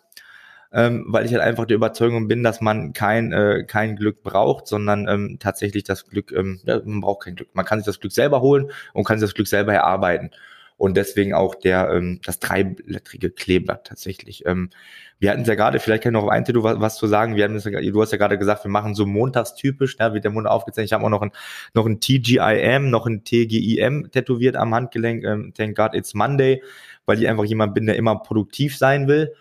ähm, 0.73 1.07
weil 1.09 1.25
ich 1.25 1.33
halt 1.33 1.43
einfach 1.43 1.67
der 1.67 1.77
Überzeugung 1.77 2.29
bin, 2.29 2.43
dass 2.43 2.61
man 2.61 2.93
kein, 2.93 3.33
äh, 3.33 3.65
kein 3.65 3.97
Glück 3.97 4.23
braucht, 4.23 4.67
sondern 4.67 5.09
ähm, 5.09 5.39
tatsächlich 5.39 5.85
das 5.85 6.07
Glück, 6.07 6.33
ja, 6.33 6.81
man 6.85 7.01
braucht 7.01 7.25
kein 7.25 7.37
Glück. 7.37 7.49
Man 7.55 7.65
kann 7.65 7.79
sich 7.79 7.87
das 7.87 8.01
Glück 8.01 8.13
selber 8.13 8.41
holen 8.41 8.71
und 8.93 9.05
kann 9.05 9.19
sich 9.19 9.29
das 9.29 9.35
Glück 9.35 9.49
selber 9.49 9.73
erarbeiten 9.73 10.31
und 10.77 10.97
deswegen 10.97 11.33
auch 11.33 11.55
der 11.55 11.91
ähm, 11.91 12.21
das 12.25 12.39
dreiblättrige 12.39 13.31
Kleeblatt 13.31 13.87
tatsächlich. 13.87 14.45
Ähm, 14.47 14.71
wir 15.19 15.31
hatten 15.31 15.43
es 15.43 15.49
ja 15.49 15.55
gerade, 15.55 15.81
vielleicht 15.81 16.03
kann 16.03 16.15
ich 16.15 16.21
noch 16.21 16.29
ein 16.29 16.45
Tattoo 16.45 16.63
was, 16.63 16.79
was 16.81 16.97
zu 16.99 17.07
sagen. 17.07 17.37
Wir 17.37 17.45
haben 17.45 17.55
das, 17.55 17.65
du 17.65 18.03
hast 18.03 18.13
ja 18.13 18.19
gerade 18.19 18.37
gesagt, 18.37 18.65
wir 18.65 18.71
machen 18.71 18.95
so 18.95 19.07
montagstypisch, 19.07 19.97
da 19.97 20.13
wird 20.13 20.25
der 20.25 20.31
Mund 20.31 20.47
aufgezeichnet. 20.47 20.89
Ich 20.89 20.93
habe 20.93 21.05
auch 21.05 21.11
noch 21.11 21.23
ein, 21.23 21.33
noch 21.73 21.87
ein 21.87 22.01
TGIM, 22.01 22.91
noch 22.91 23.07
ein 23.07 23.25
TGIM 23.25 24.11
tätowiert 24.11 24.57
am 24.57 24.75
Handgelenk. 24.75 25.25
Ähm, 25.25 25.55
thank 25.57 25.77
God 25.77 25.95
it's 25.95 26.13
Monday, 26.13 26.63
weil 27.07 27.19
ich 27.19 27.29
einfach 27.29 27.45
jemand 27.45 27.75
bin, 27.75 27.87
der 27.87 27.97
immer 27.97 28.17
produktiv 28.17 28.77
sein 28.77 29.09
will. 29.09 29.33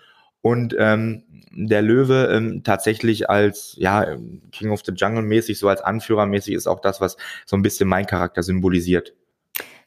Und 0.42 0.76
ähm, 0.78 1.24
der 1.52 1.82
Löwe 1.82 2.30
ähm, 2.32 2.64
tatsächlich 2.64 3.30
als 3.30 3.76
ja 3.78 4.16
King 4.52 4.70
of 4.70 4.84
the 4.86 4.94
Jungle 4.94 5.24
mäßig, 5.24 5.58
so 5.58 5.68
als 5.68 5.82
Anführer 5.82 6.26
mäßig 6.26 6.54
ist 6.54 6.68
auch 6.68 6.80
das, 6.80 7.02
was 7.02 7.18
so 7.46 7.58
ein 7.58 7.62
bisschen 7.62 7.90
mein 7.90 8.06
Charakter 8.06 8.44
symbolisiert. 8.44 9.14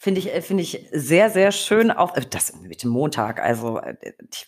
Finde 0.01 0.21
ich, 0.21 0.33
äh, 0.33 0.43
finde 0.43 0.63
ich 0.63 0.87
sehr, 0.93 1.29
sehr 1.29 1.51
schön. 1.51 1.91
Auch 1.91 2.17
äh, 2.17 2.23
das 2.31 2.55
mit 2.63 2.85
dem 2.85 2.91
Montag. 2.91 3.43
Also 3.43 3.79
äh, 3.79 3.97
ich, 4.33 4.47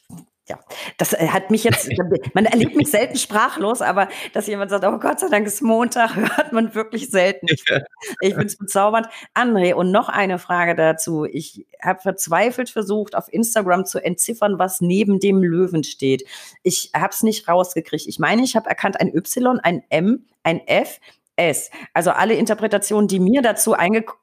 ja, 0.49 0.61
das 0.97 1.13
hat 1.13 1.51
mich 1.51 1.65
jetzt, 1.65 1.91
man 2.35 2.45
erlebt 2.45 2.77
mich 2.77 2.91
selten 2.91 3.17
sprachlos, 3.17 3.83
aber 3.83 4.09
dass 4.33 4.47
jemand 4.47 4.71
sagt, 4.71 4.85
oh 4.85 4.99
Gott 4.99 5.19
sei 5.19 5.29
Dank 5.29 5.49
ist 5.49 5.61
Montag, 5.61 6.15
hört 6.37 6.53
man 6.53 6.75
wirklich 6.77 7.11
selten. 7.11 7.47
Ich, 7.49 7.65
finde 7.65 8.47
es 8.47 8.57
bezaubernd. 8.57 9.09
André, 9.35 9.75
und 9.75 9.91
noch 9.91 10.09
eine 10.09 10.39
Frage 10.39 10.77
dazu. 10.77 11.25
Ich 11.25 11.67
habe 11.83 12.01
verzweifelt 12.01 12.71
versucht, 12.71 13.17
auf 13.17 13.33
Instagram 13.33 13.87
zu 13.87 13.99
entziffern, 13.99 14.61
was 14.61 14.81
neben 14.81 15.19
dem 15.19 15.43
Löwen 15.43 15.83
steht. 15.83 16.25
Ich 16.63 16.93
habe 16.95 17.11
es 17.11 17.25
nicht 17.25 17.49
rausgekriegt. 17.49 18.07
Ich 18.07 18.21
meine, 18.21 18.45
ich 18.45 18.55
habe 18.55 18.69
erkannt 18.69 19.01
ein 19.01 19.13
Y, 19.13 19.59
ein 19.59 19.83
M, 19.89 20.27
ein 20.45 20.65
F, 20.69 21.01
S. 21.35 21.71
Also 21.93 22.11
alle 22.13 22.35
Interpretationen, 22.35 23.09
die 23.09 23.19
mir 23.19 23.43
dazu 23.43 23.73
eingekommen 23.73 24.20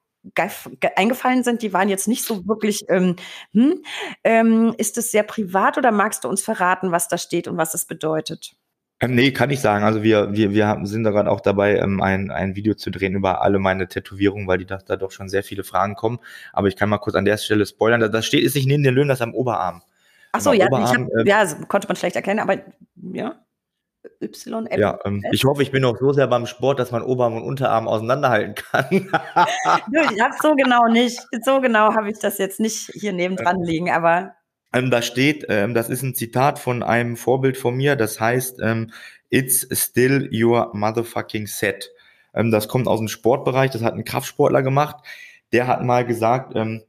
eingefallen 0.96 1.44
sind, 1.44 1.62
die 1.62 1.74
waren 1.74 1.90
jetzt 1.90 2.08
nicht 2.08 2.24
so 2.24 2.48
wirklich, 2.48 2.86
ähm, 2.90 3.16
hm, 3.54 3.84
ähm, 4.24 4.76
ist 4.78 4.98
es 4.98 5.12
sehr 5.12 5.24
privat 5.24 5.78
oder 5.78 5.92
magst 5.92 6.24
du 6.24 6.30
uns 6.30 6.42
verraten, 6.42 6.92
was 6.92 7.08
da 7.08 7.18
steht 7.18 7.48
und 7.48 7.58
was 7.58 7.74
es 7.74 7.86
bedeutet? 7.86 8.56
Ähm, 9.00 9.14
nee, 9.14 9.32
kann 9.32 9.52
ich 9.52 9.60
sagen. 9.60 9.86
Also 9.86 10.02
wir, 10.02 10.34
wir, 10.34 10.54
wir 10.54 10.80
sind 10.84 11.04
da 11.04 11.12
gerade 11.12 11.30
auch 11.30 11.42
dabei, 11.42 11.78
ähm, 11.78 12.02
ein, 12.02 12.32
ein 12.32 12.56
Video 12.56 12.74
zu 12.74 12.90
drehen 12.90 13.14
über 13.14 13.42
alle 13.42 13.60
meine 13.60 13.88
Tätowierungen, 13.88 14.48
weil 14.48 14.58
die 14.58 14.66
da, 14.66 14.78
da 14.78 14.96
doch 14.96 15.12
schon 15.12 15.30
sehr 15.30 15.44
viele 15.44 15.64
Fragen 15.64 15.96
kommen. 15.96 16.20
Aber 16.52 16.68
ich 16.68 16.76
kann 16.76 16.90
mal 16.90 16.98
kurz 16.98 17.16
an 17.16 17.26
der 17.26 17.38
Stelle 17.38 17.66
spoilern. 17.66 18.00
Da, 18.00 18.08
da 18.08 18.22
steht, 18.22 18.44
ist 18.44 18.56
nicht 18.56 18.68
neben 18.68 18.84
den 18.84 18.96
Löwen, 18.96 19.08
das 19.08 19.22
am 19.22 19.36
Oberarm. 19.36 19.84
Ach 20.32 20.42
so, 20.42 20.52
ja, 20.52 20.66
Oberarm, 20.66 21.10
hab, 21.16 21.26
äh, 21.26 21.30
ja, 21.30 21.46
konnte 21.68 21.88
man 21.88 21.96
schlecht 21.96 22.16
erkennen, 22.16 22.40
aber 22.40 22.58
ja. 23.14 23.40
Y, 24.22 24.68
Ja, 24.78 25.00
ähm, 25.06 25.24
ich 25.32 25.44
hoffe, 25.46 25.62
ich 25.64 25.72
bin 25.72 25.82
noch 25.82 25.98
so 25.98 26.14
sehr 26.14 26.28
beim 26.28 26.46
Sport, 26.46 26.80
dass 26.80 26.92
man 26.92 27.02
Oberarm 27.02 27.36
und 27.36 27.44
Unterarm 27.44 27.88
auseinanderhalten 27.88 28.56
kann. 28.56 28.86
Ich 29.92 30.22
habe 30.22 30.36
so 30.42 30.56
genau 30.56 30.88
nicht. 30.88 31.20
So 31.44 31.62
genau 31.62 31.94
habe 31.94 32.10
ich 32.10 32.20
das 32.20 32.38
jetzt 32.38 32.60
nicht 32.60 32.92
hier 32.94 33.14
nebendran 33.14 33.62
liegen, 33.62 33.90
aber. 33.90 34.34
Ähm, 34.74 34.92
da 34.92 35.02
steht, 35.02 35.46
ähm, 35.50 35.74
das 35.74 35.90
ist 35.90 36.04
ein 36.04 36.16
Zitat 36.16 36.60
von 36.60 36.84
einem 36.84 37.16
Vorbild 37.16 37.58
von 37.58 37.76
mir, 37.76 37.96
das 37.96 38.20
heißt, 38.20 38.60
ähm, 38.62 38.92
It's 39.30 39.68
still 39.72 40.30
your 40.32 40.72
motherfucking 40.74 41.48
set. 41.48 41.92
Ähm, 42.34 42.52
das 42.52 42.68
kommt 42.68 42.88
aus 42.88 43.00
dem 43.00 43.08
Sportbereich, 43.08 43.72
das 43.72 43.84
hat 43.84 43.94
ein 43.94 44.06
Kraftsportler 44.06 44.62
gemacht. 44.64 45.06
Der 45.52 45.68
hat 45.68 45.84
mal 45.84 46.06
gesagt, 46.06 46.54
ähm, 46.56 46.84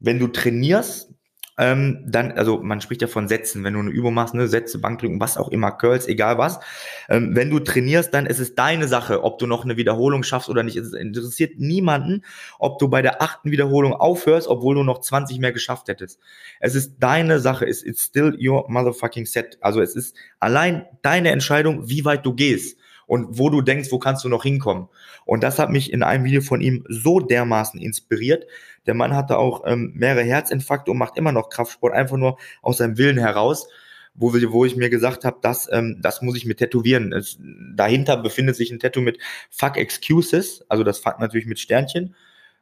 wenn 0.00 0.18
du 0.18 0.28
trainierst, 0.28 1.13
ähm, 1.56 2.04
dann, 2.06 2.32
also 2.32 2.60
man 2.62 2.80
spricht 2.80 3.00
ja 3.02 3.06
von 3.06 3.28
Sätzen, 3.28 3.62
wenn 3.62 3.74
du 3.74 3.80
eine 3.80 3.90
Übung 3.90 4.12
machst, 4.12 4.34
ne, 4.34 4.48
Sätze, 4.48 4.80
Bankdrücken, 4.80 5.20
was 5.20 5.36
auch 5.36 5.48
immer, 5.50 5.70
Curls, 5.70 6.08
egal 6.08 6.36
was. 6.36 6.58
Ähm, 7.08 7.36
wenn 7.36 7.50
du 7.50 7.60
trainierst, 7.60 8.12
dann 8.12 8.26
ist 8.26 8.40
es 8.40 8.54
deine 8.54 8.88
Sache, 8.88 9.22
ob 9.22 9.38
du 9.38 9.46
noch 9.46 9.64
eine 9.64 9.76
Wiederholung 9.76 10.24
schaffst 10.24 10.48
oder 10.48 10.64
nicht. 10.64 10.76
Es 10.76 10.92
interessiert 10.92 11.58
niemanden, 11.58 12.22
ob 12.58 12.78
du 12.78 12.88
bei 12.88 13.02
der 13.02 13.22
achten 13.22 13.52
Wiederholung 13.52 13.92
aufhörst, 13.92 14.48
obwohl 14.48 14.74
du 14.74 14.82
noch 14.82 15.00
20 15.00 15.38
mehr 15.38 15.52
geschafft 15.52 15.88
hättest. 15.88 16.18
Es 16.58 16.74
ist 16.74 16.96
deine 16.98 17.38
Sache, 17.38 17.66
it's, 17.66 17.82
it's 17.84 18.04
still 18.04 18.36
your 18.40 18.68
motherfucking 18.68 19.26
set. 19.26 19.58
Also 19.60 19.80
es 19.80 19.94
ist 19.94 20.16
allein 20.40 20.86
deine 21.02 21.30
Entscheidung, 21.30 21.88
wie 21.88 22.04
weit 22.04 22.26
du 22.26 22.34
gehst 22.34 22.78
und 23.06 23.38
wo 23.38 23.50
du 23.50 23.60
denkst, 23.60 23.92
wo 23.92 23.98
kannst 23.98 24.24
du 24.24 24.28
noch 24.28 24.42
hinkommen. 24.42 24.88
Und 25.24 25.42
das 25.42 25.58
hat 25.58 25.70
mich 25.70 25.92
in 25.92 26.02
einem 26.02 26.24
Video 26.24 26.40
von 26.40 26.60
ihm 26.60 26.84
so 26.88 27.20
dermaßen 27.20 27.80
inspiriert. 27.80 28.46
Der 28.86 28.94
Mann 28.94 29.14
hatte 29.14 29.38
auch 29.38 29.62
ähm, 29.66 29.92
mehrere 29.94 30.22
Herzinfarkte 30.24 30.90
und 30.90 30.98
macht 30.98 31.16
immer 31.16 31.32
noch 31.32 31.48
Kraftsport, 31.48 31.94
einfach 31.94 32.16
nur 32.16 32.38
aus 32.62 32.78
seinem 32.78 32.98
Willen 32.98 33.18
heraus, 33.18 33.68
wo, 34.14 34.32
wo 34.32 34.64
ich 34.64 34.76
mir 34.76 34.90
gesagt 34.90 35.24
habe, 35.24 35.38
das, 35.42 35.68
ähm, 35.72 35.98
das 36.00 36.22
muss 36.22 36.36
ich 36.36 36.46
mit 36.46 36.58
tätowieren. 36.58 37.12
Es, 37.12 37.38
dahinter 37.74 38.16
befindet 38.16 38.56
sich 38.56 38.70
ein 38.70 38.78
Tattoo 38.78 39.00
mit 39.00 39.18
Fuck 39.50 39.76
Excuses, 39.76 40.64
also 40.68 40.84
das 40.84 40.98
Fuck 40.98 41.18
natürlich 41.20 41.46
mit 41.46 41.58
Sternchen. 41.58 42.14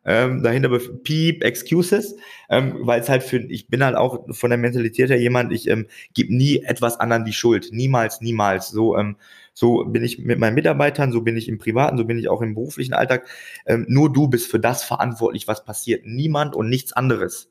ähm, 0.04 0.42
dahinter 0.42 0.70
Piep, 1.04 1.44
Excuses, 1.44 2.16
ähm, 2.50 2.74
weil 2.80 3.00
es 3.00 3.08
halt 3.08 3.22
für, 3.22 3.38
ich 3.38 3.68
bin 3.68 3.84
halt 3.84 3.96
auch 3.96 4.26
von 4.34 4.50
der 4.50 4.58
Mentalität 4.58 5.10
her 5.10 5.20
jemand, 5.20 5.52
ich 5.52 5.68
ähm, 5.68 5.86
gebe 6.14 6.34
nie 6.34 6.62
etwas 6.62 6.98
anderen 6.98 7.24
die 7.24 7.32
Schuld. 7.32 7.68
Niemals, 7.72 8.20
niemals. 8.20 8.70
So, 8.70 8.96
ähm, 8.96 9.16
so 9.54 9.84
bin 9.84 10.02
ich 10.02 10.18
mit 10.18 10.38
meinen 10.38 10.54
Mitarbeitern, 10.54 11.12
so 11.12 11.20
bin 11.20 11.36
ich 11.36 11.48
im 11.48 11.58
privaten, 11.58 11.98
so 11.98 12.04
bin 12.04 12.18
ich 12.18 12.28
auch 12.28 12.40
im 12.42 12.54
beruflichen 12.54 12.94
Alltag. 12.94 13.26
Ähm, 13.66 13.84
nur 13.88 14.12
du 14.12 14.28
bist 14.28 14.50
für 14.50 14.60
das 14.60 14.82
verantwortlich, 14.82 15.46
was 15.48 15.64
passiert. 15.64 16.06
Niemand 16.06 16.54
und 16.56 16.68
nichts 16.68 16.92
anderes. 16.92 17.50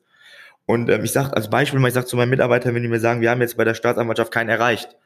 Und 0.66 0.88
ähm, 0.90 1.04
ich 1.04 1.12
sage 1.12 1.34
als 1.36 1.50
Beispiel, 1.50 1.84
ich 1.86 1.94
sage 1.94 2.06
zu 2.06 2.16
meinen 2.16 2.30
Mitarbeitern, 2.30 2.74
wenn 2.74 2.82
die 2.82 2.88
mir 2.88 3.00
sagen, 3.00 3.20
wir 3.20 3.30
haben 3.30 3.40
jetzt 3.40 3.56
bei 3.56 3.64
der 3.64 3.74
Staatsanwaltschaft 3.74 4.32
keinen 4.32 4.48
erreicht, 4.48 4.96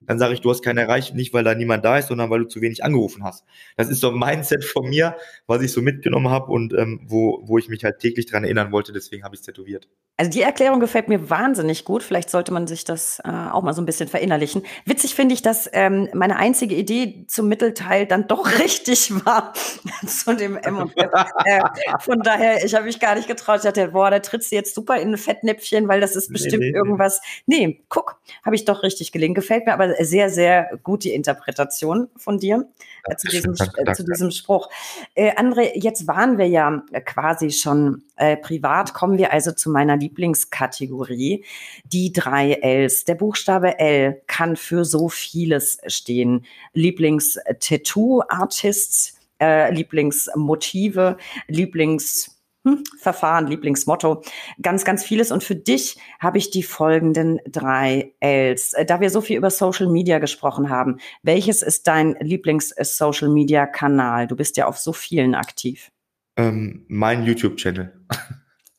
dann 0.00 0.18
sage 0.18 0.34
ich, 0.34 0.40
du 0.40 0.50
hast 0.50 0.62
keinen 0.62 0.78
erreicht, 0.78 1.14
nicht 1.14 1.32
weil 1.32 1.44
da 1.44 1.54
niemand 1.54 1.84
da 1.84 1.98
ist, 1.98 2.08
sondern 2.08 2.30
weil 2.30 2.40
du 2.40 2.46
zu 2.46 2.60
wenig 2.60 2.84
angerufen 2.84 3.24
hast. 3.24 3.44
Das 3.76 3.88
ist 3.88 4.00
so 4.00 4.10
ein 4.10 4.18
Mindset 4.18 4.64
von 4.64 4.88
mir, 4.88 5.16
was 5.46 5.62
ich 5.62 5.72
so 5.72 5.82
mitgenommen 5.82 6.30
habe 6.30 6.52
und 6.52 6.74
ähm, 6.74 7.00
wo, 7.06 7.42
wo 7.44 7.58
ich 7.58 7.68
mich 7.68 7.84
halt 7.84 7.98
täglich 7.98 8.26
dran 8.26 8.44
erinnern 8.44 8.72
wollte, 8.72 8.92
deswegen 8.92 9.24
habe 9.24 9.34
ich 9.34 9.40
es 9.40 9.46
tätowiert. 9.46 9.88
Also 10.18 10.30
die 10.30 10.40
Erklärung 10.40 10.80
gefällt 10.80 11.08
mir 11.08 11.28
wahnsinnig 11.28 11.84
gut. 11.84 12.02
Vielleicht 12.02 12.30
sollte 12.30 12.50
man 12.50 12.66
sich 12.66 12.84
das 12.84 13.20
äh, 13.22 13.28
auch 13.28 13.62
mal 13.62 13.74
so 13.74 13.82
ein 13.82 13.86
bisschen 13.86 14.08
verinnerlichen. 14.08 14.62
Witzig 14.86 15.14
finde 15.14 15.34
ich, 15.34 15.42
dass 15.42 15.68
ähm, 15.74 16.08
meine 16.14 16.36
einzige 16.36 16.74
Idee 16.74 17.26
zum 17.28 17.48
Mittelteil 17.48 18.06
dann 18.06 18.26
doch 18.26 18.58
richtig 18.58 19.12
war 19.26 19.52
zu 20.06 20.34
dem 20.34 20.56
M 20.56 20.78
und 20.78 20.96
F. 20.96 21.10
Äh, 21.44 21.60
von 22.00 22.20
daher, 22.20 22.64
ich 22.64 22.74
habe 22.74 22.86
mich 22.86 22.98
gar 22.98 23.14
nicht 23.14 23.28
getraut. 23.28 23.58
Ich 23.58 23.64
dachte, 23.64 23.88
boah, 23.88 24.10
da 24.10 24.20
trittst 24.20 24.52
du 24.52 24.56
jetzt 24.56 24.74
super 24.74 24.96
in 24.98 25.12
ein 25.12 25.18
Fettnäpfchen, 25.18 25.86
weil 25.86 26.00
das 26.00 26.16
ist 26.16 26.32
bestimmt 26.32 26.62
nee, 26.62 26.70
nee, 26.70 26.76
irgendwas. 26.76 27.20
Nee, 27.44 27.84
guck, 27.90 28.18
habe 28.42 28.56
ich 28.56 28.64
doch 28.64 28.82
richtig 28.82 29.12
gelingen. 29.12 29.34
Gefällt 29.34 29.66
mir 29.66 29.74
aber 29.74 29.85
sehr, 30.00 30.30
sehr 30.30 30.70
gut 30.82 31.04
die 31.04 31.12
Interpretation 31.12 32.08
von 32.16 32.38
dir 32.38 32.66
äh, 33.04 33.16
zu, 33.16 33.28
diesem, 33.28 33.52
äh, 33.52 33.92
zu 33.92 34.04
diesem 34.04 34.30
Spruch. 34.30 34.70
Äh, 35.14 35.34
André, 35.36 35.72
jetzt 35.74 36.06
waren 36.06 36.38
wir 36.38 36.48
ja 36.48 36.82
quasi 37.04 37.50
schon 37.50 38.04
äh, 38.16 38.36
privat, 38.36 38.94
kommen 38.94 39.18
wir 39.18 39.32
also 39.32 39.50
zu 39.52 39.70
meiner 39.70 39.96
Lieblingskategorie, 39.96 41.44
die 41.84 42.12
drei 42.12 42.52
Ls. 42.62 43.04
Der 43.04 43.14
Buchstabe 43.14 43.78
L 43.78 44.22
kann 44.26 44.56
für 44.56 44.84
so 44.84 45.08
vieles 45.08 45.78
stehen. 45.86 46.44
Lieblings-Tattoo-Artists, 46.74 49.14
äh, 49.40 49.72
Lieblingsmotive, 49.72 51.16
Lieblings 51.48 52.35
hm, 52.66 52.82
Verfahren, 52.98 53.46
Lieblingsmotto, 53.46 54.22
ganz, 54.60 54.84
ganz 54.84 55.04
vieles. 55.04 55.30
Und 55.30 55.44
für 55.44 55.54
dich 55.54 55.98
habe 56.18 56.38
ich 56.38 56.50
die 56.50 56.64
folgenden 56.64 57.38
drei 57.48 58.12
Ls. 58.18 58.72
Äh, 58.72 58.84
da 58.84 59.00
wir 59.00 59.08
so 59.10 59.20
viel 59.20 59.36
über 59.36 59.50
Social 59.50 59.86
Media 59.86 60.18
gesprochen 60.18 60.68
haben, 60.68 60.98
welches 61.22 61.62
ist 61.62 61.86
dein 61.86 62.16
Lieblings-Social 62.18 63.28
Media-Kanal? 63.28 64.26
Du 64.26 64.34
bist 64.34 64.56
ja 64.56 64.66
auf 64.66 64.78
so 64.78 64.92
vielen 64.92 65.36
aktiv. 65.36 65.92
Ähm, 66.36 66.84
mein 66.88 67.24
YouTube-Channel. 67.24 67.92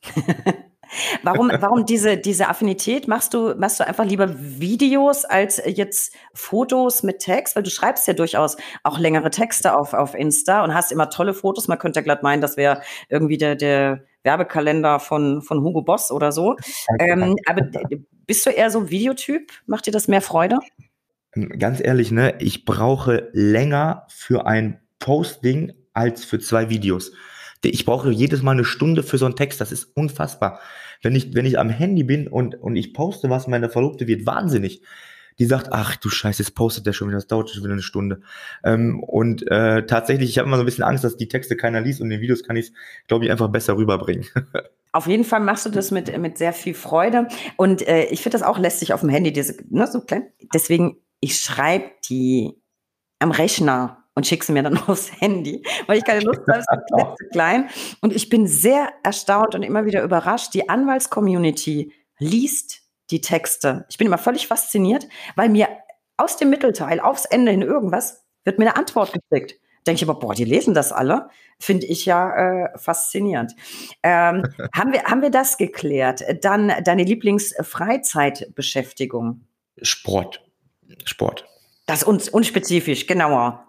Warum, 1.24 1.52
warum 1.60 1.86
diese, 1.86 2.18
diese 2.18 2.48
Affinität? 2.48 3.08
Machst 3.08 3.34
du, 3.34 3.56
machst 3.56 3.80
du 3.80 3.88
einfach 3.88 4.06
lieber 4.06 4.34
Videos 4.38 5.26
als 5.26 5.62
jetzt 5.66 6.14
Fotos 6.34 7.04
mit 7.04 7.20
Text? 7.20 7.56
Weil 7.56 7.64
du 7.64 7.70
schreibst 7.70 8.08
ja 8.08 8.14
durchaus 8.14 8.58
auch 8.84 9.00
längere 9.00 9.30
Texte 9.30 9.78
auf, 9.78 9.94
auf 9.94 10.14
Insta 10.14 10.64
und 10.64 10.74
hast 10.74 10.92
immer 10.92 11.10
tolle 11.10 11.34
Fotos. 11.34 11.68
Man 11.68 11.80
könnte 11.80 12.00
ja 12.00 12.04
glatt 12.04 12.24
meinen, 12.24 12.42
das 12.42 12.58
wäre 12.58 12.82
irgendwie 13.10 13.38
der, 13.38 13.56
der 13.56 14.04
Werbekalender 14.24 15.00
von, 15.00 15.42
von 15.42 15.64
Hugo 15.64 15.82
Boss 15.82 16.12
oder 16.12 16.32
so. 16.32 16.56
Ähm, 17.00 17.36
aber 17.46 17.70
bist 18.26 18.46
du 18.46 18.50
eher 18.50 18.70
so 18.70 18.90
Videotyp? 18.90 19.52
Macht 19.66 19.88
dir 19.88 19.92
das 19.92 20.08
mehr 20.08 20.22
Freude? 20.22 20.60
Ganz 21.60 21.80
ehrlich, 21.82 22.12
ne, 22.12 22.36
ich 22.40 22.66
brauche 22.66 23.30
länger 23.32 24.06
für 24.10 24.46
ein 24.46 24.82
Posting 25.00 25.74
als 25.94 26.26
für 26.26 26.40
zwei 26.40 26.70
Videos. 26.70 27.12
Ich 27.64 27.86
brauche 27.86 28.12
jedes 28.12 28.42
Mal 28.42 28.52
eine 28.52 28.66
Stunde 28.66 29.04
für 29.04 29.18
so 29.18 29.26
einen 29.26 29.36
Text. 29.36 29.62
Das 29.62 29.72
ist 29.72 29.96
unfassbar. 29.96 30.60
Wenn 31.02 31.16
ich, 31.16 31.34
wenn 31.36 31.46
ich 31.46 31.60
am 31.60 31.70
Handy 31.70 32.04
bin 32.04 32.28
und, 32.28 32.56
und 32.56 32.76
ich 32.76 32.94
poste 32.94 33.30
was, 33.30 33.48
meine 33.48 33.70
Verlobte 33.70 34.08
wird 34.08 34.26
wahnsinnig. 34.26 34.82
Die 35.40 35.46
sagt, 35.46 35.72
ach 35.72 35.96
du 35.98 36.10
Scheiße, 36.10 36.42
jetzt 36.42 36.56
postet 36.56 36.88
der 36.88 36.94
schon 36.94 37.10
wieder, 37.10 37.18
das 37.18 37.28
dauert 37.28 37.52
schon 37.52 37.64
wieder 37.64 37.74
eine 37.74 37.84
Stunde. 37.84 38.22
Ähm, 38.64 39.04
und 39.04 39.46
äh, 39.52 39.86
tatsächlich, 39.86 40.32
ich 40.32 40.40
habe 40.40 40.48
immer 40.48 40.58
so 40.58 40.64
ein 40.64 40.66
bisschen 40.66 40.84
Angst, 40.84 41.04
dass 41.04 41.16
die 41.16 41.28
Texte 41.28 41.56
keiner 41.56 41.80
liest 41.80 42.02
und 42.02 42.08
in 42.08 42.12
den 42.12 42.22
Videos 42.22 42.44
kann 42.44 42.56
ich 42.56 42.72
glaube 43.08 43.26
ich, 43.26 43.32
einfach 43.32 43.50
besser 43.50 43.78
rüberbringen. 43.78 44.26
Auf 44.94 45.06
jeden 45.06 45.26
Fall 45.26 45.42
machst 45.42 45.66
du 45.66 45.70
das 45.70 45.92
mit, 45.92 46.18
mit 46.18 46.40
sehr 46.40 46.54
viel 46.54 46.74
Freude. 46.74 47.28
Und 47.56 47.88
äh, 47.88 48.06
ich 48.06 48.24
finde 48.24 48.40
das 48.40 48.48
auch 48.48 48.58
lästig 48.58 48.94
auf 48.94 49.02
dem 49.02 49.10
Handy, 49.10 49.32
diese, 49.32 49.58
ne, 49.70 49.86
so 49.86 50.02
klein. 50.02 50.28
Deswegen, 50.56 50.98
ich 51.20 51.38
schreibe 51.38 51.92
die 52.10 52.56
am 53.20 53.30
Rechner 53.30 54.06
und 54.18 54.26
schicke 54.26 54.44
sie 54.44 54.52
mir 54.52 54.64
dann 54.64 54.78
aufs 54.88 55.12
Handy, 55.22 55.62
weil 55.86 56.00
ich 56.00 56.04
keine 56.04 56.22
Lust 56.22 56.42
habe, 56.48 56.58
es 56.58 56.66
ist 57.20 57.32
klein. 57.32 57.70
Und 58.02 58.16
ich 58.16 58.30
bin 58.30 58.48
sehr 58.48 58.90
erstaunt 59.04 59.54
und 59.54 59.62
immer 59.62 59.86
wieder 59.86 60.02
überrascht. 60.02 60.56
Die 60.56 60.70
Anwaltscommunity 60.70 61.94
liest 62.18 62.82
die 63.12 63.22
Texte. 63.22 63.86
Ich 63.90 64.00
bin 64.00 64.08
immer 64.08 64.18
völlig 64.18 64.48
fasziniert, 64.48 65.08
weil 65.36 65.50
mir 65.50 65.68
aus 66.18 66.38
dem 66.38 66.50
Mittelteil 66.50 67.00
aufs 67.00 67.26
Ende 67.26 67.52
hin 67.52 67.62
irgendwas 67.62 68.24
wird 68.44 68.58
mir 68.58 68.66
eine 68.66 68.76
Antwort 68.76 69.14
gekriegt. 69.14 69.60
Denke 69.86 69.98
ich 69.98 70.04
aber, 70.10 70.18
boah, 70.20 70.34
die 70.34 70.46
lesen 70.46 70.74
das 70.74 70.92
alle. 70.92 71.30
Finde 71.60 71.86
ich 71.86 72.08
ja 72.08 72.64
äh, 72.64 72.70
faszinierend. 72.76 73.54
Ähm, 74.02 74.48
haben, 74.76 74.94
wir, 74.94 75.04
haben 75.04 75.22
wir 75.22 75.30
das 75.30 75.60
geklärt? 75.60 76.24
Dann 76.42 76.74
deine 76.84 77.04
Lieblingsfreizeitbeschäftigung? 77.04 79.42
Sport. 79.80 80.44
Sport. 81.06 81.46
Das 81.86 82.04
uns 82.04 82.30
unspezifisch, 82.30 83.06
genauer 83.06 83.67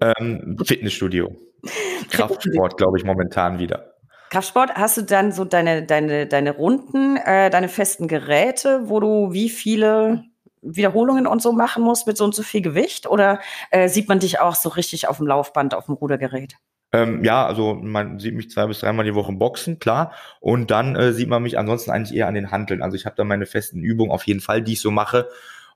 ähm, 0.00 0.56
Fitnessstudio. 0.64 1.36
Kraftsport, 2.10 2.76
glaube 2.76 2.98
ich, 2.98 3.04
momentan 3.04 3.58
wieder. 3.58 3.94
Kraftsport, 4.30 4.74
hast 4.74 4.96
du 4.98 5.02
dann 5.02 5.32
so 5.32 5.44
deine, 5.44 5.84
deine, 5.84 6.26
deine 6.26 6.52
Runden, 6.52 7.16
äh, 7.16 7.50
deine 7.50 7.68
festen 7.68 8.08
Geräte, 8.08 8.88
wo 8.88 9.00
du 9.00 9.32
wie 9.32 9.48
viele 9.48 10.24
Wiederholungen 10.60 11.26
und 11.26 11.40
so 11.40 11.52
machen 11.52 11.82
musst 11.82 12.06
mit 12.06 12.16
so 12.16 12.24
und 12.24 12.34
so 12.34 12.42
viel 12.42 12.60
Gewicht? 12.60 13.06
Oder 13.06 13.40
äh, 13.70 13.88
sieht 13.88 14.08
man 14.08 14.18
dich 14.18 14.40
auch 14.40 14.54
so 14.54 14.68
richtig 14.68 15.08
auf 15.08 15.16
dem 15.16 15.26
Laufband, 15.26 15.74
auf 15.74 15.86
dem 15.86 15.94
Rudergerät? 15.94 16.56
Ähm, 16.92 17.22
ja, 17.22 17.46
also 17.46 17.74
man 17.74 18.18
sieht 18.18 18.34
mich 18.34 18.50
zwei 18.50 18.66
bis 18.66 18.80
dreimal 18.80 19.04
die 19.04 19.14
Woche 19.14 19.32
boxen, 19.32 19.78
klar. 19.78 20.12
Und 20.40 20.70
dann 20.70 20.96
äh, 20.96 21.12
sieht 21.12 21.28
man 21.28 21.42
mich 21.42 21.58
ansonsten 21.58 21.90
eigentlich 21.90 22.16
eher 22.16 22.28
an 22.28 22.34
den 22.34 22.50
Handeln. 22.50 22.82
Also 22.82 22.96
ich 22.96 23.06
habe 23.06 23.16
da 23.16 23.24
meine 23.24 23.46
festen 23.46 23.80
Übungen 23.80 24.10
auf 24.10 24.26
jeden 24.26 24.40
Fall, 24.40 24.62
die 24.62 24.74
ich 24.74 24.80
so 24.80 24.90
mache 24.90 25.28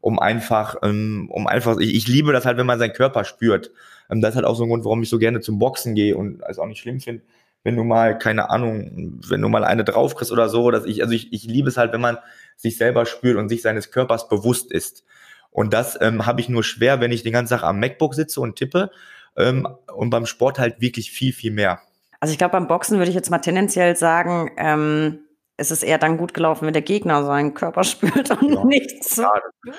um 0.02 0.18
einfach, 0.18 0.76
ähm, 0.82 1.28
um 1.30 1.46
einfach, 1.46 1.78
ich, 1.78 1.94
ich 1.94 2.08
liebe 2.08 2.32
das 2.32 2.44
halt, 2.44 2.58
wenn 2.58 2.66
man 2.66 2.78
seinen 2.78 2.92
Körper 2.92 3.24
spürt. 3.24 3.70
Ähm, 4.10 4.20
das 4.20 4.30
ist 4.30 4.36
halt 4.36 4.44
auch 4.44 4.56
so 4.56 4.64
ein 4.64 4.68
Grund, 4.68 4.84
warum 4.84 5.02
ich 5.02 5.08
so 5.08 5.18
gerne 5.18 5.40
zum 5.40 5.58
Boxen 5.58 5.94
gehe 5.94 6.16
und 6.16 6.42
es 6.46 6.58
auch 6.58 6.66
nicht 6.66 6.80
schlimm 6.80 7.00
finde, 7.00 7.22
wenn 7.62 7.76
du 7.76 7.84
mal, 7.84 8.18
keine 8.18 8.50
Ahnung, 8.50 9.20
wenn 9.28 9.40
du 9.40 9.48
mal 9.48 9.64
eine 9.64 9.84
draufkriegst 9.84 10.32
oder 10.32 10.48
so, 10.48 10.70
dass 10.72 10.84
ich, 10.84 11.02
also 11.02 11.14
ich, 11.14 11.32
ich 11.32 11.44
liebe 11.44 11.68
es 11.68 11.76
halt, 11.76 11.92
wenn 11.92 12.00
man 12.00 12.18
sich 12.56 12.76
selber 12.76 13.06
spürt 13.06 13.38
und 13.38 13.48
sich 13.48 13.62
seines 13.62 13.92
Körpers 13.92 14.28
bewusst 14.28 14.72
ist. 14.72 15.04
Und 15.50 15.72
das 15.72 15.96
ähm, 16.00 16.26
habe 16.26 16.40
ich 16.40 16.48
nur 16.48 16.64
schwer, 16.64 17.00
wenn 17.00 17.12
ich 17.12 17.22
den 17.22 17.32
ganzen 17.32 17.54
Tag 17.54 17.62
am 17.62 17.78
MacBook 17.78 18.14
sitze 18.14 18.40
und 18.40 18.56
tippe 18.56 18.90
ähm, 19.36 19.68
und 19.94 20.10
beim 20.10 20.26
Sport 20.26 20.58
halt 20.58 20.80
wirklich 20.80 21.12
viel, 21.12 21.32
viel 21.32 21.52
mehr. 21.52 21.80
Also 22.18 22.32
ich 22.32 22.38
glaube, 22.38 22.52
beim 22.52 22.66
Boxen 22.66 22.98
würde 22.98 23.10
ich 23.10 23.14
jetzt 23.14 23.30
mal 23.30 23.38
tendenziell 23.38 23.94
sagen, 23.94 24.50
ähm, 24.56 25.20
es 25.56 25.70
ist 25.70 25.82
eher 25.82 25.98
dann 25.98 26.16
gut 26.16 26.34
gelaufen, 26.34 26.66
wenn 26.66 26.72
der 26.72 26.82
Gegner 26.82 27.24
seinen 27.24 27.54
Körper 27.54 27.84
spürt 27.84 28.30
und 28.30 28.54
ja. 28.54 28.64
nichts. 28.64 29.16
Ja, 29.16 29.32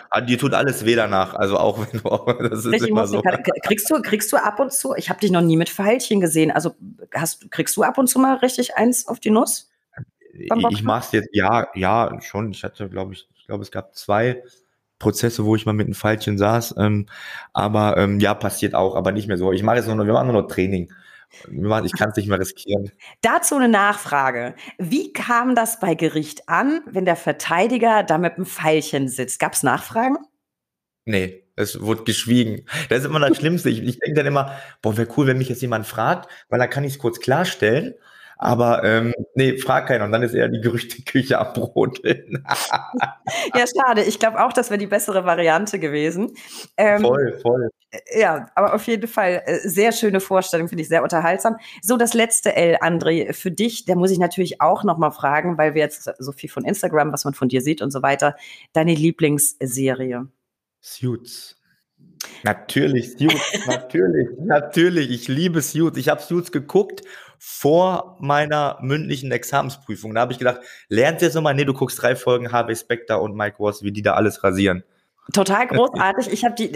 ah, 0.10 0.22
dir 0.22 0.38
tut 0.38 0.54
alles 0.54 0.86
weh 0.86 0.96
danach, 0.96 1.34
also 1.34 1.58
auch 1.58 1.80
wenn 1.80 2.00
du 2.00 2.10
auch, 2.10 2.26
das 2.50 2.66
ist 2.66 2.86
immer 2.86 3.08
so. 3.08 3.22
Kriegst 3.66 3.90
du, 3.90 4.02
kriegst 4.02 4.32
du 4.32 4.38
ab 4.38 4.60
und 4.60 4.72
zu, 4.72 4.96
ich 4.96 5.10
habe 5.10 5.20
dich 5.20 5.32
noch 5.32 5.42
nie 5.42 5.58
mit 5.58 5.70
Pfeilchen 5.70 6.22
gesehen, 6.22 6.52
also 6.52 6.76
hast, 7.14 7.50
kriegst 7.52 7.76
du 7.78 7.84
ab 7.84 7.98
und 7.98 8.08
zu 8.08 8.20
mal 8.20 8.36
richtig 8.38 8.76
eins 8.76 9.08
auf 9.08 9.20
die 9.20 9.32
Nuss? 9.32 9.70
Ich 10.34 10.84
mach's 10.84 11.12
jetzt, 11.12 11.30
ja, 11.32 11.68
ja, 11.76 12.18
schon. 12.22 12.52
Ich 12.52 12.64
hatte, 12.64 12.90
glaube 12.90 13.14
ich, 13.14 13.28
ich 13.36 13.46
glaube, 13.46 13.62
es 13.62 13.72
gab 13.72 13.94
zwei 13.96 14.42
Prozesse, 14.98 15.46
wo 15.46 15.56
ich 15.56 15.66
mal 15.66 15.74
mit 15.74 15.86
einem 15.86 15.94
Pfeilchen 15.94 16.38
saß. 16.38 16.76
Ähm, 16.80 17.08
aber 17.52 17.98
ähm, 17.98 18.20
ja, 18.20 18.34
passiert 18.34 18.74
auch, 18.74 18.96
aber 18.96 19.12
nicht 19.12 19.28
mehr 19.28 19.38
so. 19.38 19.52
Ich 19.52 19.62
mache 19.62 19.76
jetzt 19.76 19.88
nur 19.88 19.96
noch, 19.96 20.06
wir 20.06 20.14
machen 20.14 20.32
nur 20.32 20.42
noch 20.42 20.48
Training. 20.48 20.92
Ich 21.84 21.94
kann 21.94 22.10
es 22.10 22.16
nicht 22.16 22.28
mehr 22.28 22.40
riskieren. 22.40 22.92
Dazu 23.22 23.56
eine 23.56 23.68
Nachfrage. 23.68 24.56
Wie 24.78 25.14
kam 25.14 25.56
das 25.56 25.80
bei 25.80 25.96
Gericht 25.96 26.48
an, 26.48 26.82
wenn 26.86 27.06
der 27.06 27.16
Verteidiger 27.16 28.04
da 28.04 28.18
mit 28.18 28.36
einem 28.36 28.46
Pfeilchen 28.46 29.08
sitzt? 29.08 29.40
Gab 29.40 29.54
es 29.54 29.64
Nachfragen? 29.64 30.18
Nee, 31.06 31.44
es 31.56 31.82
wurde 31.82 32.04
geschwiegen. 32.04 32.66
Das 32.90 33.00
ist 33.00 33.06
immer 33.06 33.20
das 33.20 33.38
Schlimmste. 33.38 33.70
Ich, 33.70 33.84
ich 33.84 34.00
denke 34.00 34.16
dann 34.16 34.26
immer, 34.26 34.58
boah, 34.82 34.96
wäre 34.96 35.10
cool, 35.18 35.28
wenn 35.28 35.38
mich 35.38 35.50
jetzt 35.50 35.62
jemand 35.62 35.86
fragt, 35.86 36.30
weil 36.50 36.60
dann 36.60 36.70
kann 36.70 36.84
ich 36.84 36.94
es 36.94 37.00
kurz 37.00 37.20
klarstellen. 37.20 37.96
Aber 38.38 38.84
ähm, 38.84 39.14
nee, 39.36 39.58
frag 39.58 39.88
keiner. 39.88 40.06
Und 40.06 40.12
dann 40.12 40.24
ist 40.24 40.34
eher 40.34 40.50
die 40.50 40.62
Gerüchteküche 40.62 41.40
am 41.40 41.54
Brodeln. 41.54 42.44
ja, 43.56 43.66
schade. 43.66 44.04
Ich 44.04 44.20
glaube 44.20 44.44
auch, 44.44 44.54
das 44.54 44.70
wäre 44.70 44.78
die 44.78 44.88
bessere 44.88 45.26
Variante 45.26 45.80
gewesen. 45.80 46.34
Ähm, 46.78 47.02
voll, 47.02 47.40
voll. 47.42 47.70
Äh, 47.92 48.20
ja, 48.20 48.48
aber 48.56 48.74
auf 48.74 48.86
jeden 48.88 49.08
Fall 49.08 49.44
äh, 49.46 49.60
sehr 49.60 49.92
schöne 49.92 50.20
Vorstellung, 50.20 50.68
finde 50.68 50.82
ich 50.82 50.90
sehr 50.90 51.04
unterhaltsam. 51.04 51.58
So, 51.82 51.98
das 51.98 52.14
letzte 52.14 52.56
L, 52.56 52.78
André, 52.82 53.34
für 53.34 53.52
dich, 53.52 53.86
da 53.86 53.96
muss 53.96 54.12
ich 54.12 54.20
natürlich 54.20 54.62
auch 54.62 54.84
noch 54.84 54.98
mal 54.98 55.12
fragen, 55.12 55.58
weil 55.58 55.74
wir 55.76 55.82
jetzt 55.82 56.10
so 56.20 56.32
viel 56.32 56.50
von 56.50 56.66
Instagram, 56.66 57.14
was 57.14 57.26
man 57.26 57.34
von 57.34 57.50
dir 57.50 57.62
sieht 57.62 57.82
und 57.82 57.92
so 57.92 58.02
weiter, 58.02 58.36
deine 58.74 58.94
Lieblingsserie? 58.94 60.28
Suits. 60.82 61.56
Natürlich, 62.44 63.14
Suits, 63.18 63.68
natürlich, 63.68 64.30
natürlich. 64.40 65.10
Ich 65.10 65.28
liebe 65.28 65.62
Suits. 65.62 65.98
Ich 65.98 66.10
habe 66.10 66.22
Suits 66.22 66.52
geguckt 66.52 67.02
vor 67.46 68.16
meiner 68.22 68.78
mündlichen 68.80 69.30
Examensprüfung. 69.30 70.16
Da 70.16 70.22
habe 70.22 70.32
ich 70.32 70.40
gedacht, 70.40 70.62
lernst 70.88 71.22
du 71.22 71.26
jetzt 71.26 71.34
nochmal? 71.34 71.54
Nee, 71.54 71.66
du 71.66 71.74
guckst 71.74 72.02
drei 72.02 72.16
Folgen 72.16 72.54
Harvey 72.54 72.74
Specter 72.74 73.22
und 73.22 73.36
Mike 73.36 73.58
Ross, 73.58 73.84
wie 73.84 73.92
die 73.92 74.02
da 74.02 74.14
alles 74.14 74.46
rasieren. 74.46 74.86
Total 75.34 75.68
großartig. 75.68 76.32
Ich 76.32 76.46
habe 76.46 76.56
die, 76.56 76.72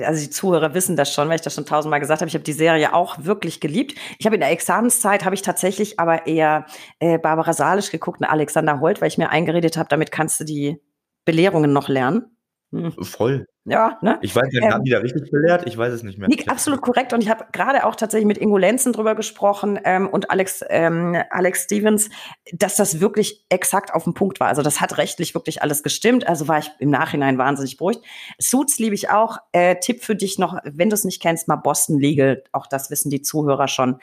also 0.00 0.22
die 0.22 0.30
Zuhörer 0.30 0.74
wissen 0.74 0.94
das 0.94 1.12
schon, 1.12 1.28
weil 1.28 1.34
ich 1.34 1.42
das 1.42 1.56
schon 1.56 1.66
tausendmal 1.66 1.98
gesagt 1.98 2.20
habe. 2.20 2.28
Ich 2.28 2.34
habe 2.34 2.44
die 2.44 2.52
Serie 2.52 2.94
auch 2.94 3.24
wirklich 3.24 3.58
geliebt. 3.58 3.98
Ich 4.20 4.24
habe 4.24 4.36
in 4.36 4.40
der 4.40 4.52
Examenszeit 4.52 5.24
habe 5.24 5.34
ich 5.34 5.42
tatsächlich 5.42 5.98
aber 5.98 6.28
eher 6.28 6.66
äh, 7.00 7.18
Barbara 7.18 7.52
Salisch 7.52 7.90
geguckt 7.90 8.20
und 8.20 8.26
Alexander 8.26 8.78
Holt, 8.78 9.00
weil 9.00 9.08
ich 9.08 9.18
mir 9.18 9.30
eingeredet 9.30 9.76
habe, 9.76 9.88
damit 9.88 10.12
kannst 10.12 10.38
du 10.38 10.44
die 10.44 10.80
Belehrungen 11.24 11.72
noch 11.72 11.88
lernen. 11.88 12.36
Hm. 12.72 12.92
Voll. 12.92 13.46
Ja, 13.64 13.98
ne? 14.00 14.18
Ich 14.22 14.34
weiß 14.34 14.44
nicht, 14.50 14.64
ähm, 14.64 14.72
haben 14.72 14.82
die 14.82 14.90
da 14.90 14.98
richtig 14.98 15.30
belehrt? 15.30 15.66
Ich 15.66 15.76
weiß 15.76 15.92
es 15.92 16.02
nicht 16.02 16.18
mehr. 16.18 16.28
Nee, 16.28 16.42
absolut 16.48 16.80
korrekt. 16.80 17.12
Und 17.12 17.22
ich 17.22 17.28
habe 17.28 17.44
gerade 17.52 17.84
auch 17.84 17.94
tatsächlich 17.94 18.26
mit 18.26 18.38
Ingo 18.38 18.56
Lenzen 18.56 18.92
drüber 18.92 19.14
gesprochen 19.14 19.78
ähm, 19.84 20.08
und 20.08 20.30
Alex, 20.30 20.64
ähm, 20.68 21.16
Alex 21.30 21.64
Stevens, 21.64 22.08
dass 22.52 22.76
das 22.76 22.98
wirklich 22.98 23.44
exakt 23.50 23.94
auf 23.94 24.04
den 24.04 24.14
Punkt 24.14 24.40
war. 24.40 24.48
Also 24.48 24.62
das 24.62 24.80
hat 24.80 24.96
rechtlich 24.96 25.34
wirklich 25.34 25.62
alles 25.62 25.82
gestimmt. 25.82 26.26
Also 26.26 26.48
war 26.48 26.58
ich 26.58 26.70
im 26.80 26.90
Nachhinein 26.90 27.38
wahnsinnig 27.38 27.76
beruhigt. 27.76 28.00
Suits 28.38 28.78
liebe 28.78 28.94
ich 28.94 29.10
auch. 29.10 29.36
Äh, 29.52 29.76
Tipp 29.76 30.02
für 30.02 30.16
dich 30.16 30.38
noch, 30.38 30.56
wenn 30.64 30.88
du 30.88 30.94
es 30.94 31.04
nicht 31.04 31.22
kennst, 31.22 31.46
mal 31.46 31.56
Boston 31.56 32.00
Legal. 32.00 32.42
Auch 32.52 32.66
das 32.66 32.90
wissen 32.90 33.10
die 33.10 33.22
Zuhörer 33.22 33.68
schon. 33.68 34.00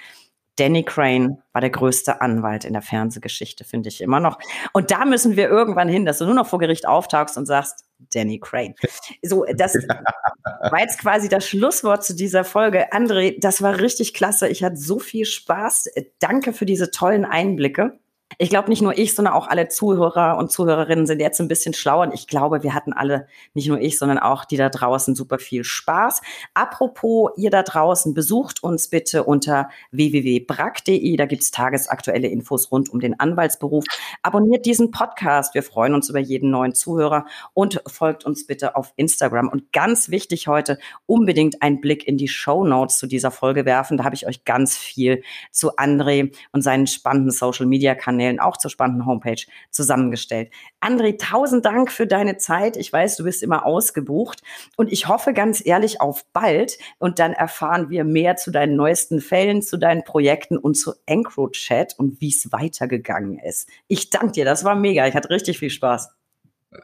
Danny 0.59 0.83
Crane 0.83 1.41
war 1.53 1.61
der 1.61 1.69
größte 1.69 2.19
Anwalt 2.21 2.65
in 2.65 2.73
der 2.73 2.81
Fernsehgeschichte, 2.81 3.63
finde 3.63 3.87
ich 3.87 4.01
immer 4.01 4.19
noch. 4.19 4.37
Und 4.73 4.91
da 4.91 5.05
müssen 5.05 5.37
wir 5.37 5.47
irgendwann 5.47 5.87
hin, 5.87 6.05
dass 6.05 6.17
du 6.17 6.25
nur 6.25 6.33
noch 6.35 6.47
vor 6.47 6.59
Gericht 6.59 6.85
auftauchst 6.85 7.37
und 7.37 7.45
sagst, 7.45 7.85
Danny 8.13 8.39
Crane. 8.39 8.75
So, 9.21 9.45
das 9.55 9.73
war 10.71 10.79
jetzt 10.79 10.99
quasi 10.99 11.29
das 11.29 11.47
Schlusswort 11.47 12.03
zu 12.03 12.13
dieser 12.13 12.43
Folge. 12.43 12.91
André, 12.91 13.39
das 13.39 13.61
war 13.61 13.79
richtig 13.79 14.13
klasse. 14.13 14.49
Ich 14.49 14.63
hatte 14.63 14.75
so 14.75 14.99
viel 14.99 15.25
Spaß. 15.25 15.89
Danke 16.19 16.51
für 16.51 16.65
diese 16.65 16.91
tollen 16.91 17.23
Einblicke. 17.23 17.97
Ich 18.37 18.49
glaube, 18.49 18.69
nicht 18.69 18.83
nur 18.83 18.95
ich, 18.97 19.15
sondern 19.15 19.33
auch 19.33 19.47
alle 19.47 19.69
Zuhörer 19.69 20.37
und 20.37 20.51
Zuhörerinnen 20.51 21.07
sind 21.07 21.19
jetzt 21.19 21.41
ein 21.41 21.47
bisschen 21.47 21.73
schlauer. 21.73 22.03
Und 22.03 22.13
ich 22.13 22.27
glaube, 22.27 22.61
wir 22.61 22.75
hatten 22.75 22.93
alle, 22.93 23.27
nicht 23.55 23.67
nur 23.67 23.81
ich, 23.81 23.97
sondern 23.97 24.19
auch 24.19 24.45
die 24.45 24.55
da 24.55 24.69
draußen 24.69 25.15
super 25.15 25.39
viel 25.39 25.63
Spaß. 25.63 26.21
Apropos, 26.53 27.31
ihr 27.37 27.49
da 27.49 27.63
draußen, 27.63 28.13
besucht 28.13 28.61
uns 28.61 28.89
bitte 28.89 29.23
unter 29.23 29.69
www.brack.de. 29.91 31.17
Da 31.17 31.25
gibt's 31.25 31.49
tagesaktuelle 31.49 32.27
Infos 32.27 32.71
rund 32.71 32.89
um 32.89 32.99
den 32.99 33.19
Anwaltsberuf. 33.19 33.83
Abonniert 34.21 34.65
diesen 34.65 34.91
Podcast. 34.91 35.55
Wir 35.55 35.63
freuen 35.63 35.95
uns 35.95 36.07
über 36.09 36.19
jeden 36.19 36.51
neuen 36.51 36.75
Zuhörer 36.75 37.25
und 37.53 37.81
folgt 37.87 38.25
uns 38.25 38.45
bitte 38.45 38.75
auf 38.75 38.93
Instagram. 38.95 39.49
Und 39.49 39.73
ganz 39.73 40.09
wichtig 40.09 40.47
heute, 40.47 40.77
unbedingt 41.07 41.63
einen 41.63 41.81
Blick 41.81 42.07
in 42.07 42.17
die 42.17 42.27
Show 42.27 42.63
Notes 42.63 42.99
zu 42.99 43.07
dieser 43.07 43.31
Folge 43.31 43.65
werfen. 43.65 43.97
Da 43.97 44.03
habe 44.03 44.15
ich 44.15 44.27
euch 44.27 44.45
ganz 44.45 44.77
viel 44.77 45.23
zu 45.51 45.77
André 45.77 46.33
und 46.51 46.61
seinen 46.61 46.85
spannenden 46.85 47.31
Social 47.31 47.65
Media 47.65 47.95
Kanälen 47.95 48.18
Kanälen, 48.19 48.39
auch 48.39 48.57
zur 48.57 48.69
spannenden 48.69 49.05
Homepage 49.05 49.41
zusammengestellt. 49.71 50.51
André, 50.81 51.17
tausend 51.17 51.65
Dank 51.65 51.91
für 51.91 52.05
deine 52.05 52.37
Zeit. 52.37 52.75
Ich 52.75 52.91
weiß, 52.91 53.15
du 53.15 53.23
bist 53.23 53.41
immer 53.41 53.65
ausgebucht 53.65 54.41
und 54.75 54.91
ich 54.91 55.07
hoffe 55.07 55.33
ganz 55.33 55.65
ehrlich 55.65 56.01
auf 56.01 56.25
bald 56.33 56.77
und 56.97 57.19
dann 57.19 57.31
erfahren 57.31 57.89
wir 57.89 58.03
mehr 58.03 58.35
zu 58.35 58.51
deinen 58.51 58.75
neuesten 58.75 59.21
Fällen, 59.21 59.61
zu 59.61 59.77
deinen 59.77 60.03
Projekten 60.03 60.57
und 60.57 60.75
zu 60.75 60.93
EncroChat 61.05 61.95
und 61.97 62.19
wie 62.19 62.29
es 62.29 62.51
weitergegangen 62.51 63.39
ist. 63.39 63.69
Ich 63.87 64.09
danke 64.09 64.33
dir, 64.33 64.45
das 64.45 64.65
war 64.65 64.75
mega. 64.75 65.07
Ich 65.07 65.15
hatte 65.15 65.29
richtig 65.29 65.59
viel 65.59 65.69
Spaß. 65.69 66.09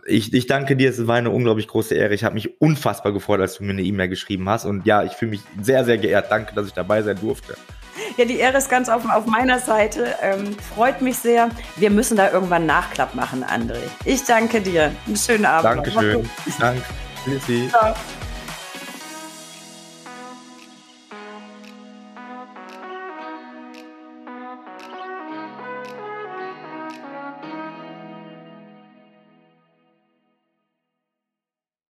Ich, 0.07 0.33
ich 0.33 0.47
danke 0.47 0.75
dir, 0.75 0.89
es 0.89 1.05
war 1.05 1.17
eine 1.17 1.29
unglaublich 1.29 1.67
große 1.67 1.93
Ehre. 1.93 2.15
Ich 2.15 2.23
habe 2.23 2.33
mich 2.33 2.59
unfassbar 2.59 3.11
gefreut, 3.11 3.39
als 3.41 3.57
du 3.57 3.63
mir 3.63 3.71
eine 3.71 3.83
E-Mail 3.83 4.07
geschrieben 4.07 4.49
hast. 4.49 4.65
Und 4.65 4.85
ja, 4.85 5.03
ich 5.03 5.11
fühle 5.11 5.31
mich 5.31 5.41
sehr, 5.61 5.85
sehr 5.85 5.97
geehrt. 5.97 6.31
Danke, 6.31 6.55
dass 6.55 6.65
ich 6.65 6.73
dabei 6.73 7.03
sein 7.03 7.19
durfte. 7.19 7.55
Ja, 8.17 8.25
die 8.25 8.37
Ehre 8.37 8.57
ist 8.57 8.69
ganz 8.69 8.87
auf, 8.87 9.09
auf 9.09 9.25
meiner 9.25 9.59
Seite. 9.59 10.15
Ähm, 10.21 10.55
freut 10.75 11.01
mich 11.01 11.17
sehr. 11.17 11.49
Wir 11.75 11.89
müssen 11.89 12.15
da 12.15 12.31
irgendwann 12.31 12.65
Nachklapp 12.65 13.13
machen, 13.13 13.43
André. 13.43 13.79
Ich 14.05 14.23
danke 14.23 14.61
dir. 14.61 14.91
Einen 15.05 15.17
schönen 15.17 15.45
Abend. 15.45 15.65
Dankeschön. 15.65 16.29
Danke. 16.59 16.83
Tschüssi. 17.25 17.69
Ciao. 17.69 17.93